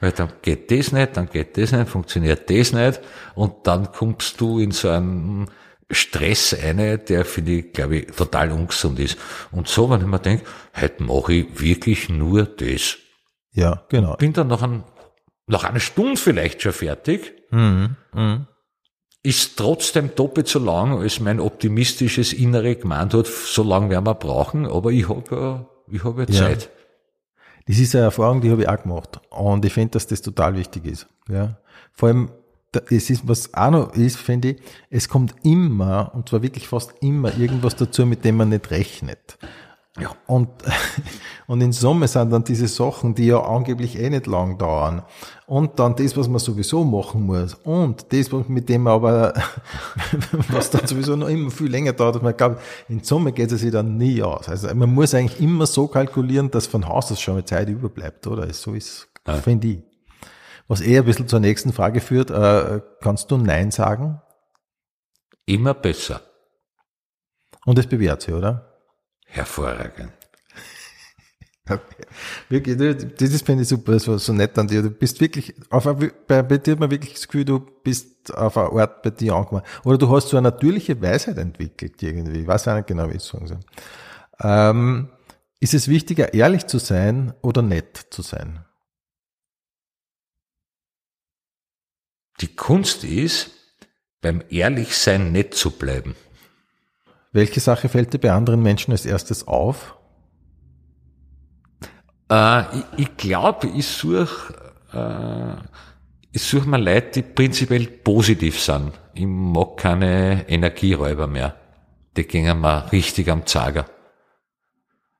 Weil 0.00 0.12
dann 0.12 0.32
geht 0.42 0.70
das 0.70 0.92
nicht, 0.92 1.16
dann 1.16 1.30
geht 1.30 1.56
das 1.56 1.72
nicht, 1.72 1.88
funktioniert 1.88 2.50
das 2.50 2.72
nicht 2.74 3.00
und 3.34 3.54
dann 3.64 3.90
kommst 3.90 4.38
du 4.38 4.58
in 4.58 4.70
so 4.72 4.90
einen 4.90 5.46
Stress 5.90 6.54
eine, 6.54 6.98
der 6.98 7.24
finde 7.24 7.52
ich, 7.52 7.72
glaube 7.72 7.96
ich, 7.98 8.06
total 8.06 8.52
ungesund 8.52 8.98
ist. 8.98 9.16
Und 9.52 9.68
so, 9.68 9.90
wenn 9.90 10.00
ich 10.00 10.06
mir 10.06 10.18
denke, 10.18 10.44
heute 10.80 11.02
mache 11.02 11.32
ich 11.34 11.60
wirklich 11.60 12.08
nur 12.08 12.44
das. 12.44 12.96
Ja, 13.52 13.84
genau. 13.88 14.16
Bin 14.16 14.32
dann 14.32 14.48
nach, 14.48 14.62
ein, 14.62 14.82
nach 15.46 15.64
einer 15.64 15.80
Stunde 15.80 16.16
vielleicht 16.16 16.62
schon 16.62 16.72
fertig, 16.72 17.32
Mhm. 17.50 17.96
Mhm. 18.12 18.46
ist 19.22 19.56
trotzdem 19.56 20.14
doppelt 20.16 20.48
so 20.48 20.58
lang, 20.58 20.98
als 20.98 21.20
mein 21.20 21.38
optimistisches 21.38 22.32
Innere 22.32 22.74
gemeint 22.76 23.14
hat, 23.14 23.26
so 23.26 23.62
lange 23.62 23.90
werden 23.90 24.06
wir 24.06 24.14
brauchen, 24.14 24.66
aber 24.66 24.90
ich 24.90 25.08
habe 25.08 25.22
ja, 25.30 25.66
ich 25.88 26.02
habe 26.04 26.22
ja 26.22 26.28
Ja. 26.30 26.40
Zeit. 26.48 26.70
Das 27.66 27.78
ist 27.78 27.94
eine 27.94 28.04
Erfahrung, 28.04 28.40
die 28.40 28.50
habe 28.50 28.62
ich 28.62 28.68
auch 28.68 28.82
gemacht. 28.82 29.20
Und 29.30 29.64
ich 29.64 29.72
finde, 29.72 29.92
dass 29.92 30.06
das 30.06 30.20
total 30.20 30.56
wichtig 30.56 30.84
ist. 30.84 31.06
Ja. 31.28 31.56
Vor 31.92 32.08
allem, 32.08 32.30
es 32.90 33.10
ist, 33.10 33.26
was 33.28 33.52
auch 33.54 33.70
noch 33.70 33.94
ist, 33.94 34.16
finde 34.16 34.50
ich, 34.50 34.62
es 34.90 35.08
kommt 35.08 35.34
immer, 35.42 36.12
und 36.14 36.28
zwar 36.28 36.42
wirklich 36.42 36.68
fast 36.68 36.92
immer, 37.00 37.36
irgendwas 37.36 37.76
dazu, 37.76 38.06
mit 38.06 38.24
dem 38.24 38.36
man 38.36 38.50
nicht 38.50 38.70
rechnet. 38.70 39.38
Ja. 40.00 40.10
Und, 40.26 40.48
und 41.46 41.60
in 41.60 41.72
Summe 41.72 42.08
sind 42.08 42.30
dann 42.30 42.42
diese 42.42 42.66
Sachen, 42.66 43.14
die 43.14 43.26
ja 43.26 43.40
angeblich 43.40 43.96
eh 43.98 44.10
nicht 44.10 44.26
lang 44.26 44.58
dauern. 44.58 45.02
Und 45.46 45.78
dann 45.78 45.94
das, 45.94 46.16
was 46.16 46.26
man 46.28 46.40
sowieso 46.40 46.82
machen 46.82 47.26
muss. 47.26 47.54
Und 47.62 48.12
das, 48.12 48.32
was 48.32 48.48
mit 48.48 48.68
dem 48.68 48.82
man 48.82 48.94
aber, 48.94 49.34
was 50.48 50.70
dann 50.70 50.86
sowieso 50.86 51.14
noch 51.14 51.28
immer 51.28 51.50
viel 51.50 51.70
länger 51.70 51.92
dauert, 51.92 52.16
als 52.16 52.24
man 52.24 52.36
glaubt, 52.36 52.60
in 52.88 53.04
Summe 53.04 53.30
geht 53.32 53.52
es 53.52 53.60
sich 53.60 53.70
dann 53.70 53.96
nie 53.96 54.20
aus. 54.22 54.48
Also 54.48 54.74
man 54.74 54.92
muss 54.92 55.14
eigentlich 55.14 55.40
immer 55.40 55.66
so 55.66 55.86
kalkulieren, 55.86 56.50
dass 56.50 56.66
von 56.66 56.88
Haus 56.88 57.12
aus 57.12 57.20
schon 57.20 57.34
mal 57.34 57.44
Zeit 57.44 57.68
überbleibt, 57.68 58.26
oder? 58.26 58.52
So 58.52 58.74
ist, 58.74 59.06
Ja. 59.26 59.34
finde 59.34 59.68
ich. 59.68 59.78
Was 60.68 60.80
eher 60.80 61.02
ein 61.02 61.06
bisschen 61.06 61.28
zur 61.28 61.40
nächsten 61.40 61.72
Frage 61.72 62.00
führt, 62.00 62.30
äh, 62.30 62.80
kannst 63.00 63.30
du 63.30 63.36
Nein 63.36 63.70
sagen? 63.70 64.20
Immer 65.46 65.74
besser. 65.74 66.22
Und 67.66 67.78
es 67.78 67.86
bewährt 67.86 68.22
sich, 68.22 68.32
oder? 68.34 68.80
Hervorragend. 69.26 70.12
Wirklich, 72.48 72.76
du- 72.76 72.94
das 72.94 73.42
finde 73.42 73.62
ich 73.62 73.68
super, 73.68 73.92
das 73.92 74.06
war 74.06 74.18
so 74.18 74.32
nett 74.32 74.58
an 74.58 74.68
dir. 74.68 74.82
Du 74.82 74.90
bist 74.90 75.20
wirklich, 75.20 75.54
auf, 75.70 75.84
bei, 76.26 76.42
bei 76.42 76.58
dir 76.58 76.72
hat 76.72 76.80
man 76.80 76.90
wirklich 76.90 77.14
das 77.14 77.26
Gefühl, 77.26 77.46
du 77.46 77.58
bist 77.60 78.34
auf 78.34 78.56
einer 78.58 78.72
Art 78.80 79.02
bei 79.02 79.10
dir 79.10 79.34
angekommen. 79.34 79.62
Oder 79.84 79.96
du 79.98 80.10
hast 80.14 80.28
so 80.28 80.36
eine 80.36 80.50
natürliche 80.50 81.00
Weisheit 81.00 81.38
entwickelt 81.38 82.02
irgendwie. 82.02 82.40
Ich 82.40 82.46
weiß 82.46 82.68
auch 82.68 82.74
nicht 82.76 82.86
genau, 82.86 83.06
wie 83.08 83.12
ich 83.12 83.22
es 83.22 83.28
sagen 83.28 83.46
soll. 83.46 83.60
Ähm, 84.42 85.08
ist 85.60 85.72
es 85.72 85.88
wichtiger, 85.88 86.34
ehrlich 86.34 86.66
zu 86.66 86.78
sein 86.78 87.32
oder 87.40 87.62
nett 87.62 87.96
zu 88.10 88.20
sein? 88.20 88.64
Die 92.40 92.54
Kunst 92.54 93.04
ist, 93.04 93.50
beim 94.20 94.42
Ehrlichsein 94.48 95.32
nett 95.32 95.54
zu 95.54 95.70
bleiben. 95.70 96.16
Welche 97.32 97.60
Sache 97.60 97.88
fällt 97.88 98.12
dir 98.12 98.18
bei 98.18 98.32
anderen 98.32 98.62
Menschen 98.62 98.92
als 98.92 99.06
erstes 99.06 99.46
auf? 99.46 99.96
Äh, 102.30 102.62
ich 102.78 102.84
ich 102.96 103.16
glaube, 103.16 103.66
ich 103.68 103.86
suche 103.86 104.54
äh, 104.92 105.56
ich 106.32 106.42
such 106.42 106.64
mir 106.64 106.78
Leute, 106.78 107.22
die 107.22 107.22
prinzipiell 107.22 107.86
positiv 107.86 108.58
sind. 108.60 108.92
Ich 109.14 109.24
mag 109.24 109.76
keine 109.76 110.48
Energieräuber 110.48 111.28
mehr. 111.28 111.54
Die 112.16 112.24
gehen 112.24 112.60
mir 112.60 112.90
richtig 112.90 113.30
am 113.30 113.46
Zager. 113.46 113.86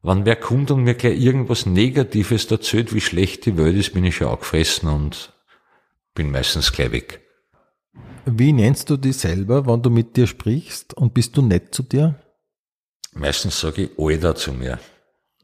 Wenn 0.03 0.27
wer 0.27 0.35
kommt 0.35 0.73
und 0.73 0.83
mir 0.83 0.95
gleich 0.95 1.21
irgendwas 1.21 1.67
Negatives 1.67 2.51
erzählt, 2.51 2.93
wie 2.93 3.01
schlecht 3.01 3.47
die 3.47 3.57
Welt 3.57 3.77
ist, 3.77 3.95
bin 3.95 4.05
ich 4.05 4.17
schon 4.17 4.27
angefressen 4.27 4.89
und 4.89 5.34
bin 6.15 6.31
meistens 6.31 6.73
gleich 6.73 6.93
weg. 6.93 7.21
Wie 8.27 8.53
nennst 8.53 8.89
du 8.91 8.97
dich 8.97 9.19
selber, 9.19 9.67
wenn 9.67 9.83
du 9.83 9.91
mit 9.91 10.17
dir 10.17 10.27
sprichst 10.27 10.95
und 10.95 11.13
bist 11.15 11.37
du 11.37 11.43
nett 11.43 11.75
zu 11.75 11.83
dir? 11.83 12.15
Meistens 13.13 13.61
sage 13.61 13.83
ich 13.83 13.91
Alter 13.99 14.35
zu 14.35 14.53
mir. 14.53 14.79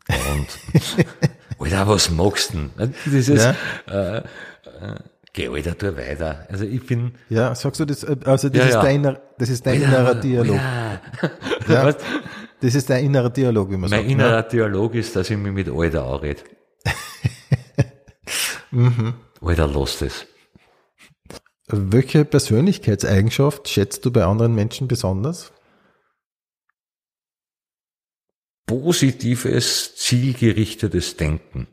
Und 0.08 0.46
Alter, 1.58 1.88
was 1.88 2.10
magst 2.10 2.54
du 2.54 2.68
denn? 2.78 2.94
Dieses, 3.06 3.42
Ja. 3.44 3.54
äh, 3.86 4.16
äh, 4.18 4.22
geh 5.32 5.48
Alter, 5.48 5.76
tu 5.76 5.96
weiter. 5.96 6.46
Also 6.48 6.64
ich 6.64 6.84
bin, 6.86 7.12
Ja, 7.28 7.54
sagst 7.54 7.80
du 7.80 7.84
das? 7.84 8.02
äh, 8.02 8.16
Also 8.24 8.48
das 8.48 8.58
Ja, 8.58 8.66
ist 8.68 8.74
ja. 8.74 8.82
dein, 8.82 9.18
das 9.38 9.48
ist 9.50 9.66
dein 9.66 9.82
innerer 9.82 10.14
Dialog. 10.14 10.56
Ja. 10.56 11.00
Ja. 11.68 11.94
Das 12.62 12.74
ist 12.74 12.90
dein 12.90 13.04
innerer 13.04 13.30
Dialog, 13.30 13.68
wie 13.70 13.76
man 13.76 13.88
Mein 13.90 14.00
sagt. 14.00 14.10
innerer 14.10 14.42
ne? 14.42 14.48
Dialog 14.50 14.94
ist, 14.94 15.14
dass 15.16 15.30
ich 15.30 15.36
mich 15.36 15.52
mit 15.52 15.68
Alter 15.68 16.04
anrede. 16.06 16.42
Mhm. 18.70 19.14
Alter, 19.42 19.66
lass 19.68 19.98
das. 19.98 20.26
Welche 21.72 22.24
Persönlichkeitseigenschaft 22.24 23.68
schätzt 23.68 24.04
du 24.04 24.10
bei 24.10 24.24
anderen 24.24 24.54
Menschen 24.54 24.88
besonders? 24.88 25.52
Positives, 28.66 29.96
zielgerichtetes 29.96 31.16
Denken. 31.16 31.66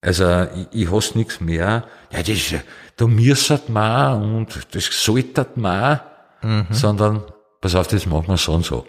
Also, 0.00 0.46
ich, 0.72 0.82
ich 0.82 0.90
hasse 0.90 1.16
nichts 1.16 1.40
mehr. 1.40 1.86
Ja, 2.10 2.22
das, 2.22 2.54
da 2.96 3.06
müsstet 3.06 3.68
man 3.68 4.22
und 4.36 4.74
das 4.74 4.86
solltet 4.86 5.56
man, 5.56 6.00
Mhm. 6.44 6.66
sondern, 6.72 7.22
pass 7.60 7.76
auf, 7.76 7.86
das 7.86 8.04
machen 8.06 8.26
wir 8.26 8.36
so 8.36 8.52
und 8.54 8.64
so. 8.64 8.84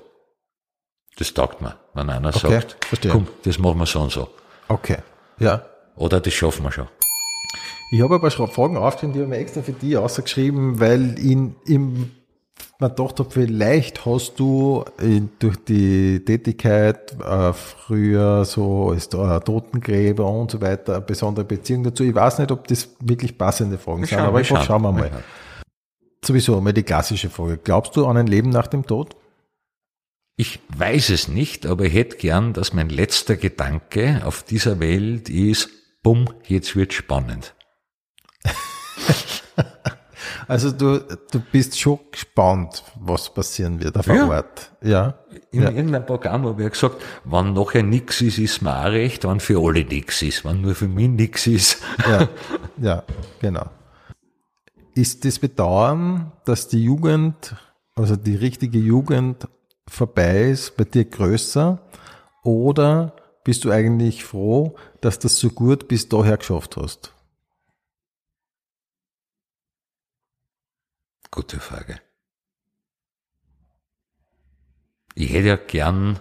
Das 1.18 1.32
taugt 1.36 1.62
mir, 1.62 1.78
wenn 1.94 2.10
einer 2.10 2.30
Okay, 2.36 2.50
sagt, 2.50 2.84
verstehe. 2.86 3.12
komm, 3.12 3.28
das 3.44 3.60
machen 3.60 3.78
wir 3.78 3.86
so 3.86 4.02
und 4.02 4.12
so. 4.12 4.28
Okay, 4.68 4.98
ja. 5.38 5.64
Oder 5.96 6.20
das 6.20 6.34
schaffen 6.34 6.64
wir 6.64 6.72
schon. 6.72 6.88
Ich 7.92 8.02
habe 8.02 8.16
ein 8.16 8.22
paar 8.22 8.48
Fragen 8.48 8.78
aufgeschrieben, 8.78 9.14
die 9.14 9.22
habe 9.22 9.36
ich 9.36 9.42
extra 9.42 9.62
für 9.62 9.74
die 9.74 9.98
ausgeschrieben, 9.98 10.80
weil 10.80 11.18
in, 11.20 11.56
im, 11.66 12.12
man 12.80 12.90
gedacht 12.90 13.20
habe, 13.20 13.30
vielleicht 13.30 14.06
hast 14.06 14.40
du 14.40 14.84
in, 15.00 15.30
durch 15.40 15.58
die 15.58 16.24
Tätigkeit 16.26 17.14
äh, 17.22 17.54
früher 17.54 18.46
so 18.46 18.90
als 18.90 19.08
äh, 19.08 19.40
Totengräber 19.42 20.30
und 20.30 20.52
so 20.52 20.62
weiter 20.62 20.96
eine 20.96 21.02
besondere 21.02 21.46
Beziehung 21.46 21.84
dazu. 21.84 22.04
Ich 22.04 22.16
weiß 22.16 22.40
nicht, 22.40 22.52
ob 22.52 22.68
das 22.68 22.90
wirklich 23.00 23.38
passende 23.38 23.78
Fragen 23.78 24.06
sind, 24.06 24.18
schauen, 24.18 24.28
aber 24.28 24.40
wir 24.40 24.40
einfach 24.40 24.64
schauen. 24.64 24.82
wir 24.82 24.92
mal. 24.92 25.12
Sowieso 26.26 26.60
mal 26.62 26.74
die 26.74 26.84
klassische 26.84 27.30
Frage. 27.30 27.58
Glaubst 27.58 27.96
du 27.96 28.06
an 28.06 28.18
ein 28.18 28.28
Leben 28.28 28.50
nach 28.50 28.68
dem 28.68 28.86
Tod? 28.86 29.16
Ich 30.36 30.60
weiß 30.76 31.12
es 31.12 31.28
nicht, 31.28 31.66
aber 31.66 31.86
ich 31.86 31.94
hätte 31.94 32.18
gern, 32.18 32.54
dass 32.54 32.74
mein 32.74 32.90
letzter 32.90 33.36
Gedanke 33.36 34.22
auf 34.26 34.44
dieser 34.44 34.80
Welt 34.80 35.30
ist, 35.30 35.70
bumm, 36.04 36.28
jetzt 36.46 36.76
wird 36.76 36.94
spannend. 36.94 37.56
Also 40.48 40.72
du, 40.72 41.00
du 41.32 41.40
bist 41.40 41.80
schon 41.80 42.00
gespannt, 42.12 42.84
was 43.00 43.34
passieren 43.34 43.82
wird 43.82 43.98
auf 43.98 44.08
Ja. 44.08 44.14
der 44.14 44.28
Ort. 44.30 44.72
Ja. 44.82 45.14
In 45.52 45.62
Ja. 45.64 45.70
irgendeinem 45.70 46.06
Programm 46.06 46.46
habe 46.46 46.64
ich 46.66 46.72
gesagt, 46.72 46.98
wenn 47.24 47.54
nachher 47.54 47.84
nix 47.84 48.20
ist, 48.22 48.38
ist 48.40 48.62
mir 48.62 48.78
auch 48.78 48.86
recht, 48.92 49.26
wenn 49.26 49.40
für 49.40 49.60
alle 49.66 49.86
nix 49.86 50.22
ist. 50.22 50.44
Wenn 50.44 50.62
nur 50.62 50.76
für 50.76 50.88
mich 50.88 51.08
nix 51.10 51.48
ist. 51.48 51.82
Ja, 52.08 52.28
ja, 52.82 53.04
genau. 53.40 53.66
Ist 54.96 55.24
das 55.26 55.40
Bedauern, 55.40 56.32
dass 56.46 56.68
die 56.68 56.84
Jugend, 56.84 57.56
also 57.96 58.16
die 58.18 58.36
richtige 58.36 58.80
Jugend 58.80 59.48
vorbei 59.88 60.50
ist, 60.50 60.76
bei 60.78 60.84
dir 60.84 61.06
größer? 61.06 61.80
Oder 62.44 63.16
bist 63.46 63.64
du 63.64 63.72
eigentlich 63.72 64.24
froh, 64.26 64.76
dass 65.04 65.20
das 65.20 65.38
so 65.38 65.50
gut 65.50 65.88
bis 65.88 66.08
daher 66.10 66.38
geschafft 66.38 66.78
hast? 66.78 67.14
Gute 71.32 71.60
Frage. 71.60 72.00
Ich 75.16 75.32
hätte 75.32 75.48
ja 75.48 75.56
gern 75.56 76.20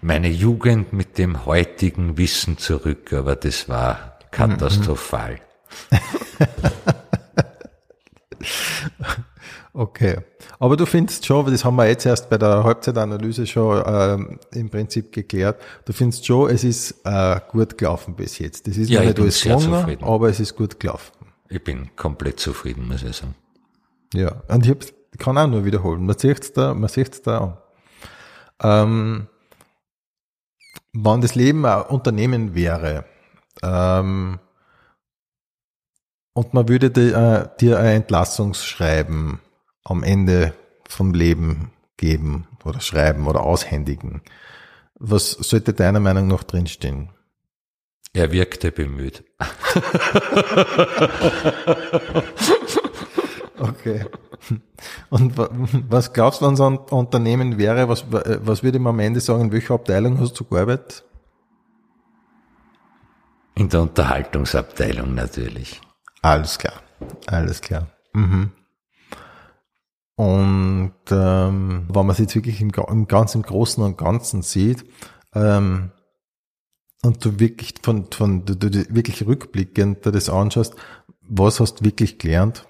meine 0.00 0.28
Jugend 0.28 0.92
mit 0.92 1.18
dem 1.18 1.44
heutigen 1.44 2.16
Wissen 2.16 2.58
zurück, 2.58 3.12
aber 3.12 3.36
das 3.36 3.68
war 3.68 4.18
katastrophal. 4.30 5.40
Okay. 9.78 10.18
Aber 10.60 10.76
du 10.76 10.86
findest 10.86 11.24
schon, 11.24 11.46
das 11.50 11.64
haben 11.64 11.76
wir 11.76 11.86
jetzt 11.86 12.04
erst 12.04 12.28
bei 12.30 12.36
der 12.36 12.64
Halbzeitanalyse 12.64 13.46
schon 13.46 13.82
ähm, 13.86 14.40
im 14.52 14.68
Prinzip 14.70 15.12
geklärt, 15.12 15.60
du 15.84 15.92
findest 15.92 16.26
schon, 16.26 16.50
es 16.50 16.64
ist 16.64 16.96
äh, 17.04 17.40
gut 17.48 17.78
gelaufen 17.78 18.14
bis 18.16 18.38
jetzt. 18.38 18.66
Das 18.66 18.76
ist 18.76 18.90
Ja, 18.90 19.02
nicht 19.02 19.18
alles 19.18 19.40
gelungen, 19.42 20.02
aber 20.02 20.28
es 20.28 20.40
ist 20.40 20.56
gut 20.56 20.80
gelaufen. 20.80 21.12
Ich 21.48 21.62
bin 21.62 21.90
komplett 21.96 22.40
zufrieden, 22.40 22.88
muss 22.88 23.02
ich 23.02 23.16
sagen. 23.16 23.34
Ja, 24.14 24.42
und 24.48 24.64
ich 24.64 24.70
hab's, 24.70 24.92
kann 25.18 25.38
auch 25.38 25.46
nur 25.46 25.64
wiederholen. 25.64 26.04
Man 26.04 26.18
sieht's 26.18 26.52
da, 26.52 26.74
man 26.74 26.88
sieht's 26.88 27.22
da 27.22 27.38
an. 27.38 27.56
Ähm, 28.60 29.26
wenn 30.92 31.20
das 31.20 31.34
Leben 31.34 31.64
ein 31.64 31.82
Unternehmen 31.82 32.54
wäre, 32.54 33.04
ähm, 33.62 34.40
und 36.32 36.54
man 36.54 36.68
würde 36.68 36.90
dir, 36.90 37.16
äh, 37.16 37.48
dir 37.60 37.78
ein 37.78 37.96
Entlassungsschreiben 37.96 39.40
am 39.88 40.02
Ende 40.02 40.54
vom 40.88 41.12
Leben 41.14 41.70
geben 41.96 42.46
oder 42.64 42.80
schreiben 42.80 43.26
oder 43.26 43.42
aushändigen, 43.42 44.22
was 44.94 45.30
sollte 45.32 45.72
deiner 45.74 46.00
Meinung 46.00 46.26
nach 46.28 46.42
drinstehen? 46.44 47.10
Er 48.14 48.32
wirkte 48.32 48.72
bemüht. 48.72 49.24
Okay. 53.58 54.04
Und 55.10 55.36
wa- 55.36 55.48
was 55.88 56.12
glaubst 56.12 56.40
du, 56.40 56.46
wenn 56.46 56.56
so 56.56 56.64
ein 56.70 56.78
Unternehmen 56.78 57.58
wäre, 57.58 57.88
was, 57.88 58.04
was 58.10 58.62
würde 58.62 58.78
man 58.78 58.94
am 58.94 59.00
Ende 59.00 59.20
sagen, 59.20 59.42
in 59.42 59.52
welcher 59.52 59.74
Abteilung 59.74 60.20
hast 60.20 60.38
du 60.38 60.44
gearbeitet? 60.44 61.04
In 63.56 63.68
der 63.68 63.82
Unterhaltungsabteilung 63.82 65.14
natürlich. 65.14 65.80
Alles 66.22 66.58
klar, 66.58 66.74
alles 67.26 67.60
klar. 67.60 67.88
Mhm. 68.12 68.52
Und 70.18 70.94
ähm, 71.12 71.86
wenn 71.86 72.06
man 72.06 72.10
es 72.10 72.18
jetzt 72.18 72.34
wirklich 72.34 72.60
im, 72.60 72.70
im 72.70 73.06
ganz 73.06 73.36
im 73.36 73.42
Großen 73.42 73.84
und 73.84 73.96
Ganzen 73.96 74.42
sieht, 74.42 74.84
ähm, 75.32 75.92
und 77.04 77.24
du 77.24 77.38
wirklich 77.38 77.74
von, 77.80 78.10
von 78.10 78.44
du, 78.44 78.56
du 78.56 78.68
wirklich 78.92 79.24
rückblickend 79.24 80.04
dir 80.04 80.10
das 80.10 80.28
anschaust, 80.28 80.74
was 81.20 81.60
hast 81.60 81.76
du 81.76 81.84
wirklich 81.84 82.18
gelernt? 82.18 82.66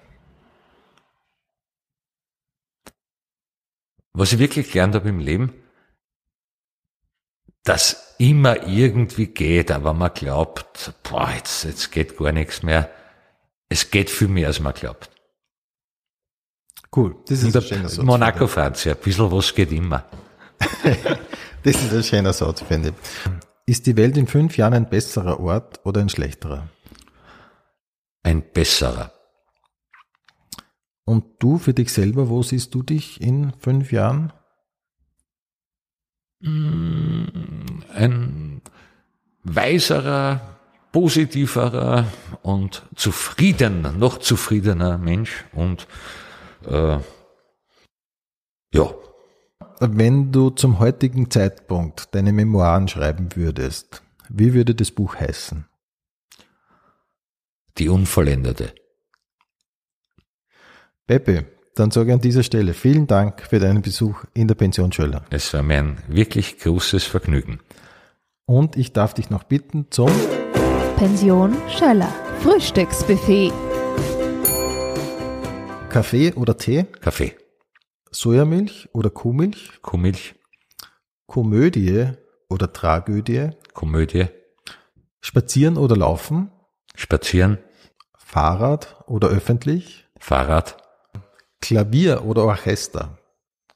Was 4.13 4.31
ich 4.31 4.37
wirklich 4.37 4.71
gelernt 4.71 4.93
habe 4.93 5.09
im 5.09 5.17
Leben, 5.17 5.51
dass 7.63 8.13
immer 8.19 8.67
irgendwie 8.67 9.25
geht, 9.25 9.71
aber 9.71 9.95
man 9.95 10.13
glaubt, 10.13 10.93
boah, 11.01 11.31
jetzt, 11.35 11.63
jetzt 11.63 11.91
geht 11.91 12.15
gar 12.15 12.31
nichts 12.31 12.61
mehr. 12.61 12.91
Es 13.69 13.89
geht 13.89 14.11
viel 14.11 14.27
mehr, 14.27 14.49
als 14.49 14.59
man 14.59 14.75
glaubt. 14.75 15.09
Cool, 16.95 17.15
das 17.27 17.43
ist 17.43 17.55
ein 17.55 17.61
In 17.61 17.67
schöner 17.67 17.89
Satz. 17.89 18.03
Monaco, 18.03 18.47
Franz, 18.47 18.83
ja, 18.83 18.93
ein 18.93 18.99
bisschen 18.99 19.31
was 19.31 19.53
geht 19.53 19.71
immer. 19.71 20.05
Das 21.61 21.75
ist 21.75 21.93
ein 21.93 22.03
schöner 22.03 22.31
Satz, 22.31 22.61
finde 22.61 22.89
ich. 22.89 22.95
Ist 23.65 23.85
die 23.85 23.97
Welt 23.97 24.15
in 24.15 24.27
fünf 24.27 24.55
Jahren 24.55 24.73
ein 24.73 24.89
besserer 24.89 25.41
Ort 25.41 25.81
oder 25.83 25.99
ein 25.99 26.07
schlechterer? 26.07 26.69
Ein 28.23 28.43
besserer. 28.53 29.11
Und 31.03 31.25
du 31.39 31.57
für 31.57 31.73
dich 31.73 31.91
selber, 31.91 32.29
wo 32.29 32.43
siehst 32.43 32.73
du 32.73 32.81
dich 32.81 33.19
in 33.19 33.51
fünf 33.59 33.91
Jahren? 33.91 34.31
Ein 37.93 38.61
weiserer, 39.43 40.57
positiverer 40.91 42.05
und 42.41 42.83
zufriedener, 42.95 43.91
noch 43.91 44.19
zufriedener 44.19 44.97
Mensch 44.97 45.45
und 45.51 45.87
äh, 46.67 46.99
ja, 48.73 48.93
Wenn 49.79 50.31
du 50.31 50.49
zum 50.51 50.79
heutigen 50.79 51.29
Zeitpunkt 51.31 52.13
deine 52.13 52.33
Memoiren 52.33 52.87
schreiben 52.87 53.29
würdest, 53.35 54.03
wie 54.29 54.53
würde 54.53 54.75
das 54.75 54.91
Buch 54.91 55.15
heißen? 55.15 55.65
die 57.79 57.89
Unvollendete. 57.89 58.73
Pepe, 61.07 61.45
dann 61.75 61.91
sage 61.91 62.09
ich 62.09 62.13
an 62.13 62.21
dieser 62.21 62.43
Stelle 62.43 62.73
vielen 62.73 63.07
Dank 63.07 63.41
für 63.41 63.59
deinen 63.59 63.81
Besuch 63.81 64.23
in 64.33 64.47
der 64.47 64.55
Pension 64.55 64.91
Schöller. 64.91 65.23
Es 65.29 65.53
war 65.53 65.63
mir 65.63 65.77
ein 65.77 65.97
wirklich 66.07 66.59
großes 66.59 67.05
Vergnügen. 67.05 67.59
Und 68.45 68.75
ich 68.75 68.93
darf 68.93 69.13
dich 69.13 69.29
noch 69.29 69.43
bitten 69.43 69.87
zum 69.89 70.11
Pension 70.97 71.55
Schöller. 71.69 72.13
Frühstücksbuffet. 72.41 73.51
Kaffee 75.89 76.33
oder 76.33 76.57
Tee, 76.57 76.83
Kaffee, 77.01 77.35
Sojamilch 78.11 78.89
oder 78.93 79.09
Kuhmilch, 79.09 79.81
Kuhmilch, 79.81 80.35
Komödie 81.25 82.11
oder 82.47 82.71
Tragödie, 82.71 83.49
Komödie, 83.73 84.27
Spazieren 85.19 85.77
oder 85.77 85.97
Laufen, 85.97 86.51
Spazieren, 86.95 87.57
Fahrrad 88.17 89.03
oder 89.07 89.29
öffentlich, 89.29 90.07
Fahrrad, 90.19 90.77
Klavier 91.61 92.23
oder 92.25 92.45
Orchester, 92.45 93.17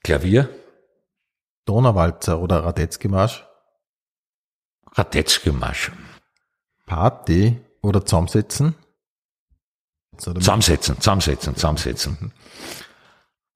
Klavier, 0.04 0.50
Donauwalzer 1.66 2.40
oder 2.40 2.64
Radetzkymarsch, 2.64 3.46
Radetzkymarsch, 4.92 5.92
Party 6.86 7.60
oder 7.82 8.06
Zusammensetzen, 8.06 8.76
oder 10.28 10.40
zusammensetzen, 10.40 10.96
zusammensetzen, 11.00 11.56
zusammensetzen. 11.56 12.34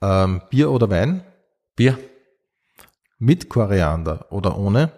ähm, 0.02 0.42
Bier 0.50 0.72
oder 0.72 0.90
Wein, 0.90 1.24
Bier, 1.76 1.98
Mit 3.20 3.50
Koriander 3.50 4.32
oder 4.32 4.58
ohne? 4.58 4.92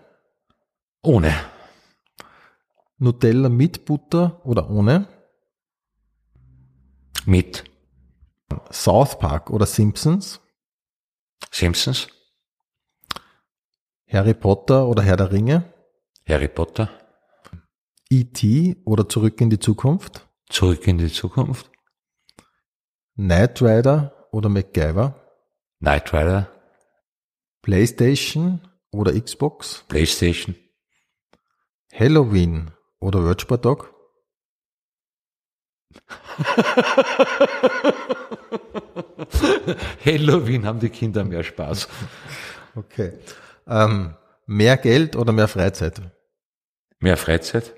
Ohne. 1.02 1.34
Nutella 2.98 3.48
mit 3.48 3.86
Butter 3.86 4.46
oder 4.46 4.70
ohne? 4.70 5.08
Mit. 7.26 7.64
South 8.72 9.18
Park 9.20 9.50
oder 9.50 9.66
Simpsons? 9.66 10.42
Simpsons. 11.52 12.08
Harry 14.08 14.34
Potter 14.34 14.88
oder 14.88 15.02
Herr 15.04 15.18
der 15.18 15.32
Ringe? 15.32 15.74
Harry 16.28 16.48
Potter. 16.48 16.90
E.T. 18.10 18.82
oder 18.86 19.08
Zurück 19.08 19.40
in 19.40 19.50
die 19.50 19.60
Zukunft? 19.60 20.28
Zurück 20.50 20.86
in 20.88 20.98
die 20.98 21.12
Zukunft. 21.12 21.70
Knight 23.16 23.62
Rider 23.62 24.28
oder 24.32 24.50
MacGyver? 24.50 25.16
Knight 25.80 26.14
Rider. 26.14 26.52
PlayStation 27.62 28.68
oder 28.92 29.14
Xbox? 29.14 29.86
Playstation. 29.88 30.56
Halloween 31.94 32.72
oder 33.00 33.24
Virtual 33.24 33.60
Dog? 33.60 33.94
Halloween 40.06 40.66
haben 40.66 40.80
die 40.80 40.90
Kinder 40.90 41.24
mehr 41.24 41.44
Spaß. 41.44 41.88
Okay. 42.76 43.14
Ähm, 43.68 44.16
mehr 44.46 44.78
Geld 44.78 45.16
oder 45.16 45.32
mehr 45.32 45.48
Freizeit? 45.48 46.02
Mehr 47.00 47.18
Freizeit. 47.18 47.76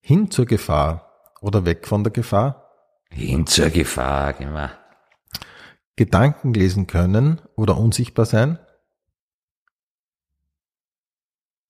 Hin 0.00 0.30
zur 0.30 0.46
Gefahr 0.46 1.13
oder 1.44 1.66
weg 1.66 1.86
von 1.86 2.02
der 2.02 2.12
Gefahr? 2.12 2.72
Hin 3.10 3.46
zur 3.46 3.68
Gefahr, 3.68 4.32
genau. 4.32 4.70
Gedanken 5.94 6.54
lesen 6.54 6.86
können 6.86 7.40
oder 7.54 7.76
unsichtbar 7.76 8.24
sein? 8.24 8.58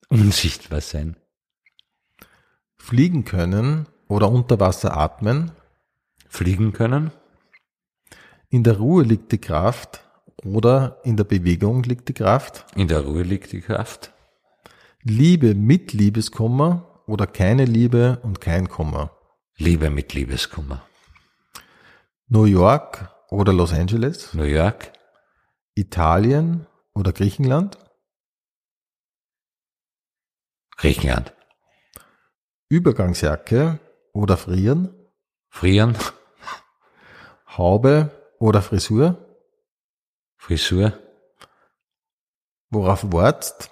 Unsichtbar 0.08 0.80
sein. 0.80 1.16
Fliegen 2.76 3.24
können 3.24 3.88
oder 4.06 4.30
unter 4.30 4.60
Wasser 4.60 4.96
atmen? 4.96 5.50
Fliegen 6.28 6.72
können. 6.72 7.10
In 8.50 8.62
der 8.62 8.78
Ruhe 8.78 9.02
liegt 9.02 9.32
die 9.32 9.40
Kraft 9.40 10.04
oder 10.44 11.00
in 11.02 11.16
der 11.16 11.24
Bewegung 11.24 11.82
liegt 11.82 12.08
die 12.08 12.14
Kraft? 12.14 12.64
In 12.76 12.86
der 12.86 13.00
Ruhe 13.00 13.24
liegt 13.24 13.50
die 13.50 13.60
Kraft. 13.60 14.12
Liebe 15.02 15.56
mit 15.56 15.92
Liebeskummer 15.92 17.02
oder 17.06 17.26
keine 17.26 17.64
Liebe 17.64 18.20
und 18.22 18.40
kein 18.40 18.68
Kummer? 18.68 19.10
Liebe 19.56 19.88
mit 19.88 20.14
Liebeskummer. 20.14 20.84
New 22.26 22.44
York 22.44 23.08
oder 23.30 23.52
Los 23.52 23.72
Angeles? 23.72 24.34
New 24.34 24.42
York. 24.42 24.92
Italien 25.76 26.66
oder 26.92 27.12
Griechenland? 27.12 27.78
Griechenland. 30.76 31.32
Übergangsjacke 32.68 33.78
oder 34.12 34.36
frieren? 34.36 34.92
Frieren. 35.50 35.96
Haube 37.46 38.10
oder 38.40 38.60
Frisur? 38.60 39.38
Frisur. 40.36 40.98
Worauf 42.70 43.12
wartest? 43.12 43.70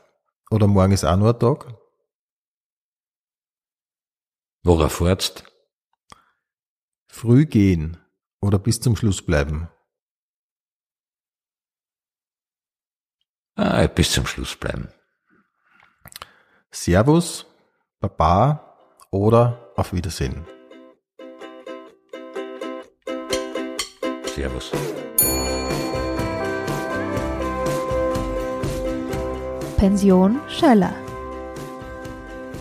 Oder 0.49 0.69
morgen 0.69 0.93
ist 0.93 1.05
auch 1.05 1.17
nur 1.17 1.35
ein 1.35 1.41
Tag? 1.41 1.75
Worauf 4.63 5.01
wartest? 5.01 5.52
Früh 7.13 7.45
gehen 7.45 7.99
oder 8.41 8.59
bis 8.59 8.81
zum 8.81 8.97
Schluss 8.97 9.21
bleiben? 9.21 9.69
Ah, 13.55 13.87
bis 13.87 14.13
zum 14.13 14.27
Schluss 14.27 14.57
bleiben. 14.57 14.89
Servus, 16.71 17.47
Baba 18.01 19.05
oder 19.11 19.73
auf 19.77 19.93
Wiedersehen. 19.93 20.47
Servus. 24.35 24.73
Pension 29.77 30.41
Schöller. 30.49 30.95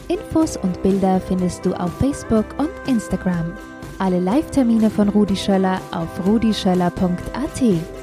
Infos 0.09 0.57
und 0.57 0.83
Bilder 0.83 1.21
findest 1.21 1.65
du 1.65 1.73
auf 1.73 1.97
Facebook 1.99 2.45
und 2.59 2.69
Instagram. 2.85 3.57
Alle 4.01 4.19
Live-Termine 4.19 4.89
von 4.89 5.09
Rudi 5.09 5.35
Schöller 5.35 5.79
auf 5.91 6.25
rudischöller.at. 6.25 8.00